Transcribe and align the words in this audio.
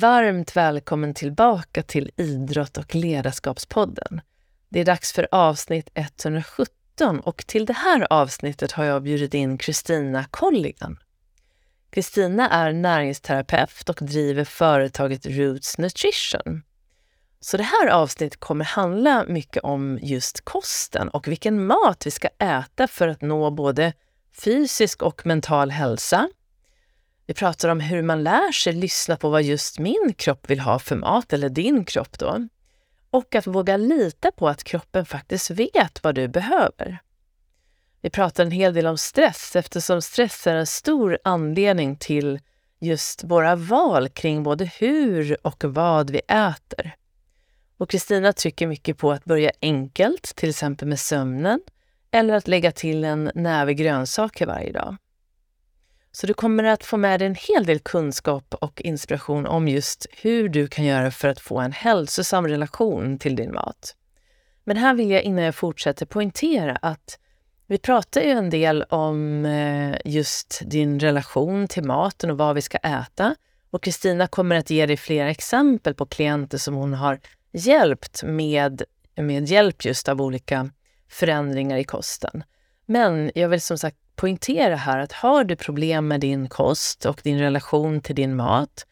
Varmt 0.00 0.56
välkommen 0.56 1.14
tillbaka 1.14 1.82
till 1.82 2.10
Idrott 2.16 2.78
och 2.78 2.94
ledarskapspodden. 2.94 4.20
Det 4.68 4.80
är 4.80 4.84
dags 4.84 5.12
för 5.12 5.28
avsnitt 5.30 5.90
117 5.94 7.20
och 7.20 7.46
till 7.46 7.66
det 7.66 7.72
här 7.72 8.12
avsnittet 8.12 8.72
har 8.72 8.84
jag 8.84 9.02
bjudit 9.02 9.34
in 9.34 9.58
Kristina 9.58 10.24
Colligan. 10.30 10.98
Kristina 11.90 12.48
är 12.48 12.72
näringsterapeut 12.72 13.88
och 13.88 13.98
driver 14.00 14.44
företaget 14.44 15.26
Roots 15.26 15.78
Nutrition. 15.78 16.62
Så 17.40 17.56
det 17.56 17.62
här 17.62 17.88
avsnittet 17.88 18.40
kommer 18.40 18.64
handla 18.64 19.24
mycket 19.28 19.62
om 19.62 19.98
just 20.02 20.44
kosten 20.44 21.08
och 21.08 21.28
vilken 21.28 21.66
mat 21.66 22.06
vi 22.06 22.10
ska 22.10 22.28
äta 22.38 22.86
för 22.86 23.08
att 23.08 23.22
nå 23.22 23.50
både 23.50 23.92
fysisk 24.44 25.02
och 25.02 25.26
mental 25.26 25.70
hälsa. 25.70 26.28
Vi 27.28 27.34
pratar 27.34 27.68
om 27.68 27.80
hur 27.80 28.02
man 28.02 28.22
lär 28.22 28.52
sig 28.52 28.72
lyssna 28.72 29.16
på 29.16 29.28
vad 29.28 29.42
just 29.42 29.78
min 29.78 30.14
kropp 30.16 30.50
vill 30.50 30.60
ha 30.60 30.78
för 30.78 30.96
mat, 30.96 31.32
eller 31.32 31.48
din 31.48 31.84
kropp 31.84 32.18
då. 32.18 32.48
Och 33.10 33.34
att 33.34 33.46
våga 33.46 33.76
lita 33.76 34.30
på 34.30 34.48
att 34.48 34.64
kroppen 34.64 35.06
faktiskt 35.06 35.50
vet 35.50 36.04
vad 36.04 36.14
du 36.14 36.28
behöver. 36.28 36.98
Vi 38.00 38.10
pratar 38.10 38.44
en 38.44 38.50
hel 38.50 38.74
del 38.74 38.86
om 38.86 38.98
stress 38.98 39.56
eftersom 39.56 40.02
stress 40.02 40.46
är 40.46 40.54
en 40.54 40.66
stor 40.66 41.18
anledning 41.24 41.96
till 41.96 42.40
just 42.80 43.24
våra 43.24 43.56
val 43.56 44.08
kring 44.08 44.42
både 44.42 44.64
hur 44.64 45.46
och 45.46 45.64
vad 45.64 46.10
vi 46.10 46.20
äter. 46.28 46.96
Och 47.76 47.90
Kristina 47.90 48.32
trycker 48.32 48.66
mycket 48.66 48.98
på 48.98 49.12
att 49.12 49.24
börja 49.24 49.52
enkelt, 49.62 50.36
till 50.36 50.48
exempel 50.48 50.88
med 50.88 51.00
sömnen, 51.00 51.60
eller 52.10 52.34
att 52.34 52.48
lägga 52.48 52.72
till 52.72 53.04
en 53.04 53.30
näve 53.34 53.74
grönsaker 53.74 54.46
varje 54.46 54.72
dag. 54.72 54.96
Så 56.12 56.26
du 56.26 56.34
kommer 56.34 56.64
att 56.64 56.84
få 56.84 56.96
med 56.96 57.20
dig 57.20 57.26
en 57.26 57.34
hel 57.34 57.66
del 57.66 57.78
kunskap 57.78 58.54
och 58.60 58.82
inspiration 58.82 59.46
om 59.46 59.68
just 59.68 60.06
hur 60.12 60.48
du 60.48 60.68
kan 60.68 60.84
göra 60.84 61.10
för 61.10 61.28
att 61.28 61.40
få 61.40 61.58
en 61.58 61.72
hälsosam 61.72 62.48
relation 62.48 63.18
till 63.18 63.36
din 63.36 63.52
mat. 63.52 63.94
Men 64.64 64.76
här 64.76 64.94
vill 64.94 65.10
jag 65.10 65.22
innan 65.22 65.44
jag 65.44 65.54
fortsätter 65.54 66.06
poängtera 66.06 66.76
att 66.82 67.18
vi 67.66 67.78
pratar 67.78 68.20
ju 68.20 68.30
en 68.30 68.50
del 68.50 68.82
om 68.82 69.44
eh, 69.44 69.96
just 70.04 70.62
din 70.66 71.00
relation 71.00 71.68
till 71.68 71.84
maten 71.84 72.30
och 72.30 72.38
vad 72.38 72.54
vi 72.54 72.62
ska 72.62 72.78
äta. 72.78 73.34
Och 73.70 73.82
Kristina 73.82 74.26
kommer 74.26 74.56
att 74.56 74.70
ge 74.70 74.86
dig 74.86 74.96
flera 74.96 75.30
exempel 75.30 75.94
på 75.94 76.06
klienter 76.06 76.58
som 76.58 76.74
hon 76.74 76.94
har 76.94 77.20
hjälpt 77.52 78.22
med, 78.22 78.82
med 79.16 79.48
hjälp 79.48 79.84
just 79.84 80.08
av 80.08 80.22
olika 80.22 80.70
förändringar 81.08 81.76
i 81.76 81.84
kosten. 81.84 82.44
Men 82.86 83.30
jag 83.34 83.48
vill 83.48 83.60
som 83.60 83.78
sagt 83.78 83.96
poängtera 84.18 84.76
här 84.76 84.98
att 84.98 85.12
har 85.12 85.44
du 85.44 85.56
problem 85.56 86.08
med 86.08 86.20
din 86.20 86.48
kost 86.48 87.06
och 87.06 87.20
din 87.24 87.38
relation 87.38 88.00
till 88.00 88.14
din 88.14 88.36
mat 88.36 88.86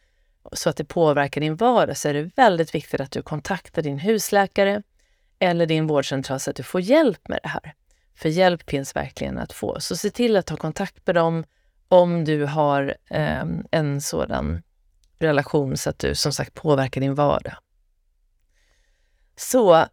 så 0.53 0.69
att 0.69 0.77
det 0.77 0.85
påverkar 0.85 1.41
din 1.41 1.55
vardag 1.55 1.97
så 1.97 2.09
är 2.09 2.13
det 2.13 2.31
väldigt 2.35 2.75
viktigt 2.75 3.01
att 3.01 3.11
du 3.11 3.21
kontaktar 3.21 3.81
din 3.81 3.99
husläkare 3.99 4.83
eller 5.39 5.65
din 5.65 5.87
vårdcentral 5.87 6.39
så 6.39 6.49
att 6.49 6.55
du 6.55 6.63
får 6.63 6.81
hjälp 6.81 7.27
med 7.27 7.39
det 7.43 7.49
här. 7.49 7.73
För 8.15 8.29
hjälp 8.29 8.69
finns 8.69 8.95
verkligen 8.95 9.37
att 9.37 9.53
få. 9.53 9.79
Så 9.79 9.95
se 9.95 10.09
till 10.09 10.37
att 10.37 10.45
ta 10.45 10.57
kontakt 10.57 11.07
med 11.07 11.15
dem 11.15 11.43
om 11.87 12.25
du 12.25 12.45
har 12.45 12.95
eh, 13.09 13.45
en 13.71 14.01
sådan 14.01 14.61
relation 15.19 15.77
så 15.77 15.89
att 15.89 15.99
du 15.99 16.15
som 16.15 16.31
sagt 16.31 16.53
påverkar 16.53 17.01
din 17.01 17.15
vardag. 17.15 17.53
Så 19.35 19.85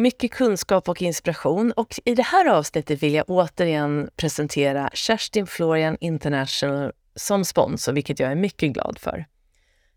mycket 0.00 0.30
kunskap 0.30 0.88
och 0.88 1.02
inspiration 1.02 1.72
och 1.72 2.00
i 2.04 2.14
det 2.14 2.22
här 2.22 2.46
avsnittet 2.46 3.02
vill 3.02 3.14
jag 3.14 3.24
återigen 3.28 4.10
presentera 4.16 4.90
Kerstin 4.92 5.46
Florian 5.46 5.96
International 6.00 6.92
som 7.14 7.44
sponsor, 7.44 7.92
vilket 7.92 8.20
jag 8.20 8.30
är 8.30 8.34
mycket 8.34 8.72
glad 8.72 8.98
för. 8.98 9.24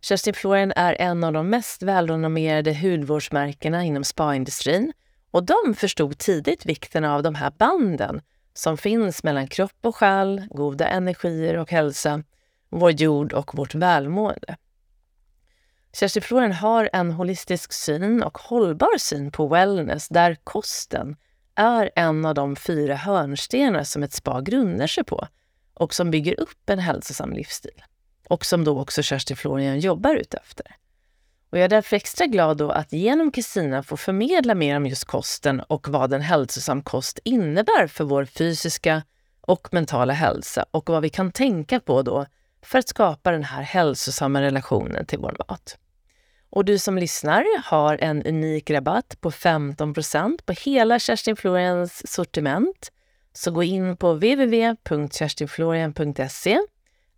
Kerstin 0.01 0.33
Florian 0.33 0.71
är 0.75 1.01
en 1.01 1.23
av 1.23 1.33
de 1.33 1.49
mest 1.49 1.83
välrenommerade 1.83 2.73
hudvårdsmärkena 2.73 3.83
inom 3.83 4.03
spaindustrin 4.03 4.93
och 5.31 5.43
de 5.43 5.75
förstod 5.75 6.17
tidigt 6.17 6.65
vikten 6.65 7.05
av 7.05 7.23
de 7.23 7.35
här 7.35 7.51
banden 7.57 8.21
som 8.53 8.77
finns 8.77 9.23
mellan 9.23 9.47
kropp 9.47 9.79
och 9.81 9.95
själ, 9.95 10.47
goda 10.49 10.87
energier 10.87 11.57
och 11.57 11.71
hälsa, 11.71 12.23
vår 12.69 12.91
jord 12.91 13.33
och 13.33 13.57
vårt 13.57 13.75
välmående. 13.75 14.55
Kerstin 15.95 16.21
Florian 16.21 16.51
har 16.51 16.89
en 16.93 17.11
holistisk 17.11 17.73
syn 17.73 18.23
och 18.23 18.37
hållbar 18.37 18.97
syn 18.97 19.31
på 19.31 19.47
wellness 19.47 20.07
där 20.07 20.37
kosten 20.43 21.15
är 21.55 21.91
en 21.95 22.25
av 22.25 22.35
de 22.35 22.55
fyra 22.55 22.95
hörnstenar 22.95 23.83
som 23.83 24.03
ett 24.03 24.13
spa 24.13 24.41
grundar 24.41 24.87
sig 24.87 25.03
på 25.03 25.27
och 25.73 25.93
som 25.93 26.11
bygger 26.11 26.39
upp 26.39 26.69
en 26.69 26.79
hälsosam 26.79 27.33
livsstil. 27.33 27.83
Och 28.27 28.45
som 28.45 28.63
då 28.63 28.79
också 28.79 29.03
Kerstin 29.03 29.37
Florian 29.37 29.79
jobbar 29.79 30.15
utefter. 30.15 30.75
Och 31.49 31.57
jag 31.57 31.65
är 31.65 31.69
därför 31.69 31.95
extra 31.95 32.25
glad 32.25 32.57
då 32.57 32.71
att 32.71 32.93
genom 32.93 33.31
Kristina 33.31 33.83
få 33.83 33.97
förmedla 33.97 34.55
mer 34.55 34.77
om 34.77 34.85
just 34.85 35.05
kosten 35.05 35.59
och 35.59 35.89
vad 35.89 36.13
en 36.13 36.21
hälsosam 36.21 36.81
kost 36.81 37.19
innebär 37.23 37.87
för 37.87 38.03
vår 38.03 38.25
fysiska 38.25 39.03
och 39.41 39.67
mentala 39.71 40.13
hälsa 40.13 40.65
och 40.71 40.89
vad 40.89 41.01
vi 41.01 41.09
kan 41.09 41.31
tänka 41.31 41.79
på 41.79 42.01
då 42.01 42.25
för 42.61 42.79
att 42.79 42.87
skapa 42.87 43.31
den 43.31 43.43
här 43.43 43.61
hälsosamma 43.61 44.41
relationen 44.41 45.05
till 45.05 45.19
vår 45.19 45.35
mat. 45.47 45.77
Och 46.55 46.65
du 46.65 46.79
som 46.79 46.97
lyssnar 46.97 47.45
har 47.63 47.97
en 48.01 48.23
unik 48.23 48.69
rabatt 48.69 49.17
på 49.21 49.31
15% 49.31 50.39
på 50.45 50.53
hela 50.53 50.99
Kerstin 50.99 51.35
Florians 51.35 52.11
sortiment. 52.11 52.91
Så 53.33 53.51
gå 53.51 53.63
in 53.63 53.97
på 53.97 54.13
www.kerstinflorian.se 54.13 56.59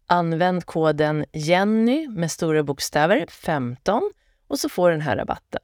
Använd 0.08 0.66
koden 0.66 1.26
Jenny 1.34 2.08
med 2.08 2.32
stora 2.32 2.64
bokstäver 2.64 3.26
15 3.30 4.12
och 4.48 4.60
så 4.60 4.70
får 4.70 4.90
du 4.90 4.96
den 4.96 5.02
här 5.02 5.18
rabatten. 5.18 5.62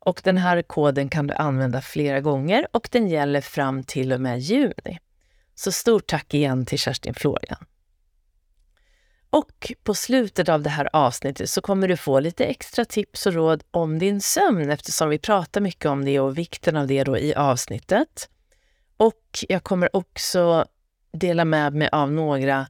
Och 0.00 0.20
den 0.24 0.36
här 0.36 0.62
koden 0.62 1.08
kan 1.08 1.26
du 1.26 1.34
använda 1.34 1.80
flera 1.80 2.20
gånger 2.20 2.66
och 2.72 2.88
den 2.92 3.08
gäller 3.08 3.40
fram 3.40 3.84
till 3.84 4.12
och 4.12 4.20
med 4.20 4.40
juni. 4.40 4.98
Så 5.54 5.72
stort 5.72 6.06
tack 6.06 6.34
igen 6.34 6.66
till 6.66 6.78
Kerstin 6.78 7.14
Florian. 7.14 7.64
Och 9.30 9.72
på 9.82 9.94
slutet 9.94 10.48
av 10.48 10.62
det 10.62 10.70
här 10.70 10.88
avsnittet 10.92 11.50
så 11.50 11.60
kommer 11.60 11.88
du 11.88 11.96
få 11.96 12.20
lite 12.20 12.44
extra 12.44 12.84
tips 12.84 13.26
och 13.26 13.32
råd 13.32 13.64
om 13.70 13.98
din 13.98 14.20
sömn 14.20 14.70
eftersom 14.70 15.08
vi 15.08 15.18
pratar 15.18 15.60
mycket 15.60 15.86
om 15.86 16.04
det 16.04 16.20
och 16.20 16.38
vikten 16.38 16.76
av 16.76 16.86
det 16.86 17.04
då 17.04 17.18
i 17.18 17.34
avsnittet. 17.34 18.28
Och 18.96 19.44
jag 19.48 19.64
kommer 19.64 19.96
också 19.96 20.64
dela 21.12 21.44
med 21.44 21.74
mig 21.74 21.88
av 21.92 22.12
några 22.12 22.66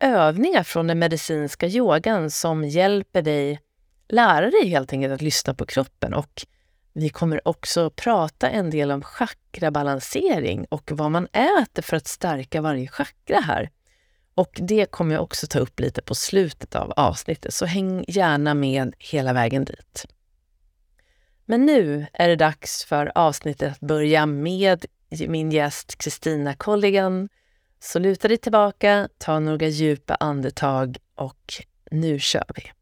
övningar 0.00 0.62
från 0.62 0.86
den 0.86 0.98
medicinska 0.98 1.66
yogan 1.66 2.30
som 2.30 2.64
hjälper 2.64 3.22
dig 3.22 3.60
lära 4.08 4.50
dig 4.50 4.68
helt 4.68 4.92
enkelt 4.92 5.14
att 5.14 5.22
lyssna 5.22 5.54
på 5.54 5.66
kroppen. 5.66 6.14
Och 6.14 6.46
vi 6.92 7.08
kommer 7.08 7.48
också 7.48 7.90
prata 7.90 8.50
en 8.50 8.70
del 8.70 8.90
om 8.90 9.02
chakrabalansering 9.02 10.66
och 10.68 10.90
vad 10.92 11.10
man 11.10 11.26
äter 11.26 11.82
för 11.82 11.96
att 11.96 12.06
stärka 12.06 12.60
varje 12.60 12.88
chakra 12.88 13.40
här. 13.40 13.70
Och 14.36 14.58
det 14.62 14.90
kommer 14.90 15.14
jag 15.14 15.22
också 15.22 15.46
ta 15.46 15.58
upp 15.58 15.80
lite 15.80 16.02
på 16.02 16.14
slutet 16.14 16.74
av 16.74 16.92
avsnittet, 16.96 17.54
så 17.54 17.66
häng 17.66 18.04
gärna 18.08 18.54
med 18.54 18.94
hela 18.98 19.32
vägen 19.32 19.64
dit. 19.64 20.06
Men 21.44 21.66
nu 21.66 22.06
är 22.12 22.28
det 22.28 22.36
dags 22.36 22.84
för 22.84 23.12
avsnittet 23.14 23.72
att 23.72 23.80
börja 23.80 24.26
med 24.26 24.86
min 25.28 25.52
gäst 25.52 25.98
Kristina 25.98 26.54
Colligan. 26.54 27.28
Så 27.80 27.98
luta 27.98 28.28
dig 28.28 28.38
tillbaka, 28.38 29.08
ta 29.18 29.38
några 29.38 29.66
djupa 29.66 30.14
andetag 30.14 30.96
och 31.14 31.54
nu 31.90 32.18
kör 32.18 32.44
vi! 32.54 32.72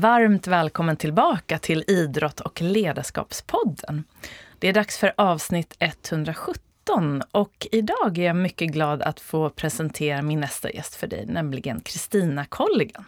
Varmt 0.00 0.46
välkommen 0.46 0.96
tillbaka 0.96 1.58
till 1.58 1.84
Idrott 1.86 2.40
och 2.40 2.62
ledarskapspodden. 2.62 4.04
Det 4.58 4.68
är 4.68 4.72
dags 4.72 4.98
för 4.98 5.12
avsnitt 5.16 5.76
117 5.78 7.22
och 7.30 7.66
idag 7.72 8.18
är 8.18 8.22
jag 8.22 8.36
mycket 8.36 8.72
glad 8.72 9.02
att 9.02 9.20
få 9.20 9.50
presentera 9.50 10.22
min 10.22 10.40
nästa 10.40 10.70
gäst 10.70 10.94
för 10.94 11.06
dig, 11.06 11.26
nämligen 11.26 11.80
Kristina 11.80 12.44
Colligan. 12.44 13.04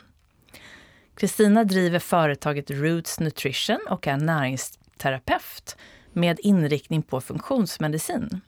Kristina 1.16 1.64
driver 1.64 1.98
företaget 1.98 2.70
Roots 2.70 3.20
Nutrition 3.20 3.80
och 3.90 4.06
är 4.06 4.16
näringsterapeut 4.16 5.76
med 6.12 6.40
inriktning 6.42 7.02
på 7.02 7.20
funktionsmedicin. 7.20 8.40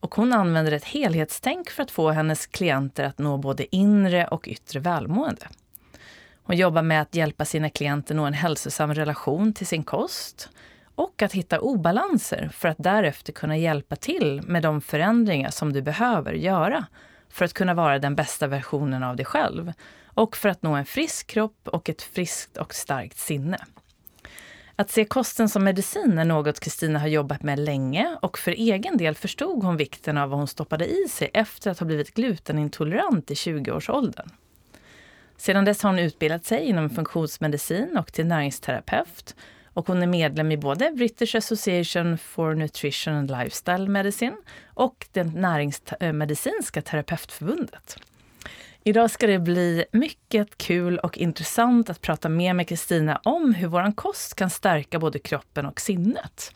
Och 0.00 0.14
hon 0.14 0.32
använder 0.32 0.72
ett 0.72 0.84
helhetstänk 0.84 1.70
för 1.70 1.82
att 1.82 1.90
få 1.90 2.10
hennes 2.10 2.46
klienter 2.46 3.04
att 3.04 3.18
nå 3.18 3.36
både 3.36 3.76
inre 3.76 4.26
och 4.26 4.48
yttre 4.48 4.80
välmående. 4.80 5.48
Hon 6.50 6.56
jobbar 6.56 6.82
med 6.82 7.02
att 7.02 7.14
hjälpa 7.14 7.44
sina 7.44 7.70
klienter 7.70 8.14
nå 8.14 8.24
en 8.24 8.32
hälsosam 8.32 8.94
relation 8.94 9.52
till 9.52 9.66
sin 9.66 9.82
kost 9.82 10.48
och 10.94 11.22
att 11.22 11.32
hitta 11.32 11.60
obalanser 11.60 12.50
för 12.52 12.68
att 12.68 12.76
därefter 12.78 13.32
kunna 13.32 13.56
hjälpa 13.56 13.96
till 13.96 14.42
med 14.42 14.62
de 14.62 14.80
förändringar 14.80 15.50
som 15.50 15.72
du 15.72 15.82
behöver 15.82 16.32
göra 16.32 16.86
för 17.28 17.44
att 17.44 17.52
kunna 17.52 17.74
vara 17.74 17.98
den 17.98 18.14
bästa 18.14 18.46
versionen 18.46 19.02
av 19.02 19.16
dig 19.16 19.26
själv 19.26 19.72
och 20.04 20.36
för 20.36 20.48
att 20.48 20.62
nå 20.62 20.74
en 20.74 20.84
frisk 20.84 21.26
kropp 21.26 21.68
och 21.68 21.88
ett 21.88 22.02
friskt 22.02 22.56
och 22.56 22.74
starkt 22.74 23.18
sinne. 23.18 23.58
Att 24.76 24.90
se 24.90 25.04
kosten 25.04 25.48
som 25.48 25.64
medicin 25.64 26.18
är 26.18 26.24
något 26.24 26.60
Kristina 26.60 26.98
har 26.98 27.08
jobbat 27.08 27.42
med 27.42 27.58
länge 27.58 28.16
och 28.22 28.38
för 28.38 28.52
egen 28.52 28.96
del 28.96 29.14
förstod 29.14 29.64
hon 29.64 29.76
vikten 29.76 30.18
av 30.18 30.30
vad 30.30 30.38
hon 30.38 30.48
stoppade 30.48 30.86
i 30.86 31.08
sig 31.08 31.30
efter 31.34 31.70
att 31.70 31.78
ha 31.78 31.86
blivit 31.86 32.14
glutenintolerant 32.14 33.30
i 33.30 33.34
20-årsåldern. 33.34 34.30
Sedan 35.40 35.64
dess 35.64 35.82
har 35.82 35.90
hon 35.90 35.98
utbildat 35.98 36.44
sig 36.44 36.64
inom 36.64 36.90
funktionsmedicin 36.90 37.96
och 37.98 38.12
till 38.12 38.26
näringsterapeut 38.26 39.34
och 39.74 39.86
hon 39.86 40.02
är 40.02 40.06
medlem 40.06 40.52
i 40.52 40.56
både 40.56 40.90
British 40.90 41.36
Association 41.36 42.18
for 42.18 42.54
Nutrition 42.54 43.14
and 43.14 43.30
Lifestyle 43.30 43.88
Medicine 43.88 44.36
och 44.74 45.06
det 45.12 45.24
näringsmedicinska 45.24 46.82
terapeutförbundet. 46.82 47.96
Idag 48.84 49.10
ska 49.10 49.26
det 49.26 49.38
bli 49.38 49.84
mycket 49.92 50.58
kul 50.58 50.98
och 50.98 51.18
intressant 51.18 51.90
att 51.90 52.00
prata 52.00 52.28
mer 52.28 52.54
med 52.54 52.68
Kristina 52.68 53.20
om 53.24 53.54
hur 53.54 53.68
vår 53.68 53.96
kost 53.96 54.34
kan 54.34 54.50
stärka 54.50 54.98
både 54.98 55.18
kroppen 55.18 55.66
och 55.66 55.80
sinnet. 55.80 56.54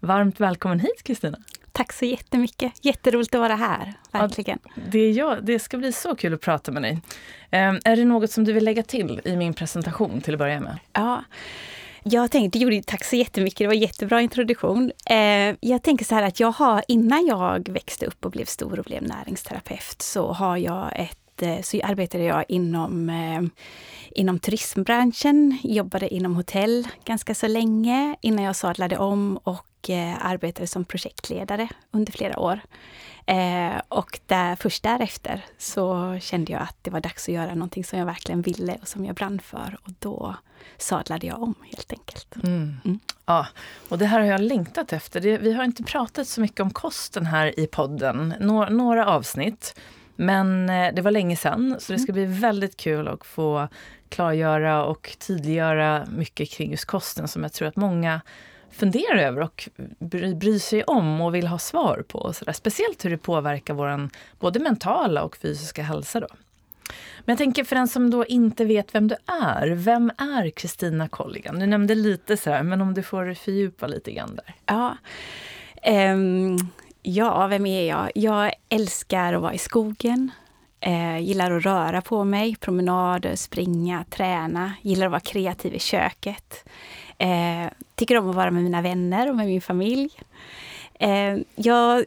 Varmt 0.00 0.40
välkommen 0.40 0.80
hit 0.80 1.02
Kristina! 1.02 1.38
Tack 1.78 1.92
så 1.92 2.04
jättemycket! 2.04 2.72
Jätteroligt 2.82 3.34
att 3.34 3.40
vara 3.40 3.54
här, 3.54 3.94
verkligen. 4.12 4.58
Ja, 4.64 4.82
det, 4.90 4.98
är 4.98 5.12
jag, 5.12 5.44
det 5.44 5.58
ska 5.58 5.78
bli 5.78 5.92
så 5.92 6.16
kul 6.16 6.34
att 6.34 6.40
prata 6.40 6.72
med 6.72 6.82
dig. 6.82 6.92
Um, 6.92 7.80
är 7.84 7.96
det 7.96 8.04
något 8.04 8.30
som 8.30 8.44
du 8.44 8.52
vill 8.52 8.64
lägga 8.64 8.82
till 8.82 9.20
i 9.24 9.36
min 9.36 9.54
presentation 9.54 10.20
till 10.20 10.34
att 10.34 10.38
börja 10.38 10.60
med? 10.60 10.78
Ja. 10.92 11.24
Jag 12.02 12.30
tänkte, 12.30 12.82
tack 12.86 13.04
så 13.04 13.16
jättemycket, 13.16 13.58
det 13.58 13.66
var 13.66 13.74
en 13.74 13.80
jättebra 13.80 14.20
introduktion. 14.20 14.92
Eh, 15.10 15.56
jag 15.60 15.82
tänker 15.82 16.04
så 16.04 16.14
här 16.14 16.22
att 16.22 16.40
jag 16.40 16.52
har, 16.52 16.84
innan 16.88 17.26
jag 17.26 17.68
växte 17.68 18.06
upp 18.06 18.24
och 18.24 18.30
blev 18.30 18.44
stor 18.44 18.78
och 18.78 18.84
blev 18.84 19.02
näringsterapeut, 19.02 20.02
så 20.02 20.32
har 20.32 20.56
jag 20.56 20.92
ett 20.94 21.27
så 21.62 21.80
arbetade 21.84 22.24
jag 22.24 22.44
inom, 22.48 23.10
eh, 23.10 23.42
inom 24.10 24.38
turismbranschen, 24.38 25.58
jobbade 25.62 26.14
inom 26.14 26.36
hotell 26.36 26.88
ganska 27.04 27.34
så 27.34 27.46
länge 27.46 28.16
innan 28.20 28.44
jag 28.44 28.56
sadlade 28.56 28.98
om 28.98 29.36
och 29.36 29.90
eh, 29.90 30.26
arbetade 30.26 30.66
som 30.66 30.84
projektledare 30.84 31.68
under 31.90 32.12
flera 32.12 32.38
år. 32.38 32.60
Eh, 33.26 33.80
och 33.88 34.20
där, 34.26 34.56
först 34.56 34.82
därefter 34.82 35.44
så 35.58 36.18
kände 36.20 36.52
jag 36.52 36.62
att 36.62 36.76
det 36.82 36.90
var 36.90 37.00
dags 37.00 37.28
att 37.28 37.34
göra 37.34 37.54
någonting 37.54 37.84
som 37.84 37.98
jag 37.98 38.06
verkligen 38.06 38.42
ville 38.42 38.78
och 38.82 38.88
som 38.88 39.04
jag 39.04 39.14
brann 39.14 39.40
för. 39.40 39.78
Och 39.84 39.92
då 39.98 40.36
sadlade 40.76 41.26
jag 41.26 41.42
om 41.42 41.54
helt 41.64 41.92
enkelt. 41.92 42.36
Mm. 42.36 42.76
Mm. 42.84 42.98
Ja, 43.26 43.46
och 43.88 43.98
det 43.98 44.06
här 44.06 44.20
har 44.20 44.26
jag 44.26 44.40
längtat 44.40 44.92
efter. 44.92 45.20
Det, 45.20 45.38
vi 45.38 45.52
har 45.52 45.64
inte 45.64 45.82
pratat 45.82 46.28
så 46.28 46.40
mycket 46.40 46.60
om 46.60 46.70
kosten 46.70 47.26
här 47.26 47.60
i 47.60 47.66
podden. 47.66 48.34
Nå, 48.40 48.68
några 48.68 49.06
avsnitt. 49.06 49.80
Men 50.20 50.70
eh, 50.70 50.94
det 50.94 51.02
var 51.02 51.10
länge 51.10 51.36
sedan, 51.36 51.76
så 51.78 51.92
det 51.92 51.98
ska 51.98 52.12
bli 52.12 52.24
väldigt 52.24 52.76
kul 52.76 53.08
att 53.08 53.26
få 53.26 53.68
klargöra 54.08 54.84
och 54.84 55.16
tydliggöra 55.18 56.06
mycket 56.16 56.50
kring 56.50 56.70
just 56.70 56.84
kosten 56.84 57.28
som 57.28 57.42
jag 57.42 57.52
tror 57.52 57.68
att 57.68 57.76
många 57.76 58.20
funderar 58.70 59.16
över 59.16 59.40
och 59.40 59.68
bryr 60.36 60.58
sig 60.58 60.84
om 60.84 61.20
och 61.20 61.34
vill 61.34 61.46
ha 61.46 61.58
svar 61.58 62.04
på. 62.08 62.32
Så 62.32 62.44
där. 62.44 62.52
Speciellt 62.52 63.04
hur 63.04 63.10
det 63.10 63.18
påverkar 63.18 63.74
vår 63.74 64.08
både 64.38 64.58
mentala 64.58 65.22
och 65.22 65.36
fysiska 65.36 65.82
hälsa. 65.82 66.20
Då. 66.20 66.28
Men 67.18 67.32
jag 67.32 67.38
tänker 67.38 67.64
för 67.64 67.76
den 67.76 67.88
som 67.88 68.10
då 68.10 68.26
inte 68.26 68.64
vet 68.64 68.94
vem 68.94 69.08
du 69.08 69.16
är, 69.42 69.68
vem 69.68 70.10
är 70.18 70.50
Kristina 70.50 71.08
Colligan? 71.08 71.58
Du 71.58 71.66
nämnde 71.66 71.94
lite 71.94 72.36
så 72.36 72.50
här, 72.50 72.62
men 72.62 72.80
om 72.80 72.94
du 72.94 73.02
får 73.02 73.34
fördjupa 73.34 73.86
lite 73.86 74.12
grann 74.12 74.36
där. 74.36 74.54
Ja. 74.66 74.96
Um 76.12 76.70
Ja, 77.02 77.46
vem 77.46 77.66
är 77.66 77.88
jag? 77.88 78.10
Jag 78.14 78.52
älskar 78.68 79.32
att 79.32 79.42
vara 79.42 79.54
i 79.54 79.58
skogen. 79.58 80.30
Eh, 80.80 81.18
gillar 81.18 81.50
att 81.50 81.64
röra 81.64 82.02
på 82.02 82.24
mig, 82.24 82.56
promenader, 82.56 83.36
springa, 83.36 84.04
träna. 84.10 84.72
Gillar 84.82 85.06
att 85.06 85.12
vara 85.12 85.20
kreativ 85.20 85.74
i 85.74 85.78
köket. 85.78 86.68
Eh, 87.18 87.66
tycker 87.94 88.18
om 88.18 88.30
att 88.30 88.36
vara 88.36 88.50
med 88.50 88.62
mina 88.62 88.82
vänner 88.82 89.30
och 89.30 89.36
med 89.36 89.46
min 89.46 89.60
familj. 89.60 90.10
Eh, 90.94 91.36
jag 91.54 92.04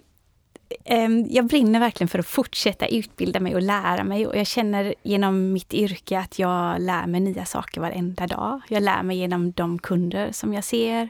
jag 1.29 1.45
brinner 1.45 1.79
verkligen 1.79 2.07
för 2.07 2.19
att 2.19 2.27
fortsätta 2.27 2.87
utbilda 2.87 3.39
mig 3.39 3.55
och 3.55 3.61
lära 3.61 4.03
mig. 4.03 4.27
Och 4.27 4.37
jag 4.37 4.47
känner 4.47 4.95
genom 5.03 5.53
mitt 5.53 5.73
yrke 5.73 6.19
att 6.19 6.39
jag 6.39 6.81
lär 6.81 7.07
mig 7.07 7.21
nya 7.21 7.45
saker 7.45 7.81
varenda 7.81 8.27
dag. 8.27 8.61
Jag 8.67 8.83
lär 8.83 9.03
mig 9.03 9.17
genom 9.17 9.51
de 9.51 9.79
kunder 9.79 10.31
som 10.31 10.53
jag 10.53 10.63
ser, 10.63 11.09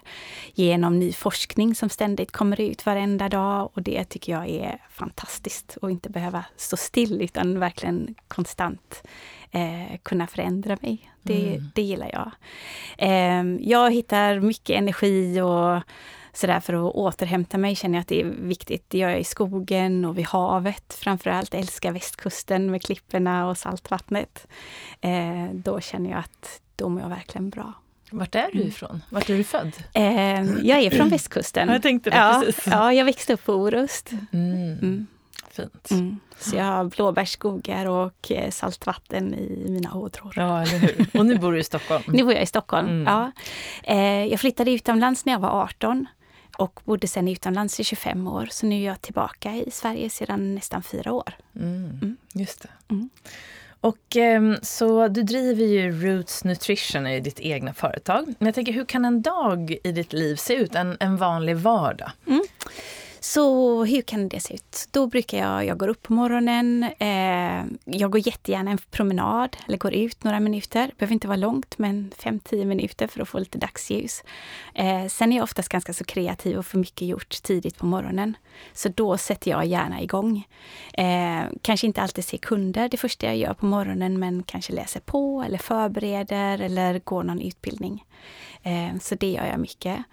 genom 0.54 1.00
ny 1.00 1.14
forskning 1.14 1.76
som 1.76 1.90
ständigt 1.90 2.32
kommer 2.32 2.62
ut 2.62 2.86
varenda 2.86 3.30
dag. 3.30 3.70
Och 3.74 3.82
det 3.82 4.04
tycker 4.04 4.32
jag 4.32 4.50
är 4.50 4.82
fantastiskt. 4.90 5.78
Att 5.82 5.92
inte 5.92 6.10
behöva 6.10 6.46
stå 6.58 6.78
still 6.78 7.22
utan 7.22 7.60
verkligen 7.60 8.16
konstant 8.28 9.04
eh, 9.52 9.98
kunna 10.04 10.28
förändra 10.28 10.78
mig. 10.82 11.12
Det, 11.22 11.48
mm. 11.48 11.72
det 11.76 11.82
gillar 11.82 12.10
jag. 12.14 12.32
Eh, 12.98 13.44
jag 13.60 13.92
hittar 13.92 14.40
mycket 14.40 14.78
energi 14.78 15.42
och 15.42 15.82
sådär 16.34 16.60
för 16.60 16.74
att 16.74 16.96
återhämta 16.96 17.58
mig 17.58 17.76
känner 17.76 17.98
jag 17.98 18.02
att 18.02 18.08
det 18.08 18.22
är 18.22 18.26
viktigt. 18.26 18.86
Det 18.88 18.98
gör 18.98 19.10
jag 19.10 19.20
i 19.20 19.24
skogen 19.24 20.06
och 20.06 20.18
vid 20.18 20.26
havet 20.26 20.94
framförallt. 20.94 21.54
Älskar 21.54 21.92
västkusten 21.92 22.72
med 22.72 22.84
klipporna 22.84 23.50
och 23.50 23.58
saltvattnet. 23.58 24.48
Eh, 25.02 25.50
då 25.54 25.80
känner 25.80 26.10
jag 26.10 26.20
att 26.20 26.62
då 26.76 26.90
mår 26.90 27.02
jag 27.02 27.10
verkligen 27.10 27.50
bra. 27.50 27.74
Vart 28.12 28.36
är 28.36 28.50
du 28.52 28.58
mm. 28.58 28.68
ifrån? 28.68 29.02
Vart 29.10 29.30
är 29.30 29.38
du 29.38 29.44
född? 29.44 29.74
Eh, 29.94 30.04
jag 30.64 30.80
är 30.80 30.90
från 30.90 31.10
västkusten. 31.10 31.70
jag 31.70 31.82
tänkte 31.82 32.10
det, 32.10 32.16
ja, 32.16 32.44
precis. 32.46 32.68
Ja, 32.68 32.94
jag 32.94 33.06
växte 33.06 33.34
upp 33.34 33.46
på 33.46 33.54
Orust. 33.54 34.12
Mm. 34.32 34.54
Mm. 34.54 35.08
Fint. 35.50 35.92
Mm. 35.92 36.20
Så 36.40 36.56
jag 36.56 36.64
har 36.64 36.84
blåbärsskogar 36.86 37.86
och 37.86 38.32
eh, 38.32 38.50
saltvatten 38.50 39.34
i 39.34 39.66
mina 39.70 39.94
ådror. 39.94 40.34
Ja, 40.36 40.62
eller 40.62 40.80
hur. 40.80 41.08
Och 41.20 41.26
nu 41.26 41.38
bor 41.38 41.52
du 41.52 41.60
i 41.60 41.64
Stockholm? 41.64 42.04
nu 42.08 42.24
bor 42.24 42.34
jag 42.34 42.44
i 42.44 42.46
Stockholm, 42.46 42.88
mm. 42.90 43.04
ja. 43.04 43.32
Eh, 43.84 44.26
jag 44.26 44.40
flyttade 44.40 44.72
utomlands 44.72 45.26
när 45.26 45.34
jag 45.34 45.40
var 45.40 45.64
18 45.64 46.08
och 46.58 46.80
bodde 46.84 47.08
sen 47.08 47.28
utomlands 47.28 47.80
i 47.80 47.84
25 47.84 48.28
år. 48.28 48.48
Så 48.52 48.66
nu 48.66 48.76
är 48.76 48.86
jag 48.86 49.02
tillbaka 49.02 49.56
i 49.56 49.72
Sverige 49.72 50.10
sedan 50.10 50.56
nästan 50.56 50.84
fyra 50.84 51.14
år. 51.14 51.34
Mm, 51.56 52.00
mm. 52.02 52.18
Just 52.34 52.62
det. 52.62 52.70
Mm. 52.90 53.10
Och 53.82 54.16
ehm, 54.16 54.58
så 54.62 55.08
du 55.08 55.24
driver 55.24 55.66
ju 55.66 55.92
Roots 55.92 56.44
Nutrition 56.44 57.08
i 57.08 57.20
ditt 57.20 57.40
egna 57.40 57.74
företag. 57.74 58.26
Men 58.40 58.46
jag 58.46 58.56
tänker, 58.56 58.74
hur 58.74 58.86
kan 58.86 59.06
en 59.06 59.22
dag 59.22 59.78
i 59.84 59.92
ditt 59.92 60.14
liv 60.14 60.36
se 60.36 60.54
ut? 60.54 60.76
En, 60.76 60.98
en 61.00 61.18
vanlig 61.18 61.58
vardag? 61.58 62.12
Så 63.24 63.86
hur 63.86 64.02
kan 64.02 64.30
det 64.30 64.40
se 64.40 64.54
ut? 64.54 64.88
Då 64.92 65.08
brukar 65.08 65.38
jag, 65.38 65.66
jag 65.66 65.78
går 65.78 65.88
upp 65.88 66.04
på 66.04 66.14
morgonen, 66.14 66.84
eh, 67.00 67.64
jag 67.86 68.12
går 68.12 68.28
jättegärna 68.28 68.72
en 68.72 68.78
promenad 68.78 69.58
eller 69.68 69.78
går 69.78 69.94
ut 69.94 70.24
några 70.24 70.40
minuter. 70.40 70.88
Det 70.88 70.98
behöver 70.98 71.14
inte 71.14 71.28
vara 71.28 71.38
långt, 71.38 71.78
men 71.78 72.12
5-10 72.18 72.66
minuter 72.66 73.08
för 73.08 73.22
att 73.22 73.30
få 73.30 73.40
lite 73.40 73.58
dagsljus. 73.58 74.24
Eh, 74.76 75.08
sen 75.08 75.32
är 75.32 75.36
jag 75.38 75.44
oftast 75.44 75.70
ganska 75.70 75.94
så 75.94 76.04
kreativ 76.04 76.58
och 76.58 76.66
får 76.66 76.78
mycket 76.78 77.08
gjort 77.08 77.42
tidigt 77.42 77.78
på 77.78 77.86
morgonen. 77.86 78.38
Så 78.74 78.90
då 78.90 79.18
sätter 79.18 79.52
jag 79.52 79.66
gärna 79.66 80.02
igång. 80.02 80.48
Eh, 80.94 81.44
kanske 81.62 81.88
inte 81.88 82.02
alltid 82.02 82.26
ser 82.26 82.38
kunder 82.38 82.90
det 82.90 82.98
första 82.98 83.26
jag 83.28 83.38
gör 83.38 83.54
på 83.54 83.66
morgonen, 83.66 84.20
men 84.20 84.44
kanske 84.44 84.74
läser 84.74 85.00
på 85.00 85.44
eller 85.48 85.58
förbereder 85.58 86.62
eller 86.62 87.00
går 87.00 87.24
någon 87.24 87.42
utbildning. 87.42 88.06
Eh, 88.64 88.98
så 89.02 89.16
det 89.16 89.32
gör 89.32 89.46
jag 89.46 89.60
mycket. 89.60 90.04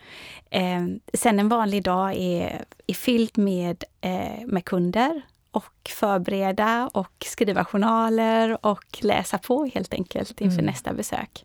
Eh, 0.51 0.87
sen 1.15 1.39
en 1.39 1.49
vanlig 1.49 1.83
dag 1.83 2.15
är, 2.17 2.65
är 2.87 2.95
fylld 2.95 3.39
med, 3.39 3.85
eh, 4.01 4.47
med 4.47 4.65
kunder 4.65 5.23
och 5.59 5.91
förbereda 5.91 6.91
och 6.95 7.25
skriva 7.27 7.65
journaler 7.65 8.67
och 8.67 8.99
läsa 9.01 9.39
på 9.39 9.65
helt 9.75 9.95
enkelt 9.95 10.41
inför 10.41 10.59
mm. 10.59 10.67
nästa 10.67 10.93
besök. 10.93 11.45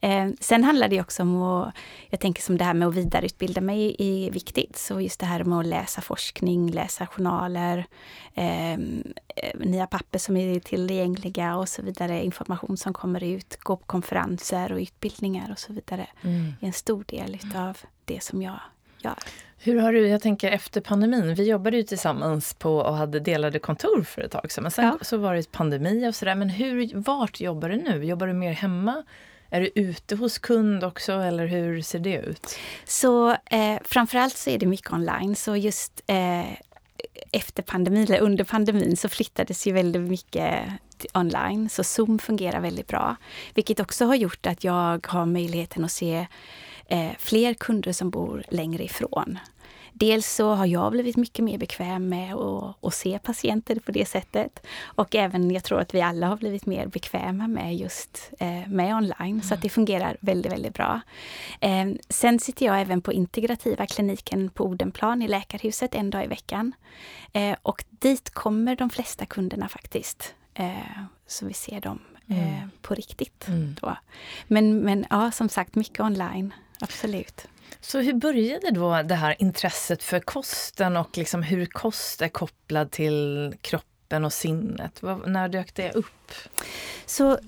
Eh, 0.00 0.28
sen 0.40 0.64
handlar 0.64 0.88
det 0.88 1.00
också 1.00 1.22
om 1.22 1.42
att, 1.42 1.74
jag 2.10 2.20
tänker 2.20 2.42
som 2.42 2.58
det 2.58 2.64
här 2.64 2.74
med 2.74 2.88
att 2.88 2.94
vidareutbilda 2.94 3.60
mig 3.60 3.96
är 3.98 4.30
viktigt. 4.30 4.76
Så 4.76 5.00
just 5.00 5.20
det 5.20 5.26
här 5.26 5.44
med 5.44 5.58
att 5.58 5.66
läsa 5.66 6.00
forskning, 6.00 6.70
läsa 6.70 7.06
journaler, 7.06 7.86
eh, 8.34 8.78
nya 9.54 9.86
papper 9.86 10.18
som 10.18 10.36
är 10.36 10.60
tillgängliga 10.60 11.56
och 11.56 11.68
så 11.68 11.82
vidare, 11.82 12.24
information 12.24 12.76
som 12.76 12.92
kommer 12.92 13.24
ut, 13.24 13.56
gå 13.60 13.76
på 13.76 13.84
konferenser 13.86 14.72
och 14.72 14.78
utbildningar 14.78 15.50
och 15.50 15.58
så 15.58 15.72
vidare. 15.72 16.06
Mm. 16.22 16.54
är 16.60 16.66
en 16.66 16.72
stor 16.72 17.04
del 17.08 17.34
utav 17.34 17.78
det 18.04 18.22
som 18.22 18.42
jag 18.42 18.60
gör. 18.98 19.18
Hur 19.60 19.80
har 19.80 19.92
du, 19.92 20.08
jag 20.08 20.20
tänker 20.20 20.50
efter 20.50 20.80
pandemin, 20.80 21.34
vi 21.34 21.48
jobbade 21.48 21.76
ju 21.76 21.82
tillsammans 21.82 22.54
på 22.54 22.76
och 22.76 22.94
hade 22.94 23.20
delade 23.20 23.58
kontor 23.58 24.02
för 24.02 24.22
ett 24.22 24.30
tag 24.30 24.52
sedan. 24.52 24.62
Men 24.62 24.70
sen 24.70 24.84
ja. 24.84 24.98
så 25.02 25.16
var 25.16 25.34
det 25.34 25.52
pandemi 25.52 26.08
och 26.08 26.14
sådär. 26.14 26.34
Men 26.34 26.48
hur, 26.48 26.90
vart 26.94 27.40
jobbar 27.40 27.68
du 27.68 27.76
nu? 27.76 28.04
Jobbar 28.04 28.26
du 28.26 28.32
mer 28.32 28.52
hemma? 28.52 29.04
Är 29.50 29.60
du 29.60 29.70
ute 29.74 30.16
hos 30.16 30.38
kund 30.38 30.84
också 30.84 31.12
eller 31.12 31.46
hur 31.46 31.82
ser 31.82 31.98
det 31.98 32.16
ut? 32.16 32.56
Så 32.84 33.30
eh, 33.30 33.78
framförallt 33.84 34.36
så 34.36 34.50
är 34.50 34.58
det 34.58 34.66
mycket 34.66 34.92
online. 34.92 35.36
Så 35.36 35.56
just 35.56 36.02
eh, 36.06 36.52
efter 37.32 37.62
pandemin, 37.62 38.04
eller 38.04 38.20
under 38.20 38.44
pandemin, 38.44 38.96
så 38.96 39.08
flyttades 39.08 39.66
ju 39.66 39.72
väldigt 39.72 40.02
mycket 40.02 40.64
online. 41.14 41.68
Så 41.68 41.84
Zoom 41.84 42.18
fungerar 42.18 42.60
väldigt 42.60 42.86
bra. 42.86 43.16
Vilket 43.54 43.80
också 43.80 44.04
har 44.04 44.14
gjort 44.14 44.46
att 44.46 44.64
jag 44.64 45.06
har 45.06 45.26
möjligheten 45.26 45.84
att 45.84 45.92
se 45.92 46.26
eh, 46.88 47.10
fler 47.18 47.54
kunder 47.54 47.92
som 47.92 48.10
bor 48.10 48.44
längre 48.48 48.84
ifrån. 48.84 49.38
dels 49.98 50.34
så 50.34 50.54
har 50.54 50.66
jag 50.66 50.92
blivit 50.92 51.16
mycket 51.16 51.44
mer 51.44 51.58
bekväm 51.58 52.08
med 52.08 52.34
att, 52.34 52.76
att 52.80 52.94
se 52.94 53.18
patienter 53.18 53.80
på 53.80 53.92
det 53.92 54.04
sättet. 54.08 54.66
Och 54.84 55.14
även, 55.14 55.50
jag 55.50 55.64
tror 55.64 55.80
att 55.80 55.94
vi 55.94 56.00
alla 56.00 56.26
har 56.26 56.36
blivit 56.36 56.66
mer 56.66 56.86
bekväma 56.86 57.48
med 57.48 57.76
just 57.76 58.30
eh, 58.38 58.68
med 58.68 58.94
online. 58.94 59.14
Mm. 59.20 59.42
Så 59.42 59.54
att 59.54 59.62
det 59.62 59.68
fungerar 59.68 60.16
väldigt, 60.20 60.52
väldigt 60.52 60.74
bra. 60.74 61.00
Eh, 61.60 61.88
sen 62.08 62.38
sitter 62.38 62.66
jag 62.66 62.80
även 62.80 63.00
på 63.00 63.12
integrativa 63.12 63.86
kliniken 63.86 64.50
på 64.50 64.64
Odenplan 64.64 65.22
i 65.22 65.28
Läkarhuset 65.28 65.94
en 65.94 66.10
dag 66.10 66.24
i 66.24 66.26
veckan. 66.26 66.72
Eh, 67.32 67.56
och 67.62 67.84
dit 67.90 68.30
kommer 68.30 68.76
de 68.76 68.90
flesta 68.90 69.26
kunderna 69.26 69.68
faktiskt. 69.68 70.34
Så 71.26 71.46
vi 71.46 71.54
ser 71.54 71.80
dem 71.80 71.98
mm. 72.28 72.70
på 72.82 72.94
riktigt. 72.94 73.48
Mm. 73.48 73.76
Då. 73.80 73.96
Men, 74.46 74.80
men 74.80 75.06
ja, 75.10 75.30
som 75.30 75.48
sagt, 75.48 75.74
mycket 75.74 76.00
online. 76.00 76.54
Absolut. 76.80 77.46
Så 77.80 78.00
hur 78.00 78.12
började 78.12 78.70
då 78.70 79.02
det 79.02 79.14
här 79.14 79.36
intresset 79.38 80.02
för 80.02 80.20
kosten 80.20 80.96
och 80.96 81.16
liksom 81.16 81.42
hur 81.42 81.66
kost 81.66 82.22
är 82.22 82.28
kopplad 82.28 82.90
till 82.90 83.54
kroppen 83.60 84.24
och 84.24 84.32
sinnet? 84.32 85.02
när 85.26 85.48
dök 85.48 85.74
det 85.74 85.92
upp? 85.92 86.32
Så 87.06 87.38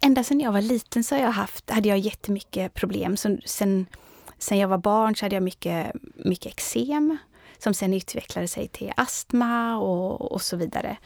ända 0.00 0.24
sedan 0.24 0.40
jag 0.40 0.52
var 0.52 0.60
liten 0.60 1.04
så 1.04 1.14
har 1.14 1.22
jag 1.22 1.30
haft, 1.30 1.70
hade 1.70 1.88
jag 1.88 1.98
jättemycket 1.98 2.74
problem. 2.74 3.16
Så 3.16 3.38
sen, 3.44 3.86
sen 4.38 4.58
jag 4.58 4.68
var 4.68 4.78
barn 4.78 5.16
så 5.16 5.24
hade 5.24 5.36
jag 5.36 5.42
mycket, 5.42 5.92
mycket 6.14 6.46
eksem 6.46 7.18
som 7.58 7.74
sen 7.74 7.94
utvecklade 7.94 8.48
sig 8.48 8.68
till 8.68 8.92
astma 8.96 9.76
och, 9.76 10.32
och 10.32 10.42
så 10.42 10.56
vidare 10.56 10.96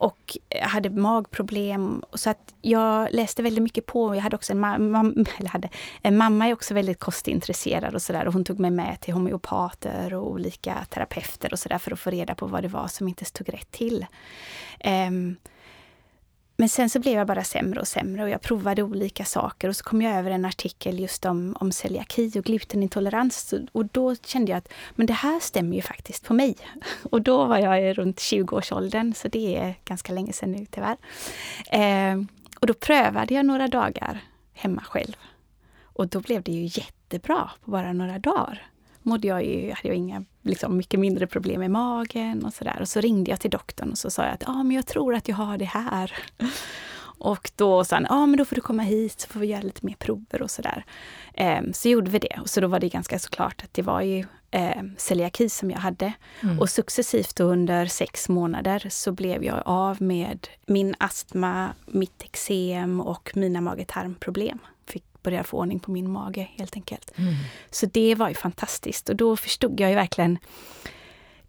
och 0.00 0.36
hade 0.62 0.90
magproblem. 0.90 2.04
Så 2.12 2.30
att 2.30 2.54
jag 2.62 3.08
läste 3.12 3.42
väldigt 3.42 3.62
mycket 3.62 3.86
på. 3.86 4.14
Jag 4.14 4.22
hade 4.22 4.36
också 4.36 4.52
en, 4.52 4.60
mamma, 4.60 5.00
eller 5.38 5.48
hade, 5.48 5.68
en 6.02 6.16
mamma 6.16 6.48
är 6.48 6.52
också 6.52 6.74
väldigt 6.74 6.98
kostintresserad 6.98 7.94
och 7.94 8.02
sådär. 8.02 8.26
Hon 8.26 8.44
tog 8.44 8.58
mig 8.58 8.70
med 8.70 9.00
till 9.00 9.14
homeopater 9.14 10.14
och 10.14 10.30
olika 10.30 10.86
terapeuter 10.90 11.52
och 11.52 11.58
sådär 11.58 11.78
för 11.78 11.92
att 11.92 12.00
få 12.00 12.10
reda 12.10 12.34
på 12.34 12.46
vad 12.46 12.62
det 12.62 12.68
var 12.68 12.88
som 12.88 13.08
inte 13.08 13.24
stod 13.24 13.48
rätt 13.48 13.70
till. 13.70 14.06
Um, 15.08 15.36
men 16.60 16.68
sen 16.68 16.90
så 16.90 16.98
blev 16.98 17.14
jag 17.14 17.26
bara 17.26 17.44
sämre 17.44 17.80
och 17.80 17.88
sämre 17.88 18.22
och 18.22 18.28
jag 18.28 18.40
provade 18.40 18.82
olika 18.82 19.24
saker 19.24 19.68
och 19.68 19.76
så 19.76 19.84
kom 19.84 20.02
jag 20.02 20.16
över 20.16 20.30
en 20.30 20.44
artikel 20.44 21.00
just 21.00 21.24
om, 21.24 21.56
om 21.60 21.72
celiaki 21.72 22.32
och 22.38 22.44
glutenintolerans 22.44 23.54
och 23.72 23.86
då 23.86 24.16
kände 24.16 24.52
jag 24.52 24.58
att 24.58 24.72
men 24.94 25.06
det 25.06 25.12
här 25.12 25.40
stämmer 25.40 25.76
ju 25.76 25.82
faktiskt 25.82 26.24
på 26.24 26.34
mig. 26.34 26.56
Och 27.10 27.22
då 27.22 27.44
var 27.44 27.58
jag 27.58 27.98
runt 27.98 28.18
20-årsåldern 28.18 29.14
så 29.14 29.28
det 29.28 29.56
är 29.56 29.74
ganska 29.84 30.12
länge 30.12 30.32
sedan 30.32 30.52
nu 30.52 30.66
tyvärr. 30.70 30.96
Eh, 31.70 32.22
och 32.60 32.66
då 32.66 32.74
prövade 32.74 33.34
jag 33.34 33.46
några 33.46 33.68
dagar 33.68 34.20
hemma 34.52 34.82
själv. 34.82 35.16
Och 35.82 36.08
då 36.08 36.20
blev 36.20 36.42
det 36.42 36.52
ju 36.52 36.64
jättebra 36.64 37.50
på 37.64 37.70
bara 37.70 37.92
några 37.92 38.18
dagar 38.18 38.66
mådde 39.10 39.28
jag 39.28 39.44
ju, 39.44 39.72
hade 39.72 39.88
jag 39.88 39.96
inga, 39.96 40.24
liksom, 40.42 40.76
mycket 40.76 41.00
mindre 41.00 41.26
problem 41.26 41.60
med 41.60 41.70
magen 41.70 42.44
och 42.44 42.54
sådär. 42.54 42.78
Och 42.80 42.88
så 42.88 43.00
ringde 43.00 43.30
jag 43.30 43.40
till 43.40 43.50
doktorn 43.50 43.90
och 43.90 43.98
så 43.98 44.10
sa 44.10 44.24
jag 44.24 44.34
att 44.34 44.48
ah, 44.48 44.62
men 44.62 44.76
jag 44.76 44.86
tror 44.86 45.14
att 45.14 45.28
jag 45.28 45.36
har 45.36 45.58
det 45.58 45.64
här. 45.64 46.12
Och 47.22 47.50
då 47.56 47.84
sa 47.84 47.96
han, 47.96 48.06
ja 48.08 48.14
ah, 48.14 48.26
men 48.26 48.38
då 48.38 48.44
får 48.44 48.56
du 48.56 48.60
komma 48.60 48.82
hit 48.82 49.20
så 49.20 49.28
får 49.28 49.40
vi 49.40 49.46
göra 49.46 49.62
lite 49.62 49.86
mer 49.86 49.94
prover 49.94 50.42
och 50.42 50.50
sådär. 50.50 50.84
Eh, 51.34 51.60
så 51.72 51.88
gjorde 51.88 52.10
vi 52.10 52.18
det. 52.18 52.38
Och 52.40 52.50
så 52.50 52.60
då 52.60 52.66
var 52.66 52.80
det 52.80 52.88
ganska 52.88 53.18
såklart 53.18 53.64
att 53.64 53.74
det 53.74 53.82
var 53.82 54.00
ju 54.00 54.24
eh, 54.50 54.82
celiaki 54.96 55.48
som 55.48 55.70
jag 55.70 55.78
hade. 55.78 56.12
Mm. 56.42 56.58
Och 56.60 56.70
successivt 56.70 57.40
under 57.40 57.86
sex 57.86 58.28
månader 58.28 58.86
så 58.90 59.12
blev 59.12 59.44
jag 59.44 59.62
av 59.64 60.02
med 60.02 60.48
min 60.66 60.94
astma, 60.98 61.68
mitt 61.86 62.22
eksem 62.22 63.00
och 63.00 63.30
mina 63.34 63.60
mage-tarmproblem 63.60 64.58
började 65.22 65.44
få 65.44 65.58
ordning 65.58 65.80
på 65.80 65.90
min 65.90 66.10
mage 66.10 66.48
helt 66.58 66.76
enkelt. 66.76 67.12
Mm. 67.16 67.34
Så 67.70 67.86
det 67.86 68.14
var 68.14 68.28
ju 68.28 68.34
fantastiskt 68.34 69.08
och 69.08 69.16
då 69.16 69.36
förstod 69.36 69.80
jag 69.80 69.90
ju 69.90 69.96
verkligen 69.96 70.38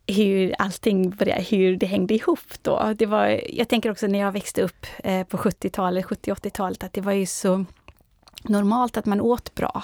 hur 0.08 0.56
allting 0.60 1.10
började, 1.10 1.42
hur 1.42 1.76
det 1.78 1.86
hängde 1.86 2.14
ihop 2.14 2.54
då. 2.62 2.94
Det 2.98 3.06
var, 3.06 3.42
jag 3.50 3.68
tänker 3.68 3.92
också 3.92 4.08
när 4.08 4.20
jag 4.20 4.32
växte 4.32 4.62
upp 4.62 4.86
eh, 5.04 5.24
på 5.24 5.38
70-talet, 5.38 6.06
70-80-talet, 6.06 6.84
att 6.84 6.94
det 6.94 7.02
var 7.02 7.12
ju 7.12 7.26
så 7.26 7.66
normalt 8.44 8.98
att 8.98 9.06
man 9.06 9.22
åt 9.22 9.56
bra. 9.56 9.84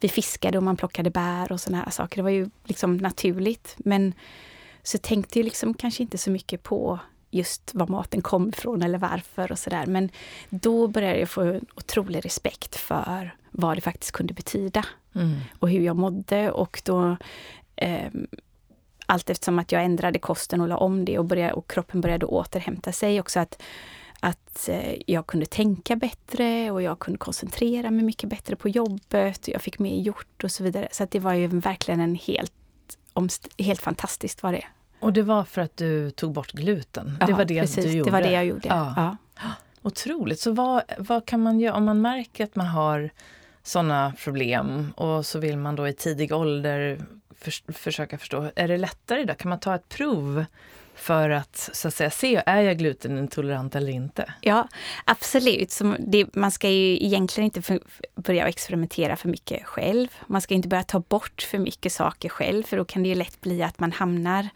Vi 0.00 0.08
fiskade 0.08 0.58
och 0.58 0.64
man 0.64 0.76
plockade 0.76 1.10
bär 1.10 1.52
och 1.52 1.60
såna 1.60 1.78
här 1.78 1.90
saker. 1.90 2.16
Det 2.16 2.22
var 2.22 2.30
ju 2.30 2.50
liksom 2.64 2.96
naturligt. 2.96 3.74
Men 3.78 4.14
så 4.82 4.98
tänkte 4.98 5.38
jag 5.38 5.44
liksom 5.44 5.74
kanske 5.74 6.02
inte 6.02 6.18
så 6.18 6.30
mycket 6.30 6.62
på 6.62 6.98
just 7.30 7.74
var 7.74 7.86
maten 7.86 8.22
kom 8.22 8.48
ifrån 8.48 8.82
eller 8.82 8.98
varför 8.98 9.52
och 9.52 9.58
sådär. 9.58 9.86
Men 9.86 10.10
då 10.50 10.88
började 10.88 11.18
jag 11.18 11.28
få 11.28 11.40
en 11.40 11.66
otrolig 11.74 12.24
respekt 12.24 12.76
för 12.76 13.34
vad 13.50 13.76
det 13.76 13.80
faktiskt 13.80 14.12
kunde 14.12 14.34
betyda. 14.34 14.84
Mm. 15.14 15.36
Och 15.58 15.70
hur 15.70 15.80
jag 15.80 15.96
mådde 15.96 16.50
och 16.50 16.82
då 16.84 17.16
eh, 17.76 18.10
allt 19.06 19.30
eftersom 19.30 19.58
att 19.58 19.72
jag 19.72 19.84
ändrade 19.84 20.18
kosten 20.18 20.60
och 20.60 20.68
la 20.68 20.76
om 20.76 21.04
det 21.04 21.18
och, 21.18 21.24
började, 21.24 21.52
och 21.52 21.70
kroppen 21.70 22.00
började 22.00 22.26
återhämta 22.26 22.92
sig 22.92 23.20
också 23.20 23.40
att 23.40 23.62
att 24.20 24.68
eh, 24.68 24.94
jag 25.06 25.26
kunde 25.26 25.46
tänka 25.46 25.96
bättre 25.96 26.70
och 26.70 26.82
jag 26.82 26.98
kunde 26.98 27.18
koncentrera 27.18 27.90
mig 27.90 28.04
mycket 28.04 28.30
bättre 28.30 28.56
på 28.56 28.68
jobbet. 28.68 29.38
Och 29.42 29.48
jag 29.48 29.62
fick 29.62 29.78
mer 29.78 29.96
gjort 29.96 30.44
och 30.44 30.50
så 30.50 30.64
vidare. 30.64 30.88
Så 30.92 31.06
det 31.10 31.18
var 31.18 31.32
ju 31.32 31.46
verkligen 31.46 32.00
en 32.00 32.14
helt, 32.14 32.52
helt 33.58 33.80
fantastiskt 33.80 34.42
var 34.42 34.52
det. 34.52 34.64
Och 35.00 35.12
det 35.12 35.22
var 35.22 35.44
för 35.44 35.60
att 35.60 35.76
du 35.76 36.10
tog 36.10 36.32
bort 36.32 36.52
gluten? 36.52 37.16
Ja, 37.20 37.26
det 37.26 37.32
var 37.32 37.44
det 37.44 37.60
precis, 37.60 37.84
du 37.84 37.90
gjorde? 37.90 38.10
det 38.10 38.12
var 38.12 38.22
det 38.22 38.32
jag 38.32 38.44
gjorde. 38.44 38.68
Ja. 38.68 38.94
ja. 38.96 39.16
Otroligt! 39.82 40.40
Så 40.40 40.52
vad, 40.52 40.82
vad 40.98 41.26
kan 41.26 41.42
man 41.42 41.60
göra 41.60 41.76
om 41.76 41.84
man 41.84 42.00
märker 42.00 42.44
att 42.44 42.56
man 42.56 42.66
har 42.66 43.10
sådana 43.62 44.12
problem 44.18 44.92
och 44.96 45.26
så 45.26 45.38
vill 45.38 45.56
man 45.56 45.76
då 45.76 45.88
i 45.88 45.92
tidig 45.92 46.32
ålder 46.32 47.00
för, 47.38 47.72
försöka 47.72 48.18
förstå, 48.18 48.50
är 48.54 48.68
det 48.68 48.76
lättare 48.76 49.20
idag? 49.20 49.38
Kan 49.38 49.48
man 49.48 49.60
ta 49.60 49.74
ett 49.74 49.88
prov 49.88 50.44
för 50.98 51.30
att, 51.30 51.70
så 51.72 51.88
att 51.88 51.94
säga, 51.94 52.10
se, 52.10 52.42
är 52.46 52.60
jag 52.60 52.78
glutenintolerant 52.78 53.74
eller 53.74 53.92
inte? 53.92 54.34
Ja, 54.40 54.68
absolut. 55.04 55.70
Så 55.70 55.96
det, 55.98 56.34
man 56.34 56.50
ska 56.50 56.68
ju 56.68 57.04
egentligen 57.04 57.44
inte 57.44 57.62
för, 57.62 57.80
börja 58.14 58.48
experimentera 58.48 59.16
för 59.16 59.28
mycket 59.28 59.66
själv. 59.66 60.08
Man 60.26 60.40
ska 60.40 60.54
inte 60.54 60.68
börja 60.68 60.82
ta 60.82 61.00
bort 61.00 61.42
för 61.42 61.58
mycket 61.58 61.92
saker 61.92 62.28
själv, 62.28 62.62
för 62.62 62.76
då 62.76 62.84
kan 62.84 63.02
det 63.02 63.08
ju 63.08 63.14
lätt 63.14 63.40
bli 63.40 63.62
att 63.62 63.78
man 63.80 63.92
hamnar 63.92 64.48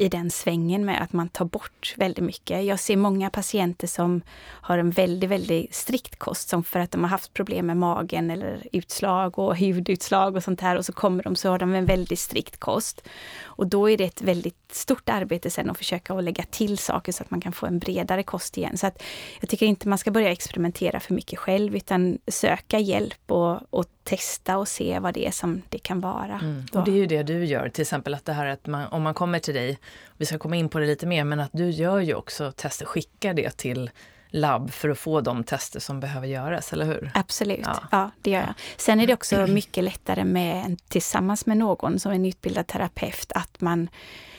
i 0.00 0.08
den 0.08 0.30
svängen 0.30 0.84
med 0.84 1.02
att 1.02 1.12
man 1.12 1.28
tar 1.28 1.44
bort 1.44 1.94
väldigt 1.96 2.24
mycket. 2.24 2.64
Jag 2.64 2.80
ser 2.80 2.96
många 2.96 3.30
patienter 3.30 3.86
som 3.86 4.22
har 4.40 4.78
en 4.78 4.90
väldigt, 4.90 5.30
väldigt 5.30 5.74
strikt 5.74 6.18
kost 6.18 6.48
som 6.48 6.64
för 6.64 6.80
att 6.80 6.90
de 6.90 7.02
har 7.02 7.08
haft 7.08 7.34
problem 7.34 7.66
med 7.66 7.76
magen 7.76 8.30
eller 8.30 8.66
utslag 8.72 9.38
och 9.38 9.58
hudutslag 9.58 10.36
och 10.36 10.44
sånt 10.44 10.60
här 10.60 10.76
och 10.76 10.86
så 10.86 10.92
kommer 10.92 11.22
de 11.22 11.36
så 11.36 11.48
har 11.48 11.58
de 11.58 11.74
en 11.74 11.86
väldigt 11.86 12.18
strikt 12.18 12.60
kost. 12.60 13.08
Och 13.42 13.66
då 13.66 13.90
är 13.90 13.96
det 13.96 14.04
ett 14.04 14.22
väldigt 14.22 14.59
stort 14.74 15.08
arbete 15.08 15.50
sen 15.50 15.70
att 15.70 15.78
försöka 15.78 16.14
att 16.14 16.24
lägga 16.24 16.44
till 16.50 16.78
saker 16.78 17.12
så 17.12 17.22
att 17.22 17.30
man 17.30 17.40
kan 17.40 17.52
få 17.52 17.66
en 17.66 17.78
bredare 17.78 18.22
kost 18.22 18.58
igen. 18.58 18.78
Så 18.78 18.86
att 18.86 19.02
jag 19.40 19.50
tycker 19.50 19.66
inte 19.66 19.88
man 19.88 19.98
ska 19.98 20.10
börja 20.10 20.30
experimentera 20.30 21.00
för 21.00 21.14
mycket 21.14 21.38
själv 21.38 21.76
utan 21.76 22.18
söka 22.26 22.78
hjälp 22.78 23.32
och, 23.32 23.60
och 23.70 23.84
testa 24.04 24.58
och 24.58 24.68
se 24.68 24.98
vad 24.98 25.14
det 25.14 25.26
är 25.26 25.30
som 25.30 25.62
det 25.68 25.78
kan 25.78 26.00
vara. 26.00 26.40
Mm. 26.42 26.64
Och 26.72 26.84
det 26.84 26.90
är 26.90 26.96
ju 26.96 27.06
det 27.06 27.22
du 27.22 27.44
gör, 27.44 27.68
till 27.68 27.82
exempel 27.82 28.14
att 28.14 28.24
det 28.24 28.32
här 28.32 28.46
att 28.46 28.66
man, 28.66 28.86
om 28.86 29.02
man 29.02 29.14
kommer 29.14 29.38
till 29.38 29.54
dig, 29.54 29.78
vi 30.16 30.26
ska 30.26 30.38
komma 30.38 30.56
in 30.56 30.68
på 30.68 30.78
det 30.78 30.86
lite 30.86 31.06
mer, 31.06 31.24
men 31.24 31.40
att 31.40 31.50
du 31.52 31.70
gör 31.70 32.00
ju 32.00 32.14
också 32.14 32.52
tester, 32.52 32.86
skickar 32.86 33.34
det 33.34 33.56
till 33.56 33.90
labb 34.30 34.70
för 34.70 34.88
att 34.88 34.98
få 34.98 35.20
de 35.20 35.44
tester 35.44 35.80
som 35.80 36.00
behöver 36.00 36.26
göras, 36.26 36.72
eller 36.72 36.86
hur? 36.86 37.10
Absolut, 37.14 37.60
ja, 37.64 37.82
ja 37.90 38.10
det 38.22 38.30
gör 38.30 38.40
jag. 38.40 38.54
Sen 38.76 39.00
är 39.00 39.06
det 39.06 39.14
också 39.14 39.46
mycket 39.46 39.84
lättare 39.84 40.24
med, 40.24 40.80
tillsammans 40.88 41.46
med 41.46 41.56
någon 41.56 41.98
som 41.98 42.12
en 42.12 42.26
utbildad 42.26 42.66
terapeut, 42.66 43.32
att 43.34 43.60
man 43.60 43.88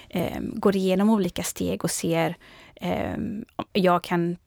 eh, 0.10 0.40
går 0.42 0.76
igenom 0.76 1.10
olika 1.10 1.44
steg 1.44 1.84
och 1.84 1.92
ser, 1.92 2.36
eh, 2.76 3.18
jag 3.74 4.04
kan 4.04 4.38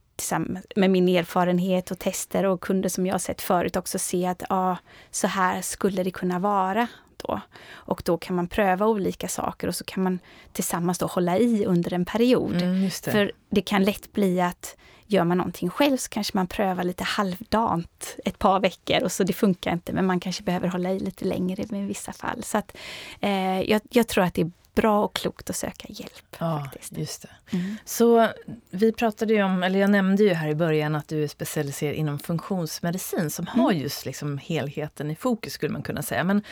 med 0.76 0.90
min 0.90 1.08
erfarenhet 1.08 1.90
och 1.90 1.98
tester 1.98 2.44
och 2.44 2.60
kunder 2.60 2.88
som 2.88 3.06
jag 3.06 3.20
sett 3.20 3.42
förut 3.42 3.76
också 3.76 3.98
se 3.98 4.26
att 4.26 4.42
ja, 4.48 4.76
så 5.10 5.26
här 5.26 5.62
skulle 5.62 6.02
det 6.02 6.10
kunna 6.10 6.38
vara. 6.38 6.86
Då. 7.16 7.40
Och 7.70 8.02
då 8.04 8.18
kan 8.18 8.36
man 8.36 8.48
pröva 8.48 8.86
olika 8.86 9.28
saker 9.28 9.68
och 9.68 9.74
så 9.74 9.84
kan 9.84 10.02
man 10.02 10.18
tillsammans 10.52 10.98
då 10.98 11.06
hålla 11.06 11.38
i 11.38 11.64
under 11.66 11.92
en 11.92 12.04
period. 12.04 12.62
Mm, 12.62 12.82
det. 12.82 13.10
För 13.10 13.32
det 13.50 13.62
kan 13.62 13.84
lätt 13.84 14.12
bli 14.12 14.40
att 14.40 14.76
gör 15.06 15.24
man 15.24 15.38
någonting 15.38 15.70
själv 15.70 15.96
så 15.96 16.08
kanske 16.08 16.36
man 16.36 16.46
prövar 16.46 16.84
lite 16.84 17.04
halvdant 17.04 18.16
ett 18.24 18.38
par 18.38 18.60
veckor 18.60 19.04
och 19.04 19.12
så 19.12 19.24
det 19.24 19.32
funkar 19.32 19.72
inte 19.72 19.92
men 19.92 20.06
man 20.06 20.20
kanske 20.20 20.42
behöver 20.42 20.68
hålla 20.68 20.92
i 20.92 20.98
lite 20.98 21.24
längre 21.24 21.62
i 21.62 21.86
vissa 21.86 22.12
fall. 22.12 22.42
Så 22.42 22.58
att, 22.58 22.76
eh, 23.20 23.60
jag, 23.60 23.80
jag 23.90 24.08
tror 24.08 24.24
att 24.24 24.34
det 24.34 24.42
är 24.42 24.50
bra 24.74 25.04
och 25.04 25.14
klokt 25.14 25.50
att 25.50 25.56
söka 25.56 25.88
hjälp. 25.88 26.36
Ja, 26.38 26.60
faktiskt. 26.64 26.98
just 26.98 27.22
det. 27.22 27.56
Mm. 27.56 27.76
Så 27.84 28.28
vi 28.70 28.92
pratade 28.92 29.34
ju 29.34 29.42
om, 29.42 29.62
eller 29.62 29.78
jag 29.78 29.90
nämnde 29.90 30.22
ju 30.22 30.34
här 30.34 30.48
i 30.48 30.54
början 30.54 30.94
att 30.94 31.08
du 31.08 31.24
är 31.24 31.28
specialiserad 31.28 31.94
inom 31.94 32.18
funktionsmedicin 32.18 33.30
som 33.30 33.46
mm. 33.46 33.60
har 33.60 33.72
just 33.72 34.06
liksom 34.06 34.38
helheten 34.38 35.10
i 35.10 35.16
fokus 35.16 35.52
skulle 35.52 35.72
man 35.72 35.82
kunna 35.82 36.02
säga. 36.02 36.24
Men 36.24 36.42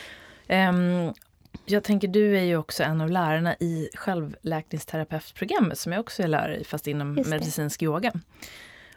um, 0.49 1.13
jag 1.65 1.83
tänker, 1.83 2.07
du 2.07 2.37
är 2.37 2.43
ju 2.43 2.57
också 2.57 2.83
en 2.83 3.01
av 3.01 3.09
lärarna 3.09 3.55
i 3.59 3.89
självläkningsterapeutprogrammet 3.95 5.79
som 5.79 5.91
jag 5.91 5.99
också 5.99 6.23
är 6.23 6.27
lärare 6.27 6.57
i, 6.57 6.63
fast 6.63 6.87
inom 6.87 7.13
medicinsk 7.13 7.83
yoga. 7.83 8.11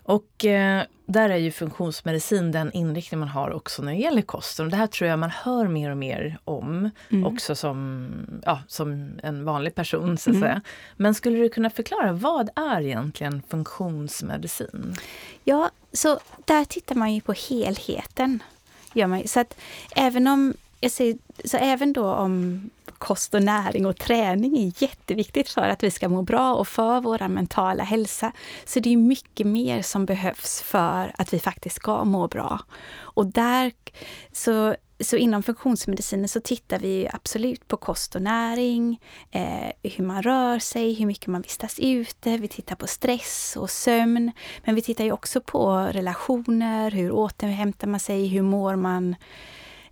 Och 0.02 0.44
eh, 0.44 0.82
där 1.06 1.30
är 1.30 1.36
ju 1.36 1.52
funktionsmedicin 1.52 2.52
den 2.52 2.72
inriktning 2.72 3.20
man 3.20 3.28
har 3.28 3.50
också 3.50 3.82
när 3.82 3.92
det 3.92 3.98
gäller 3.98 4.22
kosten. 4.22 4.70
Det 4.70 4.76
här 4.76 4.86
tror 4.86 5.10
jag 5.10 5.18
man 5.18 5.30
hör 5.30 5.68
mer 5.68 5.90
och 5.90 5.96
mer 5.96 6.38
om, 6.44 6.90
mm. 7.08 7.26
också 7.26 7.54
som, 7.54 8.08
ja, 8.44 8.60
som 8.68 9.10
en 9.22 9.44
vanlig 9.44 9.74
person. 9.74 10.18
så 10.18 10.30
att 10.30 10.36
mm. 10.36 10.48
säga. 10.48 10.60
Men 10.96 11.14
skulle 11.14 11.38
du 11.38 11.48
kunna 11.48 11.70
förklara, 11.70 12.12
vad 12.12 12.50
är 12.56 12.80
egentligen 12.80 13.42
funktionsmedicin? 13.48 14.94
Ja, 15.44 15.70
så 15.92 16.18
där 16.44 16.64
tittar 16.64 16.94
man 16.94 17.14
ju 17.14 17.20
på 17.20 17.32
helheten. 17.32 18.42
Gör 18.92 19.06
man. 19.06 19.28
Så 19.28 19.40
att 19.40 19.58
även 19.96 20.26
om 20.26 20.54
jag 20.80 20.90
säger, 20.90 21.18
så 21.44 21.56
även 21.56 21.92
då 21.92 22.06
om 22.06 22.70
kost 22.98 23.34
och 23.34 23.42
näring 23.42 23.86
och 23.86 23.96
träning 23.96 24.58
är 24.58 24.82
jätteviktigt 24.82 25.48
för 25.48 25.62
att 25.62 25.82
vi 25.82 25.90
ska 25.90 26.08
må 26.08 26.22
bra 26.22 26.54
och 26.54 26.68
för 26.68 27.00
vår 27.00 27.28
mentala 27.28 27.84
hälsa. 27.84 28.32
Så 28.64 28.80
det 28.80 28.92
är 28.92 28.96
mycket 28.96 29.46
mer 29.46 29.82
som 29.82 30.06
behövs 30.06 30.62
för 30.62 31.12
att 31.18 31.32
vi 31.32 31.38
faktiskt 31.38 31.76
ska 31.76 32.04
må 32.04 32.28
bra. 32.28 32.60
Och 32.98 33.26
där, 33.26 33.72
så, 34.32 34.76
så 35.00 35.16
inom 35.16 35.42
funktionsmedicinen 35.42 36.28
så 36.28 36.40
tittar 36.40 36.78
vi 36.78 37.08
absolut 37.12 37.68
på 37.68 37.76
kost 37.76 38.14
och 38.14 38.22
näring, 38.22 39.00
eh, 39.30 39.90
hur 39.96 40.04
man 40.04 40.22
rör 40.22 40.58
sig, 40.58 40.94
hur 40.94 41.06
mycket 41.06 41.26
man 41.26 41.42
vistas 41.42 41.78
ute. 41.78 42.36
Vi 42.36 42.48
tittar 42.48 42.76
på 42.76 42.86
stress 42.86 43.56
och 43.56 43.70
sömn. 43.70 44.32
Men 44.64 44.74
vi 44.74 44.82
tittar 44.82 45.04
ju 45.04 45.12
också 45.12 45.40
på 45.40 45.76
relationer, 45.76 46.90
hur 46.90 47.12
återhämtar 47.12 47.86
man 47.86 48.00
sig, 48.00 48.26
hur 48.26 48.42
mår 48.42 48.76
man 48.76 49.16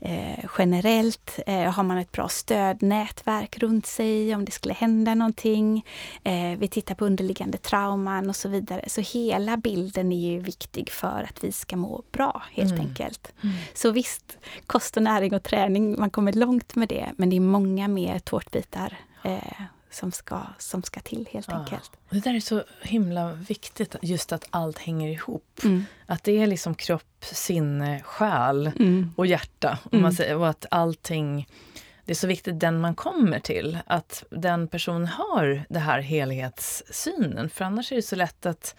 Eh, 0.06 0.44
generellt, 0.58 1.38
eh, 1.46 1.73
har 1.73 1.82
man 1.82 1.99
ett 1.99 2.12
bra 2.12 2.28
stödnätverk 2.28 3.58
runt 3.58 3.87
sig 3.87 4.34
om 4.34 4.44
det 4.44 4.52
skulle 4.52 4.75
hända 4.75 5.14
någonting. 5.14 5.87
Eh, 6.25 6.58
vi 6.58 6.68
tittar 6.68 6.94
på 6.94 7.04
underliggande 7.06 7.58
trauman 7.58 8.28
och 8.28 8.37
så 8.37 8.49
vidare. 8.49 8.84
Så 8.87 9.00
hela 9.00 9.56
bilden 9.56 10.12
är 10.12 10.30
ju 10.30 10.38
viktig 10.38 10.90
för 10.90 11.26
att 11.30 11.44
vi 11.44 11.52
ska 11.52 11.76
må 11.76 12.02
bra 12.12 12.42
helt 12.52 12.73
mm. 12.73 12.87
enkelt. 12.87 13.32
Mm. 13.42 13.56
Så 13.75 13.90
visst, 13.90 14.38
kost 14.66 14.96
och 14.96 15.02
näring 15.02 15.34
och 15.34 15.42
träning, 15.42 15.96
man 15.99 16.11
kommer 16.11 16.32
långt 16.32 16.75
med 16.75 16.88
det, 16.88 17.12
men 17.16 17.30
det 17.30 17.37
är 17.37 17.40
många 17.40 17.88
mer 17.88 18.18
tårtbitar 18.18 18.99
eh, 19.23 19.62
som 19.94 20.12
ska, 20.12 20.40
som 20.58 20.82
ska 20.82 21.00
till 21.00 21.28
helt 21.30 21.46
ja. 21.50 21.54
enkelt. 21.54 21.90
Det 22.10 22.20
där 22.20 22.34
är 22.34 22.40
så 22.40 22.64
himla 22.82 23.32
viktigt, 23.32 23.96
just 24.02 24.32
att 24.32 24.46
allt 24.50 24.78
hänger 24.78 25.08
ihop. 25.08 25.60
Mm. 25.64 25.84
Att 26.06 26.24
det 26.24 26.38
är 26.42 26.46
liksom 26.46 26.74
kropp, 26.74 27.24
sinne, 27.24 28.00
själ 28.04 28.66
mm. 28.66 29.12
och 29.16 29.26
hjärta. 29.26 29.78
Och, 29.84 29.92
man 29.92 30.00
mm. 30.00 30.12
säger, 30.12 30.36
och 30.36 30.48
att 30.48 30.66
allting 30.70 31.46
det 32.04 32.12
är 32.12 32.16
så 32.16 32.26
viktigt 32.26 32.60
den 32.60 32.80
man 32.80 32.94
kommer 32.94 33.40
till, 33.40 33.78
att 33.86 34.24
den 34.30 34.68
personen 34.68 35.06
har 35.06 35.64
den 35.68 35.82
här 35.82 36.00
helhetssynen. 36.00 37.50
För 37.50 37.64
annars 37.64 37.92
är 37.92 37.96
det 37.96 38.02
så 38.02 38.16
lätt 38.16 38.46
att 38.46 38.76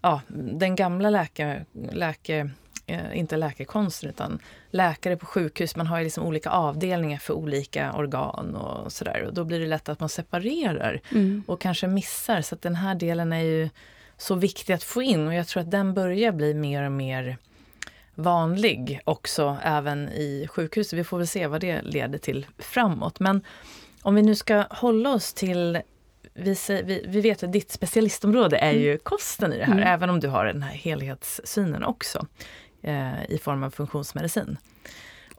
ja, 0.00 0.20
den 0.52 0.76
gamla 0.76 1.10
läkare, 1.10 1.64
läkare 1.92 2.50
Eh, 2.90 3.18
inte 3.18 3.36
läkekonsten 3.36 4.10
utan 4.10 4.38
läkare 4.70 5.16
på 5.16 5.26
sjukhus, 5.26 5.76
man 5.76 5.86
har 5.86 5.98
ju 5.98 6.04
liksom 6.04 6.24
olika 6.24 6.50
avdelningar 6.50 7.18
för 7.18 7.34
olika 7.34 7.92
organ 7.92 8.56
och 8.56 8.92
sådär. 8.92 9.24
Och 9.26 9.34
då 9.34 9.44
blir 9.44 9.60
det 9.60 9.66
lätt 9.66 9.88
att 9.88 10.00
man 10.00 10.08
separerar 10.08 11.00
mm. 11.10 11.42
och 11.46 11.60
kanske 11.60 11.86
missar. 11.86 12.42
Så 12.42 12.54
att 12.54 12.62
den 12.62 12.74
här 12.74 12.94
delen 12.94 13.32
är 13.32 13.42
ju 13.42 13.68
så 14.16 14.34
viktig 14.34 14.72
att 14.72 14.84
få 14.84 15.02
in 15.02 15.26
och 15.26 15.34
jag 15.34 15.46
tror 15.46 15.62
att 15.62 15.70
den 15.70 15.94
börjar 15.94 16.32
bli 16.32 16.54
mer 16.54 16.84
och 16.84 16.92
mer 16.92 17.36
vanlig 18.14 19.00
också 19.04 19.56
även 19.62 20.08
i 20.08 20.46
sjukhus. 20.50 20.92
Vi 20.92 21.04
får 21.04 21.18
väl 21.18 21.26
se 21.26 21.46
vad 21.46 21.60
det 21.60 21.82
leder 21.82 22.18
till 22.18 22.46
framåt. 22.58 23.20
Men 23.20 23.44
om 24.02 24.14
vi 24.14 24.22
nu 24.22 24.34
ska 24.34 24.64
hålla 24.70 25.10
oss 25.10 25.34
till 25.34 25.80
vi, 26.34 26.56
vi, 26.68 27.04
vi 27.08 27.20
vet 27.20 27.42
att 27.42 27.52
ditt 27.52 27.70
specialistområde 27.70 28.58
är 28.58 28.72
ju 28.72 28.88
mm. 28.88 29.00
kosten 29.02 29.52
i 29.52 29.58
det 29.58 29.64
här, 29.64 29.72
mm. 29.72 29.86
även 29.86 30.10
om 30.10 30.20
du 30.20 30.28
har 30.28 30.44
den 30.44 30.62
här 30.62 30.74
helhetssynen 30.74 31.84
också 31.84 32.26
eh, 32.82 33.30
i 33.30 33.38
form 33.38 33.62
av 33.62 33.70
funktionsmedicin. 33.70 34.58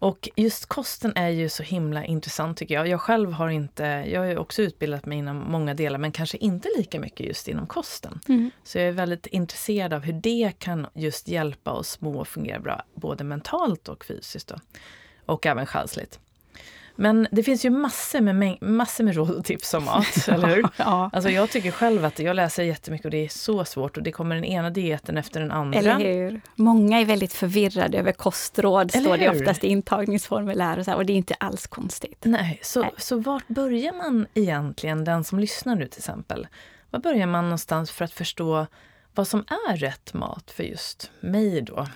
Och 0.01 0.29
just 0.35 0.65
kosten 0.65 1.13
är 1.15 1.29
ju 1.29 1.49
så 1.49 1.63
himla 1.63 2.05
intressant 2.05 2.57
tycker 2.57 2.75
jag. 2.75 2.87
Jag 2.87 3.01
själv 3.01 3.31
har 3.31 3.49
inte, 3.49 3.83
jag 3.83 4.21
har 4.21 4.37
också 4.37 4.61
utbildat 4.61 5.05
mig 5.05 5.17
inom 5.17 5.51
många 5.51 5.73
delar 5.73 5.99
men 5.99 6.11
kanske 6.11 6.37
inte 6.37 6.69
lika 6.77 6.99
mycket 6.99 7.25
just 7.25 7.47
inom 7.47 7.67
kosten. 7.67 8.19
Mm. 8.29 8.51
Så 8.63 8.77
jag 8.77 8.87
är 8.87 8.91
väldigt 8.91 9.27
intresserad 9.27 9.93
av 9.93 10.01
hur 10.01 10.13
det 10.13 10.51
kan 10.59 10.87
just 10.93 11.27
hjälpa 11.27 11.71
oss 11.71 12.01
må 12.01 12.25
fungera 12.25 12.59
bra, 12.59 12.83
både 12.93 13.23
mentalt 13.23 13.87
och 13.87 14.05
fysiskt. 14.05 14.47
Då. 14.47 14.55
Och 15.25 15.45
även 15.45 15.65
själsligt. 15.65 16.19
Men 16.95 17.27
det 17.31 17.43
finns 17.43 17.65
ju 17.65 17.69
massor 17.69 18.21
med, 18.21 18.57
massor 18.61 19.03
med 19.03 19.15
råd 19.15 19.29
och 19.29 19.45
tips 19.45 19.73
om 19.73 19.85
mat, 19.85 20.05
eller 20.27 20.47
hur? 20.47 20.67
ja. 20.77 21.09
Alltså 21.13 21.29
jag 21.29 21.49
tycker 21.49 21.71
själv 21.71 22.05
att 22.05 22.19
jag 22.19 22.35
läser 22.35 22.63
jättemycket 22.63 23.05
och 23.05 23.11
det 23.11 23.25
är 23.25 23.29
så 23.29 23.65
svårt 23.65 23.97
och 23.97 24.03
det 24.03 24.11
kommer 24.11 24.35
den 24.35 24.45
ena 24.45 24.69
dieten 24.69 25.17
efter 25.17 25.39
den 25.39 25.51
andra. 25.51 25.79
Eller 25.79 25.99
hur? 25.99 26.41
Många 26.55 26.99
är 26.99 27.05
väldigt 27.05 27.33
förvirrade 27.33 27.97
över 27.97 28.11
kostråd, 28.11 28.91
eller 28.95 29.05
står 29.05 29.17
det 29.17 29.29
oftast 29.29 29.63
i 29.63 29.67
intagningsformulär 29.67 30.79
och, 30.79 30.85
så 30.85 30.91
här, 30.91 30.97
och 30.97 31.05
det 31.05 31.13
är 31.13 31.17
inte 31.17 31.33
alls 31.33 31.67
konstigt. 31.67 32.21
Nej, 32.21 32.59
så, 32.63 32.81
Nej. 32.81 32.91
så 32.97 33.17
vart 33.17 33.47
börjar 33.47 33.93
man 33.93 34.27
egentligen, 34.33 35.03
den 35.03 35.23
som 35.23 35.39
lyssnar 35.39 35.75
nu 35.75 35.87
till 35.87 35.99
exempel? 35.99 36.47
Var 36.89 36.99
börjar 36.99 37.27
man 37.27 37.43
någonstans 37.43 37.91
för 37.91 38.05
att 38.05 38.11
förstå 38.11 38.67
vad 39.15 39.27
som 39.27 39.45
är 39.69 39.77
rätt 39.77 40.13
mat 40.13 40.51
för 40.51 40.63
just 40.63 41.11
mig 41.19 41.61
då? 41.61 41.87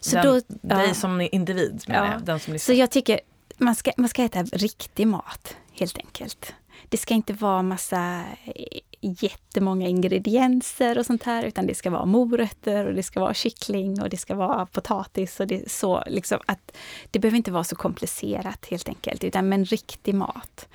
Så 0.00 0.16
den, 0.16 0.26
då, 0.26 0.40
ja. 0.62 0.76
Dig 0.76 0.94
som 0.94 1.20
individ, 1.20 1.84
menar 1.88 2.06
ja. 2.06 2.12
jag. 2.12 2.22
Den 2.24 2.40
som 2.40 2.58
så 2.58 2.72
jag 2.72 2.90
tycker 2.90 3.20
man 3.64 3.74
ska, 3.74 3.92
man 3.96 4.08
ska 4.08 4.22
äta 4.24 4.42
riktig 4.42 5.06
mat, 5.06 5.56
helt 5.72 5.98
enkelt. 5.98 6.54
Det 6.88 6.96
ska 6.96 7.14
inte 7.14 7.32
vara 7.32 7.62
massa 7.62 8.24
eh, 8.44 8.80
jättemånga 9.00 9.88
ingredienser 9.88 10.98
och 10.98 11.06
sånt 11.06 11.22
här, 11.22 11.42
utan 11.44 11.66
det 11.66 11.74
ska 11.74 11.90
vara 11.90 12.04
morötter 12.04 12.86
och 12.86 12.94
det 12.94 13.02
ska 13.02 13.20
vara 13.20 13.34
kyckling 13.34 14.02
och 14.02 14.08
det 14.08 14.16
ska 14.16 14.34
vara 14.34 14.66
potatis 14.66 15.40
och 15.40 15.46
det 15.46 15.70
så 15.70 16.02
liksom 16.06 16.38
att 16.46 16.76
det 17.10 17.18
behöver 17.18 17.36
inte 17.36 17.52
vara 17.52 17.64
så 17.64 17.76
komplicerat 17.76 18.66
helt 18.70 18.88
enkelt, 18.88 19.24
utan 19.24 19.48
men 19.48 19.64
riktig 19.64 20.14
mat. 20.14 20.68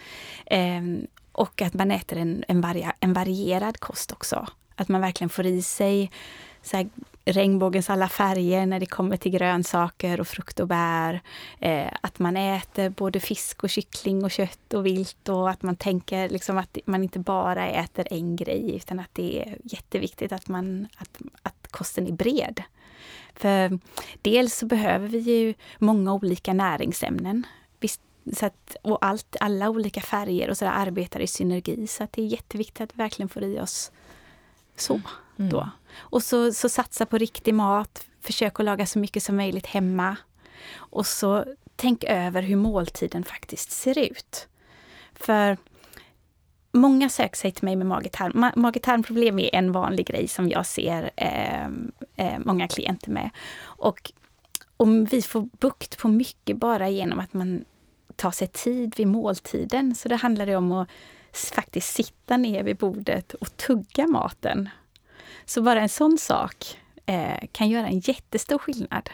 Eh, 0.45 0.81
och 1.31 1.61
att 1.61 1.73
man 1.73 1.91
äter 1.91 2.17
en, 2.17 2.43
en, 2.47 2.61
varia, 2.61 2.93
en 2.99 3.13
varierad 3.13 3.79
kost 3.79 4.11
också. 4.11 4.47
Att 4.75 4.87
man 4.87 5.01
verkligen 5.01 5.29
får 5.29 5.45
i 5.45 5.61
sig 5.61 6.11
så 6.61 6.85
regnbågens 7.27 7.89
alla 7.89 8.09
färger 8.09 8.65
när 8.65 8.79
det 8.79 8.85
kommer 8.85 9.17
till 9.17 9.31
grönsaker 9.31 10.19
och 10.19 10.27
frukt 10.27 10.59
och 10.59 10.67
bär. 10.67 11.21
Eh, 11.59 11.91
att 12.01 12.19
man 12.19 12.37
äter 12.37 12.89
både 12.89 13.19
fisk 13.19 13.63
och 13.63 13.69
kyckling 13.69 14.23
och 14.23 14.31
kött 14.31 14.73
och 14.73 14.85
vilt 14.85 15.29
och 15.29 15.49
att 15.49 15.61
man 15.61 15.75
tänker 15.75 16.29
liksom 16.29 16.57
att 16.57 16.77
man 16.85 17.03
inte 17.03 17.19
bara 17.19 17.67
äter 17.67 18.07
en 18.11 18.35
grej 18.35 18.75
utan 18.75 18.99
att 18.99 19.13
det 19.13 19.41
är 19.41 19.57
jätteviktigt 19.63 20.31
att, 20.31 20.47
man, 20.47 20.87
att, 20.97 21.17
att 21.41 21.67
kosten 21.71 22.07
är 22.07 22.11
bred. 22.11 22.63
För 23.35 23.79
dels 24.21 24.55
så 24.55 24.65
behöver 24.65 25.07
vi 25.07 25.19
ju 25.19 25.53
många 25.79 26.13
olika 26.13 26.53
näringsämnen. 26.53 27.47
Visst, 27.79 28.01
så 28.33 28.45
att, 28.45 28.75
och 28.81 29.05
allt, 29.05 29.35
alla 29.39 29.69
olika 29.69 30.01
färger 30.01 30.49
och 30.49 30.57
så 30.57 30.65
arbetar 30.65 31.19
i 31.19 31.27
synergi 31.27 31.87
så 31.87 32.03
att 32.03 32.11
det 32.11 32.21
är 32.21 32.25
jätteviktigt 32.25 32.81
att 32.81 32.93
vi 32.93 32.97
verkligen 32.97 33.29
får 33.29 33.43
i 33.43 33.59
oss 33.59 33.91
så. 34.75 35.01
Mm. 35.39 35.51
Då. 35.51 35.69
Och 35.97 36.23
så, 36.23 36.53
så 36.53 36.69
satsa 36.69 37.05
på 37.05 37.17
riktig 37.17 37.53
mat, 37.53 38.05
försök 38.21 38.59
att 38.59 38.65
laga 38.65 38.85
så 38.85 38.99
mycket 38.99 39.23
som 39.23 39.35
möjligt 39.35 39.65
hemma. 39.65 40.17
Och 40.75 41.05
så 41.05 41.45
tänk 41.75 42.03
över 42.03 42.41
hur 42.41 42.55
måltiden 42.55 43.23
faktiskt 43.23 43.71
ser 43.71 43.99
ut. 43.99 44.47
För 45.13 45.57
många 46.71 47.09
söker 47.09 47.35
sig 47.37 47.51
till 47.51 47.65
mig 47.65 47.75
med 47.75 47.87
mage-tarm. 47.87 48.51
Mage-tarmproblem 48.55 49.39
är 49.39 49.55
en 49.55 49.71
vanlig 49.71 50.07
grej 50.07 50.27
som 50.27 50.49
jag 50.49 50.65
ser 50.65 51.11
eh, 51.15 51.65
eh, 52.15 52.39
många 52.39 52.67
klienter 52.67 53.11
med. 53.11 53.29
Och 53.59 54.11
om 54.77 55.05
vi 55.05 55.21
får 55.21 55.49
bukt 55.59 55.97
på 55.97 56.07
mycket 56.07 56.57
bara 56.57 56.89
genom 56.89 57.19
att 57.19 57.33
man 57.33 57.65
tar 58.15 58.31
sig 58.31 58.47
tid 58.47 58.93
vid 58.97 59.07
måltiden. 59.07 59.95
Så 59.95 60.09
det 60.09 60.15
handlar 60.15 60.45
det 60.45 60.55
om 60.55 60.71
att 60.71 60.89
faktiskt 61.55 61.93
sitta 61.93 62.37
ner 62.37 62.63
vid 62.63 62.77
bordet 62.77 63.33
och 63.33 63.57
tugga 63.57 64.07
maten. 64.07 64.69
Så 65.47 65.61
bara 65.61 65.81
en 65.81 65.89
sån 65.89 66.17
sak 66.17 66.77
eh, 67.05 67.47
kan 67.51 67.69
göra 67.69 67.87
en 67.87 67.99
jättestor 67.99 68.57
skillnad. 68.57 69.09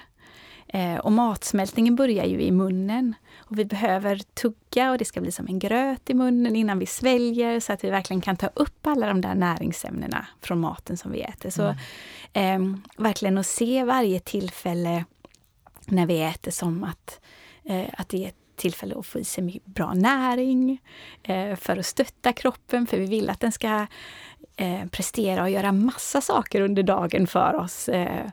Eh, 0.67 0.95
och 0.95 1.11
matsmältningen 1.11 1.95
börjar 1.95 2.25
ju 2.25 2.41
i 2.41 2.51
munnen. 2.51 3.15
Och 3.35 3.59
vi 3.59 3.65
behöver 3.65 4.17
tugga 4.17 4.91
och 4.91 4.97
det 4.97 5.05
ska 5.05 5.21
bli 5.21 5.31
som 5.31 5.47
en 5.47 5.59
gröt 5.59 6.09
i 6.09 6.13
munnen 6.13 6.55
innan 6.55 6.79
vi 6.79 6.85
sväljer 6.85 7.59
så 7.59 7.73
att 7.73 7.83
vi 7.83 7.89
verkligen 7.89 8.21
kan 8.21 8.37
ta 8.37 8.47
upp 8.53 8.87
alla 8.87 9.07
de 9.07 9.21
där 9.21 9.35
näringsämnena 9.35 10.27
från 10.41 10.59
maten 10.59 10.97
som 10.97 11.11
vi 11.11 11.21
äter. 11.21 11.49
Så 11.49 11.75
mm. 12.33 12.73
eh, 12.73 12.79
verkligen 13.03 13.37
att 13.37 13.47
se 13.47 13.83
varje 13.83 14.19
tillfälle 14.19 15.05
när 15.85 16.05
vi 16.05 16.21
äter 16.21 16.51
som 16.51 16.83
att, 16.83 17.21
eh, 17.63 17.85
att 17.97 18.09
det 18.09 18.23
är 18.23 18.27
ett 18.27 18.35
tillfälle 18.55 18.95
att 18.99 19.05
få 19.05 19.19
i 19.19 19.23
sig 19.23 19.61
bra 19.65 19.93
näring 19.93 20.81
eh, 21.23 21.55
för 21.55 21.77
att 21.77 21.85
stötta 21.85 22.33
kroppen, 22.33 22.87
för 22.87 22.97
vi 22.97 23.05
vill 23.05 23.29
att 23.29 23.39
den 23.39 23.51
ska 23.51 23.87
eh, 24.55 24.85
prestera 24.91 25.43
och 25.43 25.49
göra 25.49 25.71
massa 25.71 26.21
saker 26.21 26.61
under 26.61 26.83
dagen 26.83 27.27
för 27.27 27.55
oss. 27.55 27.89
Eh, 27.89 28.25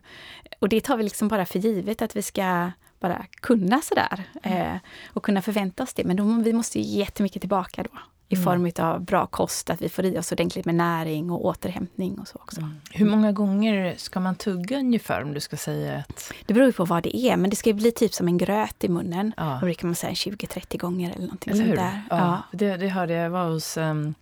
och 0.59 0.69
det 0.69 0.81
tar 0.81 0.97
vi 0.97 1.03
liksom 1.03 1.29
bara 1.29 1.47
för 1.47 1.59
givet 1.59 2.03
att 2.03 2.17
vi 2.17 2.23
ska 2.23 2.71
bara 3.01 3.27
kunna 3.41 3.81
sådär 3.81 4.25
mm. 4.43 4.79
och 5.09 5.23
kunna 5.23 5.43
förvänta 5.43 5.83
oss 5.83 5.95
det. 5.95 6.05
Men 6.05 6.17
då, 6.17 6.25
vi 6.25 6.53
måste 6.53 6.81
ge 6.81 6.99
jättemycket 6.99 7.43
tillbaka 7.43 7.83
då. 7.83 7.99
i 8.29 8.35
mm. 8.35 8.45
form 8.45 8.87
av 8.87 9.01
bra 9.01 9.27
kost, 9.27 9.71
att 9.71 9.83
vi 9.83 9.89
får 9.89 10.05
i 10.05 10.19
oss 10.19 10.33
ordentligt 10.33 10.67
med 10.67 10.75
näring 10.75 11.31
och 11.31 11.45
återhämtning 11.45 12.19
och 12.19 12.29
så 12.29 12.39
också. 12.43 12.61
Mm. 12.61 12.81
Hur 12.91 13.07
många 13.07 13.33
gånger 13.33 13.95
ska 13.97 14.21
man 14.21 14.35
tugga 14.35 14.79
ungefär 14.79 15.23
om 15.23 15.35
du 15.35 15.41
ska 15.41 15.57
säga 15.57 15.99
ett... 15.99 16.33
Det 16.47 16.55
beror 16.55 16.67
ju 16.67 16.73
på 16.73 16.85
vad 16.85 17.03
det 17.03 17.17
är, 17.17 17.37
men 17.37 17.51
det 17.51 17.57
ska 17.57 17.73
bli 17.73 17.93
typ 17.93 18.15
som 18.15 18.29
en 18.29 18.39
gröt 18.39 18.85
i 18.85 18.89
munnen. 18.89 19.33
Ja. 19.37 19.59
Då 19.61 19.67
brukar 19.67 19.87
man 19.87 19.95
säga 19.95 20.13
20-30 20.13 20.79
gånger 20.79 21.11
eller 21.11 21.27
någonting 21.27 21.53
eller 21.53 21.65
sånt 21.65 21.77
där. 21.77 22.03
Ja, 22.11 22.17
ja. 22.19 22.59
Det, 22.59 22.77
det 22.77 22.89
hörde 22.89 23.13
jag, 23.13 23.25
jag 23.25 23.31
var 23.31 23.49
hos 23.49 23.77
um, 23.77 24.15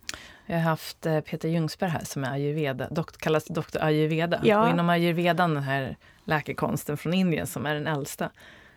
jag 0.49 0.55
har 0.55 0.69
haft 0.69 1.05
eh, 1.05 1.19
Peter 1.19 1.49
Ljungsberg 1.49 1.89
här 1.89 2.03
som 2.03 2.23
är 2.23 2.31
ayurveda, 2.31 2.87
dokt, 2.89 3.17
kallas 3.17 3.45
doktor 3.45 3.83
ayurveda. 3.83 4.41
Ja. 4.43 4.63
Och 4.63 4.69
inom 4.69 4.89
ayurvedan, 4.89 5.53
den 5.53 5.63
här 5.63 5.97
läkekonsten 6.25 6.97
från 6.97 7.13
Indien 7.13 7.47
som 7.47 7.65
är 7.65 7.75
den 7.75 7.87
äldsta, 7.87 8.29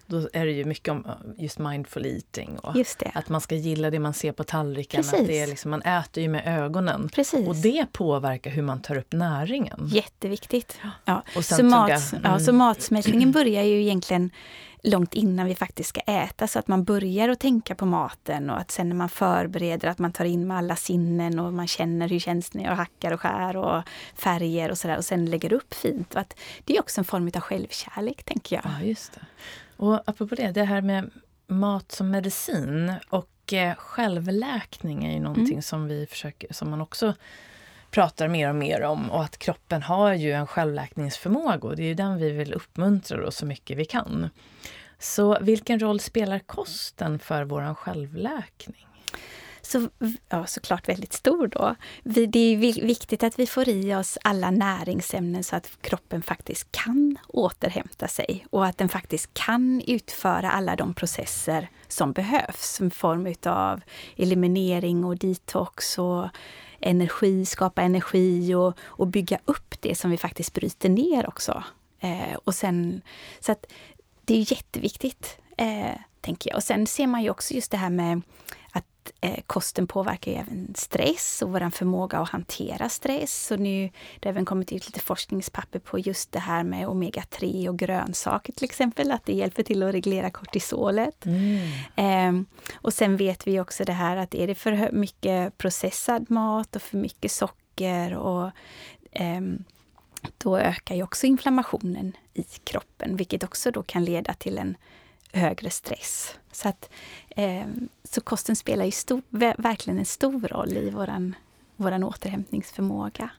då 0.07 0.29
är 0.33 0.47
det 0.47 0.53
ju 0.53 0.65
mycket 0.65 0.89
om 0.89 1.07
just 1.39 1.59
mindful 1.59 2.07
eating 2.07 2.59
och 2.59 2.77
att 3.15 3.29
man 3.29 3.41
ska 3.41 3.55
gilla 3.55 3.91
det 3.91 3.99
man 3.99 4.15
ser 4.15 4.33
på 4.33 4.45
tallriken. 4.45 5.01
Att 5.01 5.27
det 5.27 5.41
är 5.41 5.47
liksom, 5.47 5.71
man 5.71 5.83
äter 5.83 6.23
ju 6.23 6.29
med 6.29 6.63
ögonen. 6.65 7.09
Precis. 7.09 7.49
Och 7.49 7.57
det 7.57 7.87
påverkar 7.93 8.51
hur 8.51 8.63
man 8.63 8.83
tar 8.83 8.97
upp 8.97 9.13
näringen. 9.13 9.81
Jätteviktigt. 9.87 10.79
Ja. 11.05 11.23
Och 11.37 11.45
så, 11.45 11.65
mat, 11.65 12.13
mm. 12.13 12.23
ja, 12.25 12.39
så 12.39 12.53
matsmältningen 12.53 13.33
börjar 13.33 13.63
ju 13.63 13.83
egentligen 13.83 14.31
långt 14.83 15.15
innan 15.15 15.47
vi 15.47 15.55
faktiskt 15.55 15.89
ska 15.89 16.01
äta 16.01 16.47
så 16.47 16.59
att 16.59 16.69
man 16.69 16.85
börjar 16.85 17.29
att 17.29 17.41
tänka 17.41 17.75
på 17.75 17.87
maten 17.87 18.51
och 18.51 18.59
att 18.59 18.71
sen 18.71 18.89
när 18.89 18.97
man 18.97 19.09
förbereder 19.09 19.89
att 19.89 19.99
man 19.99 20.13
tar 20.13 20.25
in 20.25 20.47
med 20.47 20.57
alla 20.57 20.77
sinnen 20.77 21.39
och 21.39 21.53
man 21.53 21.67
känner 21.67 22.09
hur 22.09 22.19
känns 22.19 22.55
när 22.55 22.65
jag 22.65 22.77
hackar 22.77 23.13
och 23.13 23.21
skär 23.21 23.57
och 23.57 23.83
färger 24.15 24.71
och 24.71 24.79
sådär 24.79 24.97
och 24.97 25.05
sen 25.05 25.27
lägger 25.27 25.53
upp 25.53 25.75
fint. 25.75 26.15
Och 26.15 26.21
att 26.21 26.35
det 26.65 26.77
är 26.77 26.81
också 26.81 27.01
en 27.01 27.05
form 27.05 27.31
av 27.35 27.41
självkärlek 27.41 28.23
tänker 28.23 28.57
jag. 28.57 28.65
Ja, 28.65 28.87
just 28.87 29.13
det. 29.13 29.21
Och 29.77 30.09
apropå 30.09 30.35
det, 30.35 30.53
det 30.53 30.65
här 30.65 30.83
med 30.83 31.11
mat 31.47 31.93
som 31.93 32.11
medicin 32.11 32.93
och 33.09 33.53
eh, 33.53 33.75
självläkning 33.75 35.05
är 35.05 35.13
ju 35.13 35.21
någonting 35.21 35.47
mm. 35.47 35.63
som 35.63 35.89
vi 35.89 36.07
försöker, 36.07 36.53
som 36.53 36.71
man 36.71 36.81
också 36.81 37.15
pratar 37.93 38.29
mer 38.29 38.49
och 38.49 38.55
mer 38.55 38.83
om 38.83 39.11
och 39.11 39.23
att 39.23 39.39
kroppen 39.39 39.83
har 39.83 40.15
ju 40.15 40.33
en 40.33 40.47
självläkningsförmåga 40.47 41.69
och 41.69 41.77
det 41.77 41.83
är 41.83 41.87
ju 41.87 41.95
den 41.95 42.19
vi 42.19 42.31
vill 42.31 42.53
uppmuntra 42.53 43.21
då 43.21 43.31
så 43.31 43.47
mycket 43.47 43.77
vi 43.77 43.85
kan. 43.85 44.31
Så 44.99 45.39
vilken 45.41 45.79
roll 45.79 46.01
spelar 46.01 46.39
kosten 46.39 47.19
för 47.19 47.45
vår 47.45 47.75
självläkning? 47.75 48.87
så, 49.73 49.89
ja, 50.29 50.47
såklart 50.47 50.89
väldigt 50.89 51.13
stor 51.13 51.47
då. 51.47 51.75
Vi, 52.03 52.27
det 52.27 52.39
är 52.39 52.57
viktigt 52.87 53.23
att 53.23 53.39
vi 53.39 53.47
får 53.47 53.69
i 53.69 53.95
oss 53.95 54.19
alla 54.25 54.51
näringsämnen 54.51 55.45
så 55.45 55.57
att 55.57 55.71
kroppen 55.81 56.23
faktiskt 56.23 56.73
kan 56.73 57.19
återhämta 57.29 58.09
sig 58.09 58.47
och 58.51 58.67
att 58.67 58.79
den 58.79 58.89
faktiskt 58.89 59.35
kan 59.35 59.83
utföra 59.87 60.51
alla 60.51 60.77
de 60.77 60.95
processer 60.95 61.69
som 61.89 62.13
behövs 62.13 62.81
i 62.81 62.91
form 62.91 63.35
av 63.47 63.81
eliminering 64.17 65.05
och 65.05 65.17
detox 65.17 65.99
och 65.99 66.29
energi, 66.83 67.45
skapa 67.45 67.83
energi 67.83 68.55
och, 68.55 68.79
och 68.81 69.07
bygga 69.07 69.39
upp 69.45 69.81
det 69.81 69.95
som 69.95 70.11
vi 70.11 70.17
faktiskt 70.17 70.55
bryter 70.55 70.89
ner 70.89 71.29
också. 71.29 71.65
Eh, 72.01 72.35
och 72.45 72.55
sen, 72.55 73.03
så 73.41 73.53
att 73.53 73.67
det 74.25 74.35
är 74.35 74.53
jätteviktigt, 74.53 75.39
eh, 75.57 75.99
tänker 76.21 76.51
jag. 76.51 76.57
Och 76.57 76.63
sen 76.63 76.87
ser 76.87 77.07
man 77.07 77.23
ju 77.23 77.31
också 77.31 77.55
just 77.55 77.71
det 77.71 77.77
här 77.77 77.91
med 77.91 78.23
eh, 79.21 79.41
kosten 79.47 79.87
påverkar 79.87 80.33
även 80.33 80.75
stress 80.75 81.43
och 81.43 81.53
vår 81.53 81.71
förmåga 81.71 82.19
att 82.19 82.29
hantera 82.29 82.89
stress. 82.89 83.51
Och 83.51 83.61
nu 83.61 83.91
det 84.21 84.29
har 84.29 84.33
även 84.33 84.45
kommit 84.45 84.73
ut 84.73 84.87
lite 84.87 85.01
forskningspapper 85.01 85.79
på 85.79 85.99
just 85.99 86.33
det 86.33 86.39
här 86.39 86.65
med 86.65 86.89
omega-3 86.89 87.69
och 87.69 87.79
grönsaker 87.79 88.53
till 88.53 88.65
exempel, 88.65 89.11
att 89.11 89.27
det 89.27 89.33
hjälper 89.33 89.63
till 89.63 89.83
att 89.83 89.95
reglera 89.95 90.31
kortisolet. 90.31 91.27
Mm. 91.27 91.69
Eh, 91.97 92.47
och 92.75 92.93
sen 92.93 93.17
vet 93.17 93.47
vi 93.47 93.61
också 93.61 93.85
det 93.85 93.93
här 93.93 94.17
att 94.17 94.35
är 94.35 94.47
det 94.47 94.55
för 94.55 94.93
mycket 94.93 95.59
processad 95.59 96.31
mat 96.31 96.77
och 96.77 96.83
för 96.83 96.97
mycket 96.97 97.33
socker 97.33 98.15
och 98.15 98.51
eh, 99.13 99.41
då 100.39 100.59
ökar 100.59 100.95
ju 100.95 101.03
också 101.03 101.27
inflammationen 101.27 102.17
i 102.35 102.43
kroppen, 102.43 103.17
vilket 103.17 103.45
också 103.45 103.71
då 103.71 103.83
kan 103.83 104.05
leda 104.05 104.35
till 104.35 104.59
en 104.59 104.77
högre 105.33 105.71
stress. 105.71 106.35
Så, 106.53 106.69
att, 106.69 106.91
eh, 107.29 107.67
så 108.05 108.21
kosten 108.21 108.57
spelar 108.57 108.85
ju 108.85 108.91
stor, 108.91 109.23
verkligen 109.63 109.99
en 109.99 110.05
stor 110.05 110.49
roll 110.49 110.73
i 110.73 110.91
våran, 110.91 111.35
våran 111.77 112.05
återhämtningsförmåga. 112.05 113.31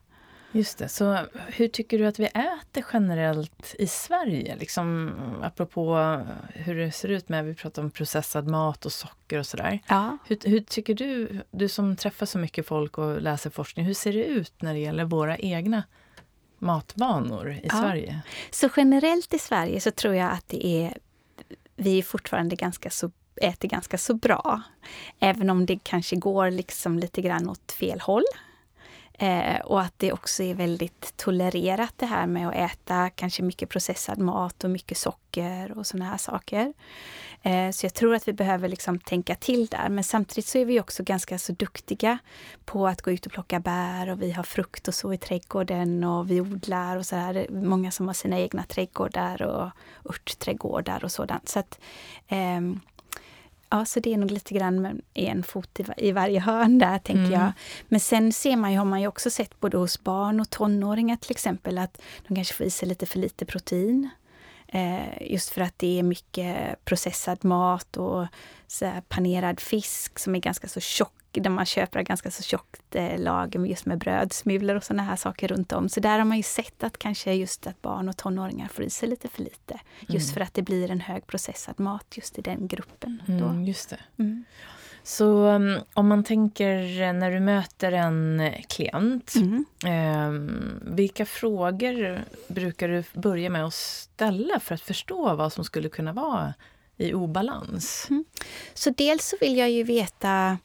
Just 0.55 0.77
det. 0.77 0.89
Så 0.89 1.17
hur 1.47 1.67
tycker 1.67 1.99
du 1.99 2.05
att 2.05 2.19
vi 2.19 2.25
äter 2.25 2.85
generellt 2.93 3.75
i 3.79 3.87
Sverige? 3.87 4.55
Liksom, 4.55 5.11
apropå 5.43 6.19
hur 6.53 6.75
det 6.75 6.91
ser 6.91 7.09
ut 7.09 7.29
med, 7.29 7.45
vi 7.45 7.55
pratar 7.55 7.81
om 7.81 7.91
processad 7.91 8.47
mat 8.47 8.85
och 8.85 8.91
socker 8.91 9.39
och 9.39 9.45
sådär. 9.45 9.79
Ja. 9.87 10.17
Hur, 10.25 10.37
hur, 10.43 10.59
tycker 10.59 10.93
du, 10.93 11.41
du 11.51 11.69
som 11.69 11.95
träffar 11.95 12.25
så 12.25 12.37
mycket 12.37 12.67
folk 12.67 12.97
och 12.97 13.21
läser 13.21 13.49
forskning, 13.49 13.85
hur 13.85 13.93
ser 13.93 14.13
det 14.13 14.23
ut 14.23 14.61
när 14.61 14.73
det 14.73 14.79
gäller 14.79 15.03
våra 15.03 15.37
egna 15.37 15.83
matvanor 16.59 17.51
i 17.51 17.61
ja. 17.63 17.81
Sverige? 17.81 18.21
Så 18.51 18.69
generellt 18.77 19.33
i 19.33 19.39
Sverige 19.39 19.79
så 19.79 19.91
tror 19.91 20.15
jag 20.15 20.31
att 20.31 20.47
det 20.47 20.67
är 20.67 20.97
vi 21.75 21.99
är 21.99 22.03
fortfarande 22.03 22.55
ganska 22.55 22.89
så, 22.89 23.11
äter 23.35 23.69
ganska 23.69 23.97
så 23.97 24.13
bra. 24.13 24.61
Även 25.19 25.49
om 25.49 25.65
det 25.65 25.79
kanske 25.83 26.15
går 26.15 26.51
liksom 26.51 26.99
lite 26.99 27.21
grann 27.21 27.49
åt 27.49 27.71
fel 27.71 27.99
håll. 27.99 28.23
Eh, 29.19 29.59
och 29.59 29.81
att 29.81 29.93
det 29.97 30.11
också 30.11 30.43
är 30.43 30.53
väldigt 30.53 31.17
tolererat 31.17 31.93
det 31.97 32.05
här 32.05 32.27
med 32.27 32.47
att 32.47 32.55
äta 32.55 33.09
kanske 33.09 33.43
mycket 33.43 33.69
processad 33.69 34.17
mat 34.17 34.63
och 34.63 34.69
mycket 34.69 34.97
socker 34.97 35.77
och 35.77 35.87
sådana 35.87 36.09
här 36.09 36.17
saker. 36.17 36.73
Eh, 37.41 37.71
så 37.71 37.85
jag 37.85 37.93
tror 37.93 38.15
att 38.15 38.27
vi 38.27 38.33
behöver 38.33 38.69
liksom 38.69 38.99
tänka 38.99 39.35
till 39.35 39.67
där. 39.67 39.89
Men 39.89 40.03
samtidigt 40.03 40.45
så 40.45 40.57
är 40.57 40.65
vi 40.65 40.79
också 40.79 41.03
ganska 41.03 41.37
så 41.37 41.51
duktiga 41.51 42.17
på 42.65 42.87
att 42.87 43.01
gå 43.01 43.11
ut 43.11 43.25
och 43.25 43.31
plocka 43.31 43.59
bär 43.59 44.09
och 44.09 44.21
vi 44.21 44.31
har 44.31 44.43
frukt 44.43 44.87
och 44.87 44.93
så 44.93 45.13
i 45.13 45.17
trädgården 45.17 46.03
och 46.03 46.31
vi 46.31 46.41
odlar 46.41 46.97
och 46.97 47.05
så 47.05 47.15
här. 47.15 47.47
Många 47.49 47.91
som 47.91 48.07
har 48.07 48.13
sina 48.13 48.39
egna 48.39 48.63
trädgårdar 48.63 49.41
och 49.41 49.69
örtträdgårdar 50.09 51.03
och 51.03 51.11
sådant. 51.11 51.49
Så 51.49 51.59
att, 51.59 51.79
eh, 52.27 52.61
Ja, 53.73 53.85
så 53.85 53.99
det 53.99 54.13
är 54.13 54.17
nog 54.17 54.31
lite 54.31 54.53
grann 54.53 54.81
med 54.81 55.01
en 55.13 55.43
fot 55.43 55.79
i, 55.79 55.85
i 55.97 56.11
varje 56.11 56.39
hörn 56.39 56.79
där, 56.79 56.99
tänker 56.99 57.25
mm. 57.25 57.31
jag. 57.31 57.51
Men 57.87 57.99
sen 57.99 58.33
ser 58.33 58.55
man 58.55 58.71
ju, 58.71 58.77
har 58.77 58.85
man 58.85 59.01
ju 59.01 59.07
också 59.07 59.29
sett 59.29 59.59
både 59.59 59.77
hos 59.77 60.03
barn 60.03 60.39
och 60.39 60.49
tonåringar 60.49 61.15
till 61.15 61.31
exempel, 61.31 61.77
att 61.77 62.01
de 62.27 62.35
kanske 62.35 62.53
får 62.53 62.65
i 62.65 62.69
sig 62.69 62.87
lite 62.87 63.05
för 63.05 63.19
lite 63.19 63.45
protein. 63.45 64.09
Eh, 64.67 65.31
just 65.31 65.49
för 65.49 65.61
att 65.61 65.79
det 65.79 65.99
är 65.99 66.03
mycket 66.03 66.85
processad 66.85 67.45
mat 67.45 67.97
och 67.97 68.25
så 68.67 68.91
panerad 69.07 69.59
fisk 69.59 70.19
som 70.19 70.35
är 70.35 70.39
ganska 70.39 70.67
så 70.67 70.79
tjock, 70.79 71.22
där 71.41 71.49
man 71.49 71.65
köper 71.65 72.01
ganska 72.01 72.31
så 72.31 72.43
tjockt 72.43 72.95
eh, 72.95 73.19
lager 73.19 73.59
just 73.65 73.85
med 73.85 73.97
brödsmulor 73.97 74.75
och 74.75 74.83
sådana 74.83 75.03
här 75.03 75.15
saker 75.15 75.47
runt 75.47 75.71
om. 75.71 75.89
Så 75.89 75.99
där 75.99 76.17
har 76.17 76.25
man 76.25 76.37
ju 76.37 76.43
sett 76.43 76.83
att 76.83 76.97
kanske 76.97 77.33
just 77.33 77.67
att 77.67 77.81
barn 77.81 78.09
och 78.09 78.17
tonåringar 78.17 78.67
får 78.67 78.85
i 78.85 78.89
sig 78.89 79.09
lite 79.09 79.27
för 79.27 79.43
lite. 79.43 79.79
Just 79.99 80.27
mm. 80.27 80.33
för 80.33 80.41
att 80.41 80.53
det 80.53 80.61
blir 80.61 80.91
en 80.91 81.01
hög 81.01 81.27
processad 81.27 81.79
mat 81.79 82.05
just 82.15 82.39
i 82.39 82.41
den 82.41 82.67
gruppen. 82.67 83.23
Då. 83.27 83.45
Mm, 83.45 83.65
just 83.65 83.89
det. 83.89 83.99
Mm. 84.19 84.45
Så 85.03 85.47
um, 85.47 85.79
om 85.93 86.07
man 86.07 86.23
tänker 86.23 87.01
eh, 87.01 87.13
när 87.13 87.31
du 87.31 87.39
möter 87.39 87.91
en 87.91 88.51
klient, 88.69 89.33
mm. 89.35 89.65
eh, 89.85 90.55
vilka 90.95 91.25
frågor 91.25 92.21
brukar 92.47 92.87
du 92.87 93.03
börja 93.13 93.49
med 93.49 93.65
att 93.65 93.73
ställa 93.73 94.59
för 94.59 94.75
att 94.75 94.81
förstå 94.81 95.35
vad 95.35 95.53
som 95.53 95.63
skulle 95.63 95.89
kunna 95.89 96.13
vara 96.13 96.53
i 96.97 97.13
obalans? 97.13 98.07
Mm. 98.09 98.25
Så 98.73 98.89
dels 98.89 99.27
så 99.27 99.37
vill 99.41 99.57
jag 99.57 99.71
ju 99.71 99.83
veta 99.83 100.57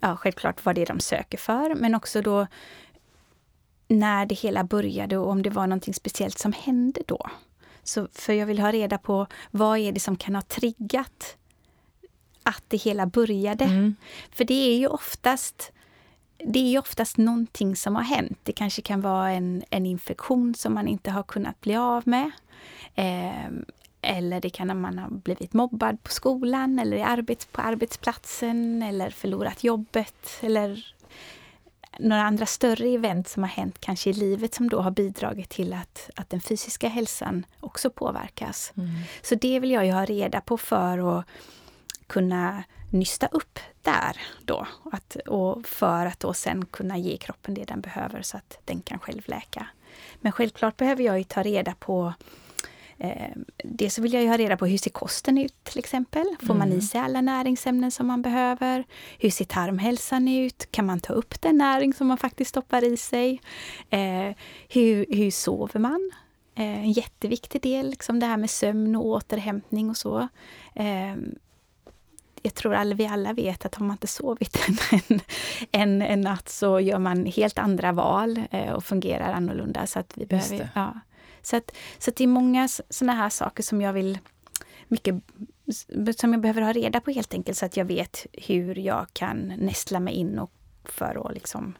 ja, 0.00 0.16
självklart 0.16 0.64
vad 0.64 0.74
det 0.74 0.82
är 0.82 0.86
de 0.86 1.00
söker 1.00 1.38
för, 1.38 1.74
men 1.74 1.94
också 1.94 2.22
då 2.22 2.46
när 3.88 4.26
det 4.26 4.34
hela 4.34 4.64
började 4.64 5.18
och 5.18 5.30
om 5.30 5.42
det 5.42 5.50
var 5.50 5.66
någonting 5.66 5.94
speciellt 5.94 6.38
som 6.38 6.52
hände 6.52 7.02
då. 7.06 7.30
Så, 7.82 8.08
för 8.12 8.32
jag 8.32 8.46
vill 8.46 8.58
ha 8.58 8.72
reda 8.72 8.98
på 8.98 9.26
vad 9.50 9.78
är 9.78 9.92
det 9.92 10.00
som 10.00 10.16
kan 10.16 10.34
ha 10.34 10.42
triggat 10.42 11.36
att 12.42 12.64
det 12.68 12.76
hela 12.76 13.06
började. 13.06 13.64
Mm. 13.64 13.96
För 14.30 14.44
det 14.44 14.54
är 14.54 14.78
ju 14.78 14.86
oftast 14.86 15.72
det 16.44 16.58
är 16.58 16.70
ju 16.70 16.78
oftast 16.78 17.16
någonting 17.16 17.76
som 17.76 17.96
har 17.96 18.02
hänt. 18.02 18.38
Det 18.42 18.52
kanske 18.52 18.82
kan 18.82 19.00
vara 19.00 19.30
en, 19.30 19.64
en 19.70 19.86
infektion 19.86 20.54
som 20.54 20.74
man 20.74 20.88
inte 20.88 21.10
har 21.10 21.22
kunnat 21.22 21.60
bli 21.60 21.76
av 21.76 22.08
med. 22.08 22.30
Eh, 22.94 23.50
eller 24.02 24.40
det 24.40 24.50
kan 24.50 24.80
man 24.80 24.98
ha 24.98 25.08
blivit 25.10 25.52
mobbad 25.52 26.02
på 26.02 26.10
skolan 26.10 26.78
eller 26.78 26.96
i 26.96 27.02
arbets, 27.02 27.46
på 27.46 27.60
arbetsplatsen 27.60 28.82
eller 28.82 29.10
förlorat 29.10 29.64
jobbet 29.64 30.38
eller 30.40 30.94
några 31.98 32.22
andra 32.22 32.46
större 32.46 32.88
event 32.88 33.28
som 33.28 33.42
har 33.42 33.50
hänt 33.50 33.80
kanske 33.80 34.10
i 34.10 34.12
livet 34.12 34.54
som 34.54 34.68
då 34.68 34.80
har 34.80 34.90
bidragit 34.90 35.48
till 35.48 35.72
att, 35.72 36.10
att 36.16 36.30
den 36.30 36.40
fysiska 36.40 36.88
hälsan 36.88 37.46
också 37.60 37.90
påverkas. 37.90 38.72
Mm. 38.76 38.90
Så 39.22 39.34
det 39.34 39.60
vill 39.60 39.70
jag 39.70 39.86
ju 39.86 39.92
ha 39.92 40.04
reda 40.04 40.40
på 40.40 40.56
för 40.56 41.18
att 41.18 41.24
kunna 42.06 42.64
nysta 42.90 43.26
upp 43.26 43.58
där 43.82 44.20
då. 44.44 44.66
Att, 44.92 45.16
och 45.26 45.66
för 45.66 46.06
att 46.06 46.20
då 46.20 46.34
sen 46.34 46.66
kunna 46.66 46.98
ge 46.98 47.16
kroppen 47.16 47.54
det 47.54 47.64
den 47.64 47.80
behöver 47.80 48.22
så 48.22 48.36
att 48.36 48.58
den 48.64 48.80
kan 48.80 48.98
självläka. 48.98 49.66
Men 50.20 50.32
självklart 50.32 50.76
behöver 50.76 51.04
jag 51.04 51.18
ju 51.18 51.24
ta 51.24 51.42
reda 51.42 51.74
på 51.74 52.12
Eh, 53.00 53.36
dels 53.64 53.94
så 53.94 54.02
vill 54.02 54.12
jag 54.12 54.22
ju 54.22 54.28
ha 54.28 54.36
reda 54.36 54.56
på 54.56 54.66
hur 54.66 54.78
ser 54.78 54.90
kosten 54.90 55.38
ut 55.38 55.64
till 55.64 55.78
exempel? 55.78 56.24
Får 56.46 56.54
man 56.54 56.68
i 56.68 56.70
Mm. 56.70 56.82
sig 56.82 57.00
alla 57.00 57.20
näringsämnen 57.20 57.90
som 57.90 58.06
man 58.06 58.22
behöver? 58.22 58.84
Hur 59.18 59.30
ser 59.30 59.44
tarmhälsan 59.44 60.28
ut? 60.28 60.68
Kan 60.70 60.86
man 60.86 61.00
ta 61.00 61.12
upp 61.12 61.40
den 61.40 61.58
näring 61.58 61.92
som 61.94 62.06
man 62.06 62.18
faktiskt 62.18 62.48
stoppar 62.48 62.84
i 62.84 62.96
sig? 62.96 63.40
Eh, 63.90 64.34
hur, 64.68 65.06
hur 65.16 65.30
sover 65.30 65.80
man? 65.80 66.10
Eh, 66.54 66.64
en 66.78 66.92
jätteviktig 66.92 67.62
del, 67.62 67.90
liksom 67.90 68.20
det 68.20 68.26
här 68.26 68.36
med 68.36 68.50
sömn 68.50 68.96
och 68.96 69.06
återhämtning 69.06 69.90
och 69.90 69.96
så. 69.96 70.28
Eh, 70.74 71.14
jag 72.42 72.54
tror 72.54 72.74
alla, 72.74 72.94
vi 72.94 73.06
alla 73.06 73.32
vet 73.32 73.66
att 73.66 73.74
har 73.74 73.86
man 73.86 73.94
inte 73.94 74.06
sovit 74.06 74.58
en, 75.08 75.20
en, 75.72 76.02
en, 76.02 76.20
natt 76.20 76.48
så 76.48 76.80
gör 76.80 76.98
man 76.98 77.26
helt 77.26 77.58
andra 77.58 77.92
val 77.92 78.42
eh, 78.50 78.72
och 78.72 78.84
fungerar 78.84 79.32
annorlunda. 79.32 79.86
Så 79.86 79.98
att 79.98 80.12
vi 80.16 80.20
Just 80.30 80.30
behöver, 80.50 80.58
det. 80.58 80.70
ja. 80.74 81.00
Så, 81.42 81.56
att, 81.56 81.76
så 81.98 82.10
att 82.10 82.16
det 82.16 82.24
är 82.24 82.28
många 82.28 82.68
sådana 82.68 83.12
här 83.12 83.30
saker 83.30 83.62
som 83.62 83.80
jag 83.80 83.92
vill 83.92 84.18
mycket 84.88 85.14
som 86.16 86.32
jag 86.32 86.40
behöver 86.40 86.62
ha 86.62 86.72
reda 86.72 87.00
på 87.00 87.10
helt 87.10 87.34
enkelt 87.34 87.58
så 87.58 87.66
att 87.66 87.76
jag 87.76 87.84
vet 87.84 88.26
hur 88.32 88.78
jag 88.78 89.06
kan 89.12 89.38
nästla 89.58 90.00
mig 90.00 90.14
in 90.14 90.38
och 90.38 90.52
för 90.84 91.26
att 91.26 91.34
liksom 91.34 91.74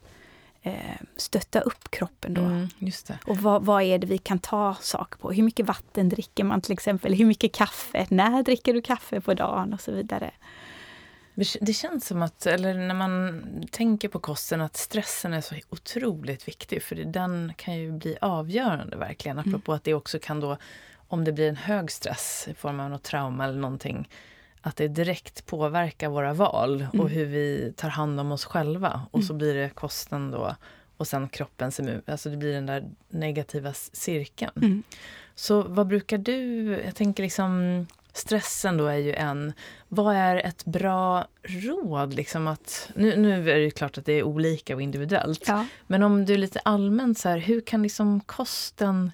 eh, 0.61 0.73
stötta 1.15 1.59
upp 1.59 1.91
kroppen 1.91 2.33
då. 2.33 2.41
Mm, 2.41 2.67
just 2.77 3.07
det. 3.07 3.19
Och 3.25 3.37
vad, 3.37 3.65
vad 3.65 3.83
är 3.83 3.97
det 3.97 4.07
vi 4.07 4.17
kan 4.17 4.39
ta 4.39 4.75
saker 4.81 5.19
på? 5.19 5.31
Hur 5.31 5.43
mycket 5.43 5.65
vatten 5.65 6.09
dricker 6.09 6.43
man 6.43 6.61
till 6.61 6.73
exempel? 6.73 7.13
Hur 7.13 7.25
mycket 7.25 7.53
kaffe? 7.53 8.07
När 8.09 8.43
dricker 8.43 8.73
du 8.73 8.81
kaffe 8.81 9.21
på 9.21 9.33
dagen? 9.33 9.73
Och 9.73 9.81
så 9.81 9.91
vidare. 9.91 10.31
Det 11.61 11.73
känns 11.73 12.07
som 12.07 12.21
att, 12.21 12.45
eller 12.45 12.73
när 12.73 12.95
man 12.95 13.43
tänker 13.71 14.09
på 14.09 14.19
kosten, 14.19 14.61
att 14.61 14.77
stressen 14.77 15.33
är 15.33 15.41
så 15.41 15.55
otroligt 15.69 16.47
viktig. 16.47 16.83
För 16.83 16.95
den 16.95 17.53
kan 17.57 17.77
ju 17.77 17.91
bli 17.91 18.17
avgörande 18.21 18.97
verkligen. 18.97 19.39
Apropå 19.39 19.73
att 19.73 19.83
det 19.83 19.93
också 19.93 20.19
kan 20.19 20.39
då, 20.39 20.57
om 21.07 21.23
det 21.23 21.31
blir 21.31 21.49
en 21.49 21.55
hög 21.55 21.91
stress 21.91 22.47
i 22.51 22.53
form 22.53 22.79
av 22.79 22.89
något 22.89 23.03
trauma 23.03 23.43
eller 23.43 23.59
någonting, 23.59 24.09
att 24.61 24.75
det 24.75 24.87
direkt 24.87 25.45
påverkar 25.45 26.09
våra 26.09 26.33
val 26.33 26.87
och 26.93 27.09
hur 27.09 27.25
vi 27.25 27.73
tar 27.77 27.89
hand 27.89 28.19
om 28.19 28.31
oss 28.31 28.45
själva. 28.45 29.01
Och 29.11 29.23
så 29.23 29.33
blir 29.33 29.55
det 29.55 29.69
kosten 29.69 30.31
då 30.31 30.55
och 30.97 31.07
sen 31.07 31.29
kroppens 31.29 31.79
immun. 31.79 32.01
Alltså 32.05 32.29
det 32.29 32.37
blir 32.37 32.53
den 32.53 32.65
där 32.65 32.89
negativa 33.09 33.73
cirkeln. 33.73 34.51
Mm. 34.55 34.83
Så 35.35 35.61
vad 35.61 35.87
brukar 35.87 36.17
du, 36.17 36.71
jag 36.85 36.95
tänker 36.95 37.23
liksom 37.23 37.85
stressen 38.19 38.77
då 38.77 38.87
är 38.87 38.97
ju 38.97 39.13
en. 39.13 39.53
Vad 39.87 40.15
är 40.15 40.35
ett 40.35 40.65
bra 40.65 41.27
råd 41.43 42.13
liksom 42.13 42.47
att, 42.47 42.91
nu, 42.95 43.15
nu 43.15 43.51
är 43.51 43.59
det 43.59 43.71
klart 43.71 43.97
att 43.97 44.05
det 44.05 44.13
är 44.13 44.23
olika 44.23 44.75
och 44.75 44.81
individuellt. 44.81 45.43
Ja. 45.47 45.65
Men 45.87 46.03
om 46.03 46.25
du 46.25 46.33
är 46.33 46.37
lite 46.37 46.59
allmänt 46.59 47.19
så 47.19 47.29
här, 47.29 47.37
hur 47.37 47.61
kan 47.61 47.83
liksom 47.83 48.19
kosten 48.19 49.11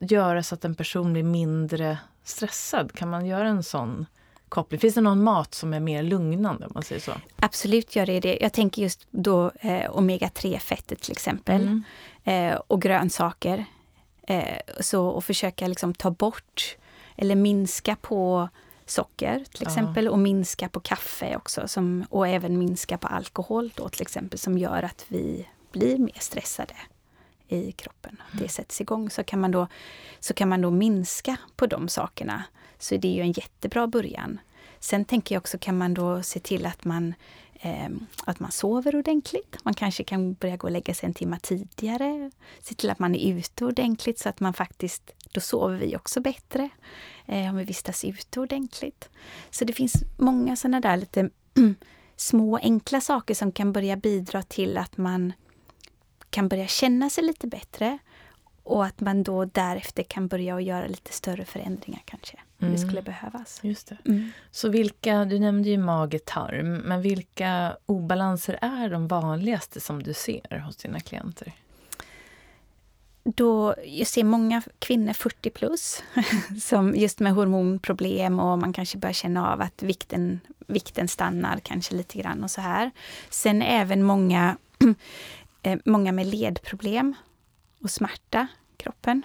göra 0.00 0.42
så 0.42 0.54
att 0.54 0.64
en 0.64 0.74
person 0.74 1.12
blir 1.12 1.22
mindre 1.22 1.98
stressad? 2.24 2.92
Kan 2.92 3.10
man 3.10 3.26
göra 3.26 3.48
en 3.48 3.62
sån 3.62 4.06
koppling? 4.48 4.80
Finns 4.80 4.94
det 4.94 5.00
någon 5.00 5.22
mat 5.22 5.54
som 5.54 5.74
är 5.74 5.80
mer 5.80 6.02
lugnande 6.02 6.66
om 6.66 6.72
man 6.74 6.82
säger 6.82 7.00
så? 7.00 7.12
Absolut 7.36 7.96
gör 7.96 8.06
det 8.06 8.20
det. 8.20 8.38
Jag 8.40 8.52
tänker 8.52 8.82
just 8.82 9.06
då 9.10 9.52
eh, 9.60 9.90
omega-3-fettet 9.90 11.00
till 11.00 11.12
exempel. 11.12 11.62
Mm. 11.62 11.82
Eh, 12.24 12.60
och 12.66 12.82
grönsaker. 12.82 13.64
Eh, 14.26 14.58
så 14.80 15.06
och 15.06 15.24
försöka 15.24 15.66
liksom 15.66 15.94
ta 15.94 16.10
bort 16.10 16.76
eller 17.22 17.34
minska 17.34 17.96
på 17.96 18.48
socker 18.86 19.44
till 19.52 19.62
exempel 19.62 20.08
och 20.08 20.18
minska 20.18 20.68
på 20.68 20.80
kaffe 20.80 21.36
också 21.36 21.68
som, 21.68 22.04
och 22.10 22.28
även 22.28 22.58
minska 22.58 22.98
på 22.98 23.08
alkohol 23.08 23.70
då 23.74 23.88
till 23.88 24.02
exempel 24.02 24.38
som 24.38 24.58
gör 24.58 24.82
att 24.82 25.04
vi 25.08 25.48
blir 25.72 25.98
mer 25.98 26.18
stressade 26.18 26.74
i 27.48 27.72
kroppen. 27.72 28.22
Det 28.32 28.48
sätts 28.48 28.80
igång 28.80 29.10
så 29.10 29.24
kan 29.24 29.40
man 29.40 29.50
då, 29.50 29.66
så 30.20 30.34
kan 30.34 30.48
man 30.48 30.60
då 30.60 30.70
minska 30.70 31.36
på 31.56 31.66
de 31.66 31.88
sakerna. 31.88 32.44
Så 32.78 32.96
det 32.96 33.08
är 33.08 33.14
ju 33.14 33.22
en 33.22 33.32
jättebra 33.32 33.86
början. 33.86 34.40
Sen 34.80 35.04
tänker 35.04 35.34
jag 35.34 35.40
också 35.40 35.58
kan 35.58 35.78
man 35.78 35.94
då 35.94 36.22
se 36.22 36.40
till 36.40 36.66
att 36.66 36.84
man, 36.84 37.14
eh, 37.54 37.88
att 38.24 38.40
man 38.40 38.52
sover 38.52 38.96
ordentligt. 38.96 39.56
Man 39.62 39.74
kanske 39.74 40.04
kan 40.04 40.34
börja 40.34 40.56
gå 40.56 40.66
och 40.66 40.72
lägga 40.72 40.94
sig 40.94 41.06
en 41.06 41.14
timme 41.14 41.38
tidigare. 41.42 42.30
Se 42.60 42.74
till 42.74 42.90
att 42.90 42.98
man 42.98 43.14
är 43.14 43.38
ute 43.38 43.64
ordentligt 43.64 44.18
så 44.18 44.28
att 44.28 44.40
man 44.40 44.54
faktiskt, 44.54 45.10
då 45.32 45.40
sover 45.40 45.76
vi 45.76 45.96
också 45.96 46.20
bättre. 46.20 46.68
Eh, 47.26 47.50
om 47.50 47.56
vi 47.56 47.64
vistas 47.64 48.04
ute 48.04 48.40
ordentligt. 48.40 49.10
Så 49.50 49.64
det 49.64 49.72
finns 49.72 50.04
många 50.16 50.56
sådana 50.56 50.80
där 50.80 50.96
lite 50.96 51.30
små 52.16 52.56
enkla 52.58 53.00
saker 53.00 53.34
som 53.34 53.52
kan 53.52 53.72
börja 53.72 53.96
bidra 53.96 54.42
till 54.42 54.78
att 54.78 54.96
man 54.96 55.32
kan 56.30 56.48
börja 56.48 56.66
känna 56.66 57.10
sig 57.10 57.24
lite 57.24 57.46
bättre 57.46 57.98
och 58.62 58.84
att 58.84 59.00
man 59.00 59.22
då 59.22 59.44
därefter 59.44 60.02
kan 60.02 60.28
börja 60.28 60.56
att 60.56 60.62
göra 60.64 60.86
lite 60.86 61.12
större 61.12 61.44
förändringar 61.44 62.02
kanske. 62.04 62.36
Om 62.36 62.42
det 62.72 62.76
Mm. 62.76 62.88
skulle 62.88 63.02
behövas. 63.02 63.60
Just 63.62 63.86
det. 63.88 63.96
Mm. 64.04 64.30
Så 64.50 64.68
vilka, 64.68 65.24
du 65.24 65.38
nämnde 65.38 65.68
ju 65.68 65.78
mage-tarm, 65.78 66.74
men 66.76 67.02
vilka 67.02 67.76
obalanser 67.86 68.58
är 68.62 68.88
de 68.90 69.08
vanligaste 69.08 69.80
som 69.80 70.02
du 70.02 70.14
ser 70.14 70.58
hos 70.58 70.76
dina 70.76 71.00
klienter? 71.00 71.52
Då, 73.24 73.74
jag 73.86 74.06
ser 74.06 74.24
många 74.24 74.62
kvinnor 74.78 75.12
40 75.12 75.50
plus 75.50 76.02
som 76.62 76.94
just 76.94 77.20
med 77.20 77.32
hormonproblem 77.32 78.40
och 78.40 78.58
man 78.58 78.72
kanske 78.72 78.98
börjar 78.98 79.12
känna 79.12 79.52
av 79.52 79.60
att 79.60 79.82
vikten, 79.82 80.40
vikten 80.66 81.08
stannar 81.08 81.58
kanske 81.58 81.94
lite 81.94 82.18
grann 82.18 82.44
och 82.44 82.50
så 82.50 82.60
här. 82.60 82.90
Sen 83.30 83.62
även 83.62 84.02
många, 84.02 84.56
eh, 85.62 85.78
många 85.84 86.12
med 86.12 86.26
ledproblem 86.26 87.14
och 87.82 87.90
smärta 87.90 88.46
i 88.78 88.82
kroppen. 88.82 89.22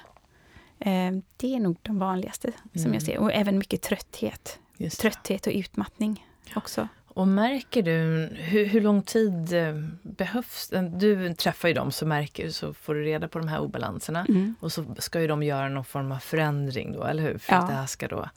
Eh, 0.80 1.12
Det 1.38 1.56
är 1.56 1.60
nog 1.60 1.78
de 1.82 2.00
vanligaste 2.00 2.52
som 2.74 2.82
Mm. 2.82 2.94
jag 2.94 3.02
ser. 3.04 3.18
Och 3.18 3.32
även 3.34 3.58
mycket 3.58 3.82
trötthet. 3.82 4.60
Trötthet 5.00 5.48
och 5.48 5.54
utmattning 5.54 6.26
också. 6.56 6.88
Och 7.18 7.28
märker 7.28 7.84
du, 7.84 8.30
hur, 8.36 8.66
hur 8.66 8.82
lång 8.82 9.02
tid 9.02 9.54
eh, 9.54 9.74
behövs? 10.02 10.72
Du 10.98 11.34
träffar 11.34 11.68
ju 11.68 11.74
dem 11.74 11.92
så 11.92 12.06
märker 12.06 12.50
så 12.50 12.74
får 12.74 12.96
du 12.96 13.04
reda 13.04 13.28
på 13.28 13.40
de 13.40 13.48
här 13.48 13.60
obalanserna. 13.60 14.26
Mm. 14.30 14.56
Och 14.60 14.72
så 14.72 14.86
ska 15.00 15.22
ju 15.22 15.28
de 15.28 15.44
göra 15.44 15.70
någon 15.70 15.86
form 15.86 16.12
av 16.12 16.18
förändring 16.18 16.92
då, 16.94 17.04
eller 17.04 17.24
hur? 17.24 17.38
För 17.38 17.54
Ja. 17.54 17.60
att 17.60 17.68
det 17.68 17.74
här 17.74 17.86
ska 17.86 18.08
då 18.08 18.30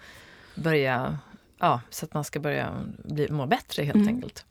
börja, 0.55 1.19
ja, 1.59 1.81
så 1.90 2.05
att 2.07 2.14
man 2.14 2.25
ska 2.25 2.40
börja 2.40 2.71
bli, 3.05 3.29
må 3.31 3.47
bättre 3.47 3.83
helt 3.83 3.95
Mm. 3.97 4.09
enkelt. 4.09 4.45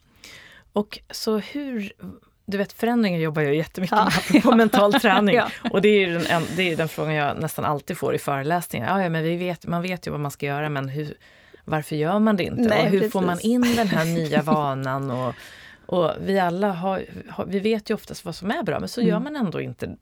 Och 0.73 0.99
så 1.11 1.37
hur, 1.37 1.93
du 2.45 2.57
vet 2.57 2.73
förändringar 2.73 3.19
jobbar 3.19 3.41
jag 3.41 3.55
jättemycket 3.55 3.97
Ja. 3.97 4.09
med 4.33 4.43
på 4.43 4.51
mental 4.55 4.93
träning. 4.93 5.35
Ja. 5.35 5.49
Och 5.71 5.81
det 5.81 5.89
är 5.89 6.07
ju 6.07 6.13
den, 6.13 6.25
en, 6.25 6.43
det 6.55 6.71
är 6.71 6.77
den 6.77 6.87
frågan 6.89 7.13
jag 7.13 7.41
nästan 7.41 7.65
alltid 7.65 7.97
får 7.97 8.15
i 8.15 8.17
föreläsningar. 8.19 8.87
Ja, 8.97 9.03
ja 9.03 9.09
men 9.09 9.23
vi 9.23 9.35
vet, 9.35 9.67
man 9.67 9.81
vet 9.81 10.07
ju 10.07 10.11
vad 10.11 10.19
man 10.19 10.31
ska 10.31 10.45
göra 10.45 10.69
men 10.69 10.89
hur, 10.89 11.13
varför 11.69 11.95
gör 11.95 12.19
man 12.19 12.35
det 12.37 12.43
inte? 12.43 12.61
Nej, 12.61 12.83
och 12.85 12.89
hur 12.89 13.09
får 13.09 13.21
man 13.21 13.35
precis. 13.35 13.51
in 13.51 13.61
den 13.61 13.87
här 13.87 14.05
nya 14.15 14.41
vanan? 14.41 15.11
Och, 15.11 15.33
och 15.85 16.11
vi 16.21 16.39
alla 16.39 16.71
har, 16.71 17.05
har, 17.29 17.45
vi 17.45 17.59
vet 17.59 17.89
ju 17.89 17.93
oftast 17.93 18.25
vad 18.25 18.35
som 18.35 18.51
är 18.51 18.63
bra 18.63 18.79
men 18.79 18.89
så 18.89 19.01
Mm. 19.01 19.09
gör 19.09 19.19
man 19.19 19.35
ändå 19.35 19.61
inte 19.61 19.95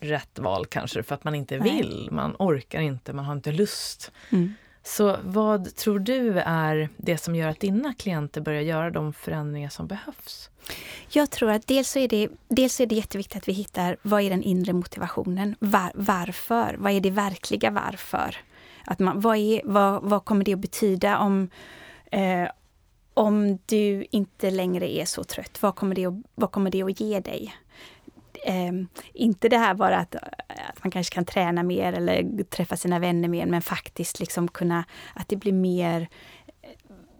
rätt 0.00 0.38
val 0.38 0.66
kanske 0.66 1.02
för 1.02 1.14
att 1.14 1.24
man 1.24 1.34
inte 1.34 1.58
Nej. 1.58 1.76
vill, 1.76 2.08
man 2.12 2.36
orkar 2.38 2.80
inte, 2.80 3.12
man 3.12 3.24
har 3.24 3.32
inte 3.32 3.52
lust. 3.52 4.12
Mm. 4.30 4.54
Så 4.84 5.16
vad 5.24 5.76
tror 5.76 5.98
du 5.98 6.38
är 6.40 6.88
det 6.96 7.18
som 7.18 7.34
gör 7.36 7.48
att 7.48 7.60
dina 7.60 7.94
klienter 7.94 8.40
börjar 8.40 8.62
göra 8.62 8.90
de 8.90 9.12
förändringar 9.12 9.68
som 9.68 9.86
behövs? 9.86 10.50
Jag 11.08 11.30
tror 11.30 11.50
att 11.50 11.66
dels 11.66 11.90
så 11.90 11.98
är 11.98 12.08
det, 12.08 12.28
dels 12.48 12.80
är 12.80 12.86
det 12.86 12.94
jätteviktigt 12.94 13.36
att 13.36 13.48
vi 13.48 13.52
hittar 13.52 13.96
vad 14.02 14.22
är 14.22 14.30
den 14.30 14.42
inre 14.42 14.72
motivationen? 14.72 15.56
Var, 15.58 15.90
varför? 15.94 16.76
Vad 16.78 16.92
är 16.92 17.00
det 17.00 17.10
verkliga 17.10 17.70
varför? 17.70 18.36
Att 18.84 18.98
man, 18.98 19.20
vad, 19.20 19.36
är, 19.36 19.60
vad, 19.64 20.02
vad 20.02 20.24
kommer 20.24 20.44
det 20.44 20.52
att 20.52 20.58
betyda 20.58 21.18
om, 21.18 21.50
eh, 22.10 22.48
om 23.14 23.58
du 23.66 24.06
inte 24.10 24.50
längre 24.50 24.94
är 24.94 25.04
så 25.04 25.24
trött? 25.24 25.62
Vad 25.62 25.76
kommer 25.76 25.94
det 25.94 26.06
att, 26.06 26.14
vad 26.34 26.50
kommer 26.50 26.70
det 26.70 26.82
att 26.82 27.00
ge 27.00 27.20
dig? 27.20 27.54
Eh, 28.44 28.72
inte 29.12 29.48
det 29.48 29.58
här 29.58 29.74
bara 29.74 29.96
att, 29.98 30.14
att 30.48 30.84
man 30.84 30.90
kanske 30.90 31.14
kan 31.14 31.24
träna 31.24 31.62
mer 31.62 31.92
eller 31.92 32.44
träffa 32.44 32.76
sina 32.76 32.98
vänner 32.98 33.28
mer, 33.28 33.46
men 33.46 33.62
faktiskt 33.62 34.20
liksom 34.20 34.48
kunna, 34.48 34.84
att 35.14 35.28
det 35.28 35.36
blir 35.36 35.52
mer 35.52 36.08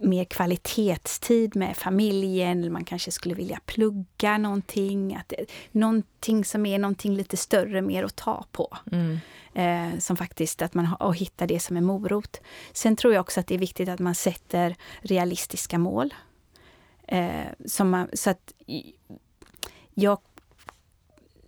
mer 0.02 0.24
kvalitetstid 0.24 1.56
med 1.56 1.76
familjen, 1.76 2.60
eller 2.60 2.70
man 2.70 2.84
kanske 2.84 3.10
skulle 3.10 3.34
vilja 3.34 3.60
plugga 3.66 4.38
någonting. 4.38 5.14
Att 5.14 5.28
det, 5.28 5.46
någonting 5.72 6.44
som 6.44 6.66
är 6.66 6.78
någonting 6.78 7.14
lite 7.16 7.36
större, 7.36 7.82
mer 7.82 8.04
att 8.04 8.16
ta 8.16 8.44
på. 8.52 8.76
Mm. 8.92 9.18
Eh, 9.54 9.98
som 9.98 10.16
faktiskt 10.16 10.62
att 10.62 10.74
man 10.74 10.86
har, 10.86 11.02
och 11.02 11.16
hittar 11.16 11.46
det 11.46 11.60
som 11.60 11.76
en 11.76 11.84
morot. 11.84 12.40
Sen 12.72 12.96
tror 12.96 13.14
jag 13.14 13.20
också 13.20 13.40
att 13.40 13.46
det 13.46 13.54
är 13.54 13.58
viktigt 13.58 13.88
att 13.88 14.00
man 14.00 14.14
sätter 14.14 14.76
realistiska 15.00 15.78
mål. 15.78 16.14
Eh, 17.08 17.46
som 17.66 17.90
man, 17.90 18.08
så 18.12 18.30
att 18.30 18.52
jag 19.94 20.18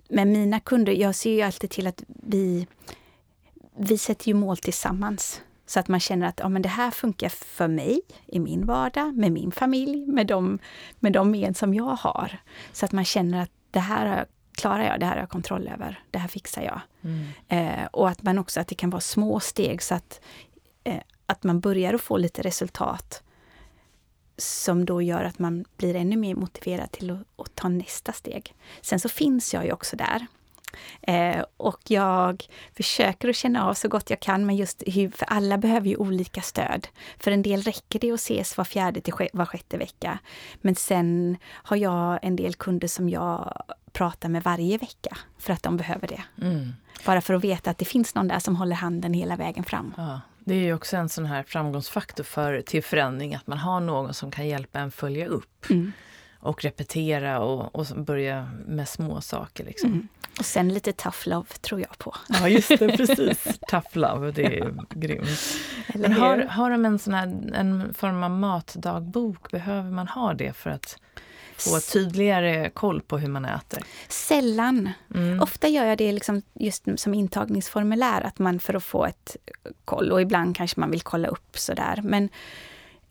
med 0.08 0.26
mina 0.26 0.60
kunder, 0.60 0.92
jag 0.92 1.14
ser 1.14 1.32
ju 1.32 1.42
alltid 1.42 1.70
till 1.70 1.86
att 1.86 2.02
vi, 2.06 2.66
vi 3.76 3.98
sätter 3.98 4.28
ju 4.28 4.34
mål 4.34 4.56
tillsammans. 4.56 5.40
Så 5.66 5.80
att 5.80 5.88
man 5.88 6.00
känner 6.00 6.26
att 6.26 6.40
ja, 6.40 6.48
men 6.48 6.62
det 6.62 6.68
här 6.68 6.90
funkar 6.90 7.28
för 7.28 7.68
mig 7.68 8.00
i 8.26 8.40
min 8.40 8.66
vardag, 8.66 9.16
med 9.16 9.32
min 9.32 9.52
familj, 9.52 10.06
med 10.06 10.26
de, 10.26 10.58
med 11.00 11.12
de 11.12 11.30
men 11.30 11.54
som 11.54 11.74
jag 11.74 11.84
har. 11.84 12.38
Så 12.72 12.84
att 12.84 12.92
man 12.92 13.04
känner 13.04 13.42
att 13.42 13.50
det 13.70 13.80
här 13.80 14.26
klarar 14.52 14.84
jag, 14.84 15.00
det 15.00 15.06
här 15.06 15.12
har 15.12 15.20
jag 15.20 15.28
kontroll 15.28 15.68
över, 15.68 16.02
det 16.10 16.18
här 16.18 16.28
fixar 16.28 16.62
jag. 16.62 16.80
Mm. 17.02 17.28
Eh, 17.48 17.86
och 17.86 18.08
att 18.08 18.22
man 18.22 18.38
också, 18.38 18.60
att 18.60 18.68
det 18.68 18.74
kan 18.74 18.90
vara 18.90 19.00
små 19.00 19.40
steg 19.40 19.82
så 19.82 19.94
att, 19.94 20.20
eh, 20.84 21.00
att 21.26 21.42
man 21.42 21.60
börjar 21.60 21.94
att 21.94 22.00
få 22.00 22.16
lite 22.16 22.42
resultat 22.42 23.22
som 24.36 24.84
då 24.84 25.02
gör 25.02 25.24
att 25.24 25.38
man 25.38 25.64
blir 25.76 25.94
ännu 25.96 26.16
mer 26.16 26.34
motiverad 26.34 26.92
till 26.92 27.10
att, 27.10 27.40
att 27.40 27.54
ta 27.54 27.68
nästa 27.68 28.12
steg. 28.12 28.54
Sen 28.80 29.00
så 29.00 29.08
finns 29.08 29.54
jag 29.54 29.64
ju 29.64 29.72
också 29.72 29.96
där. 29.96 30.26
Eh, 31.02 31.44
och 31.56 31.80
jag 31.88 32.46
försöker 32.76 33.28
att 33.28 33.36
känna 33.36 33.68
av 33.68 33.74
så 33.74 33.88
gott 33.88 34.10
jag 34.10 34.20
kan, 34.20 34.46
men 34.46 34.56
just 34.56 34.82
hur, 34.86 35.10
för 35.10 35.26
alla 35.26 35.58
behöver 35.58 35.88
ju 35.88 35.96
olika 35.96 36.40
stöd. 36.40 36.88
För 37.18 37.30
en 37.30 37.42
del 37.42 37.62
räcker 37.62 37.98
det 37.98 38.10
att 38.10 38.20
ses 38.20 38.56
var 38.56 38.64
fjärde 38.64 39.00
till 39.00 39.14
var 39.32 39.46
sjätte 39.46 39.78
vecka. 39.78 40.18
Men 40.60 40.74
sen 40.74 41.36
har 41.50 41.76
jag 41.76 42.18
en 42.22 42.36
del 42.36 42.54
kunder 42.54 42.88
som 42.88 43.08
jag 43.08 43.62
pratar 43.92 44.28
med 44.28 44.42
varje 44.42 44.78
vecka 44.78 45.16
för 45.38 45.52
att 45.52 45.62
de 45.62 45.76
behöver 45.76 46.08
det. 46.08 46.22
Mm. 46.42 46.72
Bara 47.06 47.20
för 47.20 47.34
att 47.34 47.44
veta 47.44 47.70
att 47.70 47.78
det 47.78 47.84
finns 47.84 48.14
någon 48.14 48.28
där 48.28 48.38
som 48.38 48.56
håller 48.56 48.76
handen 48.76 49.14
hela 49.14 49.36
vägen 49.36 49.64
fram. 49.64 49.94
Ja. 49.96 50.20
Det 50.44 50.54
är 50.54 50.58
ju 50.58 50.74
också 50.74 50.96
en 50.96 51.08
sån 51.08 51.26
här 51.26 51.42
framgångsfaktor 51.42 52.24
för, 52.24 52.60
till 52.60 52.82
förändring, 52.82 53.34
att 53.34 53.46
man 53.46 53.58
har 53.58 53.80
någon 53.80 54.14
som 54.14 54.30
kan 54.30 54.48
hjälpa 54.48 54.80
en 54.80 54.90
följa 54.90 55.26
upp. 55.26 55.70
Mm. 55.70 55.92
Och 56.40 56.64
repetera 56.64 57.40
och, 57.40 57.74
och 57.74 57.86
börja 57.96 58.50
med 58.66 58.88
små 58.88 59.20
saker. 59.20 59.64
Liksom. 59.64 59.92
Mm. 59.92 60.08
Och 60.38 60.44
sen 60.44 60.68
lite 60.68 60.92
tough 60.92 61.28
love 61.28 61.46
tror 61.60 61.80
jag 61.80 61.98
på. 61.98 62.14
Ja, 62.28 62.48
just 62.48 62.68
det, 62.68 62.78
precis. 62.96 63.58
tough 63.68 63.88
love, 63.98 64.30
det 64.30 64.58
är 64.58 64.74
grymt. 64.90 65.28
Eller 65.86 66.08
Men 66.08 66.12
har, 66.20 66.38
har 66.38 66.70
de 66.70 66.84
en 66.84 66.98
sån 66.98 67.14
här 67.14 67.52
en 67.54 67.94
form 67.94 68.22
av 68.22 68.30
matdagbok? 68.30 69.50
Behöver 69.50 69.90
man 69.90 70.08
ha 70.08 70.34
det 70.34 70.52
för 70.52 70.70
att 70.70 70.98
få 71.56 71.80
tydligare 71.80 72.70
koll 72.70 73.00
på 73.00 73.18
hur 73.18 73.28
man 73.28 73.44
äter? 73.44 73.82
Sällan. 74.08 74.90
Mm. 75.14 75.40
Ofta 75.40 75.68
gör 75.68 75.84
jag 75.84 75.98
det 75.98 76.12
liksom 76.12 76.42
just 76.54 76.84
som 76.96 77.14
intagningsformulär, 77.14 78.20
att 78.20 78.38
man 78.38 78.60
för 78.60 78.74
att 78.74 78.84
få 78.84 79.04
ett 79.06 79.36
koll. 79.84 80.12
Och 80.12 80.22
ibland 80.22 80.56
kanske 80.56 80.80
man 80.80 80.90
vill 80.90 81.02
kolla 81.02 81.28
upp 81.28 81.58
sådär. 81.58 82.00
Men 82.02 82.28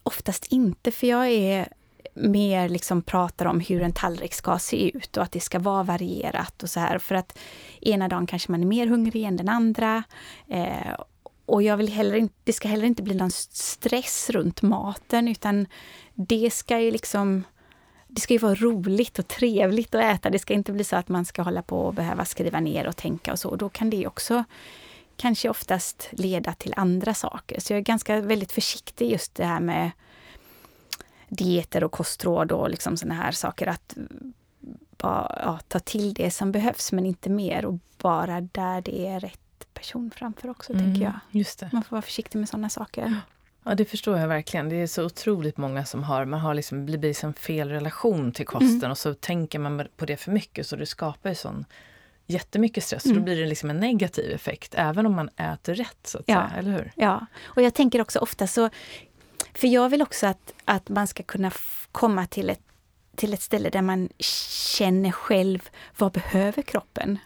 oftast 0.04 0.46
inte, 0.46 0.92
för 0.92 1.08
jag 1.08 1.28
är 1.28 1.68
mer 2.14 2.70
liksom 2.70 3.02
pratar 3.02 3.46
om 3.46 3.60
hur 3.60 3.82
en 3.82 3.94
tallrik 3.94 4.34
ska 4.34 4.60
se 4.60 4.98
ut 4.98 5.18
och 5.18 5.24
att 5.24 5.32
det 5.32 5.40
ska 5.40 5.60
vara 5.60 5.84
varierat 5.84 6.64
och 6.64 6.70
så 6.70 6.80
här. 6.80 7.00
För 7.00 7.16
att 7.16 7.40
ena 7.82 8.08
dagen 8.08 8.28
kanske 8.28 8.52
man 8.52 8.62
är 8.62 8.68
mer 8.68 8.88
hungrig 8.88 9.24
än 9.24 9.38
den 9.38 9.50
andra. 9.50 10.04
Eh, 10.48 11.00
och 11.46 11.64
jag 11.64 11.78
vill 11.78 11.90
heller 11.90 12.16
inte, 12.16 12.36
det 12.44 12.54
ska 12.54 12.68
heller 12.68 12.86
inte 12.86 13.04
bli 13.04 13.16
någon 13.16 13.32
stress 13.32 14.30
runt 14.30 14.62
maten 14.62 15.28
utan 15.28 15.68
det 16.14 16.54
ska 16.54 16.80
ju 16.80 16.92
liksom 16.92 17.44
det 18.08 18.22
ska 18.22 18.34
ju 18.34 18.38
vara 18.38 18.56
roligt 18.56 19.20
och 19.20 19.28
trevligt 19.28 19.96
att 19.96 20.04
äta. 20.16 20.30
Det 20.30 20.40
ska 20.40 20.54
inte 20.54 20.72
bli 20.72 20.84
så 20.84 20.96
att 20.96 21.10
man 21.10 21.26
ska 21.26 21.42
hålla 21.42 21.62
på 21.62 21.80
och 21.80 21.94
behöva 21.94 22.26
skriva 22.26 22.60
ner 22.60 22.88
och 22.88 22.96
tänka 22.96 23.32
och 23.32 23.40
så. 23.40 23.56
Då 23.56 23.70
kan 23.70 23.90
det 23.90 24.08
också 24.08 24.44
kanske 25.18 25.50
oftast 25.50 26.10
leda 26.12 26.54
till 26.54 26.74
andra 26.78 27.14
saker. 27.14 27.60
Så 27.60 27.74
jag 27.74 27.78
är 27.78 27.84
ganska 27.84 28.22
väldigt 28.22 28.52
försiktig 28.52 29.12
just 29.12 29.36
det 29.36 29.46
här 29.46 29.60
med 29.60 29.92
dieter 31.36 31.84
och 31.84 31.92
kostråd 31.92 32.52
och 32.52 32.70
liksom 32.70 32.98
såna 32.98 33.14
här 33.14 33.32
saker. 33.32 33.68
Att 33.68 33.96
bara, 34.98 35.42
ja, 35.46 35.60
ta 35.68 35.80
till 35.80 36.14
det 36.14 36.32
som 36.32 36.52
behövs 36.52 36.92
men 36.92 37.06
inte 37.06 37.30
mer 37.30 37.66
och 37.66 37.80
bara 37.98 38.42
där 38.42 38.82
det 38.82 39.08
är 39.08 39.20
rätt 39.20 39.40
person 39.74 40.12
framför 40.16 40.50
också, 40.50 40.74
Mm, 40.74 40.86
tänker 40.86 41.02
jag. 41.04 41.14
Just 41.32 41.60
det. 41.60 41.70
Man 41.74 41.84
får 41.84 41.92
vara 41.96 42.02
försiktig 42.02 42.40
med 42.40 42.50
sådana 42.50 42.70
saker. 42.70 43.16
Ja, 43.64 43.76
det 43.76 43.86
förstår 43.86 44.18
jag 44.20 44.28
verkligen. 44.28 44.70
Det 44.70 44.76
är 44.76 44.88
så 44.88 45.06
otroligt 45.06 45.58
många 45.58 45.86
som 45.86 46.04
har, 46.04 46.26
man 46.26 46.40
har 46.40 46.54
liksom, 46.54 46.86
blir 46.86 46.98
liksom 46.98 47.34
fel 47.34 47.70
relation 47.70 48.32
till 48.32 48.46
kosten 48.46 48.76
Mm. 48.78 48.92
och 48.92 48.98
så 48.98 49.14
tänker 49.14 49.60
man 49.60 49.88
på 49.98 50.06
det 50.06 50.18
för 50.18 50.32
mycket 50.32 50.68
så 50.68 50.76
det 50.76 50.86
skapar 50.86 51.30
ju 51.30 51.36
sån 51.36 51.66
jättemycket 52.28 52.84
stress. 52.84 53.02
Så 53.04 53.08
då 53.10 53.14
Mm. 53.14 53.24
blir 53.26 53.40
det 53.42 53.46
liksom 53.46 53.70
en 53.70 53.80
negativ 53.80 54.32
effekt 54.32 54.74
även 54.78 55.06
om 55.06 55.14
man 55.16 55.30
äter 55.38 55.74
rätt, 55.76 55.98
så 56.08 56.18
att 56.18 56.24
Ja. 56.28 56.36
säga. 56.36 56.60
Eller 56.60 56.72
hur? 56.72 56.92
Ja, 56.96 57.26
och 57.44 57.62
jag 57.62 57.74
tänker 57.74 58.02
också 58.02 58.20
ofta 58.20 58.48
så, 58.48 58.70
för 59.54 59.68
jag 59.68 59.90
vill 59.90 60.02
också 60.02 60.28
att, 60.28 60.54
att 60.66 60.90
man 60.90 61.08
ska 61.08 61.24
kunna 61.24 61.52
komma 61.92 62.28
till 62.28 62.50
ett, 62.50 62.62
till 63.16 63.34
ett 63.34 63.42
ställe 63.42 63.70
där 63.70 63.82
man 63.82 64.10
känner 64.78 65.12
själv, 65.12 65.70
vad 65.98 66.12
behöver 66.12 66.62
kroppen? 66.62 67.20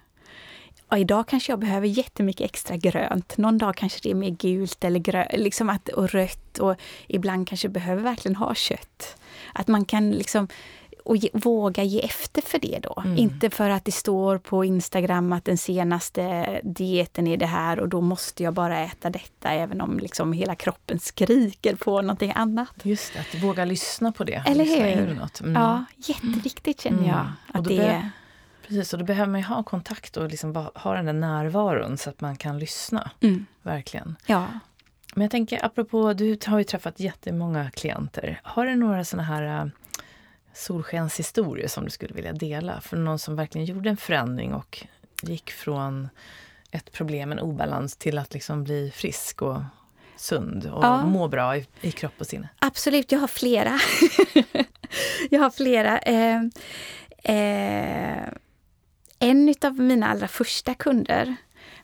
Och 0.89 0.97
idag 0.97 1.27
kanske 1.27 1.51
jag 1.51 1.59
behöver 1.59 1.87
jättemycket 1.87 2.45
extra 2.45 2.77
grönt. 2.77 3.37
Någon 3.37 3.57
dag 3.57 3.75
kanske 3.75 3.99
det 4.03 4.11
är 4.11 4.15
mer 4.15 4.29
gult 4.29 4.83
eller 4.83 4.99
grönt, 4.99 5.31
liksom 5.33 5.69
att, 5.69 5.89
och 5.89 6.09
rött 6.09 6.59
och 6.59 6.75
ibland 7.07 7.47
kanske 7.47 7.69
behöver 7.69 8.03
verkligen 8.03 8.35
ha 8.35 8.55
kött. 8.55 9.17
Att 9.53 9.67
man 9.67 9.85
kan 9.85 10.11
liksom 10.11 10.47
och 11.07 11.17
ge, 11.17 11.29
våga 11.33 11.83
ge 11.83 11.99
efter 11.99 12.41
för 12.41 12.59
det 12.59 12.79
då. 12.83 13.01
Mm. 13.05 13.17
Inte 13.17 13.49
för 13.49 13.69
att 13.69 13.85
det 13.85 13.91
står 13.91 14.37
på 14.37 14.65
Instagram 14.65 15.33
att 15.33 15.45
den 15.45 15.57
senaste 15.57 16.45
dieten 16.63 17.27
är 17.27 17.37
det 17.37 17.45
här 17.45 17.79
och 17.79 17.89
då 17.89 18.01
måste 18.01 18.43
jag 18.43 18.53
bara 18.53 18.79
äta 18.79 19.09
detta 19.09 19.49
även 19.51 19.81
om 19.81 19.99
liksom 19.99 20.33
hela 20.33 20.55
kroppen 20.55 20.99
skriker 20.99 21.75
på 21.75 22.01
någonting 22.01 22.31
annat. 22.35 22.71
Just 22.83 23.13
det, 23.13 23.19
att 23.19 23.43
våga 23.43 23.65
lyssna 23.65 24.11
på 24.11 24.23
det. 24.23 24.43
Eller 24.45 24.65
hur? 24.65 25.13
något. 25.15 25.41
Mm. 25.41 25.53
Ja, 25.61 25.85
jätteviktigt 25.95 26.81
känner 26.81 26.97
Mm. 26.97 27.09
jag. 27.09 27.25
Och 27.49 27.55
Att 27.59 27.65
det, 27.65 28.09
Precis, 28.67 28.93
och 28.93 28.99
då 28.99 29.05
behöver 29.05 29.31
man 29.31 29.39
ju 29.41 29.45
ha 29.47 29.63
kontakt 29.63 30.17
och 30.17 30.29
liksom 30.29 30.55
ha 30.75 30.93
den 30.93 31.05
där 31.05 31.13
närvaron 31.13 31.97
så 31.97 32.09
att 32.09 32.21
man 32.21 32.35
kan 32.37 32.59
lyssna. 32.59 33.11
mm, 33.21 33.45
Verkligen. 33.61 34.15
ja. 34.25 34.45
Men 35.15 35.21
jag 35.21 35.31
tänker, 35.31 35.65
apropå, 35.65 36.13
du 36.13 36.37
har 36.47 36.57
ju 36.57 36.63
träffat 36.63 36.99
jättemånga 36.99 37.71
klienter. 37.71 38.39
Har 38.43 38.65
du 38.65 38.75
några 38.75 39.05
såna 39.05 39.23
här 39.23 39.63
uh, 39.65 39.71
solskenshistorier 40.57 41.67
som 41.67 41.83
du 41.85 41.89
skulle 41.89 42.13
vilja 42.13 42.33
dela? 42.33 42.81
För 42.81 42.97
någon 42.97 43.19
som 43.19 43.35
verkligen 43.35 43.65
gjorde 43.65 43.89
en 43.89 43.97
förändring 43.97 44.53
och 44.53 44.87
gick 45.21 45.51
från 45.51 46.09
ett 46.71 46.91
problem, 46.91 47.31
en 47.31 47.39
obalans, 47.39 47.95
till 47.95 48.17
att 48.17 48.33
liksom 48.33 48.63
bli 48.63 48.91
frisk 48.95 49.41
och 49.41 49.61
sund 50.15 50.65
och 50.65 50.83
Ja. 50.83 51.05
må 51.05 51.27
bra 51.27 51.57
i, 51.57 51.67
i 51.81 51.91
kropp 51.91 52.13
och 52.19 52.27
sinne. 52.27 52.49
Absolut, 52.59 53.11
jag 53.11 53.19
har 53.19 53.27
flera. 53.27 53.79
jag 55.29 55.39
har 55.39 55.49
flera. 55.49 55.99
Eh, 55.99 56.41
eh, 57.23 58.27
en 59.19 59.55
av 59.61 59.79
mina 59.79 60.07
allra 60.07 60.27
första 60.27 60.73
kunder 60.73 61.35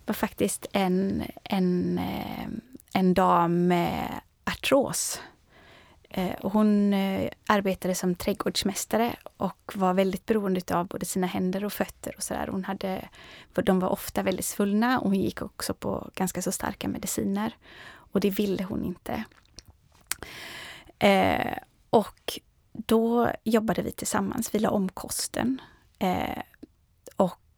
var 0.05 0.13
faktiskt 0.13 0.65
en, 0.71 1.23
en, 1.43 1.97
eh, 1.97 2.47
en 2.93 3.13
dam 3.13 3.67
med 3.67 4.09
artros. 4.45 5.21
Eh, 6.15 6.33
och 6.33 6.51
hon 6.51 6.93
eh, 6.93 7.31
arbetade 7.47 7.95
som 7.95 8.15
trädgårdsmästare 8.15 9.15
och 9.37 9.71
var 9.75 9.93
väldigt 9.93 10.25
beroende 10.25 10.61
av 10.71 10.87
både 10.87 11.05
sina 11.05 11.27
händer 11.27 11.65
och 11.65 11.73
fötter. 11.73 12.13
och 12.17 12.23
så 12.23 12.33
där. 12.33 12.47
Hon 12.47 12.63
hade, 12.63 13.09
för 13.53 13.61
De 13.61 13.79
var 13.79 13.89
ofta 13.89 14.23
väldigt 14.23 14.45
svullna 14.45 14.99
och 14.99 15.05
hon 15.05 15.19
gick 15.19 15.41
också 15.41 15.73
på 15.73 16.09
ganska 16.15 16.41
så 16.41 16.51
starka 16.51 16.87
mediciner. 16.87 17.55
Och 17.85 18.19
det 18.19 18.29
ville 18.29 18.63
hon 18.63 18.83
inte. 18.83 19.23
Eh, 20.99 21.57
och 21.89 22.39
då 22.71 23.31
jobbade 23.43 23.81
vi 23.81 23.91
tillsammans. 23.91 24.55
Vi 24.55 24.59
la 24.59 24.69
om 24.69 24.89
kosten. 24.89 25.61
Eh, 25.99 26.41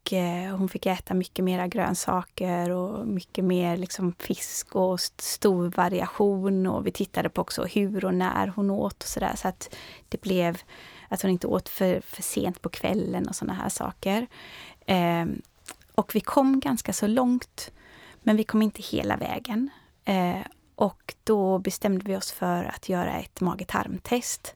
och 0.05 0.13
eh, 0.13 0.55
hon 0.55 0.69
fick 0.69 0.85
äta 0.85 1.13
mycket 1.13 1.45
mera 1.45 1.67
grönsaker 1.67 2.69
och 2.69 3.07
mycket 3.07 3.43
mer 3.43 3.77
liksom, 3.77 4.13
fisk 4.19 4.75
och 4.75 4.99
stor 4.99 5.69
variation. 5.69 6.67
Och 6.67 6.87
vi 6.87 6.91
tittade 6.91 7.29
på 7.29 7.41
också 7.41 7.63
hur 7.63 8.05
och 8.05 8.13
när 8.13 8.47
hon 8.47 8.69
åt 8.69 9.03
och 9.03 9.09
sådär. 9.09 9.33
Så 9.35 9.47
att 9.47 9.75
det 10.09 10.21
blev 10.21 10.57
att 11.09 11.21
hon 11.21 11.31
inte 11.31 11.47
åt 11.47 11.69
för, 11.69 12.01
för 12.01 12.21
sent 12.21 12.61
på 12.61 12.69
kvällen 12.69 13.27
och 13.27 13.35
sådana 13.35 13.53
här 13.53 13.69
saker. 13.69 14.27
Eh, 14.85 15.25
och 15.95 16.15
vi 16.15 16.19
kom 16.19 16.59
ganska 16.59 16.93
så 16.93 17.07
långt. 17.07 17.71
Men 18.23 18.37
vi 18.37 18.43
kom 18.43 18.61
inte 18.61 18.81
hela 18.81 19.17
vägen. 19.17 19.69
Eh, 20.05 20.41
och 20.75 21.15
då 21.23 21.59
bestämde 21.59 22.05
vi 22.05 22.15
oss 22.15 22.31
för 22.31 22.63
att 22.63 22.89
göra 22.89 23.13
ett 23.13 23.41
mage-tarmtest. 23.41 24.55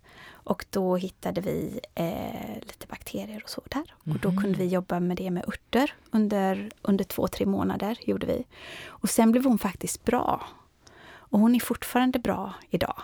Och 0.50 0.66
då 0.70 0.96
hittade 0.96 1.42
vi 1.42 1.80
eh, 1.96 2.56
lite 2.62 2.88
bakterier 2.90 3.42
och 3.44 3.50
så 3.50 3.62
där. 3.70 3.94
Och 3.98 4.20
då 4.20 4.30
Mhm. 4.32 4.42
kunde 4.42 4.58
vi 4.58 4.66
jobba 4.68 5.00
med 5.00 5.18
det 5.18 5.32
med 5.32 5.44
örter 5.48 5.94
under, 6.12 6.70
under 6.82 7.04
två, 7.04 7.28
tre 7.28 7.46
månader. 7.46 7.98
gjorde 8.02 8.26
vi. 8.28 8.44
Och 8.88 9.10
sen 9.10 9.32
blev 9.32 9.44
hon 9.46 9.60
faktiskt 9.60 10.04
bra. 10.06 10.48
Och 11.10 11.40
hon 11.40 11.56
är 11.56 11.60
fortfarande 11.60 12.20
bra 12.20 12.54
idag. 12.70 13.02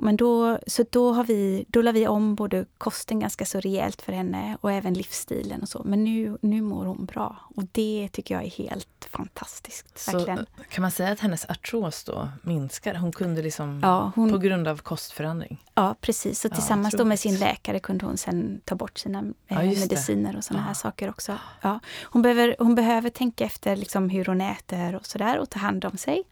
Men 0.00 0.16
då, 0.16 0.58
så 0.66 0.84
då, 0.90 1.12
har 1.12 1.24
vi, 1.24 1.64
då 1.68 1.82
la 1.82 1.92
vi 1.92 2.08
om 2.08 2.34
både 2.34 2.64
kosten 2.78 3.20
ganska 3.20 3.46
så 3.46 3.60
rejält 3.60 4.02
för 4.02 4.12
henne 4.12 4.56
och 4.60 4.72
även 4.72 4.94
livsstilen 4.94 5.62
och 5.62 5.68
så. 5.68 5.82
Men 5.84 6.04
nu, 6.04 6.38
nu 6.42 6.60
mår 6.62 6.84
hon 6.84 7.04
bra. 7.04 7.36
Och 7.56 7.62
det 7.72 8.08
tycker 8.12 8.34
jag 8.34 8.44
är 8.44 8.50
helt 8.50 9.08
fantastiskt. 9.10 9.98
Så 9.98 10.12
Verkligen. 10.12 10.46
kan 10.70 10.82
man 10.82 10.90
säga 10.90 11.12
att 11.12 11.20
hennes 11.20 11.44
artros 11.44 12.04
då 12.04 12.28
minskar? 12.42 12.94
Hon 12.94 13.12
kunde 13.12 13.42
liksom, 13.42 13.80
Ja, 13.82 14.12
hon, 14.14 14.30
på 14.30 14.38
grund 14.38 14.68
av 14.68 14.76
kostförändring? 14.76 15.64
Ja, 15.74 15.94
precis. 16.00 16.44
Och 16.44 16.50
Ja, 16.50 16.54
tillsammans 16.54 16.94
då 16.94 17.04
med 17.04 17.20
sin 17.20 17.36
läkare 17.38 17.78
kunde 17.80 18.06
hon 18.06 18.16
sen 18.16 18.60
ta 18.64 18.74
bort 18.74 18.98
sina 18.98 19.18
eh, 19.18 19.24
Ja, 19.46 19.58
det. 19.60 19.66
mediciner 19.80 20.36
och 20.36 20.44
såna 20.44 20.60
Ja. 20.60 20.64
här 20.64 20.74
saker 20.74 21.10
också. 21.10 21.38
Ja. 21.60 21.80
Hon, 22.02 22.22
behöver, 22.22 22.56
hon 22.58 22.74
behöver 22.74 23.10
tänka 23.10 23.44
efter 23.44 23.76
liksom 23.76 24.10
hur 24.10 24.24
hon 24.24 24.40
äter 24.40 24.94
och 24.96 25.06
sådär 25.06 25.38
och 25.38 25.50
ta 25.50 25.58
hand 25.58 25.84
om 25.84 25.96
sig. 25.96 26.22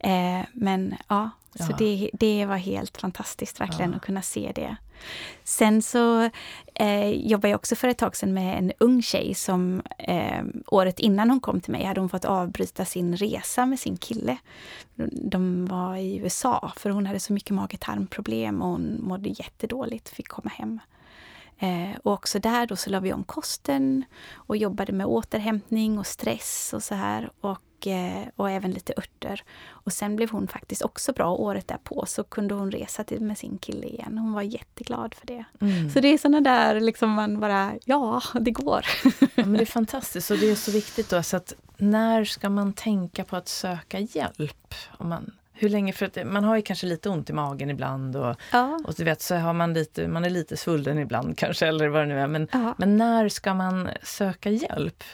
Eh, 0.00 0.40
men 0.52 0.94
ja, 1.08 1.30
Så 1.54 1.72
det, 1.78 2.10
det 2.12 2.46
var 2.46 2.56
helt 2.56 3.00
fantastiskt 3.00 3.60
verkligen 3.60 3.90
Ja. 3.90 3.96
att 3.96 4.02
kunna 4.02 4.22
se 4.22 4.52
det. 4.54 4.76
Sen 5.44 5.82
så 5.82 6.30
eh, 6.74 7.08
jobbade 7.10 7.48
jag 7.48 7.58
också 7.58 7.76
för 7.76 7.88
ett 7.88 7.98
tag 7.98 8.16
sedan 8.16 8.34
med 8.34 8.58
en 8.58 8.72
ung 8.78 9.02
tjej 9.02 9.34
som 9.34 9.82
eh, 9.98 10.44
året 10.66 11.00
innan 11.00 11.30
hon 11.30 11.40
kom 11.40 11.60
till 11.60 11.72
mig 11.72 11.84
hade 11.84 12.00
hon 12.00 12.08
fått 12.08 12.24
avbryta 12.24 12.84
sin 12.84 13.16
resa 13.16 13.66
med 13.66 13.78
sin 13.80 13.96
kille. 13.96 14.36
De 15.12 15.66
var 15.66 15.96
i 15.96 16.16
USA 16.16 16.72
för 16.76 16.90
hon 16.90 17.06
hade 17.06 17.20
så 17.20 17.32
mycket 17.32 17.50
mage-tarmproblem 17.50 18.62
och 18.62 18.68
hon 18.68 18.98
mådde 19.02 19.28
jättedåligt, 19.28 20.08
fick 20.08 20.28
komma 20.28 20.50
hem. 20.50 20.80
Eh, 21.58 21.96
och 22.02 22.12
också 22.12 22.38
där 22.38 22.66
då 22.66 22.76
så 22.76 22.90
la 22.90 23.00
vi 23.00 23.12
om 23.12 23.24
kosten 23.24 24.04
och 24.34 24.56
jobbade 24.56 24.92
med 24.92 25.06
återhämtning 25.06 25.98
och 25.98 26.06
stress 26.06 26.70
och 26.74 26.82
så 26.82 26.94
här. 26.94 27.30
Och, 27.40 27.58
eh, 27.86 28.22
och 28.36 28.50
även 28.50 28.70
lite 28.70 28.92
örter. 28.96 29.42
Och 29.68 29.92
sen 29.92 30.16
blev 30.16 30.30
hon 30.30 30.48
faktiskt 30.48 30.82
också 30.82 31.12
bra. 31.12 31.32
Året 31.34 31.68
därpå 31.68 32.04
så 32.06 32.24
kunde 32.24 32.54
hon 32.54 32.70
resa 32.70 33.04
till, 33.04 33.20
med 33.20 33.38
sin 33.38 33.58
kille 33.58 33.86
igen. 33.86 34.18
Hon 34.18 34.32
var 34.32 34.42
jätteglad 34.42 35.14
för 35.14 35.26
det. 35.26 35.44
Mm. 35.60 35.90
Så 35.90 36.00
det 36.00 36.08
är 36.08 36.18
såna 36.18 36.40
där 36.40 36.80
liksom 36.80 37.10
man 37.10 37.40
bara, 37.40 37.72
ja 37.84 38.22
det 38.40 38.50
går. 38.50 38.84
Ja, 39.20 39.28
men 39.34 39.52
det 39.52 39.60
är 39.60 39.66
fantastiskt 39.66 40.30
och 40.30 40.38
det 40.38 40.50
är 40.50 40.54
så 40.54 40.70
viktigt 40.70 41.10
då. 41.10 41.22
Så 41.22 41.36
att 41.36 41.52
när 41.76 42.24
ska 42.24 42.48
man 42.50 42.72
tänka 42.72 43.24
på 43.24 43.36
att 43.36 43.48
söka 43.48 43.98
hjälp? 44.00 44.74
Om 44.98 45.08
man, 45.08 45.30
hur 45.52 45.68
länge? 45.68 45.92
För 45.92 46.06
att 46.06 46.18
man 46.26 46.44
har 46.44 46.56
ju 46.56 46.62
kanske 46.62 46.86
lite 46.86 47.08
ont 47.08 47.30
i 47.30 47.32
magen 47.32 47.70
ibland 47.70 48.16
och, 48.16 48.36
Ja. 48.52 48.78
och 48.86 48.94
du 48.96 49.04
vet 49.04 49.22
så 49.22 49.34
har 49.36 49.52
man 49.52 49.74
lite, 49.74 50.08
man 50.08 50.24
är 50.24 50.30
lite 50.30 50.56
svullen 50.56 50.98
ibland 50.98 51.38
kanske 51.38 51.66
eller 51.66 51.88
vad 51.88 52.02
det 52.02 52.06
nu 52.06 52.20
är. 52.20 52.26
Men, 52.26 52.48
Ja. 52.52 52.74
men 52.78 52.96
när 52.96 53.28
ska 53.28 53.54
man 53.54 53.88
söka 54.02 54.50
hjälp? 54.50 55.04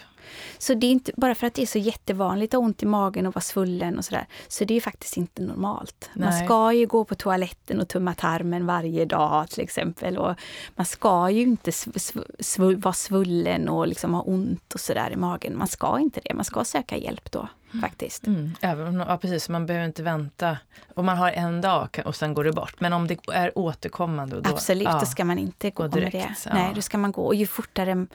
Så 0.59 0.75
det 0.75 0.87
är 0.87 0.91
inte 0.91 1.13
bara 1.17 1.35
för 1.35 1.47
att 1.47 1.55
det 1.55 1.63
är 1.63 1.67
så 1.67 1.79
jättevanligt 1.79 2.55
att 2.55 2.59
ha 2.59 2.65
ont 2.65 2.83
i 2.83 2.87
magen 2.87 3.27
och 3.27 3.35
vara 3.35 3.43
svullen 3.43 3.99
och 3.99 4.05
sådär. 4.05 4.27
Så 4.49 4.65
det 4.65 4.73
är 4.73 4.77
ju 4.77 4.81
faktiskt 4.81 5.17
inte 5.17 5.43
normalt. 5.43 6.11
Man 6.15 6.31
Nej. 6.31 6.45
ska 6.45 6.73
ju 6.73 6.87
gå 6.87 7.05
på 7.05 7.15
toaletten 7.15 7.81
och 7.81 7.89
tumma 7.89 8.15
tarmen 8.15 8.67
varje 8.67 9.05
dag 9.05 9.51
till 9.51 9.63
exempel. 9.63 10.19
Och 10.19 10.35
man 10.75 10.87
ska 10.87 11.31
ju 11.31 11.43
inte 11.43 11.73
sv 11.73 11.91
sv 11.99 12.21
sv 12.39 12.63
vara 12.63 12.95
svullen 12.95 13.69
och 13.69 13.89
liksom 13.89 14.15
ha 14.15 14.23
ont 14.23 14.75
och 14.75 14.81
sådär 14.81 15.11
i 15.11 15.17
magen. 15.17 15.59
Man 15.59 15.69
ska 15.69 15.99
inte 15.99 16.21
det. 16.25 16.35
Man 16.35 16.45
ska 16.45 16.65
söka 16.65 16.97
hjälp 16.97 17.31
då 17.31 17.49
faktiskt. 17.81 18.27
Mm. 18.27 18.51
Även, 18.61 19.05
ja, 19.09 19.17
precis, 19.19 19.49
man 19.49 19.67
behöver 19.67 19.87
inte 19.87 20.03
vänta. 20.03 20.59
Om 20.95 21.07
man 21.07 21.17
har 21.17 21.31
en 21.31 21.61
dag 21.61 22.03
och 22.05 22.17
sen 22.17 22.35
går 22.35 22.45
det 22.45 22.53
bort. 22.53 22.81
Men 22.81 22.93
om 22.93 23.07
det 23.07 23.19
är 23.33 23.59
återkommande. 23.59 24.41
Då, 24.41 24.51
Absolut, 24.51 24.85
ja. 24.85 24.99
då 25.01 25.07
ska 25.07 25.25
man 25.25 25.39
inte 25.39 25.71
gå, 25.71 25.83
Gå 25.83 25.89
med 25.89 26.03
det. 26.07 26.11
direkt, 26.11 26.47
ja. 26.47 26.55
Nej, 26.55 26.73
då 26.75 26.81
ska 26.81 26.99
man 26.99 27.13
gå. 27.13 27.23
Och 27.23 27.35
ju 27.35 27.47
fortare, 27.47 28.07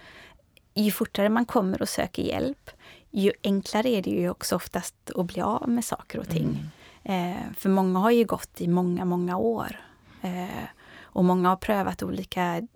ju 0.84 0.92
fortare 0.92 1.30
man 1.30 1.46
kommer 1.46 1.82
och 1.82 1.90
söker 1.90 2.24
hjälp, 2.24 2.70
ju 3.12 3.32
enklare 3.44 3.90
är 3.90 4.02
det 4.02 4.10
ju 4.10 4.30
också 4.30 4.56
oftast 4.56 4.96
att 5.16 5.26
bli 5.26 5.42
av 5.42 5.70
med 5.70 5.86
saker 5.86 6.20
och 6.20 6.30
ting. 6.30 6.72
Mm. 7.04 7.36
Eh, 7.36 7.54
för 7.58 7.70
många 7.70 8.00
har 8.00 8.12
ju 8.12 8.26
gått 8.26 8.62
i 8.62 8.68
många, 8.68 9.06
många 9.06 9.38
år. 9.38 9.80
Eh, 10.22 10.64
och 11.02 11.26
många 11.26 11.50
har 11.50 11.56
prövat 11.56 12.04
olika 12.04 12.68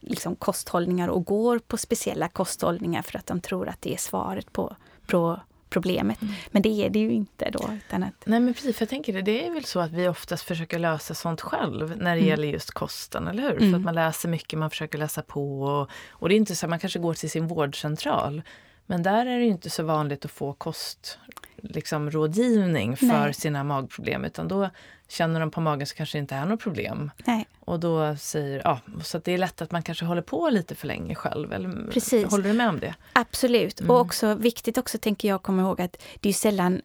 liksom, 0.00 0.36
kosthållningar 0.36 1.08
och 1.08 1.24
går 1.24 1.58
på 1.58 1.76
speciella 1.76 2.28
kosthållningar 2.28 3.02
för 3.02 3.18
att 3.18 3.26
de 3.26 3.40
tror 3.40 3.68
att 3.68 3.82
det 3.82 3.94
är 3.94 3.98
svaret 3.98 4.52
på, 4.52 4.76
på 5.06 5.40
problemet. 5.68 6.22
Mm. 6.22 6.34
Men 6.50 6.62
det 6.62 6.68
är 6.68 6.90
det 6.90 6.98
ju 6.98 7.12
inte 7.12 7.50
då. 7.50 7.70
Utan 7.86 8.02
att, 8.02 8.14
Nej 8.24 8.40
men 8.40 8.54
precis, 8.54 8.76
för 8.76 8.82
jag 8.82 8.88
tänker 8.90 9.12
det, 9.12 9.22
det 9.22 9.46
är 9.46 9.50
väl 9.50 9.64
så 9.64 9.80
att 9.80 9.92
vi 9.92 10.08
oftast 10.08 10.42
försöker 10.44 10.78
lösa 10.78 11.14
sånt 11.14 11.40
själv 11.40 11.88
när 11.96 12.14
det 12.14 12.20
Mm. 12.20 12.28
gäller 12.28 12.48
just 12.48 12.70
kosten, 12.70 13.28
eller 13.28 13.42
hur? 13.42 13.56
Mm. 13.56 13.70
För 13.72 13.78
att 13.78 13.84
man 13.84 13.94
läser 13.94 14.28
mycket, 14.28 14.58
man 14.58 14.70
försöker 14.70 14.98
läsa 14.98 15.22
på 15.22 15.62
och, 15.62 15.90
och 16.10 16.28
det 16.28 16.34
är 16.34 16.36
inte 16.36 16.56
så 16.56 16.66
att 16.66 16.70
man 16.70 16.78
kanske 16.78 16.98
går 16.98 17.14
till 17.14 17.30
sin 17.30 17.46
vårdcentral. 17.46 18.42
Men 18.86 19.02
där 19.02 19.26
är 19.26 19.38
det 19.38 19.44
inte 19.46 19.70
så 19.70 19.82
vanligt 19.82 20.24
att 20.24 20.30
få 20.30 20.52
kost, 20.52 21.18
liksom 21.62 22.10
rådgivning 22.10 22.96
för 22.96 23.06
Nej. 23.06 23.34
sina 23.34 23.64
magproblem 23.64 24.24
utan 24.24 24.48
då 24.48 24.70
känner 25.08 25.40
de 25.40 25.50
på 25.50 25.60
magen 25.60 25.86
så 25.86 25.94
kanske 25.94 26.18
det 26.18 26.20
inte 26.20 26.34
är 26.34 26.46
något 26.46 26.60
problem. 26.60 27.10
nej, 27.26 27.48
Och 27.60 27.80
då 27.80 28.16
säger, 28.16 28.62
ja, 28.64 28.80
så 29.02 29.18
det 29.18 29.32
är 29.32 29.38
lätt 29.38 29.62
att 29.62 29.72
man 29.72 29.82
kanske 29.82 30.04
håller 30.04 30.22
på 30.22 30.48
lite 30.48 30.74
för 30.74 30.86
länge 30.86 31.14
själv. 31.14 31.52
Eller, 31.52 31.90
Precis. 31.92 32.30
Håller 32.30 32.44
du 32.44 32.52
med 32.52 32.68
om 32.68 32.80
det? 32.80 32.94
Absolut. 33.12 33.80
Mm. 33.80 33.90
Och 33.90 34.00
också 34.00 34.34
viktigt 34.34 34.78
också 34.78 34.98
tänker 34.98 35.28
jag 35.28 35.42
komma 35.42 35.62
ihåg 35.62 35.80
att 35.80 36.02
det 36.20 36.28
är 36.28 36.32
sällan 36.32 36.80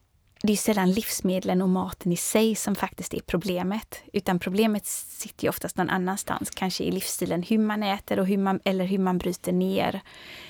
det 0.46 0.54
är 0.54 0.58
sällan 0.58 0.92
livsmedlen 0.92 1.62
och 1.62 1.70
maten 1.70 2.12
i 2.12 2.18
sig 2.18 2.56
som 2.56 2.76
faktiskt 2.76 3.14
är 3.14 3.20
problemet. 3.20 4.02
Utan 4.14 4.40
problemet 4.40 4.86
sitter 4.86 5.44
ju 5.44 5.50
oftast 5.50 5.78
någon 5.78 5.90
annanstans. 5.90 6.50
Kanske 6.50 6.84
i 6.84 6.92
livsstilen, 6.92 7.44
hur 7.44 7.58
man 7.58 7.84
äter 7.84 8.20
och 8.20 8.28
hur 8.28 8.38
man, 8.38 8.60
eller 8.64 8.86
hur 8.86 8.98
man 8.98 9.18
bryter 9.18 9.52
ner. 9.52 10.02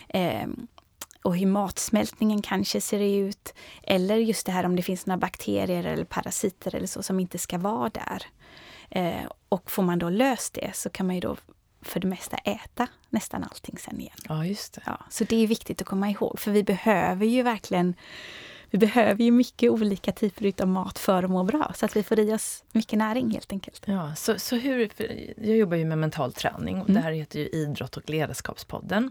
Ehm, 0.10 0.68
och 1.24 1.38
hur 1.38 1.48
matsmältningen 1.48 2.42
kanske 2.42 2.82
ser 2.82 3.00
ut. 3.00 3.54
Eller 3.84 4.16
just 4.16 4.46
det 4.46 4.52
här 4.52 4.66
om 4.66 4.76
det 4.76 4.82
finns 4.82 5.06
några 5.06 5.18
bakterier 5.18 5.84
eller 5.84 6.06
parasiter 6.06 6.76
eller 6.76 6.88
så 6.88 7.04
som 7.04 7.20
inte 7.20 7.38
ska 7.38 7.58
vara 7.58 7.90
där. 7.90 8.24
Eh, 8.90 9.26
och 9.50 9.72
får 9.72 9.84
man 9.84 10.00
då 10.00 10.10
löst 10.10 10.54
det 10.54 10.72
så 10.76 10.90
kan 10.90 11.08
man 11.08 11.16
ju 11.16 11.22
då 11.22 11.38
för 11.82 12.00
det 12.00 12.08
mesta 12.08 12.38
äta 12.38 12.88
nästan 13.10 13.44
allting 13.44 13.78
sen 13.78 14.00
igen. 14.00 14.18
Ja, 14.30 14.46
just 14.46 14.74
det. 14.74 14.82
Ja, 14.86 15.06
så 15.10 15.24
det 15.24 15.44
är 15.44 15.48
viktigt 15.48 15.82
att 15.82 15.88
komma 15.88 16.10
ihåg, 16.10 16.40
för 16.40 16.52
vi 16.52 16.64
behöver 16.64 17.26
ju 17.26 17.44
verkligen 17.44 17.96
vi 18.74 18.80
behöver 18.80 19.24
ju 19.24 19.32
mycket 19.32 19.72
olika 19.72 20.12
typer 20.12 20.54
av 20.62 20.68
mat 20.68 21.00
för 21.00 21.24
att 21.24 21.30
må 21.30 21.44
bra, 21.44 21.72
så 21.76 21.86
att 21.86 21.96
vi 21.96 22.04
får 22.04 22.20
i 22.20 22.34
oss 22.34 22.64
mycket 22.72 23.00
näring 23.00 23.32
helt 23.32 23.52
enkelt. 23.52 23.84
Ja, 23.86 24.16
så, 24.16 24.40
så 24.40 24.56
hur, 24.56 24.90
jag 25.38 25.58
jobbar 25.58 25.78
ju 25.78 25.86
med 25.86 25.98
mental 25.98 26.34
träning 26.34 26.82
och 26.82 26.90
Mm. 26.90 27.02
det 27.02 27.02
här 27.02 27.12
heter 27.12 27.40
ju 27.40 27.48
Idrott 27.48 27.98
och 27.98 28.10
ledarskapspodden. 28.10 29.04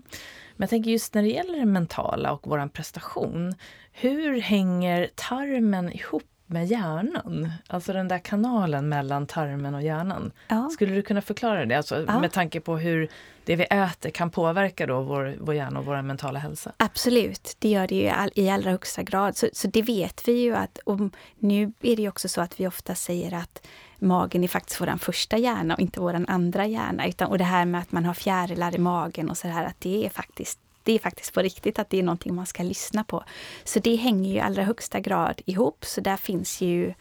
Men 0.56 0.64
jag 0.64 0.70
tänker 0.70 0.90
just 0.90 1.14
när 1.14 1.22
det 1.22 1.28
gäller 1.28 1.58
det 1.58 1.64
mentala 1.64 2.32
och 2.32 2.46
våran 2.46 2.68
prestation, 2.68 3.54
hur 3.92 4.40
hänger 4.40 5.10
tarmen 5.14 5.92
ihop 5.92 6.22
med 6.52 6.66
hjärnan? 6.66 7.52
Alltså 7.66 7.92
den 7.92 8.08
där 8.08 8.18
kanalen 8.18 8.88
mellan 8.88 9.26
tarmen 9.26 9.74
och 9.74 9.82
hjärnan. 9.82 10.32
Ja, 10.48 10.70
Skulle 10.72 10.94
du 10.94 11.02
kunna 11.02 11.22
förklara 11.22 11.66
det? 11.66 11.74
Alltså, 11.74 12.04
Ja. 12.06 12.20
Med 12.20 12.32
tanke 12.32 12.60
på 12.60 12.76
hur 12.76 13.08
det 13.44 13.56
vi 13.56 13.64
äter 13.64 14.10
kan 14.10 14.30
påverka 14.30 14.86
då 14.86 15.00
vår, 15.02 15.36
vår 15.40 15.54
hjärna 15.54 15.78
och 15.78 15.86
vår 15.86 16.02
mentala 16.02 16.38
hälsa. 16.38 16.72
absolut, 16.76 17.56
det 17.58 17.68
gör 17.68 17.86
det 17.86 17.94
ju 17.94 18.02
i 18.02 18.10
all, 18.10 18.30
i 18.34 18.50
allra 18.50 18.70
högsta 18.70 19.02
grad. 19.02 19.36
Så, 19.36 19.48
så 19.52 19.68
det 19.68 19.82
vet 19.82 20.28
vi 20.28 20.32
ju 20.32 20.54
att, 20.54 20.78
och 20.78 20.98
nu 21.38 21.72
är 21.82 21.96
det 21.96 22.08
också 22.08 22.28
så 22.28 22.40
att 22.40 22.60
vi 22.60 22.66
ofta 22.66 22.94
säger 22.94 23.34
att 23.34 23.66
magen 23.98 24.44
är 24.44 24.48
faktiskt 24.48 24.80
vår 24.80 24.96
första 24.98 25.36
hjärna 25.38 25.74
och 25.74 25.80
inte 25.80 26.00
vår 26.00 26.24
andra 26.28 26.66
hjärna. 26.66 27.06
Utan, 27.08 27.28
och 27.28 27.38
det 27.38 27.44
här 27.44 27.64
med 27.64 27.80
att 27.80 27.92
man 27.92 28.04
har 28.04 28.14
fjärilar 28.14 28.74
i 28.74 28.78
magen 28.78 29.30
och 29.30 29.36
så 29.38 29.48
här, 29.48 29.64
att 29.64 29.80
det 29.80 30.06
är 30.06 30.10
faktiskt 30.10 30.58
det 30.82 30.92
är 30.92 30.98
faktiskt 30.98 31.32
på 31.32 31.42
riktigt 31.42 31.78
att 31.78 31.90
det 31.90 31.98
är 31.98 32.02
någonting 32.02 32.34
man 32.34 32.46
ska 32.46 32.62
lyssna 32.62 33.04
på. 33.04 33.24
Så 33.64 33.78
det 33.78 33.96
hänger 33.96 34.30
ju 34.30 34.36
i 34.36 34.40
allra 34.40 34.62
högsta 34.62 35.00
grad 35.00 35.42
ihop. 35.44 35.84
Så 35.84 36.00
där 36.00 36.16
finns 36.16 36.60
ju 36.60 36.94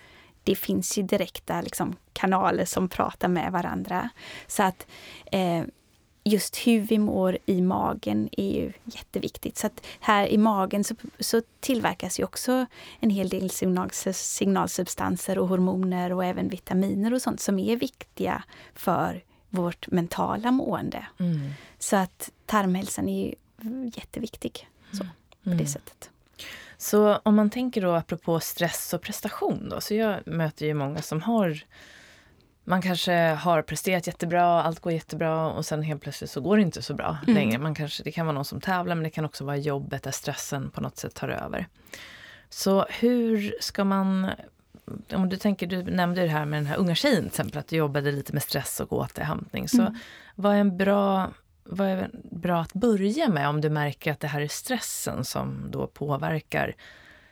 det 0.44 0.56
finns 0.56 0.98
ju 0.98 1.04
direkta 1.04 1.62
liksom, 1.62 1.96
kanaler 2.14 2.66
som 2.66 2.90
pratar 2.90 3.28
med 3.28 3.52
varandra. 3.52 4.10
Så 4.48 4.64
att 4.64 4.88
eh, 5.32 5.64
just 6.24 6.58
hur 6.58 6.82
vi 6.82 7.00
mår 7.00 7.38
i 7.46 7.62
magen 7.62 8.30
är 8.32 8.56
ju 8.56 8.74
jätteviktigt. 8.86 9.58
Så 9.58 9.68
att 9.68 9.86
här 10.00 10.28
i 10.28 10.38
magen 10.38 10.84
så, 10.84 10.96
så 11.20 11.42
tillverkas 11.60 12.20
ju 12.20 12.24
också 12.24 12.66
en 13.00 13.10
hel 13.10 13.30
del 13.30 13.50
signal, 13.50 13.90
signalsubstanser 14.14 15.38
och 15.38 15.48
hormoner 15.48 16.14
och 16.14 16.26
även 16.26 16.50
vitaminer 16.50 17.14
och 17.14 17.22
sånt 17.22 17.40
som 17.40 17.60
är 17.60 17.76
viktiga 17.76 18.44
för 18.76 19.24
vårt 19.50 19.92
mentala 19.92 20.52
mående. 20.52 21.06
Mm. 21.20 21.50
Så 21.80 21.96
att 21.96 22.32
tarmhälsan 22.46 23.10
är 23.10 23.36
jätteviktig 23.96 24.70
så, 24.92 25.04
på 25.44 25.50
Mm. 25.50 25.58
det 25.58 25.66
sättet. 25.66 26.10
Så 26.78 27.16
om 27.16 27.36
man 27.36 27.50
tänker 27.50 27.82
då 27.82 27.92
apropå 27.96 28.40
stress 28.40 28.94
och 28.94 29.02
prestation 29.02 29.70
då, 29.70 29.82
så 29.82 29.94
jag 29.94 30.28
möter 30.28 30.66
ju 30.66 30.74
många 30.74 31.02
som 31.02 31.22
har 31.22 31.60
man 32.64 32.82
kanske 32.82 33.14
har 33.14 33.62
presterat 33.62 34.08
jättebra, 34.08 34.64
allt 34.64 34.80
går 34.80 34.94
jättebra 34.94 35.48
och 35.52 35.66
sen 35.66 35.84
helt 35.84 36.02
plötsligt 36.02 36.30
så 36.32 36.42
går 36.42 36.58
det 36.58 36.64
inte 36.64 36.82
så 36.82 36.94
bra 36.94 37.18
Mm. 37.24 37.36
längre. 37.36 37.58
Man 37.58 37.76
kanske, 37.76 38.04
det 38.04 38.12
kan 38.12 38.26
vara 38.26 38.34
någon 38.36 38.46
som 38.46 38.62
tävlar 38.62 38.96
men 38.96 39.04
det 39.04 39.10
kan 39.10 39.26
också 39.26 39.46
vara 39.46 39.58
jobbet 39.58 40.04
där 40.04 40.12
stressen 40.12 40.70
på 40.72 40.82
något 40.82 40.98
sätt 40.98 41.16
tar 41.16 41.30
över. 41.30 41.68
Så 42.50 42.86
hur 42.90 43.56
ska 43.62 43.84
man, 43.84 44.30
om 45.14 45.30
du 45.30 45.38
tänker, 45.38 45.68
du 45.68 45.84
nämnde 45.84 46.22
det 46.22 46.28
här 46.28 46.46
med 46.46 46.58
den 46.60 46.66
här 46.66 46.78
unga 46.78 46.96
tjejen 46.96 47.18
till 47.20 47.28
exempel, 47.28 47.58
att 47.60 47.68
du 47.68 47.76
jobbade 47.76 48.12
lite 48.12 48.34
med 48.34 48.44
stress 48.44 48.80
och 48.80 48.94
återhämtning. 48.94 49.68
Så 49.70 49.82
Mm. 49.82 49.96
vad 50.36 50.56
är 50.56 50.60
en 50.60 50.78
bra 50.78 51.32
vad 51.72 51.88
är 51.88 52.10
bra 52.32 52.60
att 52.60 52.74
börja 52.74 53.30
med 53.30 53.50
om 53.50 53.62
du 53.62 53.70
märker 53.70 54.12
att 54.12 54.20
det 54.20 54.28
här 54.28 54.42
är 54.42 54.48
stressen 54.48 55.26
som 55.26 55.72
då 55.72 55.88
påverkar 55.88 56.76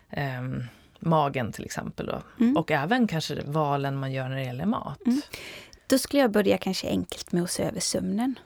ehm, 0.10 0.64
magen 1.00 1.52
till 1.52 1.66
exempel. 1.66 2.12
Mm. 2.40 2.58
Och 2.58 2.72
även 2.72 3.08
kanske 3.08 3.42
valen 3.46 3.96
man 3.96 4.12
gör 4.12 4.30
när 4.30 4.36
det 4.36 4.44
gäller 4.44 4.66
mat. 4.66 5.06
Mm. 5.06 5.22
Då 5.88 5.98
skulle 5.98 6.22
jag 6.22 6.32
börja 6.32 6.58
kanske 6.58 6.88
enkelt 6.88 7.32
med 7.32 7.44
att 7.44 7.52
se 7.52 7.64
över 7.64 7.80
sömnen. 7.80 8.40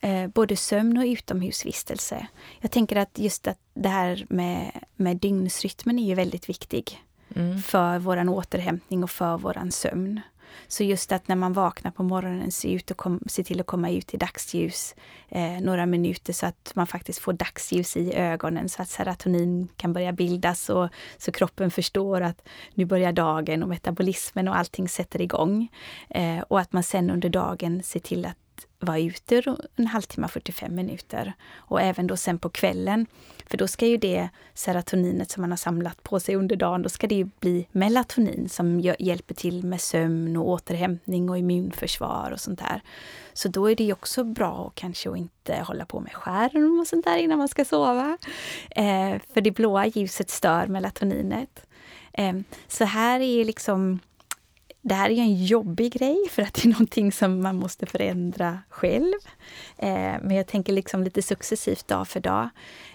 Eh, 0.00 0.26
både 0.26 0.56
sömn 0.56 0.98
och 0.98 1.04
utomhusvistelse. 1.04 2.26
Jag 2.60 2.70
tänker 2.70 2.96
att 2.96 3.18
just 3.18 3.46
att 3.48 3.58
det 3.74 3.88
här 3.88 4.26
med, 4.28 4.84
med 4.96 5.16
dygnsrytmen 5.16 5.98
är 5.98 6.06
ju 6.06 6.14
väldigt 6.14 6.48
viktig 6.48 7.04
Mm. 7.34 7.62
för 7.62 7.98
våran 7.98 8.28
återhämtning 8.28 9.02
och 9.02 9.10
för 9.10 9.38
våran 9.38 9.72
sömn. 9.72 10.20
Så 10.68 10.84
just 10.84 11.12
att 11.12 11.28
när 11.28 11.36
man 11.36 11.52
vaknar 11.52 11.90
på 11.90 12.02
morgonen, 12.02 12.52
se, 12.52 12.72
ut 12.72 12.90
och 12.90 12.96
kom, 12.96 13.20
se 13.26 13.44
till 13.44 13.60
att 13.60 13.66
komma 13.66 13.90
ut 13.90 14.14
i 14.14 14.16
dagsljus 14.16 14.94
eh, 15.28 15.60
några 15.60 15.86
minuter 15.86 16.32
så 16.32 16.46
att 16.46 16.72
man 16.74 16.86
faktiskt 16.86 17.18
får 17.18 17.32
dagsljus 17.32 17.96
i 17.96 18.14
ögonen 18.14 18.68
så 18.68 18.82
att 18.82 18.88
serotonin 18.88 19.68
kan 19.76 19.92
börja 19.92 20.12
bildas 20.12 20.68
och 20.68 20.88
så 21.18 21.32
kroppen 21.32 21.70
förstår 21.70 22.20
att 22.20 22.48
nu 22.74 22.84
börjar 22.84 23.12
dagen 23.12 23.62
och 23.62 23.68
metabolismen 23.68 24.48
och 24.48 24.56
allting 24.56 24.88
sätter 24.88 25.20
igång. 25.22 25.68
Eh, 26.10 26.40
och 26.48 26.60
att 26.60 26.72
man 26.72 26.82
sen 26.82 27.10
under 27.10 27.28
dagen 27.28 27.82
ser 27.82 28.00
till 28.00 28.26
att 28.26 28.36
vara 28.78 28.98
ute 28.98 29.56
en 29.76 29.86
halvtimme, 29.86 30.28
45 30.28 30.74
minuter. 30.74 31.32
Och 31.56 31.80
även 31.80 32.06
då 32.06 32.16
sen 32.16 32.38
på 32.38 32.48
kvällen, 32.48 33.06
för 33.46 33.56
då 33.56 33.68
ska 33.68 33.86
ju 33.86 33.96
det 33.96 34.28
serotoninet 34.54 35.30
som 35.30 35.40
man 35.40 35.50
har 35.50 35.56
samlat 35.56 36.02
på 36.02 36.20
sig 36.20 36.36
under 36.36 36.56
dagen, 36.56 36.82
då 36.82 36.88
ska 36.88 37.06
det 37.06 37.14
ju 37.14 37.28
bli 37.40 37.66
melatonin 37.72 38.48
som 38.48 38.80
hjälper 38.80 39.34
till 39.34 39.64
med 39.64 39.80
sömn 39.80 40.36
och 40.36 40.48
återhämtning 40.48 41.30
och 41.30 41.38
immunförsvar 41.38 42.30
och 42.30 42.40
sånt 42.40 42.58
där. 42.58 42.82
Så 43.32 43.48
då 43.48 43.70
är 43.70 43.74
det 43.74 43.84
ju 43.84 43.92
också 43.92 44.24
bra 44.24 44.66
att 44.66 44.74
kanske 44.74 45.18
inte 45.18 45.56
hålla 45.66 45.84
på 45.84 46.00
med 46.00 46.12
skärm 46.12 46.80
och 46.80 46.86
sånt 46.86 47.04
där 47.04 47.16
innan 47.16 47.38
man 47.38 47.48
ska 47.48 47.64
sova. 47.64 48.18
Eh, 48.70 49.20
för 49.34 49.40
det 49.40 49.50
blåa 49.50 49.86
ljuset 49.86 50.30
stör 50.30 50.66
melatoninet. 50.66 51.66
Eh, 52.12 52.34
så 52.68 52.84
här 52.84 53.20
är 53.20 53.44
liksom 53.44 54.00
det 54.88 54.94
här 54.94 55.10
är 55.10 55.18
en 55.18 55.44
jobbig 55.44 55.92
grej 55.92 56.28
för 56.30 56.42
att 56.42 56.54
det 56.54 56.64
är 56.64 56.68
någonting 56.68 57.12
som 57.12 57.42
man 57.42 57.56
måste 57.56 57.86
förändra 57.86 58.58
själv. 58.68 59.14
Eh, 59.76 60.16
men 60.22 60.30
jag 60.30 60.46
tänker 60.46 60.72
liksom 60.72 61.02
lite 61.02 61.22
successivt 61.22 61.88
dag 61.88 62.08
för 62.08 62.20
dag. 62.20 62.48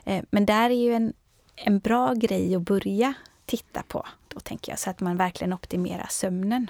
Eh, 0.05 0.23
men 0.29 0.45
där 0.45 0.69
är 0.69 0.83
ju 0.83 0.93
en, 0.93 1.13
en 1.55 1.79
bra 1.79 2.13
grej 2.13 2.55
att 2.55 2.61
börja 2.61 3.13
titta 3.45 3.83
på, 3.87 4.07
då 4.27 4.39
tänker 4.39 4.71
jag, 4.71 4.79
så 4.79 4.89
att 4.89 4.99
man 4.99 5.17
verkligen 5.17 5.53
optimerar 5.53 6.07
sömnen. 6.09 6.69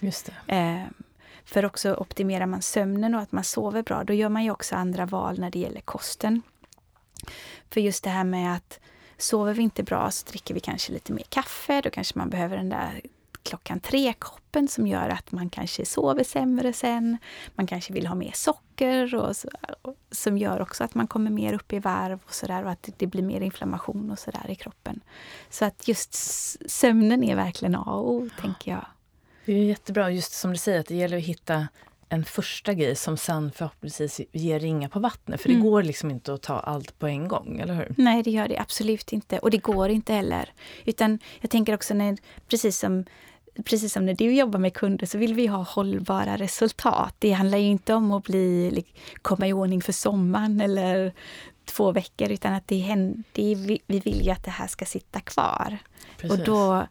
Just 0.00 0.30
det. 0.46 0.54
Eh, 0.56 0.82
för 1.44 1.64
också 1.64 1.94
optimerar 1.94 2.46
man 2.46 2.62
sömnen 2.62 3.14
och 3.14 3.20
att 3.20 3.32
man 3.32 3.44
sover 3.44 3.82
bra, 3.82 4.04
då 4.04 4.12
gör 4.12 4.28
man 4.28 4.44
ju 4.44 4.50
också 4.50 4.76
andra 4.76 5.06
val 5.06 5.38
när 5.38 5.50
det 5.50 5.58
gäller 5.58 5.80
kosten. 5.80 6.42
För 7.70 7.80
just 7.80 8.04
det 8.04 8.10
här 8.10 8.24
med 8.24 8.56
att 8.56 8.80
sover 9.16 9.54
vi 9.54 9.62
inte 9.62 9.82
bra 9.82 10.10
så 10.10 10.30
dricker 10.30 10.54
vi 10.54 10.60
kanske 10.60 10.92
lite 10.92 11.12
mer 11.12 11.24
kaffe, 11.28 11.80
då 11.80 11.90
kanske 11.90 12.18
man 12.18 12.30
behöver 12.30 12.56
den 12.56 12.68
där 12.68 13.00
klockan 13.42 13.80
tre-koppen 13.80 14.68
som 14.68 14.86
gör 14.86 15.08
att 15.08 15.32
man 15.32 15.50
kanske 15.50 15.84
sover 15.84 16.24
sämre 16.24 16.72
sen. 16.72 17.18
Man 17.54 17.66
kanske 17.66 17.92
vill 17.92 18.06
ha 18.06 18.14
mer 18.14 18.32
socker 18.34 19.14
och, 19.14 19.36
så, 19.36 19.48
och 19.82 19.96
som 20.10 20.38
gör 20.38 20.60
också 20.60 20.84
att 20.84 20.94
man 20.94 21.06
kommer 21.06 21.30
mer 21.30 21.54
upp 21.54 21.72
i 21.72 21.78
varv 21.78 22.18
och 22.26 22.34
sådär 22.34 22.64
och 22.64 22.70
att 22.70 22.88
det 22.96 23.06
blir 23.06 23.22
mer 23.22 23.40
inflammation 23.40 24.10
och 24.10 24.18
sådär 24.18 24.46
i 24.48 24.54
kroppen. 24.54 25.00
Så 25.50 25.64
att 25.64 25.88
just 25.88 26.14
sömnen 26.70 27.24
är 27.24 27.36
verkligen 27.36 27.74
A 27.74 27.84
och 27.86 28.10
O, 28.10 28.28
tänker 28.40 28.70
jag. 28.70 28.86
Det 29.44 29.52
är 29.52 29.64
jättebra, 29.64 30.10
just 30.10 30.32
som 30.32 30.50
du 30.50 30.56
säger, 30.56 30.80
att 30.80 30.86
det 30.86 30.94
gäller 30.94 31.16
att 31.16 31.22
hitta 31.22 31.68
en 32.12 32.24
första 32.24 32.74
grej 32.74 32.96
som 32.96 33.16
sen 33.16 33.52
förhoppningsvis 33.52 34.20
ger 34.32 34.60
ringa 34.60 34.88
på 34.88 35.00
vattnet. 35.00 35.40
För 35.40 35.48
det 35.48 35.54
mm. 35.54 35.66
går 35.66 35.82
liksom 35.82 36.10
inte 36.10 36.34
att 36.34 36.42
ta 36.42 36.58
allt 36.58 36.98
på 36.98 37.06
en 37.06 37.28
gång, 37.28 37.60
eller 37.60 37.74
hur? 37.74 37.94
Nej, 37.98 38.22
det 38.22 38.30
gör 38.30 38.48
det 38.48 38.58
absolut 38.58 39.12
inte. 39.12 39.38
Och 39.38 39.50
det 39.50 39.58
går 39.58 39.88
inte 39.88 40.12
heller. 40.12 40.52
Utan 40.84 41.18
jag 41.40 41.50
tänker 41.50 41.74
också 41.74 41.94
när, 41.94 42.18
precis 42.48 42.78
som 42.78 43.04
precis 43.64 43.92
som 43.92 44.06
när 44.06 44.14
du 44.14 44.34
jobbar 44.34 44.58
med 44.58 44.74
kunder 44.74 45.06
så 45.06 45.18
vill 45.18 45.34
vi 45.34 45.46
ha 45.46 45.62
hållbara 45.62 46.36
resultat. 46.36 47.14
Det 47.18 47.32
handlar 47.32 47.58
ju 47.58 47.66
inte 47.66 47.94
om 47.94 48.12
att 48.12 48.24
bli, 48.24 48.84
komma 49.22 49.48
i 49.48 49.52
ordning 49.52 49.82
för 49.82 49.92
sommaren 49.92 50.60
eller 50.60 51.12
två 51.64 51.92
veckor 51.92 52.30
utan 52.30 52.52
att 52.52 52.68
det, 52.68 52.78
händer, 52.78 53.22
det 53.32 53.54
vi 53.86 54.00
vill 54.00 54.24
ju 54.24 54.30
att 54.30 54.44
det 54.44 54.50
här 54.50 54.66
ska 54.66 54.84
sitta 54.84 55.20
kvar. 55.20 55.78
Precis. 56.16 56.38
Och 56.38 56.44
då, 56.44 56.86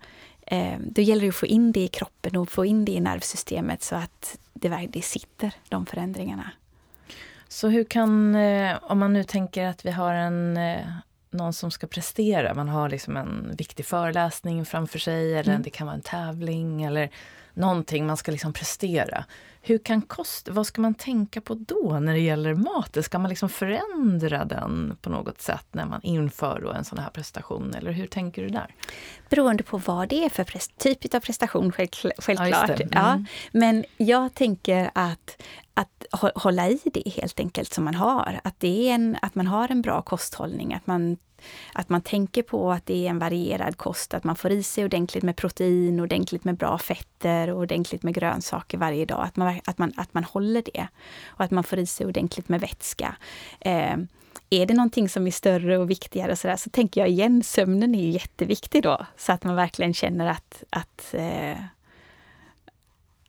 eh, 0.47 0.79
då 0.79 1.01
gäller 1.01 1.21
det 1.21 1.29
att 1.29 1.35
få 1.35 1.45
in 1.45 1.71
det 1.71 1.79
i 1.79 1.87
kroppen 1.87 2.35
och 2.35 2.49
få 2.49 2.65
in 2.65 2.85
det 2.85 2.91
i 2.91 2.99
nervsystemet 2.99 3.83
så 3.83 3.95
att 3.95 4.37
det, 4.53 4.87
det 4.89 5.01
sitter, 5.01 5.53
de 5.69 5.85
förändringarna. 5.85 6.51
Så 7.47 7.67
hur 7.67 7.83
kan, 7.83 8.35
eh, 8.35 8.77
om 8.81 8.99
man 8.99 9.13
nu 9.13 9.23
tänker 9.23 9.65
att 9.65 9.85
vi 9.85 9.91
har 9.91 10.13
en 10.13 10.57
eh, 10.57 10.85
någon 11.31 11.53
som 11.53 11.71
ska 11.71 11.87
prestera. 11.87 12.53
Man 12.53 12.69
har 12.69 12.89
liksom 12.89 13.17
en 13.17 13.55
viktig 13.57 13.85
föreläsning 13.85 14.65
framför 14.65 14.99
sig 14.99 15.33
eller 15.33 15.51
mm. 15.51 15.61
det 15.61 15.69
kan 15.69 15.87
vara 15.87 15.95
en 15.95 16.01
tävling 16.01 16.83
eller 16.83 17.09
någonting 17.53 18.05
man 18.05 18.17
ska 18.17 18.31
liksom 18.31 18.53
prestera. 18.53 19.25
Hur 19.63 19.77
kan 19.77 20.01
kost, 20.01 20.49
vad 20.49 20.67
ska 20.67 20.81
man 20.81 20.93
tänka 20.93 21.41
på 21.41 21.53
då 21.53 21.99
när 21.99 22.13
det 22.13 22.19
gäller 22.19 22.53
maten? 22.55 23.03
Ska 23.03 23.19
man 23.19 23.29
liksom 23.29 23.49
förändra 23.49 24.45
den 24.45 24.97
på 25.01 25.09
något 25.09 25.41
sätt 25.41 25.65
när 25.71 25.85
man 25.85 26.01
inför 26.03 26.73
en 26.73 26.85
sån 26.85 26.99
här 26.99 27.09
prestation? 27.09 27.73
Eller 27.73 27.91
hur 27.91 28.07
tänker 28.07 28.41
du 28.41 28.49
där? 28.49 28.75
Beroende 29.29 29.63
på 29.63 29.77
vad 29.77 30.09
det 30.09 30.25
är 30.25 30.29
för 30.29 30.43
typ 30.77 31.13
av 31.15 31.19
prestation, 31.19 31.71
självklart. 31.71 32.15
Ja, 32.21 32.73
mm. 32.75 32.89
ja, 32.91 33.25
men 33.51 33.85
jag 33.97 34.33
tänker 34.33 34.91
att, 34.93 35.41
att 35.73 36.05
hålla 36.35 36.69
i 36.69 36.79
det 36.93 37.09
helt 37.09 37.39
enkelt 37.39 37.73
som 37.73 37.83
man 37.83 37.95
har. 37.95 38.39
Att, 38.43 38.59
det 38.59 38.89
är 38.89 38.95
en, 38.95 39.17
att 39.21 39.35
man 39.35 39.47
har 39.47 39.71
en 39.71 39.81
bra 39.81 40.01
kosthållning, 40.01 40.73
att 40.73 40.87
man 40.87 41.17
att 41.73 41.89
man 41.89 42.01
tänker 42.01 42.43
på 42.43 42.71
att 42.71 42.85
det 42.85 43.05
är 43.05 43.09
en 43.09 43.19
varierad 43.19 43.77
kost, 43.77 44.13
att 44.13 44.23
man 44.23 44.35
får 44.35 44.51
i 44.51 44.63
sig 44.63 44.85
ordentligt 44.85 45.23
med 45.23 45.35
protein, 45.35 45.99
ordentligt 45.99 46.43
med 46.43 46.57
bra 46.57 46.77
fetter 46.77 47.49
och 47.49 47.59
ordentligt 47.59 48.03
med 48.03 48.13
grönsaker 48.13 48.77
varje 48.77 49.05
dag. 49.05 49.23
Att 49.23 49.35
man, 49.35 49.59
att 49.65 49.77
man, 49.77 49.93
att 49.97 50.13
man 50.13 50.23
håller 50.23 50.61
det. 50.73 50.87
Och 51.25 51.43
att 51.43 51.51
man 51.51 51.63
får 51.63 51.79
i 51.79 51.85
sig 51.85 52.05
ordentligt 52.05 52.49
med 52.49 52.61
vätska. 52.61 53.15
Eh, 53.59 53.97
är 54.49 54.65
det 54.65 54.73
någonting 54.73 55.09
som 55.09 55.27
är 55.27 55.31
större 55.31 55.77
och 55.77 55.89
viktigare 55.89 56.35
så, 56.35 56.47
där, 56.47 56.55
så 56.55 56.69
tänker 56.69 57.01
jag 57.01 57.09
igen, 57.09 57.43
sömnen 57.43 57.95
är 57.95 58.01
ju 58.01 58.09
jätteviktig 58.09 58.83
då. 58.83 59.05
Så 59.17 59.31
att 59.31 59.43
man 59.43 59.55
verkligen 59.55 59.93
känner 59.93 60.27
att, 60.27 60.63
att 60.69 61.13
eh, 61.13 61.57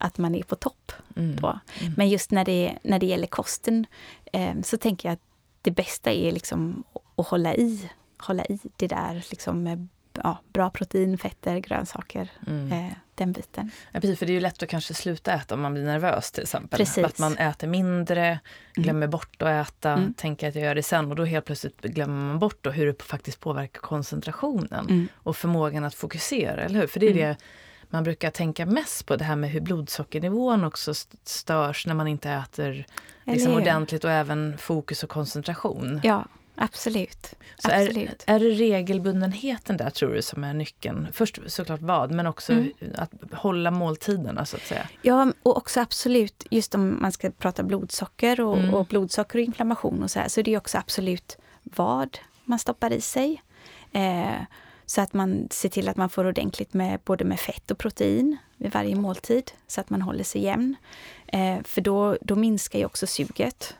att 0.03 0.19
man 0.19 0.35
är 0.35 0.43
på 0.43 0.57
topp. 0.57 0.93
Mm. 1.17 1.37
Då. 1.37 1.59
Mm. 1.81 1.95
Men 1.97 2.09
just 2.09 2.31
när 2.31 2.45
det, 2.45 2.79
när 2.83 2.99
det 2.99 3.07
gäller 3.07 3.27
kosten 3.27 3.87
eh, 4.33 4.55
så 4.63 4.77
tänker 4.77 5.09
jag 5.09 5.13
att 5.13 5.23
det 5.63 5.71
bästa 5.71 6.13
är 6.13 6.33
liksom 6.33 6.85
att 7.17 7.27
hålla 7.27 7.55
i 7.55 7.91
hålla 8.23 8.45
i 8.45 8.59
det 8.77 8.87
där 8.87 9.27
liksom 9.31 9.63
med 9.63 9.89
ja, 10.13 10.39
bra 10.53 10.71
protein, 10.71 11.19
fetter, 11.19 11.59
grönsaker. 11.59 12.31
Mm. 12.47 12.73
Eh, 12.73 12.93
den 13.15 13.33
biten. 13.33 13.71
Ja, 13.93 14.01
precis, 14.01 14.19
för 14.19 14.27
det 14.27 14.33
är 14.33 14.35
ju 14.35 14.41
lätt 14.41 14.63
att 14.63 14.69
kanske 14.69 14.95
sluta 14.95 15.33
äta 15.33 15.55
om 15.55 15.61
man 15.61 15.75
blir 15.75 15.85
nervös 15.85 16.33
till 16.33 16.43
exempel. 16.43 16.79
Precis. 16.79 17.05
Att 17.05 17.19
man 17.19 17.37
äter 17.37 17.69
mindre, 17.69 18.27
mm. 18.27 18.41
glömmer 18.75 19.01
mm. 19.01 19.11
bort 19.11 19.43
att 19.43 19.69
äta, 19.69 19.93
mm. 19.93 20.15
tänker 20.15 20.49
att 20.49 20.55
jag 20.55 20.65
gör 20.65 20.75
det 20.75 20.83
sen 20.83 21.11
och 21.11 21.17
då 21.17 21.25
helt 21.25 21.45
plötsligt 21.45 21.81
glömmer 21.81 22.27
man 22.27 22.39
bort 22.39 22.59
då 22.61 22.71
hur 22.71 22.87
det 22.87 23.03
faktiskt 23.03 23.41
påverkar 23.41 23.81
koncentrationen 23.81 24.87
mm. 24.89 25.09
och 25.15 25.37
förmågan 25.37 25.85
att 25.85 25.95
fokusera, 25.95 26.63
eller 26.63 26.81
hur? 26.81 26.87
För 26.87 27.01
det 27.01 27.07
är 27.07 27.11
mm. 27.11 27.29
det 27.29 27.37
man 27.91 28.05
brukar 28.05 28.31
tänka 28.31 28.67
mest 28.67 29.07
på, 29.07 29.17
det 29.17 29.25
här 29.25 29.37
med 29.37 29.51
hur 29.51 29.61
blodsockernivån 29.61 30.65
också 30.65 30.95
störs 31.25 31.87
när 31.87 31.95
man 31.95 32.09
inte 32.09 32.31
äter 32.31 32.87
liksom, 33.25 33.55
ordentligt 33.55 34.05
och 34.05 34.11
även 34.11 34.59
fokus 34.59 35.03
och 35.03 35.11
koncentration. 35.11 36.01
Ja, 36.03 36.27
Absolut. 36.55 37.35
Så 37.59 37.71
Absolut. 37.71 38.25
Är, 38.27 38.35
är 38.35 38.41
det 38.41 38.51
regelbundenheten 38.51 39.77
där 39.77 39.91
tror 39.91 40.15
du 40.15 40.23
som 40.23 40.45
är 40.45 40.55
nyckeln? 40.55 41.09
Först 41.13 41.41
såklart 41.47 41.81
vad, 41.81 42.11
men 42.11 42.27
också 42.27 42.53
mm. 42.53 42.73
att 42.95 43.13
hålla 43.33 43.71
måltiderna 43.71 44.45
så 44.45 44.57
att 44.57 44.63
säga. 44.63 44.89
Ja, 45.03 45.33
och 45.43 45.57
också 45.57 45.81
absolut, 45.81 46.47
just 46.51 46.75
om 46.75 47.03
man 47.03 47.13
ska 47.13 47.31
prata 47.31 47.63
blodsocker 47.63 48.41
och, 48.41 48.59
mm. 48.59 48.75
och 48.75 48.87
blodsocker 48.87 49.39
och 49.39 49.45
inflammation 49.45 50.03
och 50.03 50.11
så 50.11 50.21
här, 50.21 50.29
så 50.29 50.43
det 50.43 50.55
är 50.55 50.59
också 50.59 50.79
absolut 50.79 51.37
vad 51.63 52.19
man 52.45 52.59
stoppar 52.59 52.93
i 52.93 53.01
sig. 53.01 53.43
Eh, 53.93 54.43
så 54.87 55.01
att 55.01 55.13
man 55.13 55.49
ser 55.51 55.69
till 55.69 55.89
att 55.89 55.97
man 55.97 56.11
får 56.11 56.27
ordentligt 56.27 56.75
med 56.75 57.01
både 57.05 57.25
med 57.25 57.41
fett 57.41 57.71
och 57.71 57.79
protein 57.79 58.37
vid 58.57 58.73
varje 58.73 58.97
måltid, 58.97 59.53
så 59.67 59.81
att 59.81 59.91
man 59.91 60.03
håller 60.03 60.25
sig 60.25 60.43
jämn. 60.43 60.77
Eh, 61.27 61.63
för 61.65 61.81
då, 61.81 62.17
då 62.21 62.37
minskar 62.37 62.79
ju 62.79 62.85
också 62.85 63.07
suget 63.07 63.77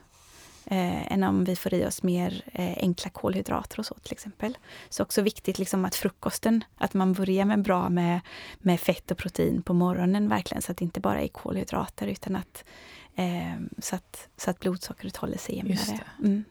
eh, 0.65 1.11
än 1.11 1.23
om 1.23 1.43
vi 1.43 1.55
får 1.55 1.73
i 1.73 1.85
oss 1.85 2.03
mer 2.03 2.41
eh, 2.53 2.77
enkla 2.77 3.09
kolhydrater 3.09 3.79
och 3.79 3.85
så 3.85 3.95
till 3.95 4.11
exempel. 4.11 4.57
Så 4.89 5.03
också 5.03 5.21
viktigt 5.21 5.59
liksom 5.59 5.85
att 5.85 5.95
frukosten, 5.95 6.63
att 6.77 6.93
man 6.93 7.13
börjar 7.13 7.45
med 7.45 7.61
bra 7.61 7.89
med, 7.89 8.19
med 8.59 8.79
fett 8.79 9.11
och 9.11 9.17
protein 9.17 9.61
på 9.61 9.73
morgonen 9.73 10.29
verkligen, 10.29 10.61
så 10.61 10.71
att 10.71 10.77
det 10.77 10.85
inte 10.85 10.99
bara 10.99 11.21
är 11.21 11.27
kolhydrater 11.27 12.07
utan 12.07 12.35
att, 12.35 12.63
eh, 13.15 13.61
så, 13.77 13.95
att 13.95 14.27
så 14.37 14.49
att 14.49 14.59
blodsockret 14.59 15.17
håller 15.17 15.37
sig 15.37 15.55
jämnare. 15.55 15.99
Mm. 16.19 16.43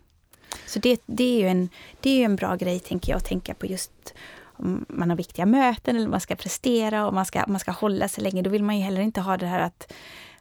Så 0.66 0.78
det, 0.78 1.02
det, 1.06 1.24
är 1.24 1.40
ju 1.40 1.48
en, 1.48 1.68
det 2.00 2.10
är 2.10 2.24
en 2.24 2.36
bra 2.36 2.56
grej, 2.56 2.80
tänker 2.80 3.12
jag, 3.12 3.16
att 3.16 3.24
tänka 3.24 3.54
på 3.54 3.66
just 3.66 4.14
om 4.62 4.84
man 4.88 5.10
har 5.10 5.16
viktiga 5.16 5.46
möten 5.46 5.96
eller 5.96 6.08
man 6.08 6.20
ska 6.20 6.36
prestera 6.36 7.06
och 7.06 7.14
man 7.14 7.26
ska, 7.26 7.44
man 7.46 7.60
ska 7.60 7.70
hålla 7.70 8.08
sig 8.08 8.24
länge. 8.24 8.42
Då 8.42 8.50
vill 8.50 8.62
man 8.62 8.76
ju 8.76 8.82
heller 8.82 9.00
inte 9.00 9.20
ha 9.20 9.36
det 9.36 9.46
här 9.46 9.60
att 9.60 9.92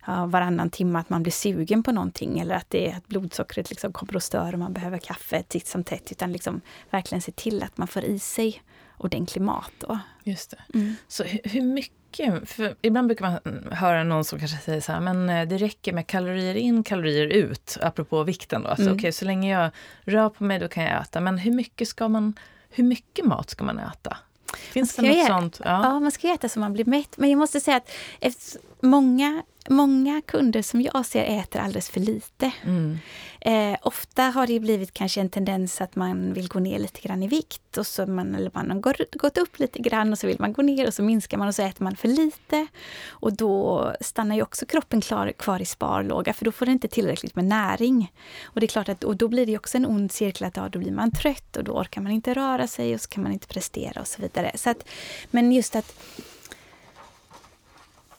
varannan 0.05 0.69
timme 0.69 0.99
att 0.99 1.09
man 1.09 1.23
blir 1.23 1.33
sugen 1.33 1.83
på 1.83 1.91
någonting 1.91 2.39
eller 2.39 2.55
att, 2.55 2.69
det 2.69 2.91
att 2.91 3.07
blodsockret 3.07 3.69
liksom 3.69 3.93
kommer 3.93 4.15
att 4.15 4.23
störa 4.23 4.53
och 4.53 4.59
man 4.59 4.73
behöver 4.73 4.97
kaffe 4.97 5.43
titt 5.43 5.67
som 5.67 5.83
tätt. 5.83 6.11
Utan 6.11 6.31
liksom 6.31 6.61
verkligen 6.89 7.21
se 7.21 7.31
till 7.31 7.63
att 7.63 7.77
man 7.77 7.87
får 7.87 8.03
i 8.03 8.19
sig 8.19 8.61
ordentlig 8.97 9.41
mat. 9.41 9.71
Då. 9.79 9.99
Just 10.23 10.51
det. 10.51 10.77
Mm. 10.77 10.95
Så 11.07 11.23
hur 11.23 11.61
mycket? 11.61 12.49
För 12.49 12.75
ibland 12.81 13.07
brukar 13.07 13.25
man 13.25 13.67
höra 13.71 14.03
någon 14.03 14.25
som 14.25 14.39
kanske 14.39 14.57
säger 14.57 14.81
så 14.81 14.91
här, 14.91 14.99
men 14.99 15.29
eh, 15.29 15.47
det 15.47 15.57
räcker 15.57 15.93
med 15.93 16.07
kalorier 16.07 16.55
in, 16.55 16.83
kalorier 16.83 17.27
ut, 17.27 17.77
apropå 17.81 18.23
vikten. 18.23 18.63
Då. 18.63 18.69
Alltså, 18.69 18.85
mm. 18.85 18.95
okay, 18.95 19.11
så 19.11 19.25
länge 19.25 19.51
jag 19.59 19.71
rör 20.01 20.29
på 20.29 20.43
mig 20.43 20.59
då 20.59 20.67
kan 20.67 20.83
jag 20.83 21.01
äta. 21.01 21.19
Men 21.19 21.37
hur 21.37 21.51
mycket, 21.51 21.87
ska 21.87 22.07
man, 22.07 22.33
hur 22.69 22.83
mycket 22.83 23.25
mat 23.25 23.49
ska 23.49 23.63
man 23.63 23.79
äta? 23.79 24.17
Finns 24.57 24.95
det 24.95 25.01
något 25.01 25.27
sånt? 25.27 25.61
Ja. 25.63 25.83
ja. 25.83 25.99
man 25.99 26.11
ska 26.11 26.33
äta 26.33 26.49
så 26.49 26.59
man 26.59 26.73
blir 26.73 26.85
mätt. 26.85 27.17
Men 27.17 27.29
jag 27.29 27.39
måste 27.39 27.59
säga 27.59 27.77
att 27.77 27.91
efter 28.19 28.59
många 28.81 29.43
många 29.69 30.21
kunder 30.21 30.61
som 30.61 30.81
jag 30.81 31.05
ser 31.05 31.23
äter 31.23 31.59
alldeles 31.59 31.89
för 31.89 31.99
lite. 31.99 32.51
Mm. 32.63 32.97
Eh, 33.41 33.77
ofta 33.81 34.23
har 34.23 34.47
det 34.47 34.59
blivit 34.59 34.93
kanske 34.93 35.21
en 35.21 35.29
tendens 35.29 35.81
att 35.81 35.95
man 35.95 36.33
vill 36.33 36.47
gå 36.47 36.59
ner 36.59 36.79
lite 36.79 37.01
grann 37.01 37.23
i 37.23 37.27
vikt 37.27 37.77
och 37.77 37.87
så 37.87 38.05
man, 38.05 38.35
eller 38.35 38.51
man 38.53 38.71
har 38.71 39.17
gått 39.17 39.37
upp 39.37 39.59
lite 39.59 39.79
grann 39.79 40.11
och 40.11 40.19
så 40.19 40.27
vill 40.27 40.39
man 40.39 40.53
gå 40.53 40.61
ner 40.61 40.87
och 40.87 40.93
så 40.93 41.03
minskar 41.03 41.37
man 41.37 41.47
och 41.47 41.55
så 41.55 41.61
äter 41.61 41.83
man 41.83 41.95
för 41.95 42.07
lite. 42.07 42.67
Och 43.09 43.33
då 43.33 43.93
stannar 44.01 44.35
ju 44.35 44.41
också 44.41 44.65
kroppen 44.65 45.01
klar, 45.01 45.31
kvar 45.31 45.61
i 45.61 45.65
sparlåga 45.65 46.33
för 46.33 46.45
då 46.45 46.51
får 46.51 46.65
den 46.65 46.73
inte 46.73 46.87
tillräckligt 46.87 47.35
med 47.35 47.45
näring. 47.45 48.13
Och 48.43 48.59
det 48.59 48.65
är 48.65 48.67
klart 48.67 48.89
att 48.89 49.03
och 49.03 49.17
då 49.17 49.27
blir 49.27 49.45
det 49.45 49.57
också 49.57 49.77
en 49.77 49.85
ond 49.85 50.11
cirkel 50.11 50.47
att 50.47 50.57
ja, 50.57 50.69
då 50.69 50.79
blir 50.79 50.91
man 50.91 51.11
trött 51.11 51.57
och 51.57 51.63
då 51.63 51.71
orkar 51.71 52.01
man 52.01 52.11
inte 52.11 52.33
röra 52.33 52.67
sig 52.67 52.93
och 52.93 53.01
så 53.01 53.09
kan 53.09 53.23
man 53.23 53.31
inte 53.31 53.47
prestera 53.47 54.01
och 54.01 54.07
så 54.07 54.21
vidare. 54.21 54.51
Så 54.55 54.69
att, 54.69 54.87
men 55.31 55.51
just 55.51 55.75
att 55.75 55.95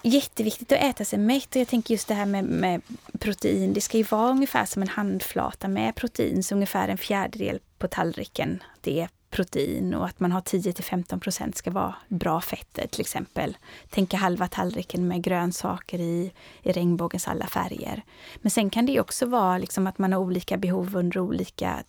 jätteviktigt 0.02 0.72
att 0.72 0.78
äta 0.78 1.04
sig 1.04 1.18
mätt. 1.18 1.54
Och 1.54 1.60
jag 1.60 1.68
tänker 1.68 1.94
just 1.94 2.08
det 2.08 2.14
här 2.14 2.26
med, 2.26 2.44
med, 2.44 2.82
protein. 3.18 3.72
Det 3.72 3.80
ska 3.80 3.98
ju 3.98 4.02
vara 4.02 4.30
ungefär 4.30 4.64
som 4.64 4.82
en 4.82 4.88
handflata 4.88 5.68
med 5.68 5.94
protein. 5.94 6.42
Så 6.42 6.54
ungefär 6.54 6.88
en 6.88 6.98
fjärdedel 6.98 7.60
på 7.78 7.88
tallriken, 7.88 8.62
det 8.80 9.00
är 9.00 9.08
protein. 9.30 9.94
Och 9.94 10.06
att 10.06 10.20
man 10.20 10.32
har 10.32 10.40
10 10.40 10.72
15 10.72 11.20
procent 11.20 11.56
ska 11.56 11.70
vara 11.70 11.94
bra 12.08 12.40
fetter 12.40 12.86
till 12.86 13.00
exempel. 13.00 13.56
Tänka 13.90 14.16
halva 14.16 14.48
tallriken 14.48 15.08
med 15.08 15.22
grönsaker 15.22 15.98
i, 15.98 16.32
i 16.62 16.72
regnbågens 16.72 17.28
alla 17.28 17.46
färger. 17.46 18.02
Men 18.36 18.50
sen 18.50 18.70
kan 18.70 18.86
det 18.86 19.00
också 19.00 19.26
vara 19.26 19.58
liksom 19.58 19.86
att 19.86 19.98
man 19.98 20.12
har 20.12 20.20
olika 20.20 20.56
behov 20.56 20.96
under 20.96 21.20
olika 21.20 21.84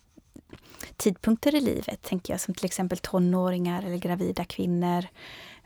tidpunkter 0.96 1.54
i 1.54 1.60
livet. 1.60 2.02
Tänker 2.02 2.32
jag 2.32 2.40
som 2.40 2.54
till 2.54 2.64
exempel 2.64 2.98
tonåringar 2.98 3.82
eller 3.82 3.96
gravida 3.96 4.44
kvinnor 4.44 5.06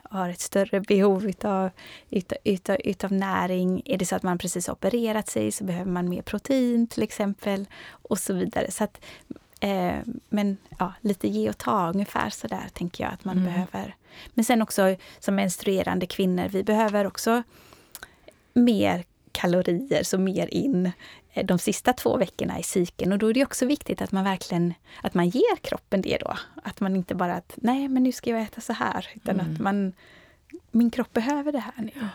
har 0.09 0.29
ett 0.29 0.41
större 0.41 0.81
behov 0.81 1.27
utav, 1.27 1.71
utav, 2.11 2.39
utav, 2.45 2.77
utav 2.85 3.13
näring. 3.13 3.83
Är 3.85 3.99
det 3.99 4.07
så 4.07 4.17
att 4.17 4.23
man 4.23 4.39
precis 4.39 4.69
opererat 4.69 5.29
sig 5.29 5.53
så 5.53 5.65
behöver 5.65 5.91
man 5.91 6.09
mer 6.09 6.23
protein 6.23 6.87
till 6.87 7.03
exempel 7.03 7.67
och 7.91 8.19
så 8.19 8.33
vidare. 8.33 8.71
Så 8.71 8.85
att, 8.85 9.01
eh, 9.61 9.97
men 10.29 10.57
ja, 10.79 10.93
lite 11.01 11.29
ge 11.29 11.51
och 11.51 11.59
ta 11.59 11.91
ungefär 11.91 12.31
så 12.31 12.47
där 12.47 12.69
tänker 12.73 13.05
jag 13.05 13.13
att 13.13 13.25
man 13.25 13.39
mm. 13.39 13.45
behöver. 13.53 13.95
Men 14.35 14.45
sen 14.45 14.63
också 14.63 14.97
som 15.19 15.35
menstruerande 15.35 16.07
kvinnor, 16.07 16.49
vi 16.49 16.65
behöver 16.65 17.07
också 17.07 17.43
mer 18.55 19.05
kalorier, 19.33 20.03
så 20.03 20.19
mer 20.19 20.55
in 20.55 20.93
de 21.43 21.59
sista 21.59 21.93
två 21.93 22.17
veckorna 22.17 22.59
i 22.59 22.63
cykeln. 22.63 23.13
Och 23.13 23.19
då 23.19 23.31
är 23.31 23.35
det 23.35 23.45
också 23.45 23.67
viktigt 23.67 24.03
att 24.03 24.13
man 24.13 24.25
verkligen 24.25 24.75
att 25.03 25.15
man 25.15 25.29
ger 25.29 25.57
kroppen 25.57 26.03
det 26.03 26.19
då. 26.21 26.37
Att 26.63 26.81
man 26.81 26.97
inte 26.97 27.15
bara 27.15 27.35
att 27.35 27.55
nej, 27.57 27.89
men 27.89 28.03
nu 28.03 28.13
ska 28.13 28.31
jag 28.31 28.43
äta 28.43 28.61
så 28.61 28.73
här. 28.73 29.07
Utan 29.15 29.41
mm. 29.41 29.53
att 29.53 29.61
man, 29.61 29.93
min 30.71 30.91
kropp 30.91 31.13
behöver 31.13 31.53
det 31.53 31.59
här 31.59 31.75
nu. 31.77 32.09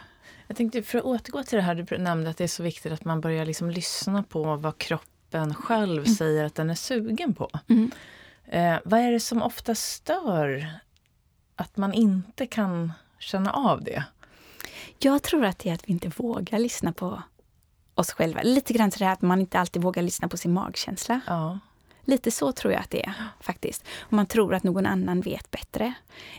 Jag 0.47 0.57
tänkte, 0.57 0.83
för 0.83 0.97
att 0.97 1.03
återgå 1.03 1.43
till 1.43 1.55
det 1.55 1.61
här 1.61 1.75
du 1.75 1.97
nämnde, 1.97 2.29
att 2.29 2.37
det 2.37 2.43
är 2.43 2.47
så 2.47 2.63
viktigt 2.63 2.91
att 2.91 3.05
man 3.05 3.21
börjar 3.21 3.45
liksom 3.45 3.69
lyssna 3.69 4.23
på 4.23 4.55
vad 4.55 4.77
kroppen 4.77 5.55
själv 5.55 6.03
mm. 6.03 6.15
säger 6.15 6.45
att 6.45 6.55
den 6.55 6.69
är 6.69 6.75
sugen 6.75 7.33
på. 7.33 7.49
Mm. 7.67 7.91
Eh, 8.45 8.79
vad 8.85 8.99
är 8.99 9.11
det 9.11 9.19
som 9.19 9.41
ofta 9.41 9.75
stör 9.75 10.67
att 11.55 11.77
man 11.77 11.93
inte 11.93 12.47
kan 12.47 12.93
känna 13.19 13.51
av 13.51 13.83
det? 13.83 14.03
Jag 14.99 15.23
tror 15.23 15.45
att 15.45 15.59
det 15.59 15.69
är 15.69 15.73
att 15.73 15.87
vi 15.87 15.91
inte 15.91 16.11
vågar 16.17 16.59
lyssna 16.59 16.93
på 16.93 17.23
oss 17.95 18.11
själva. 18.11 18.41
Lite 18.41 18.73
grann 18.73 18.91
sådär 18.91 19.11
att 19.11 19.21
man 19.21 19.41
inte 19.41 19.59
alltid 19.59 19.81
vågar 19.81 20.03
lyssna 20.03 20.27
på 20.27 20.37
sin 20.37 20.53
magkänsla. 20.53 21.21
Ja. 21.27 21.59
Lite 22.05 22.31
så 22.31 22.51
tror 22.51 22.73
jag 22.73 22.81
att 22.81 22.89
det 22.89 23.05
är 23.05 23.13
faktiskt. 23.39 23.83
Och 23.99 24.13
man 24.13 24.25
tror 24.25 24.53
att 24.53 24.63
någon 24.63 24.85
annan 24.85 25.21
vet 25.21 25.51
bättre. 25.51 25.93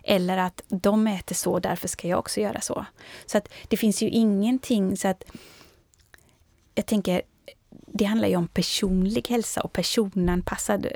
Eller 0.04 0.38
att 0.38 0.62
de 0.68 1.06
äter 1.06 1.34
så, 1.34 1.58
därför 1.58 1.88
ska 1.88 2.08
jag 2.08 2.18
också 2.18 2.40
göra 2.40 2.60
så. 2.60 2.86
Så 3.26 3.38
att 3.38 3.48
det 3.68 3.76
finns 3.76 4.02
ju 4.02 4.08
ingenting 4.08 4.96
så 4.96 5.08
att... 5.08 5.24
Jag 6.74 6.86
tänker, 6.86 7.22
det 7.70 8.04
handlar 8.04 8.28
ju 8.28 8.36
om 8.36 8.48
personlig 8.48 9.28
hälsa 9.28 9.60
och 9.60 9.72
personanpassad 9.72 10.86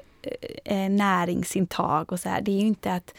eh, 0.65 0.91
näringsintag 0.91 2.13
och 2.13 2.21
så 2.21 2.29
här. 2.29 2.41
Det 2.41 2.51
är 2.51 2.61
ju 2.61 2.67
inte 2.67 2.93
att 2.93 3.15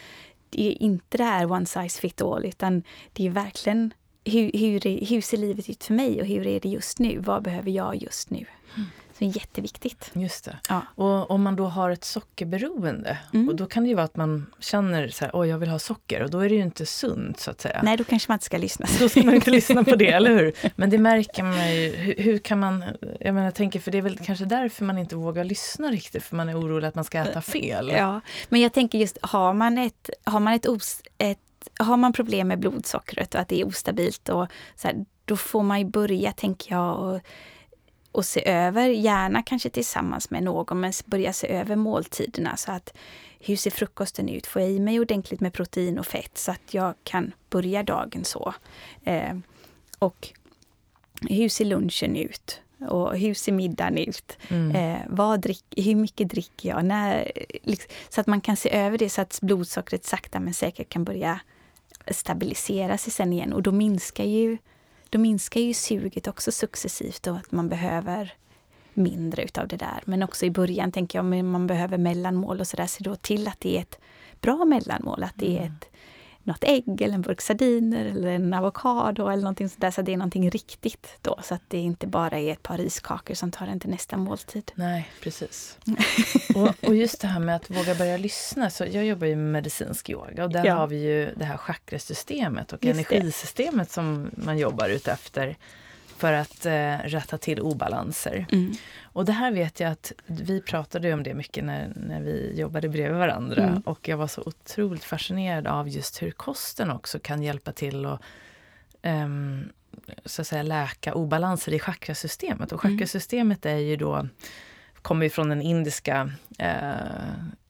det 0.49 0.67
är 0.67 0.81
inte 0.81 1.17
det 1.17 1.23
här 1.23 1.51
one 1.51 1.65
size 1.65 2.01
fit 2.01 2.21
all, 2.21 2.45
utan 2.45 2.83
det 3.13 3.25
är 3.25 3.29
verkligen 3.29 3.93
hur, 4.25 4.51
hur, 4.53 5.05
hur 5.05 5.21
ser 5.21 5.37
livet 5.37 5.69
ut 5.69 5.83
för 5.83 5.93
mig 5.93 6.21
och 6.21 6.27
hur 6.27 6.47
är 6.47 6.59
det 6.59 6.69
just 6.69 6.99
nu? 6.99 7.19
Vad 7.19 7.43
behöver 7.43 7.71
jag 7.71 7.95
just 7.95 8.29
nu? 8.29 8.45
Mm. 8.75 8.89
Så 9.19 9.25
det 9.25 9.31
är 9.31 9.37
jätteviktigt. 9.37 10.11
Just 10.13 10.45
det. 10.45 10.57
Ja. 10.69 10.81
Och 10.95 11.31
om 11.31 11.43
man 11.43 11.55
då 11.55 11.65
har 11.65 11.89
ett 11.89 12.03
sockerberoende, 12.03 13.17
mm. 13.33 13.49
och 13.49 13.55
då 13.55 13.65
kan 13.65 13.83
det 13.83 13.89
ju 13.89 13.95
vara 13.95 14.05
att 14.05 14.15
man 14.15 14.45
känner 14.59 15.07
så 15.07 15.25
här, 15.25 15.45
jag 15.45 15.57
vill 15.57 15.69
ha 15.69 15.79
socker, 15.79 16.23
och 16.23 16.29
då 16.29 16.39
är 16.39 16.49
det 16.49 16.55
ju 16.55 16.61
inte 16.61 16.85
sunt 16.85 17.39
så 17.39 17.51
att 17.51 17.61
säga. 17.61 17.79
Nej, 17.83 17.97
då 17.97 18.03
kanske 18.03 18.31
man 18.31 18.35
inte 18.35 18.45
ska 18.45 18.57
lyssna. 18.57 18.85
Då 18.99 19.09
ska 19.09 19.23
man 19.23 19.35
inte 19.35 19.51
lyssna 19.51 19.83
på 19.83 19.95
det, 19.95 20.07
eller 20.11 20.35
hur? 20.35 20.53
Men 20.75 20.89
det 20.89 20.97
märker 20.97 21.43
man 21.43 21.75
ju. 21.75 21.95
Hur, 21.95 22.15
hur, 22.23 22.37
kan 22.37 22.59
man, 22.59 22.83
jag 23.19 23.33
menar, 23.33 23.45
jag 23.45 23.55
tänker, 23.55 23.79
för 23.79 23.91
det 23.91 23.97
är 23.97 24.01
väl 24.01 24.17
kanske 24.17 24.45
därför 24.45 24.85
man 24.85 24.97
inte 24.97 25.15
vågar 25.15 25.43
lyssna 25.43 25.87
riktigt, 25.87 26.23
för 26.23 26.35
man 26.35 26.49
är 26.49 26.59
orolig 26.59 26.87
att 26.87 26.95
man 26.95 27.03
ska 27.03 27.19
äta 27.19 27.41
fel. 27.41 27.91
Ja, 27.95 28.21
men 28.49 28.61
jag 28.61 28.73
tänker 28.73 28.97
just, 28.97 29.17
har 29.21 29.53
man 29.53 29.77
ett, 29.77 30.09
har 30.23 30.39
man 30.39 30.53
ett, 30.53 30.67
os, 30.67 31.01
ett 31.17 31.39
har 31.79 31.97
man 31.97 32.13
problem 32.13 32.47
med 32.47 32.59
blodsockret 32.59 33.35
och 33.35 33.41
att 33.41 33.47
det 33.47 33.61
är 33.61 33.67
ostabilt, 33.67 34.29
och 34.29 34.47
så 34.75 34.87
här, 34.87 35.05
då 35.25 35.37
får 35.37 35.63
man 35.63 35.79
ju 35.79 35.85
börja, 35.85 36.31
tänker 36.31 36.75
jag, 36.75 36.99
och, 36.99 37.19
och 38.11 38.25
se 38.25 38.47
över, 38.47 38.87
gärna 38.89 39.43
kanske 39.43 39.69
tillsammans 39.69 40.29
med 40.29 40.43
någon, 40.43 40.79
men 40.79 40.93
börja 41.05 41.33
se 41.33 41.47
över 41.47 41.75
måltiderna. 41.75 42.57
Så 42.57 42.71
att 42.71 42.93
hur 43.39 43.55
ser 43.55 43.71
frukosten 43.71 44.29
ut? 44.29 44.47
Får 44.47 44.61
jag 44.61 44.71
i 44.71 44.79
mig 44.79 44.99
ordentligt 44.99 45.39
med 45.39 45.53
protein 45.53 45.99
och 45.99 46.05
fett 46.05 46.37
så 46.37 46.51
att 46.51 46.73
jag 46.73 46.93
kan 47.03 47.31
börja 47.49 47.83
dagen 47.83 48.23
så? 48.23 48.53
Eh, 49.03 49.37
och 49.99 50.29
hur 51.21 51.49
ser 51.49 51.65
lunchen 51.65 52.15
ut? 52.15 52.61
Och 52.87 53.17
hur 53.17 53.33
ser 53.33 53.51
middagen 53.51 53.97
ut? 53.97 54.37
Mm. 54.47 54.75
Eh, 54.75 55.01
vad 55.09 55.39
drick, 55.39 55.63
hur 55.77 55.95
mycket 55.95 56.29
dricker 56.29 56.69
jag? 56.69 56.85
När, 56.85 57.31
liksom, 57.63 57.91
så 58.09 58.21
att 58.21 58.27
man 58.27 58.41
kan 58.41 58.57
se 58.57 58.75
över 58.75 58.97
det 58.97 59.09
så 59.09 59.21
att 59.21 59.39
blodsockret 59.41 60.05
sakta 60.05 60.39
men 60.39 60.53
säkert 60.53 60.89
kan 60.89 61.03
börja 61.03 61.39
stabilisera 62.11 62.97
sig 62.97 63.13
sen 63.13 63.33
igen. 63.33 63.53
Och 63.53 63.63
då 63.63 63.71
minskar 63.71 64.23
ju, 64.23 64.57
då 65.09 65.19
minskar 65.19 65.61
ju 65.61 65.73
suget 65.73 66.27
också 66.27 66.51
successivt 66.51 67.27
och 67.27 67.37
att 67.37 67.51
man 67.51 67.69
behöver 67.69 68.33
mindre 68.93 69.43
utav 69.43 69.67
det 69.67 69.77
där. 69.77 70.01
Men 70.05 70.23
också 70.23 70.45
i 70.45 70.51
början 70.51 70.91
tänker 70.91 71.17
jag, 71.19 71.25
om 71.25 71.51
man 71.51 71.67
behöver 71.67 71.97
mellanmål 71.97 72.59
och 72.59 72.67
sådär, 72.67 72.87
se 72.87 73.03
då 73.03 73.15
till 73.15 73.47
att 73.47 73.59
det 73.59 73.77
är 73.77 73.81
ett 73.81 73.99
bra 74.41 74.65
mellanmål. 74.65 75.23
Att 75.23 75.35
det 75.35 75.57
är 75.57 75.61
mm. 75.61 75.73
ett 75.73 75.89
något 76.49 76.63
ägg 76.63 77.01
eller 77.01 77.13
en 77.13 77.21
burk 77.21 77.41
sardiner 77.41 78.05
eller 78.05 78.27
en 78.27 78.53
avokado 78.53 79.27
eller 79.27 79.43
någonting 79.43 79.69
sådär. 79.69 79.91
Så 79.91 80.01
det 80.01 80.13
är 80.13 80.17
någonting 80.17 80.49
riktigt 80.49 81.07
då. 81.21 81.39
Så 81.43 81.55
att 81.55 81.61
det 81.67 81.77
inte 81.77 82.07
bara 82.07 82.39
är 82.39 82.51
ett 82.51 82.63
par 82.63 82.77
riskakor 82.77 83.33
som 83.33 83.51
tar 83.51 83.67
en 83.67 83.79
till 83.79 83.89
nästa 83.89 84.17
måltid. 84.17 84.71
Nej, 84.75 85.09
precis. 85.21 85.77
och, 86.55 86.89
och, 86.89 86.95
just 86.95 87.21
det 87.21 87.27
här 87.27 87.39
med 87.39 87.55
att 87.55 87.69
våga 87.69 87.95
börja 87.95 88.17
lyssna. 88.17 88.69
Så 88.69 88.85
jag 88.91 89.05
jobbar 89.05 89.27
ju 89.27 89.35
med 89.35 89.51
medicinsk 89.51 90.09
yoga 90.09 90.43
och 90.43 90.49
där 90.49 90.65
ja. 90.65 90.73
har 90.73 90.87
vi 90.87 90.97
ju 90.97 91.33
det 91.35 91.45
här 91.45 91.57
chakrasystemet 91.57 92.73
och 92.73 92.85
just 92.85 92.99
energisystemet 92.99 93.87
det. 93.87 93.93
som 93.93 94.31
man 94.31 94.57
jobbar 94.57 94.89
utefter 94.89 95.57
för 96.19 96.33
att 96.33 96.65
eh, 96.65 96.97
rätta 96.97 97.37
till 97.37 97.61
obalanser. 97.61 98.45
Mm. 98.51 98.73
Och 99.03 99.25
det 99.25 99.31
här 99.31 99.51
vet 99.51 99.79
jag 99.79 99.91
att 99.91 100.11
vi 100.25 100.61
pratade 100.61 101.13
om 101.13 101.23
det 101.23 101.33
mycket 101.33 101.63
när, 101.63 101.93
när 101.95 102.21
vi 102.21 102.53
jobbade 102.59 102.89
bredvid 102.89 103.17
varandra. 103.17 103.63
Mm. 103.63 103.81
Och 103.81 104.07
jag 104.07 104.17
var 104.17 104.27
så 104.27 104.43
otroligt 104.45 105.03
fascinerad 105.03 105.67
av 105.67 105.89
just 105.89 106.21
hur 106.21 106.31
kosten 106.31 106.91
också 106.91 107.19
kan 107.19 107.43
hjälpa 107.43 107.71
till 107.71 108.05
att 108.05 108.21
um, 109.03 109.69
så 110.25 110.41
att 110.41 110.47
säga, 110.47 110.63
läka 110.63 111.13
obalanser 111.13 111.73
i 111.73 111.79
chakrasystemet. 111.79 112.71
Och 112.71 112.85
mm. 112.85 112.97
chakrasystemet 112.97 113.65
är 113.65 113.77
ju 113.77 113.95
då 113.95 114.27
kommer 115.01 115.25
ju 115.25 115.29
från 115.29 115.49
den 115.49 115.61
indiska 115.61 116.31
eh, 116.57 116.93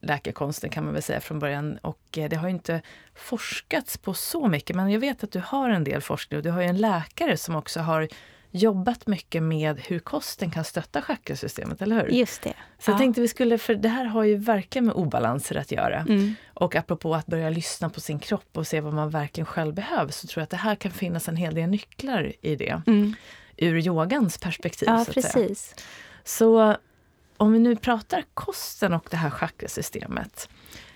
läkekonsten 0.01 0.69
kan 0.69 0.83
man 0.83 0.93
väl 0.93 1.03
säga 1.03 1.21
från 1.21 1.39
början. 1.39 1.77
Och 1.81 2.17
eh, 2.17 2.29
det 2.29 2.35
har 2.35 2.49
inte 2.49 2.81
forskats 3.15 3.97
på 3.97 4.13
så 4.13 4.47
mycket, 4.47 4.75
men 4.75 4.89
jag 4.89 4.99
vet 4.99 5.23
att 5.23 5.31
du 5.31 5.41
har 5.45 5.69
en 5.69 5.83
del 5.83 6.01
forskning 6.01 6.37
och 6.37 6.43
du 6.43 6.49
har 6.49 6.61
ju 6.61 6.67
en 6.67 6.77
läkare 6.77 7.37
som 7.37 7.55
också 7.55 7.79
har 7.79 8.07
jobbat 8.51 9.07
mycket 9.07 9.43
med 9.43 9.79
hur 9.79 9.99
kosten 9.99 10.51
kan 10.51 10.63
stötta 10.63 11.01
chakrasystemet, 11.01 11.81
eller 11.81 11.95
hur? 11.95 12.07
Just 12.07 12.41
det. 12.41 12.53
Så 12.79 12.91
ja. 12.91 12.93
jag 12.93 12.97
tänkte 12.97 13.21
vi 13.21 13.27
skulle, 13.27 13.57
för 13.57 13.75
det 13.75 13.89
här 13.89 14.05
har 14.05 14.23
ju 14.23 14.37
verkligen 14.37 14.85
med 14.85 14.95
obalanser 14.95 15.55
att 15.55 15.71
göra. 15.71 15.99
Mm. 15.99 16.35
Och 16.53 16.75
apropå 16.75 17.15
att 17.15 17.25
börja 17.25 17.49
lyssna 17.49 17.89
på 17.89 17.99
sin 17.99 18.19
kropp 18.19 18.57
och 18.57 18.67
se 18.67 18.81
vad 18.81 18.93
man 18.93 19.09
verkligen 19.09 19.45
själv 19.45 19.73
behöver, 19.73 20.11
så 20.11 20.27
tror 20.27 20.41
jag 20.41 20.43
att 20.43 20.49
det 20.49 20.57
här 20.57 20.75
kan 20.75 20.91
finnas 20.91 21.27
en 21.27 21.35
hel 21.35 21.55
del 21.55 21.69
nycklar 21.69 22.33
i 22.41 22.55
det. 22.55 22.81
Mm. 22.87 23.15
Ur 23.57 23.87
yogans 23.87 24.37
perspektiv. 24.37 24.87
Ja, 24.87 25.05
så 25.05 25.13
precis. 25.13 25.75
Så 26.23 26.75
om 27.37 27.53
vi 27.53 27.59
nu 27.59 27.75
pratar 27.75 28.23
kosten 28.33 28.93
och 28.93 29.07
det 29.09 29.17
här 29.17 29.29
chakrasystemet. 29.29 30.49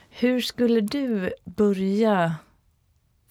Hur 0.09 0.41
skulle 0.41 0.81
du 0.81 1.33
börja 1.45 2.35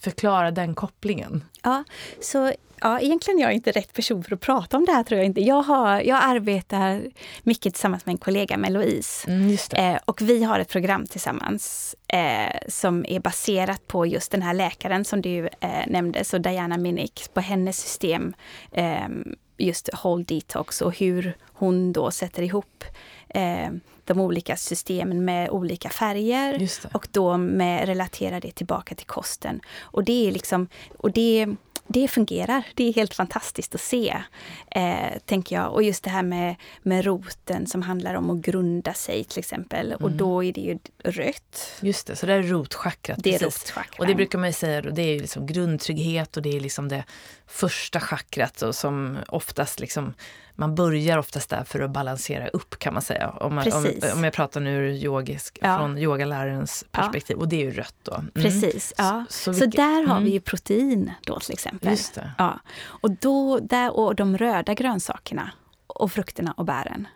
Förklara 0.03 0.50
den 0.50 0.74
kopplingen. 0.74 1.44
Ja, 1.62 1.84
så 2.20 2.53
ja, 2.80 3.00
egentligen 3.00 3.38
är 3.38 3.42
jag 3.42 3.53
inte 3.53 3.72
rätt 3.72 3.92
person 3.92 4.24
för 4.24 4.34
att 4.34 4.40
prata 4.40 4.76
om 4.76 4.84
det 4.84 4.92
här 4.92 5.03
tror 5.03 5.18
jag 5.18 5.26
inte. 5.26 5.40
Jag, 5.40 5.62
har, 5.62 6.00
jag 6.00 6.18
arbetar 6.22 7.03
mycket 7.42 7.74
tillsammans 7.74 8.07
med 8.07 8.12
en 8.12 8.18
kollega, 8.18 8.57
med 8.57 8.72
Louise. 8.72 9.30
Mm, 9.30 9.57
eh, 9.72 10.00
och 10.05 10.22
vi 10.22 10.44
har 10.44 10.59
ett 10.59 10.68
program 10.68 11.07
tillsammans 11.07 11.96
eh, 12.09 12.59
som 12.68 13.05
är 13.09 13.20
baserat 13.20 13.86
på 13.86 14.07
just 14.07 14.32
den 14.32 14.42
här 14.42 14.55
läkaren 14.55 15.05
som 15.05 15.22
du 15.22 15.48
eh, 15.61 15.86
nämnde, 15.86 16.24
så 16.24 16.38
Diana 16.38 16.76
Minnick, 16.76 17.34
på 17.34 17.40
hennes 17.40 17.78
system 17.78 18.34
ehm, 18.72 19.34
just 19.57 19.90
Whole 20.03 20.24
Detox 20.24 20.80
och 20.82 20.98
hur 20.98 21.36
hon 21.53 21.92
då 21.92 22.11
sätter 22.11 22.42
ihop 22.42 22.84
eh, 23.28 23.70
de 24.05 24.20
olika 24.20 24.57
systemen 24.57 25.24
med 25.24 25.50
olika 25.50 25.88
färger 25.88 26.68
och 26.92 27.09
då 27.11 27.36
med 27.36 27.86
relatera 27.86 28.40
det 28.40 28.53
tillbaka 28.53 28.94
till 28.94 29.07
kosten. 29.07 29.61
Och 29.80 30.05
det 30.05 30.28
är 30.28 30.32
liksom, 30.32 30.68
och 30.98 31.12
det 31.12 31.46
det 31.86 32.09
fungerar. 32.09 32.62
Det 32.74 32.88
är 32.88 32.92
helt 32.92 33.14
fantastiskt 33.14 33.74
att 33.74 33.80
se, 33.80 34.22
eh, 34.70 35.18
tänker 35.24 35.57
jag. 35.57 35.72
Och 35.72 35.82
just 35.82 36.05
det 36.05 36.11
här 36.11 36.22
med, 36.22 36.57
med 36.82 37.05
roten 37.05 37.66
som 37.66 37.82
handlar 37.82 38.14
om 38.14 38.30
att 38.30 38.36
grunda 38.36 38.94
sig 38.94 39.24
till 39.24 39.38
exempel. 39.38 39.86
Mm. 39.86 40.05
Och 40.05 40.11
då 40.11 40.44
är 40.44 40.53
det 40.53 40.61
ju 40.61 40.78
rött. 41.05 41.78
Just 41.80 42.07
det, 42.07 42.16
så 42.16 42.26
det 42.26 42.32
är 42.32 42.42
rotchakrat. 42.42 43.18
Det 43.22 43.34
är 43.34 43.38
rotchakrat. 43.38 43.98
Och 43.98 44.07
det 44.07 44.14
brukar 44.14 44.38
man 44.38 44.48
ju 44.48 44.53
säga, 44.53 44.80
det 44.80 45.03
är 45.03 45.20
liksom 45.20 45.46
grundtrygghet 45.46 46.36
och 46.36 46.42
det 46.42 46.57
är 46.57 46.61
liksom 46.61 46.88
det 46.88 47.05
första 47.46 48.00
chakrat 48.00 48.62
och 48.62 48.74
som 48.74 49.18
oftast 49.28 49.80
liksom 49.80 50.14
man 50.55 50.74
börjar 50.74 51.18
oftast 51.18 51.50
där 51.50 51.64
för 51.64 51.80
att 51.80 51.90
balansera 51.90 52.48
upp 52.48 52.78
kan 52.78 52.92
man 52.92 53.03
säga. 53.03 53.30
Om, 53.30 53.55
man, 53.55 53.72
om, 53.72 53.86
om, 54.14 54.24
jag 54.24 54.32
pratar 54.32 54.61
nu 54.61 54.90
yogisk, 54.90 55.59
ja. 55.62 55.78
från 55.78 55.98
yogalärarens 55.98 56.84
perspektiv. 56.90 57.36
Ja. 57.36 57.42
Och 57.42 57.48
det 57.48 57.57
är 57.57 57.64
ju 57.64 57.70
rött 57.70 57.96
då. 58.03 58.14
Mm. 58.14 58.30
Precis, 58.34 58.92
ja. 58.98 59.24
Så, 59.28 59.55
så, 59.55 59.61
så 59.61 59.66
där 59.66 60.07
har 60.07 60.16
mm. 60.16 60.24
vi 60.24 60.30
ju 60.30 60.40
protein 60.40 61.12
då 61.26 61.40
till 61.40 61.53
exempel. 61.53 61.90
Just 61.90 62.14
det. 62.14 62.30
Ja. 62.38 62.61
Och, 62.84 63.11
då, 63.11 63.59
där, 63.59 63.96
och 63.96 64.14
de 64.14 64.38
röda 64.38 64.74
grönsakerna 64.74 65.50
och 65.86 66.12
frukterna 66.12 66.55
och 66.57 66.64
bären. 66.64 67.09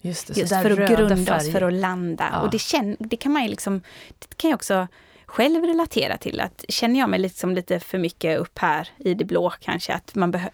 Just, 0.00 0.26
det, 0.26 0.40
Just 0.40 0.52
för 0.52 0.80
att 0.80 0.90
grunda 0.90 1.36
oss, 1.36 1.52
för 1.52 1.62
att 1.62 1.72
landa. 1.72 2.28
Ja. 2.32 2.40
Och 2.40 2.50
det, 2.50 2.58
känn, 2.58 2.96
det 3.00 3.16
kan 3.16 3.32
man 3.32 3.42
ju 3.42 3.48
liksom, 3.48 3.82
det 4.18 4.36
kan 4.36 4.50
jag 4.50 4.56
också 4.56 4.88
själv 5.26 5.64
relatera 5.64 6.16
till. 6.16 6.40
att 6.40 6.64
Känner 6.68 7.00
jag 7.00 7.10
mig 7.10 7.20
liksom 7.20 7.54
lite 7.54 7.80
för 7.80 7.98
mycket 7.98 8.38
upp 8.38 8.58
här 8.58 8.88
i 8.96 9.14
det 9.14 9.24
blå 9.24 9.52
kanske, 9.60 9.94
att 9.94 10.14
man 10.14 10.30
behöver 10.30 10.52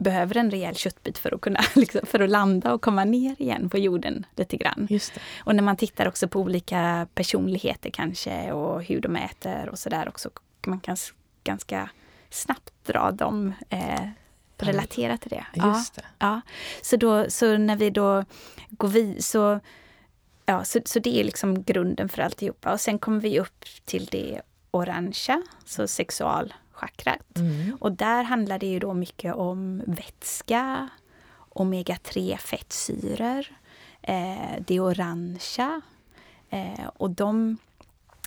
behöver 0.00 0.36
en 0.36 0.50
rejäl 0.50 0.76
köttbit 0.76 1.18
för 1.18 1.34
att 1.34 1.40
kunna 1.40 1.60
liksom, 1.74 2.00
för 2.04 2.20
att 2.20 2.30
landa 2.30 2.72
och 2.72 2.82
komma 2.82 3.04
ner 3.04 3.42
igen 3.42 3.70
på 3.70 3.78
jorden 3.78 4.26
lite 4.36 4.56
grann. 4.56 4.88
Och 5.44 5.54
när 5.54 5.62
man 5.62 5.76
tittar 5.76 6.08
också 6.08 6.28
på 6.28 6.40
olika 6.40 7.06
personligheter 7.14 7.90
kanske 7.90 8.52
och 8.52 8.82
hur 8.82 9.00
de 9.00 9.16
äter 9.16 9.68
och 9.68 9.78
sådär 9.78 10.08
också. 10.08 10.30
Man 10.66 10.80
kan 10.80 10.96
ganska 11.44 11.90
snabbt 12.30 12.72
dra 12.84 13.10
dem 13.10 13.52
eh, 13.68 14.08
relatera 14.58 15.16
till 15.16 15.30
det. 15.30 15.46
Just 15.54 15.94
det. 15.94 16.04
Ja, 16.18 16.40
Så, 16.82 16.96
då, 16.96 17.30
så 17.30 17.56
när 17.56 17.76
vi 17.76 17.90
då 17.90 18.24
går 18.70 18.88
vid 18.88 19.24
så 19.24 19.60
Ja, 20.46 20.64
så, 20.64 20.80
så 20.84 20.98
det 20.98 21.20
är 21.20 21.24
liksom 21.24 21.62
grunden 21.62 22.08
för 22.08 22.22
alltihopa. 22.22 22.72
Och 22.72 22.80
sen 22.80 22.98
kommer 22.98 23.20
vi 23.20 23.40
upp 23.40 23.64
till 23.84 24.04
det 24.04 24.40
orangea, 24.70 25.42
så 25.64 25.88
sexual 25.88 26.54
chakrat. 26.80 27.36
Mm. 27.36 27.76
Och 27.80 27.92
där 27.92 28.22
handlar 28.22 28.58
det 28.58 28.66
ju 28.66 28.78
då 28.78 28.94
mycket 28.94 29.34
om 29.34 29.82
vätska, 29.86 30.88
omega-3 31.48 32.36
fettsyror, 32.36 33.46
eh, 34.02 34.62
det 34.66 34.80
orangea. 34.80 35.80
Eh, 36.50 36.86
och 36.96 37.10
de 37.10 37.56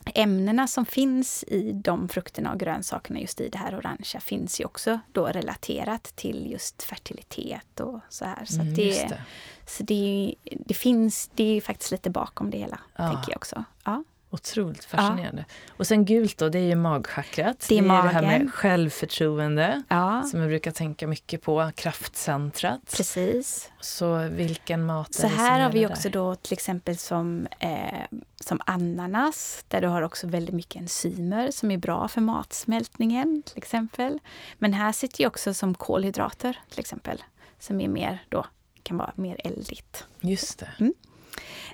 ämnena 0.05 0.67
som 0.67 0.85
finns 0.85 1.43
i 1.43 1.71
de 1.71 2.09
frukterna 2.09 2.51
och 2.51 2.59
grönsakerna 2.59 3.19
just 3.19 3.41
i 3.41 3.49
det 3.49 3.57
här 3.57 3.77
orangea 3.77 4.21
finns 4.21 4.61
ju 4.61 4.65
också 4.65 4.99
då 5.11 5.27
relaterat 5.27 6.03
till 6.03 6.51
just 6.51 6.83
fertilitet 6.83 7.79
och 7.79 7.99
så 8.09 8.25
här. 8.25 8.45
Så, 8.45 8.61
mm, 8.61 8.73
det, 8.73 9.09
det, 9.09 9.21
så 9.65 9.83
det, 9.83 10.35
det, 10.43 10.73
finns, 10.73 11.29
det 11.35 11.57
är 11.57 11.61
faktiskt 11.61 11.91
lite 11.91 12.09
bakom 12.09 12.51
det 12.51 12.57
hela, 12.57 12.79
ja. 12.95 13.13
tänker 13.13 13.31
jag 13.31 13.37
också. 13.37 13.63
Ja. 13.83 14.03
Otroligt 14.33 14.85
fascinerande. 14.85 15.45
Ja. 15.47 15.73
Och 15.77 15.87
sen 15.87 16.05
gult 16.05 16.37
då, 16.37 16.49
det 16.49 16.59
är 16.59 16.63
ju 16.63 16.75
magchakrat. 16.75 17.65
Det 17.69 17.77
är, 17.77 17.81
det, 17.81 17.89
är 17.89 18.03
det 18.03 18.09
här 18.09 18.21
med 18.21 18.53
självförtroende 18.53 19.83
ja. 19.87 20.23
som 20.23 20.39
jag 20.39 20.49
brukar 20.49 20.71
tänka 20.71 21.07
mycket 21.07 21.41
på. 21.41 21.71
Kraftcentrat. 21.75 22.93
Precis. 22.97 23.71
Så 23.79 24.17
vilken 24.17 24.85
mat 24.85 25.13
Så 25.13 25.27
är 25.27 25.29
det 25.31 25.35
här 25.35 25.59
har 25.59 25.71
vi 25.71 25.81
där? 25.81 25.91
också 25.91 26.09
då 26.09 26.35
till 26.35 26.53
exempel 26.53 26.97
som, 26.97 27.47
eh, 27.59 28.19
som 28.39 28.61
ananas 28.65 29.65
där 29.67 29.81
du 29.81 29.87
har 29.87 30.01
också 30.01 30.27
väldigt 30.27 30.55
mycket 30.55 30.81
enzymer 30.81 31.51
som 31.51 31.71
är 31.71 31.77
bra 31.77 32.07
för 32.07 32.21
matsmältningen 32.21 33.43
till 33.45 33.57
exempel. 33.57 34.19
Men 34.57 34.73
här 34.73 34.91
sitter 34.91 35.21
ju 35.21 35.27
också 35.27 35.53
som 35.53 35.73
kolhydrater 35.73 36.59
till 36.69 36.79
exempel 36.79 37.23
som 37.59 37.81
är 37.81 37.87
mer 37.87 38.25
då 38.29 38.45
kan 38.83 38.97
vara 38.97 39.11
mer 39.15 39.41
eldigt. 39.43 40.05
Just 40.21 40.59
det. 40.59 40.69
Mm. 40.79 40.93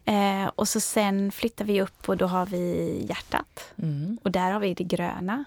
Eh, 0.06 0.48
och 0.56 0.68
så 0.68 0.80
sen 0.80 1.32
flyttar 1.32 1.66
vi 1.66 1.82
upp 1.82 2.10
och 2.10 2.18
då 2.18 2.28
har 2.28 2.46
vi 2.46 3.06
hjärtat. 3.10 3.74
Mm. 3.78 4.18
Och 4.24 4.32
där 4.32 4.52
har 4.52 4.60
vi 4.60 4.74
det 4.74 4.84
gröna. 4.84 5.46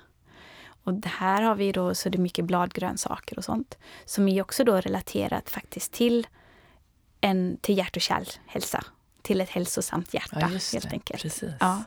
Och 0.85 1.07
här 1.07 1.43
har 1.43 1.55
vi 1.55 1.73
då 1.73 1.95
så 1.95 2.09
det 2.09 2.19
är 2.19 2.21
mycket 2.21 2.45
bladgrönsaker 2.45 3.39
och 3.39 3.45
sånt. 3.45 3.79
Som 4.05 4.29
är 4.29 4.43
också 4.43 4.65
då 4.65 4.81
relaterat 4.81 5.51
faktiskt 5.51 5.93
till, 5.93 6.27
en, 7.21 7.57
till 7.61 7.79
hjärt 7.79 7.97
och 7.97 8.03
kärlhälsa. 8.03 8.85
Till 9.23 9.41
ett 9.41 9.51
hälsosamt 9.51 10.15
hjärta 10.15 10.41
ja, 10.41 10.47
helt 10.47 10.93
enkelt. 10.93 11.23
Precis. 11.23 11.53
Ja. 11.61 11.83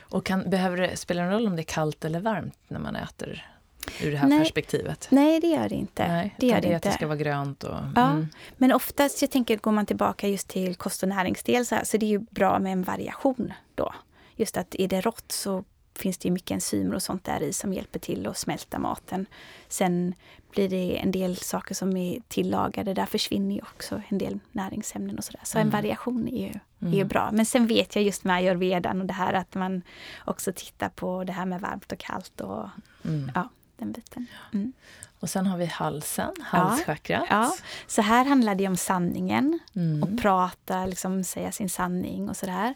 Och 0.00 0.26
kan, 0.26 0.50
behöver 0.50 0.76
det, 0.76 0.96
spelar 0.96 1.22
det 1.22 1.30
någon 1.30 1.38
roll 1.38 1.46
om 1.46 1.56
det 1.56 1.62
är 1.62 1.64
kallt 1.64 2.04
eller 2.04 2.20
varmt 2.20 2.58
när 2.68 2.78
man 2.78 2.96
äter 2.96 3.53
ur 4.02 4.10
det 4.10 4.16
här 4.16 4.28
nej, 4.28 4.38
perspektivet? 4.38 5.08
Nej, 5.10 5.40
det 5.40 5.46
gör 5.46 5.68
det 5.68 5.74
inte. 5.74 6.08
Nej, 6.08 6.34
det 6.38 6.46
gör 6.46 6.54
det, 6.54 6.60
det 6.60 6.66
inte. 6.66 6.76
att 6.76 6.82
det 6.82 6.92
ska 6.92 7.06
vara 7.06 7.16
grönt. 7.16 7.64
Och, 7.64 7.76
ja, 7.96 8.10
mm. 8.10 8.28
Men 8.56 8.72
oftast, 8.72 9.22
jag 9.22 9.30
tänker, 9.30 9.56
går 9.56 9.72
man 9.72 9.86
tillbaka 9.86 10.28
just 10.28 10.48
till 10.48 10.74
kost 10.74 11.02
och 11.02 11.08
näringsdel 11.08 11.66
så, 11.66 11.74
här, 11.74 11.84
så 11.84 11.96
det 11.96 12.06
är 12.06 12.10
ju 12.10 12.18
bra 12.18 12.58
med 12.58 12.72
en 12.72 12.82
variation 12.82 13.52
då. 13.74 13.94
Just 14.36 14.56
att 14.56 14.74
är 14.74 14.88
det 14.88 15.00
rått 15.00 15.32
så 15.32 15.64
finns 15.98 16.18
det 16.18 16.30
mycket 16.30 16.50
enzymer 16.50 16.94
och 16.94 17.02
sånt 17.02 17.24
där 17.24 17.42
i 17.42 17.52
som 17.52 17.72
hjälper 17.72 17.98
till 17.98 18.26
att 18.26 18.38
smälta 18.38 18.78
maten. 18.78 19.26
Sen 19.68 20.14
blir 20.50 20.68
det 20.68 20.98
en 20.98 21.10
del 21.10 21.36
saker 21.36 21.74
som 21.74 21.96
är 21.96 22.20
tillagade, 22.28 22.94
där 22.94 23.06
försvinner 23.06 23.54
ju 23.54 23.60
också 23.60 24.02
en 24.08 24.18
del 24.18 24.38
näringsämnen 24.52 25.18
och 25.18 25.24
sådär. 25.24 25.40
Så 25.44 25.58
mm. 25.58 25.66
en 25.66 25.72
variation 25.72 26.28
är 26.28 26.46
ju, 26.46 26.60
mm. 26.80 26.92
är 26.92 26.96
ju 26.96 27.04
bra. 27.04 27.30
Men 27.32 27.46
sen 27.46 27.66
vet 27.66 27.96
jag 27.96 28.04
just 28.04 28.24
med 28.24 28.36
ayurvedan 28.36 29.00
och 29.00 29.06
det 29.06 29.12
här 29.12 29.32
att 29.32 29.54
man 29.54 29.82
också 30.24 30.52
tittar 30.52 30.88
på 30.88 31.24
det 31.24 31.32
här 31.32 31.46
med 31.46 31.60
varmt 31.60 31.92
och 31.92 31.98
kallt 31.98 32.40
och 32.40 32.68
mm. 33.04 33.32
ja, 33.34 33.48
den 33.84 33.92
biten. 33.92 34.26
Mm. 34.52 34.72
Och 35.20 35.30
sen 35.30 35.46
har 35.46 35.58
vi 35.58 35.66
halsen, 35.66 36.34
halschakrat. 36.40 37.26
Ja, 37.30 37.42
ja. 37.42 37.54
Så 37.86 38.02
här 38.02 38.24
handlar 38.24 38.54
det 38.54 38.68
om 38.68 38.76
sanningen. 38.76 39.58
Mm. 39.74 40.02
Och 40.02 40.22
prata, 40.22 40.86
liksom 40.86 41.24
säga 41.24 41.52
sin 41.52 41.68
sanning 41.68 42.28
och 42.28 42.36
sådär. 42.36 42.74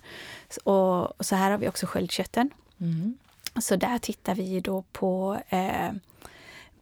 Och, 0.64 1.20
och 1.20 1.26
så 1.26 1.36
här 1.36 1.50
har 1.50 1.58
vi 1.58 1.68
också 1.68 1.86
sköldkörteln. 1.86 2.50
Mm. 2.80 3.18
Så 3.60 3.76
där 3.76 3.98
tittar 3.98 4.34
vi 4.34 4.60
då 4.60 4.82
på 4.92 5.38
eh, 5.48 5.90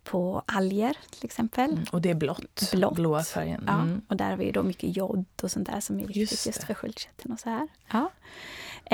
på 0.04 0.42
alger 0.46 0.96
till 1.10 1.24
exempel. 1.24 1.70
Mm, 1.70 1.84
och 1.92 2.02
det 2.02 2.10
är 2.10 2.14
blått, 2.14 2.70
blått. 2.72 2.94
blåa 2.94 3.24
färgen. 3.24 3.68
Mm. 3.68 3.90
Ja, 3.94 4.00
och 4.08 4.16
där 4.16 4.30
har 4.30 4.36
vi 4.36 4.52
då 4.52 4.62
mycket 4.62 4.96
jod 4.96 5.24
och 5.42 5.50
sånt 5.50 5.66
där 5.66 5.80
som 5.80 5.96
är 5.96 6.00
viktigt 6.00 6.16
just, 6.16 6.46
just 6.46 6.64
för 6.64 6.74
sköldkörteln 6.74 7.32
och 7.32 7.40
så 7.40 7.50
här. 7.50 7.68
Ja. 7.92 8.10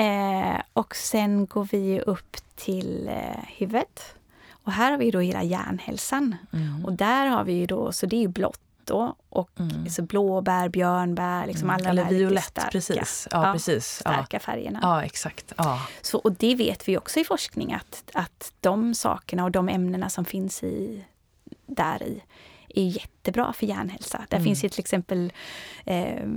Eh, 0.03 0.61
och 0.73 0.95
sen 0.95 1.45
går 1.45 1.67
vi 1.71 2.01
upp 2.01 2.37
till 2.55 3.07
eh, 3.07 3.43
huvudet. 3.47 4.15
Och 4.63 4.71
här 4.71 4.91
har 4.91 4.97
vi 4.97 5.11
då 5.11 5.19
hela 5.19 5.43
hjärnhälsan. 5.43 6.35
Mm. 6.53 6.85
Och 6.85 6.93
där 6.93 7.25
har 7.25 7.43
vi 7.43 7.53
ju 7.53 7.65
då, 7.65 7.91
så 7.91 8.05
det 8.05 8.15
är 8.15 8.21
ju 8.21 8.27
blått 8.27 8.59
då. 8.85 9.15
Och 9.29 9.59
mm. 9.59 9.89
så 9.89 10.01
blåbär, 10.01 10.69
björnbär, 10.69 11.47
liksom 11.47 11.69
mm. 11.69 11.75
alla 11.75 11.89
Eller 11.89 12.05
violett, 12.05 12.43
starka, 12.43 12.69
precis. 12.71 13.27
Ja, 13.31 13.47
ja, 13.47 13.53
precis. 13.53 13.85
Starka 13.85 14.27
ja. 14.35 14.39
färgerna. 14.39 14.79
Ja, 14.81 15.03
exakt. 15.03 15.53
Ja. 15.57 15.81
Så, 16.01 16.17
och 16.17 16.31
det 16.31 16.55
vet 16.55 16.87
vi 16.87 16.97
också 16.97 17.19
i 17.19 17.23
forskning 17.23 17.73
att, 17.73 18.03
att 18.13 18.53
de 18.59 18.95
sakerna 18.95 19.43
och 19.43 19.51
de 19.51 19.69
ämnena 19.69 20.09
som 20.09 20.25
finns 20.25 20.63
i, 20.63 21.03
där 21.65 22.03
i 22.03 22.23
är 22.73 22.83
jättebra 22.83 23.53
för 23.53 23.65
hjärnhälsa. 23.65 24.25
Där 24.29 24.37
mm. 24.37 24.45
finns 24.45 24.63
ju 24.63 24.69
till 24.69 24.79
exempel 24.79 25.33
eh, 25.85 26.27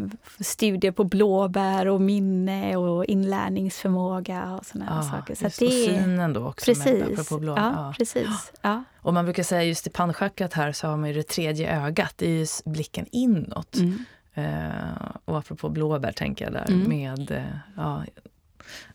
studier 0.40 0.92
på 0.92 1.04
blåbär 1.04 1.86
och 1.86 2.00
minne 2.00 2.76
och 2.76 3.04
inlärningsförmåga 3.04 4.54
och 4.54 4.66
sådana 4.66 4.92
ja, 4.96 5.02
saker. 5.02 5.34
Så 5.34 5.44
just, 5.44 5.58
det, 5.58 5.66
och 5.66 5.72
synen 5.72 6.32
då 6.32 6.46
också. 6.46 6.64
Precis. 6.64 7.30
Med, 7.30 7.40
blå, 7.40 7.56
ja, 7.56 7.72
ja. 7.76 7.94
precis. 7.98 8.52
Ja. 8.60 8.84
Och 8.98 9.14
man 9.14 9.24
brukar 9.24 9.42
säga 9.42 9.62
just 9.62 9.86
i 9.86 9.90
pannchakrat 9.90 10.52
här 10.52 10.72
så 10.72 10.86
har 10.86 10.96
man 10.96 11.08
ju 11.08 11.14
det 11.14 11.28
tredje 11.28 11.80
ögat, 11.80 12.12
det 12.16 12.26
är 12.26 12.38
ju 12.38 12.46
blicken 12.64 13.06
inåt. 13.12 13.76
Mm. 13.76 14.04
Uh, 14.38 15.16
och 15.24 15.38
apropå 15.38 15.68
blåbär 15.68 16.12
tänker 16.12 16.44
jag 16.44 16.54
där 16.54 16.66
mm. 16.68 16.88
med 16.88 17.30
uh, 17.30 18.04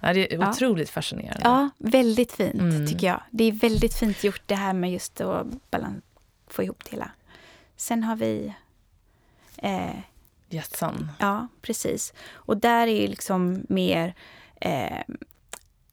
ja, 0.02 0.14
det 0.14 0.34
är 0.34 0.50
otroligt 0.50 0.88
ja. 0.88 0.92
fascinerande. 0.92 1.42
Ja, 1.44 1.70
väldigt 1.78 2.32
fint 2.32 2.54
mm. 2.54 2.88
tycker 2.88 3.08
jag. 3.08 3.22
Det 3.32 3.44
är 3.44 3.52
väldigt 3.52 3.94
fint 3.94 4.24
gjort 4.24 4.42
det 4.46 4.56
här 4.56 4.74
med 4.74 4.92
just 4.92 5.22
att 5.22 5.48
balans, 5.72 6.04
få 6.48 6.64
ihop 6.64 6.84
det 6.84 6.92
hela. 6.92 7.12
Sen 7.82 8.04
har 8.04 8.16
vi... 8.16 8.54
Eh, 9.58 9.96
Hjärtan. 10.50 11.12
Ja, 11.20 11.48
precis. 11.62 12.14
Och 12.32 12.58
där 12.58 12.88
är 12.88 13.08
liksom 13.08 13.66
mer... 13.70 14.14
Eh, 14.56 15.00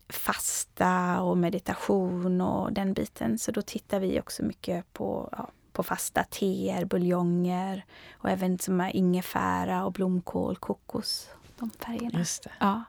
fasta 0.09 1.21
och 1.21 1.39
meditation 1.39 2.41
och 2.41 2.73
den 2.73 2.93
biten. 2.93 3.39
Så 3.39 3.51
då 3.53 3.63
tittar 3.63 4.01
vi 4.01 4.21
också 4.21 4.43
mycket 4.43 4.93
på, 4.93 5.29
ja, 5.33 5.49
på 5.73 5.83
fasta 5.83 6.25
teer, 6.25 6.85
buljonger 6.85 7.85
och 8.13 8.31
även 8.31 8.59
som 8.59 8.81
är 8.81 8.97
ingefära 8.97 9.85
och 9.85 9.93
blomkål, 9.93 10.57
kokos. 10.57 11.29
De 11.59 11.71
färgerna. 11.71 12.19
Just 12.19 12.43
det. 12.43 12.53
Ja. 12.61 12.83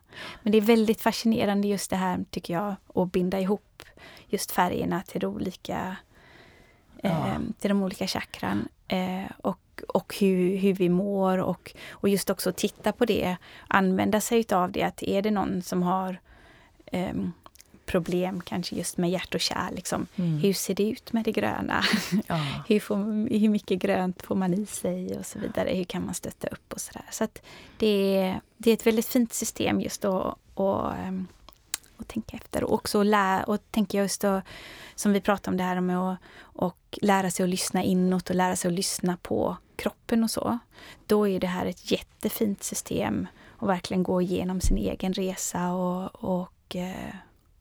Men 0.44 0.52
det 0.52 0.58
är 0.58 0.62
väldigt 0.62 1.02
fascinerande 1.02 1.68
just 1.68 1.90
det 1.90 1.96
här 1.96 2.26
tycker 2.30 2.54
jag, 2.54 2.76
att 2.96 3.12
binda 3.12 3.40
ihop 3.40 3.84
just 4.28 4.52
färgerna 4.52 5.02
till 5.02 5.22
de 5.22 5.28
olika, 5.36 5.96
Ja. 7.02 7.10
eh, 7.28 7.40
till 7.60 7.70
de 7.70 7.82
olika 7.84 8.08
chakran. 8.08 8.68
Eh, 8.90 9.32
och 9.42 9.60
och 9.88 10.16
hur, 10.20 10.58
hur 10.58 10.74
vi 10.74 10.90
mår 10.90 11.38
och, 11.38 11.74
och 11.92 12.10
just 12.10 12.30
också 12.30 12.52
titta 12.52 12.92
på 12.92 13.06
det, 13.06 13.38
använda 13.68 14.22
sig 14.22 14.46
av 14.52 14.72
det. 14.72 14.84
Att 14.84 15.04
är 15.04 15.22
det 15.22 15.32
någon 15.32 15.62
som 15.62 15.84
har 15.84 16.20
em, 16.86 17.34
problem 17.86 18.42
kanske 18.42 18.76
just 18.76 18.98
med 18.98 19.10
hjärt 19.10 19.36
och 19.36 19.42
kärl, 19.42 19.76
liksom, 19.76 20.08
Mm. 20.16 20.38
hur 20.38 20.54
ser 20.54 20.76
det 20.76 20.90
ut 20.90 21.14
med 21.14 21.26
det 21.26 21.32
gröna? 21.32 21.84
Ja. 22.28 22.46
hur, 22.68 22.80
får, 22.80 22.96
hur 23.40 23.50
mycket 23.50 23.80
grönt 23.80 24.22
får 24.22 24.36
man 24.36 24.54
i 24.54 24.66
sig 24.66 25.18
och 25.18 25.26
så 25.26 25.40
vidare. 25.40 25.70
Hur 25.76 25.84
kan 25.84 26.06
man 26.06 26.14
stötta 26.14 26.48
upp 26.48 26.74
och 26.74 26.82
sådär. 26.82 27.06
Så 27.12 27.24
att 27.24 27.42
det, 27.78 28.18
är, 28.18 28.42
det 28.58 28.70
är 28.70 28.74
ett 28.74 28.88
väldigt 28.88 29.06
fint 29.08 29.34
system 29.34 29.82
just 29.82 30.06
att 30.06 30.38
och, 30.54 30.94
ehm, 30.96 31.28
och 32.00 32.08
tänka 32.08 32.38
efter. 32.38 32.64
Och 32.64 32.74
också 32.74 33.04
lä, 33.04 33.44
och 33.44 33.72
tänka 33.72 33.98
just 33.98 34.22
då, 34.22 34.42
som 34.96 35.14
vi 35.14 35.22
pratade 35.22 35.54
om 35.54 35.58
det 35.58 35.64
här 35.64 35.82
med 35.82 35.98
att 36.00 36.18
och 36.60 37.00
lära 37.02 37.32
sig 37.32 37.44
att 37.44 37.50
lyssna 37.50 37.84
inåt 37.84 38.30
och 38.30 38.36
lära 38.36 38.56
sig 38.56 38.70
att 38.70 38.76
lyssna 38.76 39.18
på 39.22 39.58
kroppen 39.76 40.24
och 40.24 40.32
så. 40.32 40.60
Då 41.06 41.28
är 41.28 41.40
det 41.40 41.48
här 41.48 41.66
ett 41.66 41.92
jättefint 41.92 42.64
system 42.64 43.28
och 43.48 43.70
verkligen 43.70 44.04
gå 44.04 44.22
igenom 44.22 44.62
sin 44.62 44.78
egen 44.78 45.14
resa 45.14 45.72
och, 45.72 46.16
och, 46.16 46.76
eh, 46.76 47.16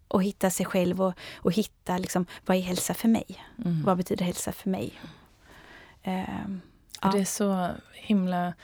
och 0.08 0.22
hitta 0.22 0.50
sig 0.50 0.66
själv 0.66 1.02
och, 1.02 1.14
och 1.36 1.52
hitta 1.52 1.98
liksom, 1.98 2.26
vad 2.46 2.56
är 2.56 2.60
hälsa 2.60 2.94
för 2.94 3.08
mig? 3.08 3.44
Mm. 3.64 3.82
Vad 3.84 3.96
betyder 3.96 4.24
hälsa 4.24 4.52
för 4.52 4.70
mig? 4.70 5.00
Ehm, 6.02 6.60
ja. 7.02 7.10
Det 7.12 7.18
är 7.18 7.24
så 7.24 7.68
himla 7.92 8.54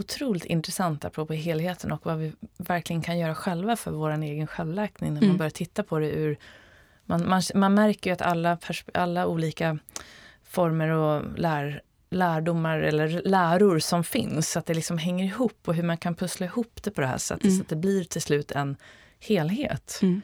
otroligt 0.00 0.44
intressant 0.44 1.04
apropå 1.04 1.32
helheten 1.32 1.92
och 1.92 2.06
vad 2.06 2.18
vi 2.18 2.32
verkligen 2.58 3.02
kan 3.02 3.18
göra 3.18 3.34
själva 3.34 3.76
för 3.76 3.90
vår 3.90 4.10
egen 4.22 4.46
självläkning 4.46 5.10
när 5.14 5.20
man 5.20 5.24
Mm. 5.28 5.36
börjar 5.36 5.50
titta 5.50 5.82
på 5.82 5.98
det 5.98 6.10
ur... 6.10 6.36
Man, 7.04 7.28
man, 7.28 7.42
man 7.54 7.74
märker 7.74 8.10
ju 8.10 8.14
att 8.14 8.22
alla, 8.22 8.58
alla 8.94 9.26
olika 9.26 9.78
former 10.44 10.88
och 10.88 11.38
lär, 11.38 11.82
lärdomar 12.10 12.78
eller 12.78 13.22
läror 13.24 13.78
som 13.78 14.04
finns, 14.04 14.56
att 14.56 14.66
det 14.66 14.74
liksom 14.74 14.98
hänger 14.98 15.24
ihop 15.24 15.58
och 15.68 15.74
hur 15.74 15.82
man 15.82 15.96
kan 15.96 16.14
pussla 16.14 16.46
ihop 16.46 16.82
det 16.82 16.90
på 16.90 17.00
det 17.00 17.06
här 17.06 17.18
sättet 17.18 17.44
Mm. 17.44 17.56
så 17.56 17.62
att 17.62 17.68
det 17.68 17.76
blir 17.76 18.04
till 18.04 18.22
slut 18.22 18.50
en 18.52 18.76
helhet. 19.20 19.98
Mm. 20.02 20.22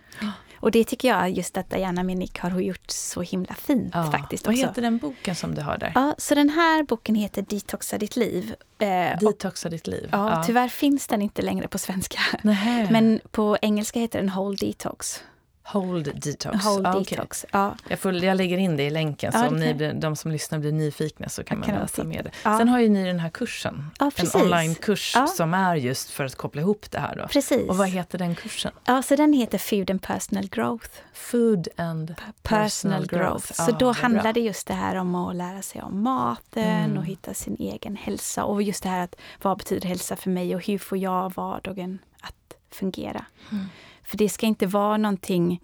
Och 0.61 0.71
det 0.71 0.85
tycker 0.85 1.09
jag 1.09 1.31
just 1.31 1.57
att 1.57 1.71
Diana 1.71 2.03
Minik 2.03 2.39
har 2.39 2.61
gjort 2.61 2.91
så 2.91 3.23
himla 3.23 3.55
fint 3.55 3.91
Ja. 3.95 4.11
faktiskt 4.11 4.47
Vad 4.47 4.55
också. 4.55 4.67
heter 4.67 4.83
den 4.83 4.99
boken 4.99 5.35
som 5.35 5.55
du 5.55 5.63
har 5.63 5.79
där? 5.79 5.93
Ja, 5.95 6.15
så 6.19 6.35
den 6.35 6.49
här 6.51 6.83
boken 6.83 7.15
heter 7.15 7.43
Detoxa 7.43 7.99
ditt 7.99 8.17
liv. 8.17 8.55
Eh, 8.79 9.13
och, 9.13 9.21
Detoxa 9.21 9.69
ditt 9.69 9.87
liv. 9.87 10.09
ja, 10.13 10.43
tyvärr 10.47 10.69
finns 10.69 11.07
den 11.07 11.23
inte 11.23 11.43
längre 11.43 11.69
på 11.69 11.79
svenska. 11.79 12.19
Nähä. 12.43 12.89
Men 12.91 13.21
på 13.31 13.59
engelska 13.63 14.01
heter 14.01 14.19
den 14.19 14.31
Whole 14.31 14.57
Detox. 14.61 15.23
Hold 15.67 16.05
Detox. 16.23 16.65
Whole 16.65 16.89
Ah. 16.89 16.99
Detox. 16.99 17.47
Ja, 17.53 17.75
Jag, 17.89 17.99
får, 17.99 18.15
jag 18.15 18.37
lägger 18.37 18.59
in 18.59 18.77
det 18.77 18.83
i 18.83 18.91
länken, 18.91 19.31
Ja, 19.35 19.39
så 19.41 19.45
det 19.45 19.51
om 19.55 19.61
ni, 19.61 19.75
blir- 19.75 19.93
de 19.95 20.17
som 20.17 20.31
lyssnar 20.33 20.59
blir 20.59 20.73
nyfikna 20.73 21.29
så 21.29 21.45
kan 21.45 21.57
Jag 21.57 21.59
man 21.69 21.69
kan 21.77 21.83
läsa 21.83 22.05
det. 22.05 22.31
Ja. 22.45 22.59
Sen 22.59 22.69
har 22.69 22.81
ju 22.81 22.89
ni 22.89 23.05
den 23.05 23.21
här 23.21 23.31
kursen, 23.31 23.91
ja 23.99 24.11
en 24.17 24.43
onlinekurs 24.43 25.17
som 25.37 25.55
är 25.55 25.75
just 25.77 26.11
för 26.11 26.25
att 26.25 26.35
koppla 26.35 26.61
ihop 26.61 26.91
det 26.91 26.99
här. 26.99 27.17
Då. 27.17 27.27
Precis. 27.29 27.69
Och 27.69 27.77
vad 27.77 27.89
heter 27.89 28.19
den 28.19 28.35
kursen? 28.35 28.73
Ja, 28.85 29.03
så 29.03 29.17
den 29.17 29.33
heter 29.33 29.59
Food 29.59 29.91
and 29.91 30.03
Personal 30.03 30.49
Growth. 30.49 30.91
Food 31.13 31.69
and 31.77 32.15
Personal 32.43 33.07
growth. 33.07 33.53
Så 33.53 33.63
Ja, 33.71 33.77
då 33.79 33.87
vad 33.87 33.97
handlar 33.97 34.33
det 34.33 34.41
just 34.41 34.67
det 34.67 34.75
här 34.75 34.97
om 34.97 35.15
att 35.15 35.37
lära 35.37 35.63
sig 35.63 35.83
om 35.83 36.03
maten 36.03 36.65
Mm. 36.85 36.99
och 36.99 37.05
hitta 37.05 37.35
sin 37.35 37.57
egen 37.59 37.97
hälsa. 37.97 38.45
Och 38.45 38.63
just 38.63 38.83
det 38.83 38.89
här 38.89 39.05
att 39.05 39.17
vad 39.43 39.59
betyder 39.59 39.89
hälsa 39.89 40.17
för 40.17 40.31
mig 40.31 40.55
och 40.55 40.67
hur 40.67 40.79
får 40.79 40.99
jag 40.99 41.33
vardagen 41.37 41.99
att 42.21 42.57
fungera? 42.71 43.25
Mm. 43.53 43.65
För 44.07 44.17
det 44.17 44.29
ska 44.29 44.47
inte 44.47 44.67
vara 44.67 44.97
någonting 44.97 45.61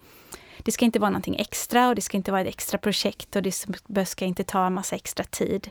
det 0.57 0.71
ska 0.71 0.85
inte 0.85 0.99
vara 0.99 1.09
någonting 1.09 1.35
extra 1.35 1.89
och 1.89 1.95
det 1.95 2.01
ska 2.01 2.17
inte 2.17 2.31
vara 2.31 2.41
ett 2.41 2.47
extra 2.47 2.77
projekt 2.77 3.35
och 3.35 3.43
det 3.87 4.05
ska 4.05 4.25
inte 4.25 4.43
ta 4.43 4.65
en 4.65 4.73
massa 4.73 4.95
extra 4.95 5.23
tid. 5.23 5.69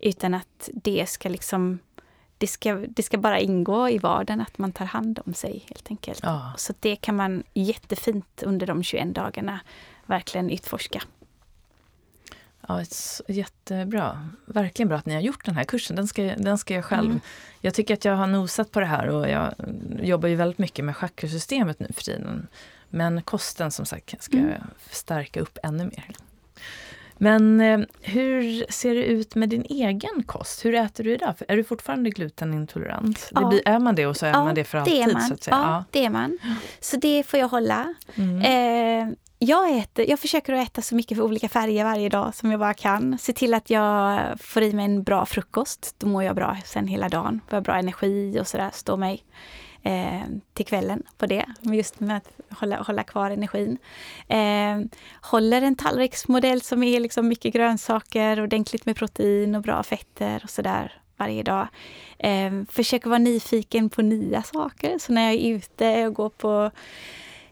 Utan 0.00 0.34
att 0.34 0.70
det 0.72 1.08
ska 1.08 1.28
liksom 1.28 1.78
det 2.38 2.46
ska, 2.46 2.74
det 2.74 3.02
ska 3.02 3.18
bara 3.18 3.40
ingå 3.40 3.88
i 3.88 3.98
vardagen 3.98 4.40
att 4.40 4.58
man 4.58 4.72
tar 4.72 4.84
hand 4.84 5.20
om 5.26 5.34
sig 5.34 5.64
helt 5.68 5.90
enkelt. 5.90 6.20
Ja. 6.22 6.52
Så 6.56 6.74
det 6.80 6.96
kan 6.96 7.16
man 7.16 7.42
jättefint 7.54 8.42
under 8.42 8.66
de 8.66 8.82
21 8.82 9.14
dagarna 9.14 9.60
verkligen 10.06 10.50
utforska. 10.50 11.02
Ja, 12.68 12.82
jättebra. 13.28 14.28
Verkligen 14.46 14.88
bra 14.88 14.98
att 14.98 15.06
ni 15.06 15.14
har 15.14 15.20
gjort 15.20 15.44
den 15.44 15.56
här 15.56 15.64
kursen. 15.64 15.96
Den 15.96 16.08
ska, 16.08 16.22
den 16.22 16.58
ska 16.58 16.74
jag 16.74 16.84
själv... 16.84 17.06
Mm. 17.10 17.20
Jag 17.60 17.74
tycker 17.74 17.94
att 17.94 18.04
jag 18.04 18.16
har 18.16 18.26
nosat 18.26 18.70
på 18.70 18.80
det 18.80 18.86
här 18.86 19.08
och 19.08 19.28
jag 19.28 19.54
jobbar 20.02 20.28
ju 20.28 20.34
väldigt 20.34 20.58
mycket 20.58 20.84
med 20.84 20.96
chakrasystemet 20.96 21.80
nu 21.80 21.86
för 21.94 22.02
tiden. 22.02 22.46
Men 22.90 23.22
kosten 23.22 23.70
som 23.70 23.86
sagt 23.86 24.22
ska 24.22 24.36
Mm. 24.36 24.50
jag 24.50 24.60
stärka 24.90 25.40
upp 25.40 25.58
ännu 25.62 25.84
mer. 25.84 26.10
Men 27.18 27.60
eh, 27.60 27.80
hur 28.00 28.72
ser 28.72 28.94
det 28.94 29.04
ut 29.04 29.34
med 29.34 29.48
din 29.48 29.64
egen 29.68 30.22
kost? 30.26 30.64
Hur 30.64 30.74
äter 30.74 31.04
du 31.04 31.12
idag? 31.14 31.34
Är 31.48 31.56
du 31.56 31.64
fortfarande 31.64 32.10
glutenintolerant? 32.10 33.28
Ja. 33.34 33.40
Det 33.40 33.46
blir, 33.46 33.68
är 33.68 33.78
man 33.78 33.94
det 33.94 34.06
och 34.06 34.16
så 34.16 34.26
är 34.26 34.30
Ja, 34.30 34.44
man 34.44 34.54
det 34.54 34.64
för 34.64 34.78
det 34.78 34.82
alltid? 34.82 35.02
är 35.08 35.12
man. 35.12 35.22
Så 35.22 35.34
att 35.34 35.42
säga. 35.42 35.56
Ja, 35.56 35.84
det 35.90 36.04
är 36.04 36.10
man. 36.10 36.38
Så 36.80 36.96
det 36.96 37.22
får 37.26 37.40
jag 37.40 37.48
hålla. 37.48 37.94
Mm. 38.14 38.38
Eh, 39.08 39.14
jag, 39.44 39.78
äter, 39.78 40.10
jag 40.10 40.20
försöker 40.20 40.52
att 40.52 40.68
äta 40.68 40.82
så 40.82 40.94
mycket 40.94 41.16
för 41.16 41.24
olika 41.24 41.48
färger 41.48 41.84
varje 41.84 42.08
dag 42.08 42.34
som 42.34 42.50
jag 42.50 42.60
bara 42.60 42.74
kan. 42.74 43.18
Se 43.18 43.32
till 43.32 43.54
att 43.54 43.70
jag 43.70 44.20
får 44.40 44.62
i 44.62 44.72
mig 44.72 44.84
en 44.84 45.02
bra 45.02 45.26
frukost. 45.26 45.94
Då 45.98 46.06
mår 46.06 46.22
jag 46.22 46.36
bra 46.36 46.56
sen 46.64 46.86
hela 46.86 47.08
dagen. 47.08 47.40
Får 47.48 47.56
jag 47.56 47.62
bra 47.62 47.76
energi 47.76 48.40
och 48.40 48.48
sådär. 48.48 48.70
Står 48.72 48.96
mig 48.96 49.24
eh, 49.82 50.20
till 50.52 50.66
kvällen 50.66 51.02
på 51.18 51.26
det. 51.26 51.44
Just 51.60 52.00
med 52.00 52.16
att 52.16 52.58
hålla, 52.58 52.82
hålla 52.82 53.02
kvar 53.02 53.30
energin. 53.30 53.78
Eh, 54.28 55.00
håller 55.20 55.62
en 55.62 55.76
tallriksmodell 55.76 56.62
som 56.62 56.82
är 56.82 57.00
liksom 57.00 57.28
mycket 57.28 57.54
grönsaker, 57.54 58.42
ordentligt 58.42 58.86
med 58.86 58.96
protein 58.96 59.54
och 59.54 59.62
bra 59.62 59.82
fetter 59.82 60.40
och 60.44 60.50
sådär 60.50 60.92
varje 61.16 61.42
dag. 61.42 61.68
Eh, 62.18 62.52
försöker 62.68 63.08
vara 63.08 63.18
nyfiken 63.18 63.90
på 63.90 64.02
nya 64.02 64.42
saker. 64.42 64.98
Så 64.98 65.12
när 65.12 65.22
jag 65.22 65.34
är 65.34 65.54
ute 65.54 66.06
och 66.06 66.14
går 66.14 66.30
på 66.30 66.70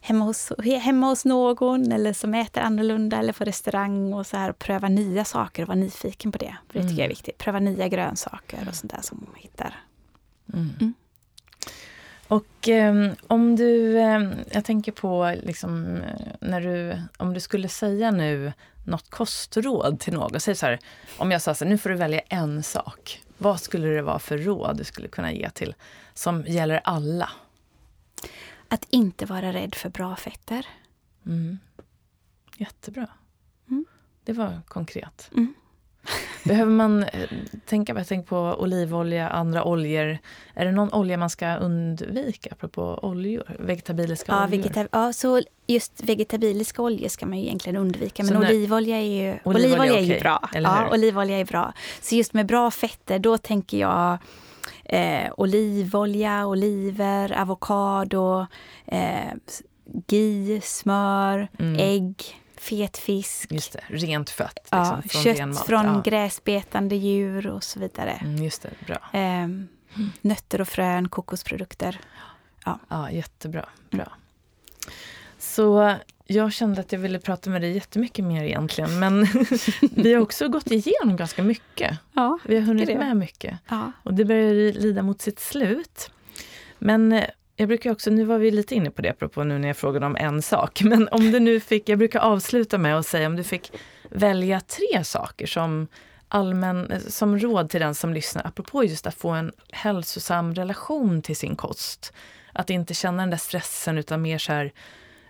hemma 0.05 0.25
hos, 0.25 0.53
hemma 0.81 1.07
hos 1.07 1.25
någon 1.25 1.93
eller 1.93 2.13
som 2.13 2.35
äter 2.35 2.61
annorlunda 2.63 3.17
eller 3.19 3.33
på 3.33 3.45
restaurang 3.45 4.15
och 4.15 4.27
så 4.27 4.37
här 4.37 4.51
och 4.51 4.59
pröva 4.59 4.89
nya 4.89 5.25
saker 5.25 5.63
och 5.63 5.69
vara 5.69 5.79
nyfiken 5.79 6.33
på 6.33 6.39
det. 6.39 6.57
För 6.69 6.79
det 6.79 6.81
tycker 6.89 6.93
jag 6.95 6.99
är 6.99 7.05
Mm. 7.05 7.09
viktigt. 7.09 7.39
Pröva 7.39 7.59
nya 7.61 7.89
grönsaker 7.89 8.69
och 8.69 8.75
sånt 8.75 8.93
där 8.93 9.01
som 9.03 9.27
man 9.27 9.35
hittar. 9.43 9.75
Mm. 10.55 10.71
Mm. 10.81 10.95
Och 12.29 12.69
ehm, 12.69 13.11
om 13.27 13.57
du, 13.57 13.99
ehm, 14.01 14.33
jag 14.51 14.65
tänker 14.65 14.93
på 14.93 15.35
liksom, 15.43 15.97
eh, 15.97 16.27
när 16.41 16.61
du, 16.61 17.03
om 17.17 17.35
du 17.35 17.41
skulle 17.41 17.69
säga 17.69 18.11
nu 18.11 18.53
något 18.85 19.11
kostråd 19.11 20.01
till 20.01 20.13
någon, 20.13 20.41
säg 20.41 20.55
så 20.55 20.67
här, 20.67 20.79
om 21.19 21.31
jag 21.31 21.43
sa 21.43 21.55
så 21.55 21.65
här, 21.65 21.71
nu 21.71 21.79
får 21.79 21.91
du 21.91 21.97
välja 21.97 22.21
en 22.21 22.63
sak. 22.63 23.21
Vad 23.39 23.61
skulle 23.61 23.89
det 23.89 24.03
vara 24.03 24.19
för 24.19 24.39
råd 24.39 24.77
du 24.77 24.85
skulle 24.85 25.09
kunna 25.09 25.33
ge 25.33 25.51
till, 25.51 25.75
som 26.15 26.43
gäller 26.47 26.81
alla? 26.85 27.29
Att 28.73 28.87
inte 28.91 29.27
vara 29.27 29.53
rädd 29.53 29.75
för 29.75 29.89
bra 29.89 30.16
fetter. 30.16 30.66
Mm. 31.27 31.59
Jättebra. 32.57 33.07
Mm. 33.70 33.85
Det 34.25 34.33
var 34.33 34.61
konkret. 34.68 35.31
Mm. 35.37 35.55
Behöver 36.45 36.73
man 36.73 37.03
eh, 37.03 37.31
tänka, 37.66 37.95
jag 37.97 38.07
tänker 38.09 38.29
på 38.29 38.37
olivolja, 38.62 39.29
andra 39.29 39.64
oljor. 39.64 40.18
Är 40.55 40.64
det 40.64 40.73
någon 40.73 40.93
olja 40.93 41.16
man 41.16 41.31
ska 41.31 41.57
undvika, 41.57 42.49
apropå 42.53 42.99
oljor? 43.03 43.57
Vegetabiliska 43.59 44.33
Ja, 44.33 44.45
oljor? 44.45 44.51
vegeta- 44.62 44.89
ja, 44.93 45.12
så 45.12 45.43
just 45.66 46.05
vegetabiliska 46.05 46.83
oljor 46.83 47.09
ska 47.09 47.27
man 47.27 47.39
ju 47.39 47.45
egentligen 47.45 47.77
undvika. 47.77 48.23
Men 48.25 48.33
när- 48.41 48.51
olivolja 48.51 48.97
är 48.97 49.01
ju, 49.03 49.39
Olivolja 49.45 49.68
olivolja 49.68 49.93
är 49.93 49.97
är 49.99 50.01
ju 50.03 50.07
okej, 50.11 50.20
bra. 50.20 50.49
Ja, 50.55 50.89
olivolja 50.93 51.39
är 51.41 51.45
bra. 51.45 51.73
Så 52.01 52.14
just 52.14 52.35
med 52.35 52.47
bra 52.47 52.70
fetter, 52.70 53.18
då 53.18 53.39
tänker 53.39 53.79
jag 53.79 54.18
eh, 54.85 55.30
olivolja, 55.37 56.47
oliver, 56.47 57.33
avokado, 57.33 58.47
eh, 58.87 59.33
ghee, 60.07 60.61
smör, 60.61 61.49
Mm. 61.59 61.76
ägg, 61.80 62.24
fet 62.57 62.97
fisk. 62.97 63.53
Just 63.53 63.72
det, 63.72 63.83
rent 63.89 64.30
fött. 64.30 64.59
Liksom, 64.62 64.78
Ja, 64.78 65.03
från 65.09 65.22
kött 65.22 65.66
från 65.66 65.85
ja. 65.87 66.03
gräsbetande 66.05 66.97
djur 66.97 67.47
och 67.47 67.64
så 67.64 67.80
vidare. 67.80 68.11
Mm, 68.12 68.43
just 68.45 68.62
det, 68.62 68.70
bra. 68.87 68.99
Ehm, 69.12 69.68
nötter 70.20 70.61
och 70.61 70.68
frön, 70.68 71.09
kokosprodukter. 71.09 72.01
Ja, 72.89 73.11
jättebra. 73.11 73.68
Bra. 73.91 74.12
Så 75.53 75.95
jag 76.27 76.53
kände 76.53 76.81
att 76.81 76.93
jag 76.93 76.99
ville 76.99 77.19
prata 77.19 77.51
med 77.51 77.61
dig 77.63 77.73
jättemycket 77.73 78.25
mer 78.25 78.45
egentligen. 78.45 78.99
Men 78.99 79.27
vi 79.81 80.15
har 80.15 80.23
också 80.23 80.49
gått 80.49 80.71
igenom 80.71 81.17
ganska 81.17 81.43
mycket. 81.43 81.99
Ja, 82.13 82.39
Vi 82.45 82.55
har 82.55 82.63
hunnit 82.63 82.87
det. 82.87 82.99
med 82.99 83.17
mycket. 83.17 83.59
ja. 83.69 83.93
Och 84.03 84.15
det 84.15 84.25
börjar 84.25 84.73
lida 84.73 85.03
mot 85.03 85.21
sitt 85.21 85.41
slut. 85.41 86.11
Men 86.79 87.13
eh, 87.13 87.25
jag 87.57 87.69
brukar 87.69 87.91
också, 87.91 88.11
nu 88.11 88.25
var 88.25 88.39
vi 88.39 88.51
lite 88.51 88.75
inne 88.75 88.91
på 88.91 89.03
det 89.03 89.09
apropå 89.11 89.45
nu 89.45 89.59
när 89.59 89.69
jag 89.69 89.77
frågade 89.77 90.07
om 90.07 90.17
en 90.17 90.43
sak, 90.43 90.83
men 90.85 91.09
om 91.09 91.33
du 91.33 91.41
nu 91.41 91.61
fick, 91.61 91.89
jag 91.89 91.99
brukar 91.99 92.21
avsluta 92.21 92.79
med 92.79 92.99
att 92.99 93.07
säga 93.07 93.27
om 93.27 93.37
du 93.37 93.45
fick 93.45 93.73
välja 94.11 94.61
tre 94.61 95.05
saker 95.05 95.47
som 95.47 95.89
allmän, 96.29 96.93
som 97.09 97.39
råd 97.39 97.71
till 97.71 97.81
den 97.81 97.95
som 97.95 98.13
lyssnar, 98.13 98.47
apropå 98.47 98.85
just 98.85 99.07
att 99.07 99.15
få 99.15 99.31
en 99.31 99.53
hälsosam 99.73 100.55
relation 100.55 101.23
till 101.23 101.37
sin 101.37 101.57
kost. 101.57 102.13
Att 102.53 102.71
inte 102.71 102.95
känna 102.95 103.23
den 103.23 103.31
där 103.31 103.37
stressen 103.37 103.99
utan 103.99 104.23
mer 104.23 104.39
så 104.39 104.53
här, 104.53 104.73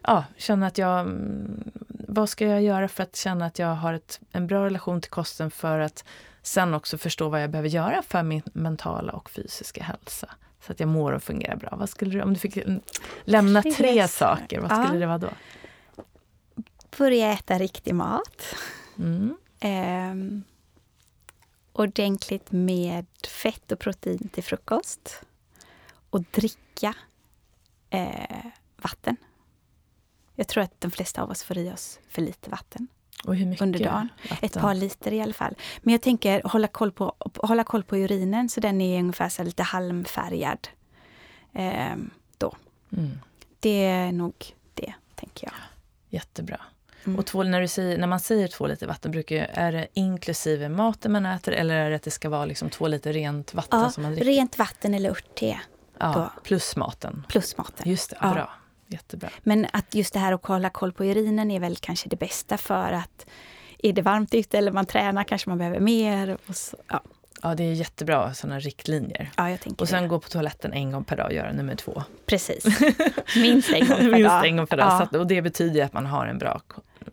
ja, 0.03 0.25
känna 0.37 0.67
att 0.67 0.79
jag, 0.79 1.01
mm, 1.01 1.71
vad 2.09 2.29
ska 2.29 2.47
jag 2.47 2.63
göra 2.63 2.89
för 2.89 3.03
att 3.03 3.17
känna 3.17 3.47
att 3.47 3.59
jag 3.59 3.75
har 3.75 3.95
ett, 3.95 4.21
en 4.33 4.47
bra 4.47 4.65
relation 4.65 5.01
till 5.01 5.11
kosten 5.11 5.51
för 5.51 5.79
att 5.79 6.05
sen 6.43 6.75
också 6.75 6.99
förstå 6.99 7.29
vad 7.29 7.43
jag 7.43 7.51
behöver 7.51 7.69
göra 7.69 8.03
för 8.03 8.23
min 8.23 8.43
mentala 8.53 9.13
och 9.13 9.31
fysiska 9.31 9.83
hälsa. 9.83 10.29
Så 10.67 10.73
att 10.73 10.81
jag 10.81 10.89
mår 10.89 11.13
och 11.13 11.23
fungerar 11.23 11.57
bra. 11.57 11.77
Vad 11.77 11.89
skulle 11.89 12.11
du, 12.11 12.23
om 12.23 12.35
du 12.35 12.41
fick 12.41 12.59
lämna 13.25 13.63
tre 13.63 14.09
saker, 14.09 14.61
vad 14.61 14.71
skulle 14.71 14.95
ja. 14.95 15.01
det 15.01 15.07
vara 15.07 15.19
då? 15.19 15.31
Börja 16.99 17.33
äta 17.33 17.59
riktig 17.59 17.95
mat. 17.95 18.55
Mm. 18.99 19.37
Eh, 19.61 20.43
ordentligt 21.73 22.53
med 22.53 23.07
fett 23.29 23.73
och 23.73 23.79
protein 23.79 24.29
till 24.29 24.45
frukost. 24.45 25.23
Och 26.11 26.23
dricka 26.23 26.95
eh, 27.91 28.47
vatten. 28.77 29.17
Jag 30.35 30.49
tror 30.49 30.63
att 30.63 30.81
de 30.81 30.91
flesta 30.91 31.23
av 31.23 31.31
oss 31.31 31.43
får 31.43 31.59
i 31.59 31.73
oss 31.73 31.99
för 32.09 32.23
lite 32.23 32.51
vatten. 32.51 32.89
Och 33.25 33.37
hur 33.37 33.47
mycket? 33.47 33.63
Under 33.63 33.79
dagen. 33.79 34.09
Vatten? 34.23 34.39
Ett 34.47 34.61
par 34.61 34.75
liter 34.75 35.13
i 35.13 35.21
alla 35.21 35.33
fall. 35.33 35.55
Men 35.83 35.93
jag 35.93 36.03
tänker 36.03 36.43
hålla 36.45 36.69
koll 36.69 36.93
på, 36.93 37.15
hålla 37.35 37.65
koll 37.65 37.85
på 37.85 37.97
urinen 37.97 38.49
så 38.49 38.61
den 38.61 38.81
är 38.81 38.99
ungefär 38.99 39.29
så 39.29 39.43
lite 39.43 39.63
halmfärgad. 39.63 40.69
Eh, 41.53 41.97
då. 42.39 42.57
Mm. 42.97 43.11
Det 43.61 43.85
är 43.85 44.13
nog 44.13 44.35
det, 44.75 44.93
tänker 45.15 45.47
jag. 45.47 45.55
Jättebra. 46.09 46.61
Mm. 47.05 47.19
Och 47.19 47.27
två, 47.27 47.43
när, 47.43 47.61
du 47.61 47.69
säger, 47.69 47.99
när 47.99 48.07
man 48.07 48.21
säger 48.21 48.49
två 48.49 48.67
liter 48.67 48.87
vatten, 48.87 49.11
brukar, 49.11 49.37
är 49.37 49.73
det 49.73 49.87
inklusive 49.93 50.69
maten 50.69 51.13
man 51.13 51.27
äter 51.27 51.55
eller 51.55 51.75
är 51.75 51.91
det 51.91 51.97
att 51.97 52.03
det 52.03 52.11
ska 52.11 52.29
vara 52.29 52.45
liksom 52.45 52.71
två 52.71 52.89
liter 52.89 53.13
rent 53.13 53.55
vatten 53.55 53.81
ja, 53.81 53.91
som 53.91 54.03
man 54.03 54.13
dricker? 54.13 54.31
rent 54.31 54.59
vatten 54.59 54.95
eller 54.95 55.11
örtte. 55.11 55.61
Ja, 55.99 56.33
plus 56.43 56.77
maten. 56.77 57.27
Plus 57.29 57.59
maten. 57.59 57.91
Just 57.91 58.11
det, 58.11 58.17
ja. 58.21 58.35
bra. 58.35 58.51
Jättebra. 58.93 59.31
Men 59.43 59.67
att 59.73 59.95
just 59.95 60.13
det 60.13 60.19
här 60.19 60.33
att 60.33 60.47
hålla 60.47 60.71
koll 60.71 60.93
på 60.93 61.05
urinen 61.05 61.51
är 61.51 61.61
väl 61.61 61.77
kanske 61.77 62.09
det 62.09 62.17
bästa 62.17 62.57
för 62.57 62.93
att 62.93 63.27
är 63.83 63.93
det 63.93 64.03
varmt 64.03 64.35
ute 64.35 64.59
eller 64.59 64.73
man 64.73 64.87
tränar 64.87 65.25
kanske 65.25 65.49
man 65.49 65.59
behöver 65.59 65.81
mer. 65.81 66.39
Så, 66.53 66.77
ja. 66.89 67.03
Ja, 67.43 67.55
det 67.55 67.63
är 67.63 67.73
jättebra 67.73 68.35
sådana 68.35 68.61
riktlinjer. 68.61 69.31
Ja, 69.37 69.51
jag 69.51 69.61
tänker 69.61 69.83
och 69.83 69.89
sen 69.89 70.03
det. 70.03 70.09
gå 70.09 70.21
på 70.21 70.29
toaletten 70.29 70.73
en 70.73 70.93
gång 70.93 71.05
per 71.05 71.17
dag 71.17 71.27
och 71.27 71.33
göra 71.33 71.53
nummer 71.53 71.75
två. 71.75 72.03
Precis. 72.27 72.65
Minst 73.37 73.73
en 73.73 73.89
gång 73.89 73.97
per 73.99 74.11
dag. 74.11 74.13
Minst 74.13 74.45
en 74.45 74.57
gång 74.57 74.67
per 74.67 74.77
dag. 74.77 74.87
Ja. 74.87 75.03
Att, 75.03 75.15
och 75.15 75.27
det 75.27 75.43
betyder 75.43 75.85
att 75.85 75.93
man 75.93 76.07
har 76.07 76.27
en 76.27 76.39
bra 76.39 76.61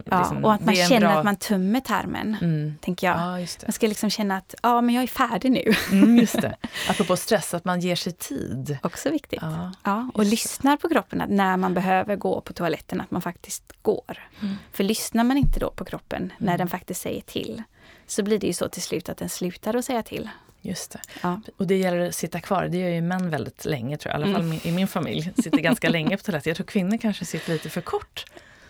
Ja, 0.05 0.19
liksom, 0.19 0.45
och 0.45 0.53
att 0.53 0.65
man 0.65 0.75
känner 0.75 0.99
bra... 0.99 1.09
att 1.09 1.25
man 1.25 1.35
tömmer 1.35 1.79
tarmen, 1.79 2.37
mm. 2.41 2.75
tänker 2.81 3.07
jag. 3.07 3.17
Ja, 3.17 3.47
man 3.65 3.71
ska 3.71 3.87
liksom 3.87 4.09
känna 4.09 4.37
att 4.37 4.55
ja, 4.63 4.81
men 4.81 4.95
jag 4.95 5.03
är 5.03 5.07
färdig 5.07 5.51
nu. 5.51 5.73
Mm, 5.91 6.17
just 6.17 6.41
det. 6.41 6.55
Apropå 6.89 7.15
stress, 7.15 7.53
att 7.53 7.65
man 7.65 7.79
ger 7.79 7.95
sig 7.95 8.13
tid. 8.13 8.77
Också 8.83 9.09
viktigt. 9.09 9.39
Ja, 9.41 9.71
ja 9.83 10.09
och 10.13 10.25
lyssnar 10.25 10.77
på 10.77 10.89
kroppen, 10.89 11.23
när 11.27 11.57
man 11.57 11.73
behöver 11.73 12.15
gå 12.15 12.41
på 12.41 12.53
toaletten, 12.53 13.01
att 13.01 13.11
man 13.11 13.21
faktiskt 13.21 13.73
går. 13.81 14.29
Mm. 14.41 14.55
För 14.71 14.83
lyssnar 14.83 15.23
man 15.23 15.37
inte 15.37 15.59
då 15.59 15.71
på 15.71 15.85
kroppen 15.85 16.33
när 16.37 16.47
mm. 16.47 16.57
den 16.57 16.67
faktiskt 16.67 17.01
säger 17.01 17.21
till, 17.21 17.63
så 18.07 18.23
blir 18.23 18.39
det 18.39 18.47
ju 18.47 18.53
så 18.53 18.69
till 18.69 18.81
slut 18.81 19.09
att 19.09 19.17
den 19.17 19.29
slutar 19.29 19.75
att 19.75 19.85
säga 19.85 20.03
till. 20.03 20.29
Just 20.61 20.91
det. 20.91 20.99
Ja. 21.21 21.41
Och 21.57 21.67
det 21.67 21.77
gäller 21.77 22.07
att 22.07 22.15
sitta 22.15 22.39
kvar. 22.39 22.67
Det 22.67 22.77
gör 22.77 22.89
ju 22.89 23.01
män 23.01 23.29
väldigt 23.29 23.65
länge, 23.65 23.97
tror 23.97 24.13
jag. 24.13 24.21
I 24.21 24.23
alla 24.23 24.33
fall 24.33 24.45
mm. 24.45 24.59
i 24.63 24.71
min 24.71 24.87
familj. 24.87 25.31
Sitter 25.43 25.57
ganska 25.57 25.89
länge 25.89 26.17
på 26.17 26.23
toaletten. 26.23 26.49
Jag 26.49 26.57
tror 26.57 26.65
kvinnor 26.65 26.97
kanske 26.97 27.25
sitter 27.25 27.53
lite 27.53 27.69
för 27.69 27.81
kort. 27.81 28.25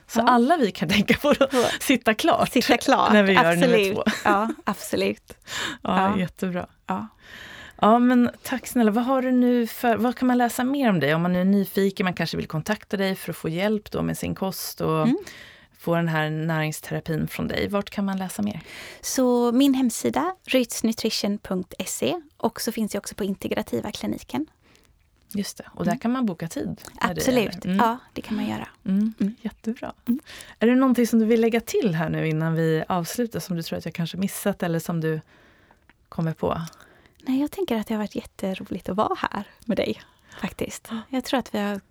Så 0.10 0.20
ja. 0.20 0.24
alla 0.24 0.57
vi 0.57 0.72
kan 0.72 0.89
tänka 0.89 1.18
på 1.18 1.30
att 1.30 1.53
sitta 1.82 2.14
klart. 2.14 2.51
Sitta 2.51 2.78
klart, 2.78 3.14
när 3.14 3.24
vi 3.24 3.34
gör 3.34 3.45
absolut. 3.45 3.70
nummer 3.70 3.93
två. 3.93 4.03
Ja, 4.26 4.47
absolut. 4.64 5.34
ja, 5.82 6.12
ja, 6.12 6.20
jättebra. 6.20 6.68
Ja. 6.88 7.07
Ja, 7.82 7.99
men 7.99 8.30
tack 8.43 8.68
snälla. 8.68 8.91
Vad 8.91 9.03
har 9.03 9.22
du 9.22 9.32
nu 9.32 9.68
för, 9.68 9.97
vad 9.97 10.16
kan 10.16 10.28
man 10.28 10.38
läsa 10.38 10.64
mer 10.64 10.89
om 10.89 10.99
dig? 10.99 11.16
Om 11.16 11.22
man 11.22 11.36
är 11.36 11.45
nyfiken, 11.45 12.03
man 12.03 12.14
kanske 12.14 12.38
vill 12.38 12.47
kontakta 12.47 12.97
dig 12.97 13.16
för 13.16 13.32
att 13.32 13.38
få 13.38 13.49
hjälp 13.49 13.91
då 13.91 14.01
med 14.01 14.18
sin 14.18 14.36
kost 14.36 14.82
och 14.82 15.01
mm. 15.01 15.18
få 15.80 15.95
den 15.95 16.07
här 16.07 16.30
näringsterapin 16.30 17.28
från 17.28 17.47
dig. 17.47 17.68
Vart 17.68 17.89
kan 17.89 18.05
man 18.05 18.18
läsa 18.18 18.41
mer? 18.41 18.62
Så 19.01 19.51
min 19.51 19.74
hemsida, 19.74 20.36
rytsnutrition.se 20.45 22.16
och 22.38 22.62
så 22.62 22.72
finns 22.72 22.93
jag 22.93 23.01
också 23.01 23.16
på 23.16 23.24
Integrativa 23.24 23.91
kliniken 23.91 24.45
Just 25.34 25.57
det, 25.57 25.65
och 25.73 25.86
där 25.86 25.91
mm. 25.91 25.99
kan 25.99 26.11
man 26.11 26.25
boka 26.25 26.47
tid? 26.47 26.82
Absolut, 26.99 27.61
det 27.61 27.69
mm. 27.69 27.77
ja 27.77 27.97
det 28.13 28.21
kan 28.21 28.36
man 28.36 28.49
göra. 28.49 28.67
Mm. 28.86 29.13
Jättebra. 29.41 29.93
Är 30.59 30.67
det 30.67 30.75
någonting 30.75 31.07
som 31.07 31.19
du 31.19 31.25
vill 31.25 31.41
lägga 31.41 31.61
till 31.61 31.95
här 31.95 32.09
nu 32.09 32.27
innan 32.27 32.53
vi 32.53 32.84
avslutar 32.88 33.39
som 33.39 33.55
du 33.55 33.63
tror 33.63 33.77
att 33.77 33.86
jag 33.86 33.93
kanske 33.93 34.17
missat 34.17 34.63
eller 34.63 34.80
som 34.80 35.01
du 35.01 35.21
kommer 36.09 36.34
på? 36.34 36.61
Nej, 37.23 37.41
jag 37.41 37.51
tänker 37.51 37.77
att 37.77 37.88
det 37.88 37.93
har 37.93 37.99
varit 37.99 38.15
jätteroligt 38.15 38.89
att 38.89 38.97
vara 38.97 39.15
här 39.15 39.43
med 39.65 39.77
dig 39.77 40.01
faktiskt. 40.41 40.91
Jag 41.09 41.25
tror 41.25 41.39
att 41.39 41.55
vi 41.55 41.59
har, 41.59 41.82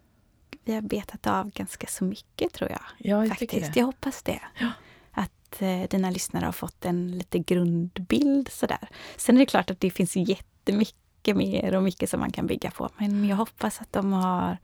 vi 0.65 0.75
har 0.75 0.81
betat 0.81 1.27
av 1.27 1.51
ganska 1.51 1.87
så 1.87 2.05
mycket 2.05 2.53
tror 2.53 2.71
jag. 2.71 2.81
Ja, 2.99 3.27
jag 3.27 3.39
faktiskt. 3.39 3.77
Jag 3.77 3.85
hoppas 3.85 4.23
det. 4.23 4.41
Ja. 4.61 4.71
Att 5.13 5.63
eh, 5.63 5.83
dina 5.91 6.11
lyssnare 6.11 6.45
har 6.45 6.53
fått 6.53 6.85
en 6.85 7.19
lite 7.19 7.39
grundbild 7.39 8.49
sådär. 8.53 8.89
Sen 9.17 9.37
är 9.37 9.39
det 9.39 9.47
klart 9.47 9.71
att 9.71 9.81
det 9.81 9.91
finns 9.91 10.17
jättemycket 10.17 11.08
mycket 11.19 11.37
mer 11.37 11.75
och 11.75 11.83
mycket 11.83 12.11
som 12.11 12.21
man 12.21 12.33
kan 12.33 12.47
bygga 12.47 12.71
på. 12.71 12.89
Men 12.97 13.29
jag 13.29 13.37
hoppas 13.37 13.81
att 13.81 13.93
de 13.93 14.13
har 14.13 14.59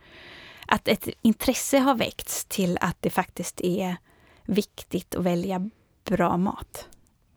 att 0.66 0.88
ett 0.88 1.09
intresse 1.22 1.78
har 1.78 1.94
väckts 1.94 2.44
till 2.44 2.78
att 2.80 2.96
det 3.00 3.11
faktiskt 3.11 3.61
är 3.61 3.96
viktigt 4.42 5.14
att 5.14 5.24
välja 5.24 5.70
bra 6.05 6.36
mat. 6.36 6.88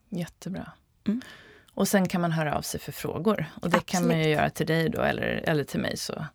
Jättebra. 0.09 0.71
Mm. 1.07 1.21
Och 1.73 1.87
sen 1.87 2.07
kan 2.07 2.21
man 2.21 2.31
höra 2.31 2.57
av 2.57 2.61
sig 2.61 2.79
för 2.79 2.91
frågor. 2.91 3.45
Och 3.61 3.69
det 3.69 3.77
Absolut. 3.77 3.85
kan 3.85 4.07
man 4.07 4.19
ju 4.19 4.29
göra 4.29 4.49
till 4.49 4.67
dig 4.67 4.89
då 4.89 5.01
eller, 5.01 5.43
eller 5.43 5.63
till 5.63 5.79
mig 5.79 5.97
så 5.97 6.25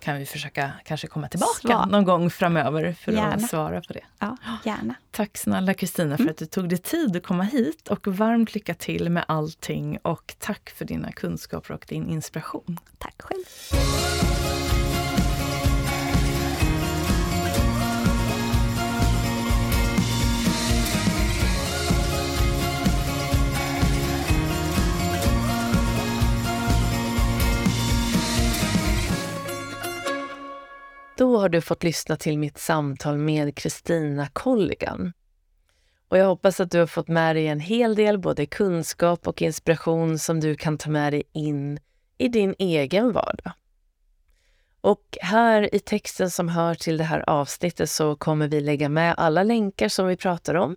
kan 0.00 0.18
vi 0.18 0.26
försöka 0.26 0.72
kanske 0.84 1.06
komma 1.06 1.28
tillbaka 1.28 1.60
Svar. 1.60 1.86
någon 1.86 2.04
gång 2.04 2.30
framöver 2.30 2.92
för 2.92 3.12
gärna. 3.12 3.34
att 3.34 3.48
svara 3.48 3.80
på 3.80 3.92
det. 3.92 4.04
Ja, 4.18 4.36
gärna. 4.64 4.94
Tack 5.10 5.38
snälla 5.38 5.74
Kristina 5.74 6.16
för 6.16 6.22
mm. 6.22 6.30
att 6.30 6.38
du 6.38 6.46
tog 6.46 6.68
dig 6.68 6.78
tid 6.78 7.16
att 7.16 7.22
komma 7.22 7.42
hit 7.42 7.88
och 7.88 8.06
varmt 8.06 8.54
lycka 8.54 8.74
till 8.74 9.10
med 9.10 9.24
allting 9.28 9.98
och 10.02 10.34
tack 10.38 10.70
för 10.70 10.84
dina 10.84 11.12
kunskaper 11.12 11.74
och 11.74 11.84
din 11.88 12.08
inspiration. 12.08 12.78
Tack 12.98 13.22
själv. 13.22 13.44
Då 31.20 31.38
har 31.38 31.48
du 31.48 31.60
fått 31.60 31.84
lyssna 31.84 32.16
till 32.16 32.38
mitt 32.38 32.58
samtal 32.58 33.18
med 33.18 33.56
Kristina 33.56 34.28
Colligan. 34.32 35.12
Och 36.08 36.18
jag 36.18 36.26
hoppas 36.26 36.60
att 36.60 36.70
du 36.70 36.78
har 36.78 36.86
fått 36.86 37.08
med 37.08 37.36
dig 37.36 37.46
en 37.46 37.60
hel 37.60 37.94
del 37.94 38.18
både 38.18 38.46
kunskap 38.46 39.28
och 39.28 39.42
inspiration 39.42 40.18
som 40.18 40.40
du 40.40 40.56
kan 40.56 40.78
ta 40.78 40.90
med 40.90 41.12
dig 41.12 41.22
in 41.32 41.78
i 42.18 42.28
din 42.28 42.54
egen 42.58 43.12
vardag. 43.12 43.52
Och 44.80 45.18
här 45.20 45.74
i 45.74 45.78
texten 45.78 46.30
som 46.30 46.48
hör 46.48 46.74
till 46.74 46.96
det 46.96 47.04
här 47.04 47.30
avsnittet 47.30 47.90
så 47.90 48.16
kommer 48.16 48.48
vi 48.48 48.60
lägga 48.60 48.88
med 48.88 49.14
alla 49.16 49.42
länkar 49.42 49.88
som 49.88 50.06
vi 50.06 50.16
pratar 50.16 50.54
om 50.54 50.76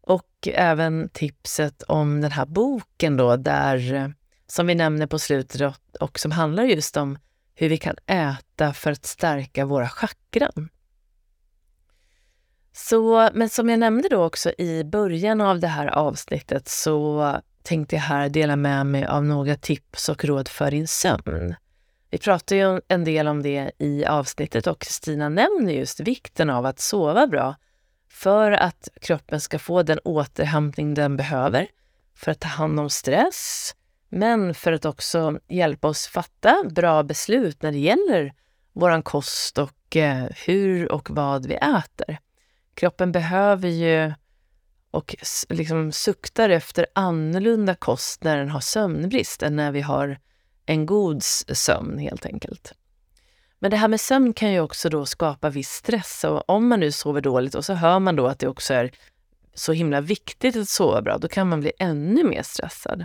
och 0.00 0.48
även 0.52 1.08
tipset 1.12 1.82
om 1.82 2.20
den 2.20 2.32
här 2.32 2.46
boken 2.46 3.16
då 3.16 3.36
där, 3.36 4.12
som 4.46 4.66
vi 4.66 4.74
nämner 4.74 5.06
på 5.06 5.18
slutet 5.18 5.74
och 6.00 6.18
som 6.18 6.30
handlar 6.30 6.64
just 6.64 6.96
om 6.96 7.18
hur 7.60 7.68
vi 7.68 7.78
kan 7.78 7.96
äta 8.06 8.72
för 8.72 8.92
att 8.92 9.04
stärka 9.04 9.64
våra 9.64 9.88
chakran. 9.88 10.68
Så, 12.72 13.30
men 13.34 13.48
som 13.48 13.68
jag 13.68 13.78
nämnde 13.78 14.08
då 14.08 14.24
också 14.24 14.52
i 14.58 14.84
början 14.84 15.40
av 15.40 15.60
det 15.60 15.66
här 15.66 15.86
avsnittet 15.86 16.68
så 16.68 17.36
tänkte 17.62 17.96
jag 17.96 18.02
här 18.02 18.28
dela 18.28 18.56
med 18.56 18.86
mig 18.86 19.06
av 19.06 19.24
några 19.24 19.56
tips 19.56 20.08
och 20.08 20.24
råd 20.24 20.48
för 20.48 20.70
din 20.70 20.88
sömn. 20.88 21.54
Vi 22.10 22.18
pratade 22.18 22.60
ju 22.60 22.80
en 22.88 23.04
del 23.04 23.28
om 23.28 23.42
det 23.42 23.70
i 23.78 24.04
avsnittet 24.04 24.66
och 24.66 24.80
Kristina 24.80 25.28
nämner 25.28 25.72
just 25.72 26.00
vikten 26.00 26.50
av 26.50 26.66
att 26.66 26.80
sova 26.80 27.26
bra 27.26 27.56
för 28.10 28.52
att 28.52 28.88
kroppen 29.00 29.40
ska 29.40 29.58
få 29.58 29.82
den 29.82 29.98
återhämtning 29.98 30.94
den 30.94 31.16
behöver 31.16 31.66
för 32.14 32.30
att 32.30 32.40
ta 32.40 32.48
hand 32.48 32.80
om 32.80 32.90
stress, 32.90 33.74
men 34.10 34.54
för 34.54 34.72
att 34.72 34.84
också 34.84 35.38
hjälpa 35.48 35.88
oss 35.88 36.06
fatta 36.06 36.64
bra 36.70 37.02
beslut 37.02 37.62
när 37.62 37.72
det 37.72 37.78
gäller 37.78 38.32
vår 38.72 39.02
kost 39.02 39.58
och 39.58 39.96
eh, 39.96 40.26
hur 40.46 40.92
och 40.92 41.10
vad 41.10 41.46
vi 41.46 41.54
äter. 41.54 42.18
Kroppen 42.74 43.12
behöver 43.12 43.68
ju 43.68 44.12
och 44.90 45.16
liksom 45.48 45.92
suktar 45.92 46.50
efter 46.50 46.86
annorlunda 46.94 47.74
kost 47.74 48.24
när 48.24 48.36
den 48.36 48.50
har 48.50 48.60
sömnbrist 48.60 49.42
än 49.42 49.56
när 49.56 49.72
vi 49.72 49.80
har 49.80 50.18
en 50.66 50.86
god 50.86 51.22
sömn 51.22 51.98
helt 51.98 52.26
enkelt. 52.26 52.72
Men 53.58 53.70
det 53.70 53.76
här 53.76 53.88
med 53.88 54.00
sömn 54.00 54.32
kan 54.32 54.52
ju 54.52 54.60
också 54.60 54.88
då 54.88 55.06
skapa 55.06 55.50
viss 55.50 55.70
stress 55.70 56.24
och 56.24 56.50
om 56.50 56.68
man 56.68 56.80
nu 56.80 56.92
sover 56.92 57.20
dåligt 57.20 57.54
och 57.54 57.64
så 57.64 57.72
hör 57.72 57.98
man 57.98 58.16
då 58.16 58.26
att 58.26 58.38
det 58.38 58.48
också 58.48 58.74
är 58.74 58.90
så 59.54 59.72
himla 59.72 60.00
viktigt 60.00 60.56
att 60.56 60.68
sova 60.68 61.02
bra, 61.02 61.18
då 61.18 61.28
kan 61.28 61.48
man 61.48 61.60
bli 61.60 61.72
ännu 61.78 62.24
mer 62.24 62.42
stressad. 62.42 63.04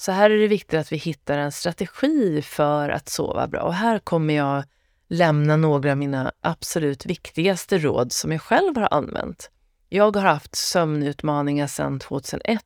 Så 0.00 0.12
här 0.12 0.30
är 0.30 0.38
det 0.38 0.48
viktigt 0.48 0.80
att 0.80 0.92
vi 0.92 0.96
hittar 0.96 1.38
en 1.38 1.52
strategi 1.52 2.42
för 2.42 2.88
att 2.88 3.08
sova 3.08 3.48
bra 3.48 3.62
och 3.62 3.74
här 3.74 3.98
kommer 3.98 4.34
jag 4.34 4.64
lämna 5.08 5.56
några 5.56 5.90
av 5.90 5.96
mina 5.96 6.32
absolut 6.40 7.06
viktigaste 7.06 7.78
råd 7.78 8.12
som 8.12 8.32
jag 8.32 8.42
själv 8.42 8.76
har 8.76 8.88
använt. 8.90 9.50
Jag 9.88 10.16
har 10.16 10.22
haft 10.22 10.54
sömnutmaningar 10.54 11.66
sedan 11.66 11.98
2001 11.98 12.62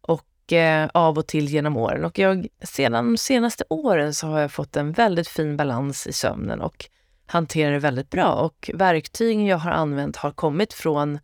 och 0.00 0.52
eh, 0.52 0.90
av 0.94 1.18
och 1.18 1.26
till 1.26 1.48
genom 1.48 1.76
åren. 1.76 2.04
Och 2.04 2.18
jag, 2.18 2.46
sedan 2.62 2.92
de 2.92 3.16
senaste 3.16 3.64
åren 3.68 4.14
så 4.14 4.26
har 4.26 4.40
jag 4.40 4.52
fått 4.52 4.76
en 4.76 4.92
väldigt 4.92 5.28
fin 5.28 5.56
balans 5.56 6.06
i 6.06 6.12
sömnen 6.12 6.60
och 6.60 6.86
hanterar 7.26 7.72
det 7.72 7.78
väldigt 7.78 8.10
bra. 8.10 8.32
Och 8.32 8.70
verktygen 8.74 9.46
jag 9.46 9.58
har 9.58 9.70
använt 9.70 10.16
har 10.16 10.30
kommit 10.30 10.72
från 10.72 11.18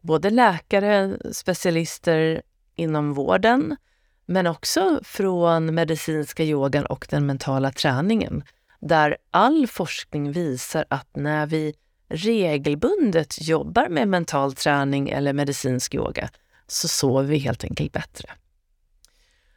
både 0.00 0.30
läkare, 0.30 1.18
specialister 1.32 2.42
inom 2.74 3.14
vården, 3.14 3.76
men 4.26 4.46
också 4.46 5.00
från 5.04 5.74
medicinska 5.74 6.44
yogan 6.44 6.86
och 6.86 7.06
den 7.10 7.26
mentala 7.26 7.72
träningen. 7.72 8.42
Där 8.80 9.16
all 9.30 9.66
forskning 9.66 10.32
visar 10.32 10.84
att 10.88 11.16
när 11.16 11.46
vi 11.46 11.74
regelbundet 12.08 13.48
jobbar 13.48 13.88
med 13.88 14.08
mental 14.08 14.54
träning 14.54 15.08
eller 15.08 15.32
medicinsk 15.32 15.94
yoga 15.94 16.30
så 16.66 16.88
sover 16.88 17.28
vi 17.28 17.38
helt 17.38 17.64
enkelt 17.64 17.92
bättre. 17.92 18.30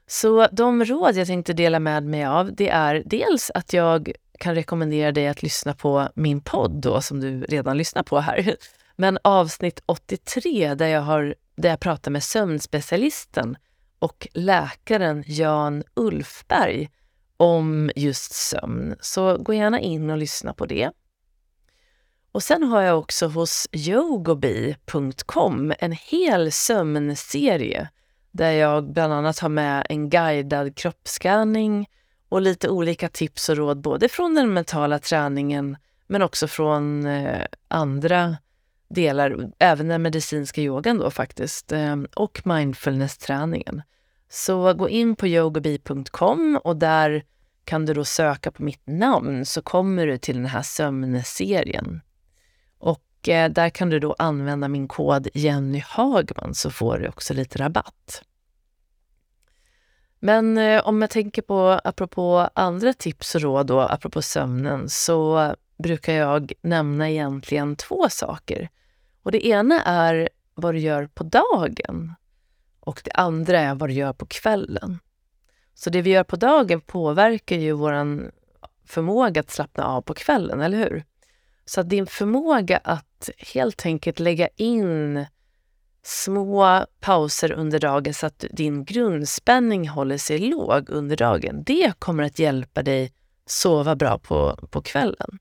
Så 0.07 0.47
de 0.51 0.85
råd 0.85 1.15
jag 1.15 1.27
tänkte 1.27 1.53
dela 1.53 1.79
med 1.79 2.03
mig 2.03 2.25
av, 2.25 2.55
det 2.55 2.69
är 2.69 3.03
dels 3.05 3.51
att 3.53 3.73
jag 3.73 4.11
kan 4.39 4.55
rekommendera 4.55 5.11
dig 5.11 5.27
att 5.27 5.43
lyssna 5.43 5.73
på 5.73 6.09
min 6.15 6.41
podd 6.41 6.81
då, 6.81 7.01
som 7.01 7.19
du 7.19 7.41
redan 7.41 7.77
lyssnar 7.77 8.03
på 8.03 8.19
här. 8.19 8.55
Men 8.95 9.19
avsnitt 9.21 9.83
83 9.85 10.75
där 10.75 10.87
jag, 10.87 11.01
har, 11.01 11.35
där 11.55 11.69
jag 11.69 11.79
pratar 11.79 12.11
med 12.11 12.23
sömnspecialisten 12.23 13.57
och 13.99 14.27
läkaren 14.33 15.23
Jan 15.27 15.83
Ulfberg 15.93 16.89
om 17.37 17.91
just 17.95 18.33
sömn. 18.33 18.95
Så 18.99 19.37
gå 19.37 19.53
gärna 19.53 19.79
in 19.79 20.09
och 20.09 20.17
lyssna 20.17 20.53
på 20.53 20.65
det. 20.65 20.91
Och 22.31 22.43
sen 22.43 22.63
har 22.63 22.81
jag 22.81 22.99
också 22.99 23.27
hos 23.27 23.67
yogobi.com 23.71 24.93
en 25.79 25.91
hel 25.91 26.51
sömnserie 26.51 27.89
där 28.31 28.51
jag 28.51 28.93
bland 28.93 29.13
annat 29.13 29.39
har 29.39 29.49
med 29.49 29.85
en 29.89 30.09
guidad 30.09 30.75
kroppsskanning 30.75 31.89
och 32.29 32.41
lite 32.41 32.69
olika 32.69 33.09
tips 33.09 33.49
och 33.49 33.57
råd 33.57 33.81
både 33.81 34.09
från 34.09 34.35
den 34.35 34.53
mentala 34.53 34.99
träningen 34.99 35.77
men 36.07 36.21
också 36.21 36.47
från 36.47 37.05
eh, 37.05 37.41
andra 37.67 38.37
delar, 38.89 39.51
även 39.59 39.87
den 39.87 40.01
medicinska 40.01 40.61
yogan 40.61 40.97
då 40.97 41.11
faktiskt, 41.11 41.71
ehm, 41.71 42.07
och 42.15 42.41
mindfulness-träningen. 42.45 43.81
Så 44.29 44.73
gå 44.73 44.89
in 44.89 45.15
på 45.15 45.27
yogabi.com 45.27 46.59
och 46.63 46.77
där 46.77 47.23
kan 47.63 47.85
du 47.85 47.93
då 47.93 48.05
söka 48.05 48.51
på 48.51 48.63
mitt 48.63 48.87
namn 48.87 49.45
så 49.45 49.61
kommer 49.61 50.07
du 50.07 50.17
till 50.17 50.35
den 50.35 50.45
här 50.45 50.61
sömnserien. 50.61 52.01
Och 52.77 53.29
eh, 53.29 53.51
där 53.51 53.69
kan 53.69 53.89
du 53.89 53.99
då 53.99 54.15
använda 54.19 54.67
min 54.67 54.87
kod 54.87 55.27
Jenny 55.33 55.83
Hagman 55.87 56.53
så 56.53 56.71
får 56.71 56.97
du 56.97 57.07
också 57.07 57.33
lite 57.33 57.59
rabatt. 57.59 58.23
Men 60.19 60.57
eh, 60.57 60.87
om 60.87 61.01
jag 61.01 61.09
tänker 61.09 61.41
på, 61.41 61.79
apropå 61.83 62.49
andra 62.53 62.93
tips 62.93 63.35
och 63.35 63.41
råd 63.41 63.67
då, 63.67 63.79
apropå 63.79 64.21
sömnen, 64.21 64.89
så 64.89 65.55
brukar 65.77 66.13
jag 66.13 66.53
nämna 66.61 67.09
egentligen 67.09 67.75
två 67.75 68.09
saker. 68.09 68.69
Och 69.23 69.31
det 69.31 69.47
ena 69.47 69.83
är 69.83 70.29
vad 70.53 70.73
du 70.73 70.79
gör 70.79 71.07
på 71.07 71.23
dagen 71.23 72.13
och 72.79 73.01
det 73.03 73.11
andra 73.11 73.59
är 73.59 73.75
vad 73.75 73.89
du 73.89 73.93
gör 73.93 74.13
på 74.13 74.25
kvällen. 74.25 74.99
Så 75.73 75.89
det 75.89 76.01
vi 76.01 76.09
gör 76.09 76.23
på 76.23 76.35
dagen 76.35 76.81
påverkar 76.81 77.55
ju 77.55 77.71
vår 77.71 78.31
förmåga 78.85 79.41
att 79.41 79.51
slappna 79.51 79.85
av 79.85 80.01
på 80.01 80.13
kvällen, 80.13 80.61
eller 80.61 80.77
hur? 80.77 81.03
Så 81.65 81.81
att 81.81 81.89
din 81.89 82.07
förmåga 82.07 82.77
att 82.77 83.29
helt 83.37 83.85
enkelt 83.85 84.19
lägga 84.19 84.47
in 84.55 85.25
små 86.03 86.85
pauser 86.99 87.51
under 87.51 87.79
dagen 87.79 88.13
så 88.13 88.25
att 88.25 88.45
din 88.51 88.85
grundspänning 88.85 89.89
håller 89.89 90.17
sig 90.17 90.39
låg 90.39 90.89
under 90.89 91.15
dagen, 91.15 91.63
det 91.63 91.93
kommer 91.99 92.23
att 92.23 92.39
hjälpa 92.39 92.83
dig 92.83 93.13
sova 93.45 93.95
bra 93.95 94.19
på, 94.19 94.67
på 94.71 94.81
kvällen. 94.81 95.39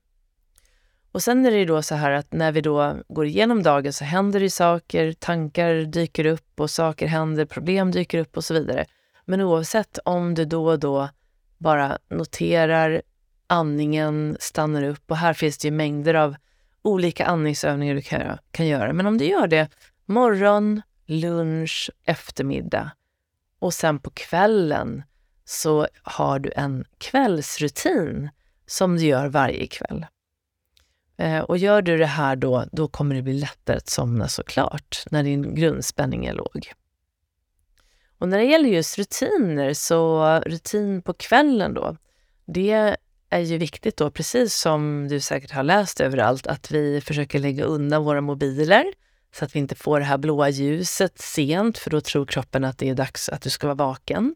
Och 1.11 1.23
sen 1.23 1.45
är 1.45 1.51
det 1.51 1.57
ju 1.57 1.65
då 1.65 1.81
så 1.81 1.95
här 1.95 2.11
att 2.11 2.33
när 2.33 2.51
vi 2.51 2.61
då 2.61 2.95
går 3.07 3.25
igenom 3.25 3.63
dagen 3.63 3.93
så 3.93 4.03
händer 4.03 4.39
det 4.39 4.49
saker, 4.49 5.13
tankar 5.13 5.73
dyker 5.73 6.25
upp 6.25 6.59
och 6.59 6.69
saker 6.69 7.07
händer, 7.07 7.45
problem 7.45 7.91
dyker 7.91 8.19
upp 8.19 8.37
och 8.37 8.43
så 8.43 8.53
vidare. 8.53 8.85
Men 9.25 9.41
oavsett 9.41 9.99
om 10.05 10.33
du 10.33 10.45
då 10.45 10.67
och 10.67 10.79
då 10.79 11.09
bara 11.57 11.97
noterar 12.09 13.01
andningen, 13.47 14.37
stannar 14.39 14.83
upp 14.83 15.11
och 15.11 15.17
här 15.17 15.33
finns 15.33 15.57
det 15.57 15.67
ju 15.67 15.71
mängder 15.71 16.13
av 16.13 16.35
olika 16.81 17.25
andningsövningar 17.25 17.95
du 17.95 18.01
kan, 18.01 18.37
kan 18.51 18.67
göra. 18.67 18.93
Men 18.93 19.05
om 19.05 19.17
du 19.17 19.25
gör 19.25 19.47
det 19.47 19.69
morgon, 20.05 20.81
lunch, 21.05 21.91
eftermiddag 22.05 22.91
och 23.59 23.73
sen 23.73 23.99
på 23.99 24.09
kvällen 24.09 25.03
så 25.45 25.87
har 26.03 26.39
du 26.39 26.51
en 26.55 26.85
kvällsrutin 26.97 28.29
som 28.65 28.97
du 28.97 29.05
gör 29.05 29.27
varje 29.27 29.67
kväll. 29.67 30.05
Eh, 31.17 31.39
och 31.39 31.57
gör 31.57 31.81
du 31.81 31.97
det 31.97 32.05
här 32.05 32.35
då, 32.35 32.65
då 32.71 32.87
kommer 32.87 33.15
det 33.15 33.21
bli 33.21 33.33
lättare 33.33 33.77
att 33.77 33.89
somna 33.89 34.27
såklart, 34.27 35.03
när 35.11 35.23
din 35.23 35.55
grundspänning 35.55 36.25
är 36.25 36.33
låg. 36.33 36.73
Och 38.17 38.29
när 38.29 38.37
det 38.37 38.43
gäller 38.43 38.69
just 38.69 38.97
rutiner, 38.97 39.73
så 39.73 40.25
rutin 40.45 41.01
på 41.01 41.13
kvällen 41.13 41.73
då, 41.73 41.97
det 42.45 42.97
är 43.29 43.39
ju 43.39 43.57
viktigt 43.57 43.97
då, 43.97 44.11
precis 44.11 44.55
som 44.55 45.07
du 45.07 45.19
säkert 45.19 45.51
har 45.51 45.63
läst 45.63 46.01
överallt, 46.01 46.47
att 46.47 46.71
vi 46.71 47.01
försöker 47.01 47.39
lägga 47.39 47.63
undan 47.63 48.03
våra 48.03 48.21
mobiler 48.21 48.85
så 49.35 49.45
att 49.45 49.55
vi 49.55 49.59
inte 49.59 49.75
får 49.75 49.99
det 49.99 50.05
här 50.05 50.17
blåa 50.17 50.49
ljuset 50.49 51.19
sent, 51.19 51.77
för 51.77 51.89
då 51.89 52.01
tror 52.01 52.25
kroppen 52.25 52.63
att 52.63 52.77
det 52.77 52.89
är 52.89 52.95
dags 52.95 53.29
att 53.29 53.41
du 53.41 53.49
ska 53.49 53.67
vara 53.67 53.75
vaken. 53.75 54.35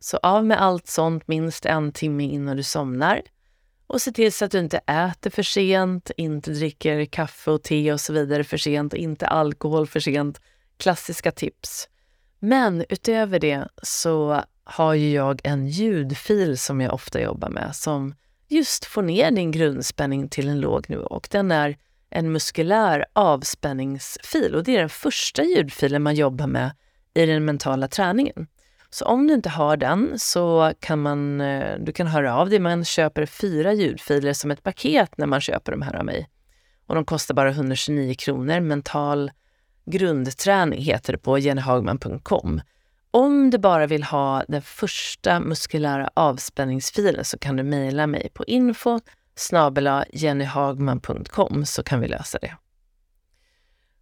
Så 0.00 0.16
av 0.16 0.46
med 0.46 0.62
allt 0.62 0.86
sånt 0.86 1.28
minst 1.28 1.66
en 1.66 1.92
timme 1.92 2.24
innan 2.24 2.56
du 2.56 2.62
somnar. 2.62 3.22
Och 3.88 4.02
se 4.02 4.12
till 4.12 4.32
så 4.32 4.44
att 4.44 4.50
du 4.50 4.58
inte 4.58 4.78
äter 4.78 5.30
för 5.30 5.42
sent, 5.42 6.10
inte 6.16 6.50
dricker 6.50 7.04
kaffe 7.04 7.50
och 7.50 7.62
te 7.62 7.92
och 7.92 8.00
så 8.00 8.12
vidare 8.12 8.44
för 8.44 8.56
sent, 8.56 8.94
inte 8.94 9.26
alkohol 9.26 9.86
för 9.86 10.00
sent. 10.00 10.40
Klassiska 10.76 11.32
tips. 11.32 11.88
Men 12.38 12.84
utöver 12.88 13.38
det 13.38 13.68
så 13.82 14.42
har 14.64 14.94
ju 14.94 15.12
jag 15.12 15.40
en 15.44 15.66
ljudfil 15.66 16.58
som 16.58 16.80
jag 16.80 16.94
ofta 16.94 17.20
jobbar 17.20 17.48
med 17.48 17.76
som 17.76 18.14
just 18.48 18.84
får 18.84 19.02
ner 19.02 19.30
din 19.30 19.50
grundspänning 19.50 20.28
till 20.28 20.48
en 20.48 20.60
låg 20.60 20.90
nivå 20.90 21.02
och 21.02 21.28
den 21.30 21.50
är 21.50 21.76
en 22.10 22.32
muskulär 22.32 23.06
avspänningsfil 23.12 24.54
och 24.54 24.64
det 24.64 24.76
är 24.76 24.80
den 24.80 24.88
första 24.88 25.44
ljudfilen 25.44 26.02
man 26.02 26.14
jobbar 26.14 26.46
med 26.46 26.70
i 27.14 27.26
den 27.26 27.44
mentala 27.44 27.88
träningen. 27.88 28.46
Så 28.90 29.04
om 29.04 29.26
du 29.26 29.34
inte 29.34 29.48
har 29.48 29.76
den 29.76 30.18
så 30.18 30.72
kan 30.80 31.02
man, 31.02 31.40
eh, 31.40 31.78
du 31.78 31.92
kan 31.92 32.06
höra 32.06 32.36
av 32.36 32.50
dig. 32.50 32.58
Man 32.58 32.84
köper 32.84 33.26
fyra 33.26 33.72
ljudfiler 33.72 34.32
som 34.32 34.50
ett 34.50 34.62
paket 34.62 35.18
när 35.18 35.26
man 35.26 35.40
köper 35.40 35.72
de 35.72 35.82
här 35.82 35.96
av 35.96 36.04
mig. 36.04 36.28
Och 36.86 36.94
de 36.94 37.04
kostar 37.04 37.34
bara 37.34 37.50
129 37.50 38.14
kronor. 38.14 38.60
Mental 38.60 39.30
grundträning 39.86 40.80
heter 40.80 41.12
det 41.12 41.18
på 41.18 41.38
jennyhagman.com. 41.38 42.60
Om 43.10 43.50
du 43.50 43.58
bara 43.58 43.86
vill 43.86 44.02
ha 44.02 44.44
den 44.48 44.62
första 44.62 45.40
muskulära 45.40 46.10
avspänningsfilen 46.14 47.24
så 47.24 47.38
kan 47.38 47.56
du 47.56 47.62
mejla 47.62 48.06
mig 48.06 48.30
på 48.34 48.44
info 48.44 49.00
jennyhagman.com 50.12 51.66
så 51.66 51.82
kan 51.82 52.00
vi 52.00 52.08
lösa 52.08 52.38
det. 52.38 52.54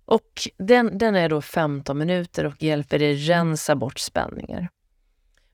Och 0.05 0.49
den, 0.59 0.99
den 0.99 1.15
är 1.15 1.29
då 1.29 1.43
15 1.43 1.99
minuter 1.99 2.47
och 2.47 2.63
hjälper 2.63 2.99
dig 2.99 3.15
rensa 3.15 3.77
bort 3.77 3.99
spänningar. 3.99 4.69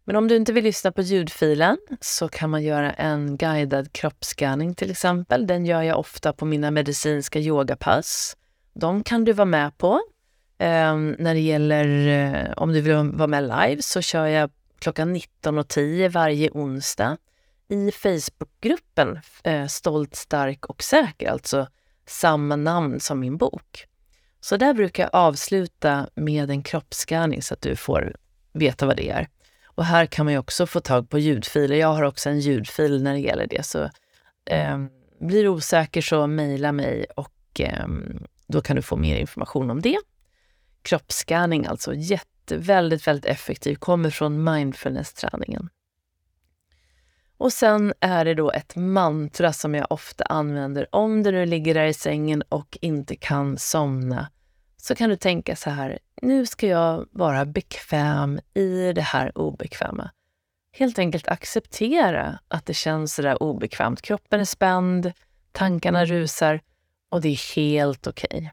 Men 0.05 0.16
om 0.16 0.29
du 0.29 0.37
inte 0.37 0.53
vill 0.53 0.65
lyssna 0.65 0.93
på 0.93 1.03
ljudfilen 1.03 1.79
så 2.01 2.29
kan 2.29 2.51
man 2.51 2.62
göra 2.62 2.93
en 2.93 3.37
guidad 3.37 3.93
kroppsscanning 3.93 4.74
till 4.74 4.91
exempel. 4.91 5.47
Den 5.47 5.66
gör 5.66 5.83
jag 5.83 5.99
ofta 5.99 6.33
på 6.33 6.45
mina 6.45 6.70
medicinska 6.70 7.39
yogapass. 7.39 8.37
De 8.74 9.05
kan 9.05 9.24
du 9.24 9.33
vara 9.33 9.45
med 9.45 9.79
på. 9.79 10.01
Eh, 10.59 10.97
när 10.97 11.35
det 11.35 11.41
gäller 11.41 12.09
eh, 12.09 12.53
om 12.57 12.73
du 12.73 12.81
vill 12.81 12.95
vara 12.95 13.27
med 13.27 13.43
live 13.43 13.83
så 13.83 14.01
kör 14.01 14.27
jag 14.27 14.51
klockan 14.79 15.16
19.10 15.16 16.09
varje 16.09 16.51
onsdag 16.51 17.16
i 17.69 17.91
Facebookgruppen 17.91 19.20
eh, 19.45 19.66
Stolt, 19.66 20.16
stark 20.16 20.66
och 20.66 20.83
säker, 20.83 21.31
alltså 21.31 21.66
samma 22.07 22.57
namn 22.57 23.01
som 23.01 23.20
min 23.20 23.37
bok. 23.37 23.87
Så 24.41 24.57
där 24.57 24.74
brukar 24.74 25.03
jag 25.03 25.11
avsluta 25.12 26.09
med 26.15 26.51
en 26.51 26.62
kroppsskanning 26.62 27.43
så 27.43 27.55
att 27.55 27.61
du 27.61 27.77
får 27.77 28.16
veta 28.53 28.87
vad 28.87 28.97
det 28.97 29.11
är. 29.11 29.29
Och 29.74 29.85
här 29.85 30.07
kan 30.07 30.27
man 30.27 30.32
ju 30.32 30.39
också 30.39 30.66
få 30.66 30.81
tag 30.81 31.11
på 31.11 31.19
ljudfiler. 31.19 31.77
Jag 31.77 31.89
har 31.89 32.03
också 32.03 32.31
en 32.31 32.40
ljudfil 32.40 33.03
när 33.03 33.12
det 33.12 33.19
gäller 33.19 33.47
det. 33.47 33.66
Så 33.66 33.90
eh, 34.44 34.78
blir 35.20 35.43
du 35.43 35.49
osäker 35.49 36.01
så 36.01 36.27
mejla 36.27 36.73
mig 36.73 37.07
och 37.16 37.61
eh, 37.61 37.86
då 38.47 38.61
kan 38.61 38.77
du 38.77 38.82
få 38.82 38.97
mer 38.97 39.16
information 39.16 39.70
om 39.70 39.81
det. 39.81 39.99
Kroppsscanning 40.82 41.66
alltså, 41.66 41.94
jätte, 41.94 42.57
väldigt, 42.57 43.07
väldigt 43.07 43.24
effektiv, 43.24 43.74
kommer 43.74 44.11
från 44.11 44.44
mindfulness-träningen. 44.44 45.69
Och 47.36 47.53
sen 47.53 47.94
är 48.01 48.24
det 48.24 48.35
då 48.35 48.51
ett 48.51 48.77
mantra 48.77 49.53
som 49.53 49.74
jag 49.74 49.86
ofta 49.90 50.24
använder 50.24 50.94
om 50.94 51.23
du 51.23 51.32
nu 51.32 51.47
ligger 51.47 51.74
där 51.74 51.86
i 51.86 51.94
sängen 51.94 52.43
och 52.49 52.78
inte 52.81 53.16
kan 53.16 53.59
somna. 53.59 54.28
Så 54.84 54.94
kan 54.94 55.10
du 55.10 55.16
tänka 55.16 55.56
så 55.56 55.70
här, 55.70 55.98
nu 56.22 56.46
ska 56.46 56.66
jag 56.66 57.06
vara 57.10 57.44
bekväm 57.46 58.40
i 58.54 58.92
det 58.92 59.02
här 59.02 59.38
obekväma. 59.38 60.10
Helt 60.72 60.98
enkelt 60.98 61.28
acceptera 61.28 62.38
att 62.48 62.66
det 62.66 62.74
känns 62.74 63.14
så 63.14 63.22
där 63.22 63.42
obekvämt. 63.42 64.02
Kroppen 64.02 64.40
är 64.40 64.44
spänd, 64.44 65.12
tankarna 65.52 66.04
rusar 66.04 66.60
och 67.09 67.20
det 67.20 67.28
är 67.28 67.56
helt 67.56 68.06
okej. 68.06 68.28
Okay. 68.32 68.48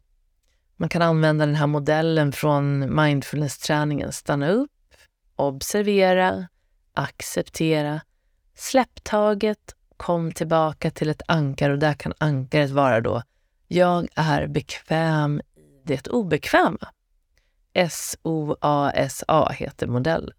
Man 0.75 0.89
kan 0.89 1.01
använda 1.01 1.45
den 1.45 1.55
här 1.55 1.67
modellen 1.67 2.31
från 2.31 2.95
mindfulness-träningen. 2.95 4.11
Stanna 4.11 4.49
upp, 4.49 4.71
observera, 5.35 6.47
acceptera, 6.93 8.01
släpp 8.55 9.03
taget, 9.03 9.75
kom 9.97 10.31
tillbaka 10.31 10.91
till 10.91 11.09
ett 11.09 11.21
ankar 11.27 11.69
och 11.69 11.79
där 11.79 11.93
kan 11.93 12.13
ankaret 12.17 12.69
vara 12.69 13.01
då 13.01 13.21
jag 13.71 14.07
är 14.15 14.47
bekväm 14.47 15.41
det 15.89 16.07
obekväma. 16.07 16.87
S-O-A-S-A 17.73 19.49
heter 19.51 19.87
modellen. 19.87 20.31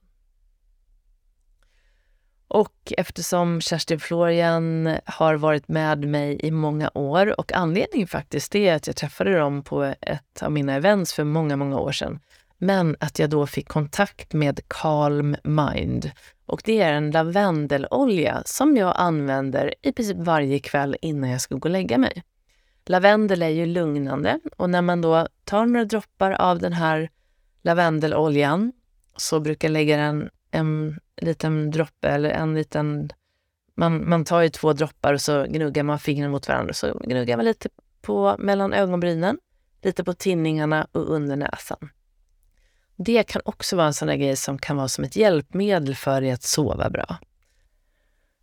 Och 2.49 2.93
eftersom 2.97 3.61
Kerstin 3.61 4.01
Florian 4.01 4.97
har 5.05 5.35
varit 5.35 5.69
med 5.69 6.05
mig 6.05 6.41
i 6.43 6.51
många 6.51 6.91
år 6.95 7.41
och 7.41 7.53
anledningen 7.53 8.09
faktiskt 8.09 8.55
är 8.55 8.75
att 8.75 8.87
jag 8.87 8.97
träffade 8.97 9.39
dem 9.39 9.63
på 9.63 9.95
ett 10.01 10.43
av 10.43 10.53
mina 10.53 10.75
events 10.75 11.15
för 11.15 11.25
många, 11.25 11.57
många 11.57 11.79
år 11.79 11.93
sedan. 11.93 12.21
Men 12.59 12.97
att 13.01 13.19
jag 13.19 13.31
då 13.31 13.47
fick 13.47 13.69
kontakt 13.69 14.33
med 14.33 14.61
Calm 14.69 15.37
Mind. 15.45 16.11
Och 16.47 16.63
det 16.65 16.81
är 16.81 16.93
en 16.93 17.11
lavendelolja 17.11 18.43
som 18.45 18.77
jag 18.77 18.95
använder 18.97 19.75
i 19.83 19.93
princip 19.93 20.17
varje 20.17 20.59
kväll 20.59 20.97
innan 21.03 21.31
jag 21.31 21.41
ska 21.41 21.55
gå 21.55 21.69
och 21.69 21.73
lägga 21.73 21.99
mig. 21.99 22.23
Lavendel 22.91 23.43
är 23.43 23.49
ju 23.49 23.67
lugnande 23.67 24.41
och 24.57 24.71
när 24.71 24.83
man 24.83 25.01
då 25.01 25.29
tar 25.45 25.67
några 25.67 25.85
droppar 25.85 26.33
av 26.33 26.59
den 26.59 26.73
här 26.73 27.11
lavendeloljan 27.63 28.73
så 29.17 29.41
brukar 29.41 29.69
jag 29.69 29.73
lägga 29.73 29.97
den 29.97 30.31
en 30.51 31.01
liten 31.17 31.71
droppe 31.71 32.09
eller 32.09 32.31
en 32.31 32.55
liten... 32.55 33.11
Man, 33.75 34.09
man 34.09 34.25
tar 34.25 34.41
ju 34.41 34.49
två 34.49 34.73
droppar 34.73 35.15
och 35.15 35.21
så 35.21 35.45
gnuggar 35.45 35.83
man 35.83 35.99
fingrarna 35.99 36.33
mot 36.33 36.49
varandra. 36.49 36.75
Så 36.75 36.99
gnuggar 36.99 37.37
man 37.37 37.45
lite 37.45 37.69
på 38.03 38.37
mellan 38.39 38.73
ögonbrynen, 38.73 39.39
lite 39.83 40.05
på 40.05 40.13
tinningarna 40.13 40.87
och 40.93 41.11
under 41.11 41.37
näsan. 41.37 41.91
Det 42.97 43.23
kan 43.23 43.43
också 43.45 43.77
vara 43.77 43.87
en 43.87 43.95
sån 43.95 44.09
där 44.09 44.17
grej 44.17 44.37
som 44.37 44.59
kan 44.59 44.77
vara 44.77 44.89
som 44.89 45.05
ett 45.05 45.17
hjälpmedel 45.17 45.95
för 45.95 46.21
dig 46.21 46.31
att 46.31 46.43
sova 46.43 46.91
bra. 46.91 47.19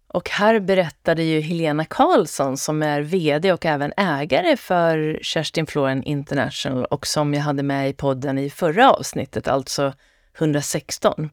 Och 0.08 0.30
här 0.30 0.60
berättade 0.60 1.24
ju 1.24 1.42
Helena 1.42 1.86
Karlsson 1.86 2.58
som 2.58 2.84
är 2.84 3.02
VD 3.02 3.54
och 3.54 3.66
även 3.66 3.94
ägare 3.98 4.58
för 4.58 5.20
Kerstin 5.22 5.68
Florian 5.68 6.04
International 6.04 6.86
och 6.86 7.08
som 7.08 7.34
jag 7.34 7.42
hade 7.42 7.64
med 7.64 7.90
i 7.90 7.94
podden 7.94 8.38
i 8.38 8.50
förra 8.50 8.92
avsnittet, 8.92 9.48
alltså 9.48 9.94
116. 10.38 11.30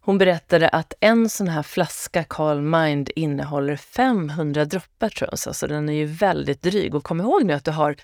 Hon 0.00 0.18
berättade 0.18 0.68
att 0.68 0.94
en 1.00 1.28
sån 1.28 1.48
här 1.48 1.62
flaska 1.62 2.24
Carl 2.24 2.60
Mind 2.60 3.10
innehåller 3.16 3.76
500 3.76 4.64
droppar 4.64 5.08
tror 5.08 5.28
jag, 5.32 5.56
så 5.56 5.66
den 5.66 5.88
är 5.88 5.92
ju 5.92 6.04
väldigt 6.06 6.62
dryg. 6.62 6.94
Och 6.94 7.04
kom 7.04 7.20
ihåg 7.20 7.44
nu 7.44 7.52
att 7.52 7.64
du 7.64 7.70
har 7.70 7.96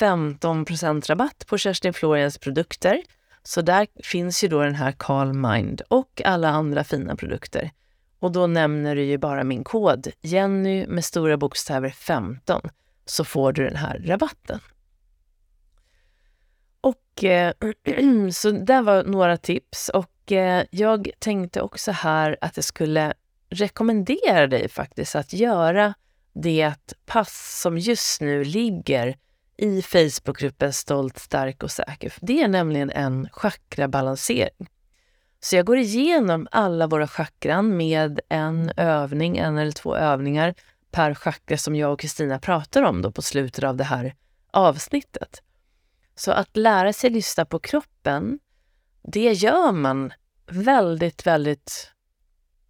15% 0.00 1.06
rabatt 1.08 1.46
på 1.46 1.58
Kerstin 1.58 1.92
Florians 1.92 2.38
produkter. 2.38 3.02
Så 3.42 3.62
där 3.62 3.86
finns 4.04 4.44
ju 4.44 4.48
då 4.48 4.62
den 4.62 4.74
här 4.74 4.92
Carl 4.92 5.32
Mind 5.32 5.82
och 5.88 6.22
alla 6.24 6.48
andra 6.48 6.84
fina 6.84 7.16
produkter. 7.16 7.70
Och 8.20 8.32
då 8.32 8.46
nämner 8.46 8.96
du 8.96 9.02
ju 9.04 9.18
bara 9.18 9.44
min 9.44 9.64
kod, 9.64 10.08
Jenny 10.20 10.86
med 10.86 11.04
stora 11.04 11.36
bokstäver 11.36 11.90
15, 11.90 12.60
så 13.04 13.24
får 13.24 13.52
du 13.52 13.64
den 13.64 13.76
här 13.76 14.02
rabatten. 14.06 14.60
Och 16.80 17.24
eh, 17.24 17.52
så 18.32 18.50
där 18.50 18.82
var 18.82 19.04
några 19.04 19.36
tips. 19.36 19.88
Och 19.88 20.10
Eh, 20.32 20.64
jag 20.70 21.10
tänkte 21.18 21.60
också 21.60 21.92
här 21.92 22.36
att 22.40 22.56
jag 22.56 22.64
skulle 22.64 23.12
rekommendera 23.50 24.46
dig 24.46 24.68
faktiskt 24.68 25.14
att 25.14 25.32
göra 25.32 25.94
det 26.32 26.74
pass 27.06 27.60
som 27.62 27.78
just 27.78 28.20
nu 28.20 28.44
ligger 28.44 29.16
i 29.56 29.82
Facebookgruppen 29.82 30.72
Stolt, 30.72 31.18
stark 31.18 31.62
och 31.62 31.70
säker. 31.70 32.12
Det 32.20 32.42
är 32.42 32.48
nämligen 32.48 32.90
en 32.90 33.28
chakrabalansering. 33.32 34.68
Så 35.40 35.56
jag 35.56 35.66
går 35.66 35.78
igenom 35.78 36.48
alla 36.50 36.86
våra 36.86 37.08
chakran 37.08 37.76
med 37.76 38.20
en 38.28 38.72
övning, 38.76 39.36
en 39.36 39.58
eller 39.58 39.72
två 39.72 39.96
övningar 39.96 40.54
per 40.90 41.14
chakra 41.14 41.56
som 41.56 41.76
jag 41.76 41.92
och 41.92 42.00
Kristina 42.00 42.38
pratar 42.38 42.82
om 42.82 43.02
då 43.02 43.12
på 43.12 43.22
slutet 43.22 43.64
av 43.64 43.76
det 43.76 43.84
här 43.84 44.14
avsnittet. 44.50 45.42
Så 46.14 46.32
att 46.32 46.56
lära 46.56 46.92
sig 46.92 47.10
lyssna 47.10 47.44
på 47.44 47.58
kroppen, 47.58 48.38
det 49.02 49.32
gör 49.32 49.72
man 49.72 50.12
väldigt, 50.46 51.26
väldigt 51.26 51.90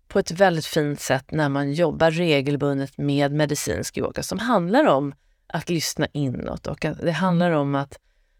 på 0.08 0.18
ett 0.18 0.30
väldigt 0.30 0.66
fint 0.66 1.00
sätt 1.00 1.30
när 1.30 1.48
man 1.48 1.72
jobbar 1.72 2.10
regelbundet 2.10 2.98
med 2.98 3.32
medicinsk 3.32 3.98
yoga 3.98 4.22
som 4.22 4.38
handlar 4.38 4.84
om 4.84 5.14
att 5.46 5.68
lyssna 5.68 6.06
inåt 6.12 6.66
och 6.66 6.84
att 6.84 6.98
det 6.98 7.12
handlar 7.12 7.50
om 7.50 7.74
att 7.74 7.98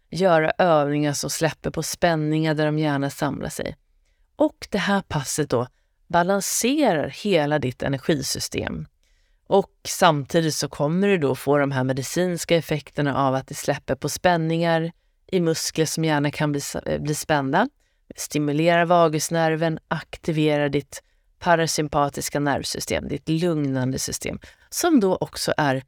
göra 0.09 0.51
övningar 0.57 1.13
som 1.13 1.29
släpper 1.29 1.69
på 1.71 1.83
spänningar 1.83 2.53
där 2.53 2.65
de 2.65 2.79
gärna 2.79 3.09
samlar 3.09 3.49
sig. 3.49 3.75
Och 4.41 4.67
det 4.69 4.77
här 4.77 5.01
passet 5.01 5.49
då 5.49 5.67
balanserar 6.07 7.07
hela 7.07 7.59
ditt 7.59 7.83
energisystem. 7.83 8.87
Och 9.47 9.71
samtidigt 9.87 10.55
så 10.55 10.69
kommer 10.69 11.07
du 11.07 11.17
då 11.17 11.35
få 11.35 11.57
de 11.57 11.71
här 11.71 11.83
medicinska 11.83 12.55
effekterna 12.55 13.17
av 13.17 13.35
att 13.35 13.47
det 13.47 13.55
släpper 13.55 13.95
på 13.95 14.09
spänningar 14.09 14.91
i 15.27 15.39
muskler 15.39 15.85
som 15.85 16.03
gärna 16.03 16.31
kan 16.31 16.51
bli, 16.51 16.61
eh, 16.85 17.01
bli 17.01 17.15
spända 17.15 17.69
stimulerar 18.15 18.85
vagusnerven, 18.85 19.79
aktiverar 19.87 20.69
ditt 20.69 21.03
parasympatiska 21.39 22.39
nervsystem, 22.39 23.07
ditt 23.07 23.29
lugnande 23.29 23.99
system, 23.99 24.39
som 24.69 24.99
då 24.99 25.15
också 25.15 25.53
är 25.57 25.83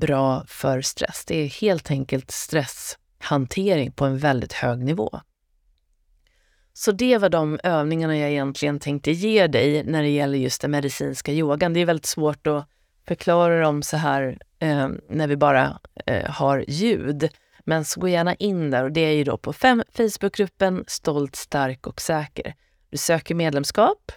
bra 0.00 0.44
för 0.46 0.80
stress. 0.80 1.24
Det 1.26 1.36
är 1.36 1.48
helt 1.48 1.90
enkelt 1.90 2.30
stresshantering 2.30 3.92
på 3.92 4.04
en 4.04 4.18
väldigt 4.18 4.52
hög 4.52 4.78
nivå. 4.78 5.20
Så 6.80 6.92
det 6.92 7.18
var 7.18 7.28
de 7.28 7.60
övningarna 7.64 8.18
jag 8.18 8.30
egentligen 8.30 8.78
tänkte 8.78 9.10
ge 9.10 9.46
dig 9.46 9.84
när 9.84 10.02
det 10.02 10.08
gäller 10.08 10.38
just 10.38 10.62
den 10.62 10.70
medicinska 10.70 11.32
yogan. 11.32 11.72
Det 11.72 11.80
är 11.80 11.86
väldigt 11.86 12.06
svårt 12.06 12.46
att 12.46 12.66
förklara 13.08 13.60
dem 13.60 13.82
så 13.82 13.96
här 13.96 14.38
eh, 14.58 14.88
när 15.08 15.28
vi 15.28 15.36
bara 15.36 15.80
eh, 16.06 16.30
har 16.30 16.64
ljud. 16.68 17.28
Men 17.64 17.84
så 17.84 18.00
gå 18.00 18.08
gärna 18.08 18.34
in 18.34 18.70
där 18.70 18.84
och 18.84 18.92
det 18.92 19.00
är 19.00 19.12
ju 19.12 19.24
då 19.24 19.36
på 19.36 19.52
Facebookgruppen 19.92 20.84
Stolt, 20.86 21.36
stark 21.36 21.86
och 21.86 22.00
säker. 22.00 22.54
Du 22.90 22.98
söker 22.98 23.34
medlemskap, 23.34 24.12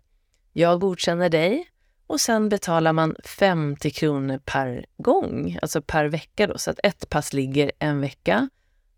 jag 0.53 0.79
godkänner 0.79 1.29
dig 1.29 1.67
och 2.07 2.21
sen 2.21 2.49
betalar 2.49 2.93
man 2.93 3.15
50 3.23 3.91
kronor 3.91 4.39
per 4.45 4.85
gång, 4.97 5.59
alltså 5.61 5.81
per 5.81 6.05
vecka 6.05 6.47
då. 6.47 6.57
Så 6.57 6.71
att 6.71 6.79
ett 6.83 7.09
pass 7.09 7.33
ligger 7.33 7.71
en 7.79 8.01
vecka. 8.01 8.49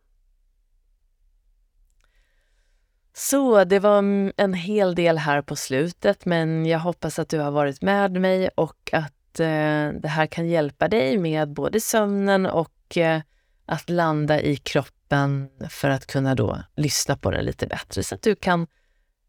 Så 3.18 3.64
det 3.64 3.78
var 3.78 3.98
en 4.36 4.55
hel 4.55 4.94
del 4.94 5.18
här 5.18 5.43
på 5.43 5.56
slutet, 5.56 6.24
men 6.24 6.66
jag 6.66 6.78
hoppas 6.78 7.18
att 7.18 7.28
du 7.28 7.38
har 7.38 7.51
varit 7.51 7.82
med 7.82 8.12
mig 8.12 8.48
och 8.55 8.90
att 8.93 9.40
eh, 9.40 9.88
det 10.01 10.09
här 10.09 10.26
kan 10.26 10.48
hjälpa 10.48 10.88
dig 10.88 11.18
med 11.18 11.52
både 11.52 11.80
sömnen 11.80 12.47
och 12.47 12.97
eh, 12.97 13.20
att 13.66 13.90
landa 13.90 14.40
i 14.40 14.56
kroppen 14.56 15.48
för 15.70 15.90
att 15.90 16.06
kunna 16.06 16.34
då 16.34 16.59
lyssna 16.76 17.16
på 17.16 17.30
den 17.30 17.44
lite 17.44 17.66
bättre 17.66 18.02
så 18.02 18.14
att 18.14 18.22
du 18.22 18.36
kan 18.36 18.66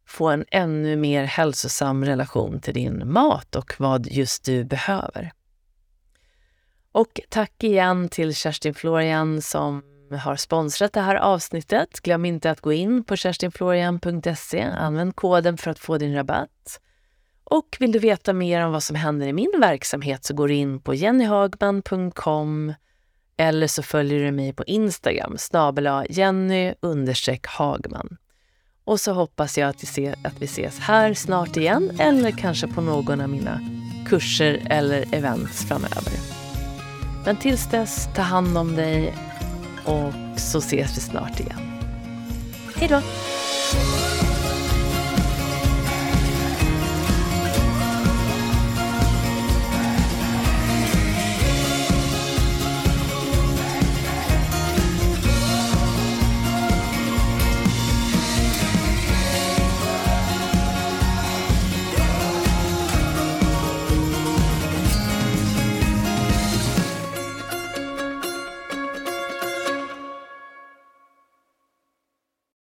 få 0.08 0.30
en 0.30 0.46
ännu 0.52 0.96
mer 0.96 1.24
hälsosam 1.24 2.06
relation 2.06 2.60
till 2.60 2.74
din 2.74 3.12
mat 3.12 3.56
och 3.56 3.74
vad 3.78 4.08
just 4.08 4.46
du 4.46 4.64
behöver. 4.64 5.32
Och 6.92 7.20
tack 7.30 7.64
igen 7.64 8.10
till 8.10 8.36
Kerstin 8.36 8.74
Florian 8.74 9.42
som 9.42 9.84
har 10.16 10.36
sponsrat 10.36 10.94
det 10.94 11.02
här 11.02 11.16
avsnittet. 11.16 12.00
Glöm 12.00 12.26
inte 12.26 12.52
att 12.52 12.62
gå 12.62 12.74
in 12.74 13.04
på 13.04 13.16
kerstinflorian.se. 13.16 14.62
Använd 14.62 15.16
koden 15.16 15.58
för 15.58 15.72
att 15.72 15.80
få 15.80 15.98
din 15.98 16.16
rabatt. 16.16 16.80
Och 17.44 17.78
vill 17.80 17.92
du 17.92 18.00
veta 18.00 18.34
mer 18.34 18.66
om 18.66 18.72
vad 18.72 18.84
som 18.84 18.96
händer 18.96 19.28
i 19.28 19.34
min 19.34 19.52
verksamhet 19.62 20.26
så 20.26 20.34
går 20.34 20.48
du 20.48 20.54
in 20.54 20.82
på 20.82 20.94
jennyhagman.com 20.94 22.74
eller 23.38 23.68
så 23.68 23.84
följer 23.84 24.20
du 24.20 24.32
mig 24.32 24.54
på 24.54 24.64
Instagram, 24.64 25.38
snabel 25.38 25.90
Jenny 26.10 26.74
Hagman. 27.44 28.18
Och 28.84 29.00
så 29.00 29.14
hoppas 29.14 29.58
jag 29.58 29.70
att 29.70 29.84
vi, 29.84 29.88
ser, 29.88 30.16
att 30.24 30.42
vi 30.42 30.46
ses 30.46 30.80
här 30.80 31.14
snart 31.14 31.58
igen 31.58 31.92
eller 32.00 32.32
kanske 32.32 32.68
på 32.68 32.82
någon 32.82 33.22
av 33.22 33.30
mina 33.30 33.60
kurser 34.06 34.68
eller 34.70 35.16
events 35.16 35.68
framöver. 35.68 36.14
Men 37.26 37.36
tills 37.36 37.70
dess, 37.70 38.10
ta 38.16 38.22
hand 38.22 38.58
om 38.58 38.76
dig 38.76 39.14
och 39.88 40.14
så 40.40 40.58
ses 40.58 40.98
vi 40.98 41.02
snart 41.02 41.40
igen. 41.40 41.60
Hej 42.76 42.88
då! 42.88 43.02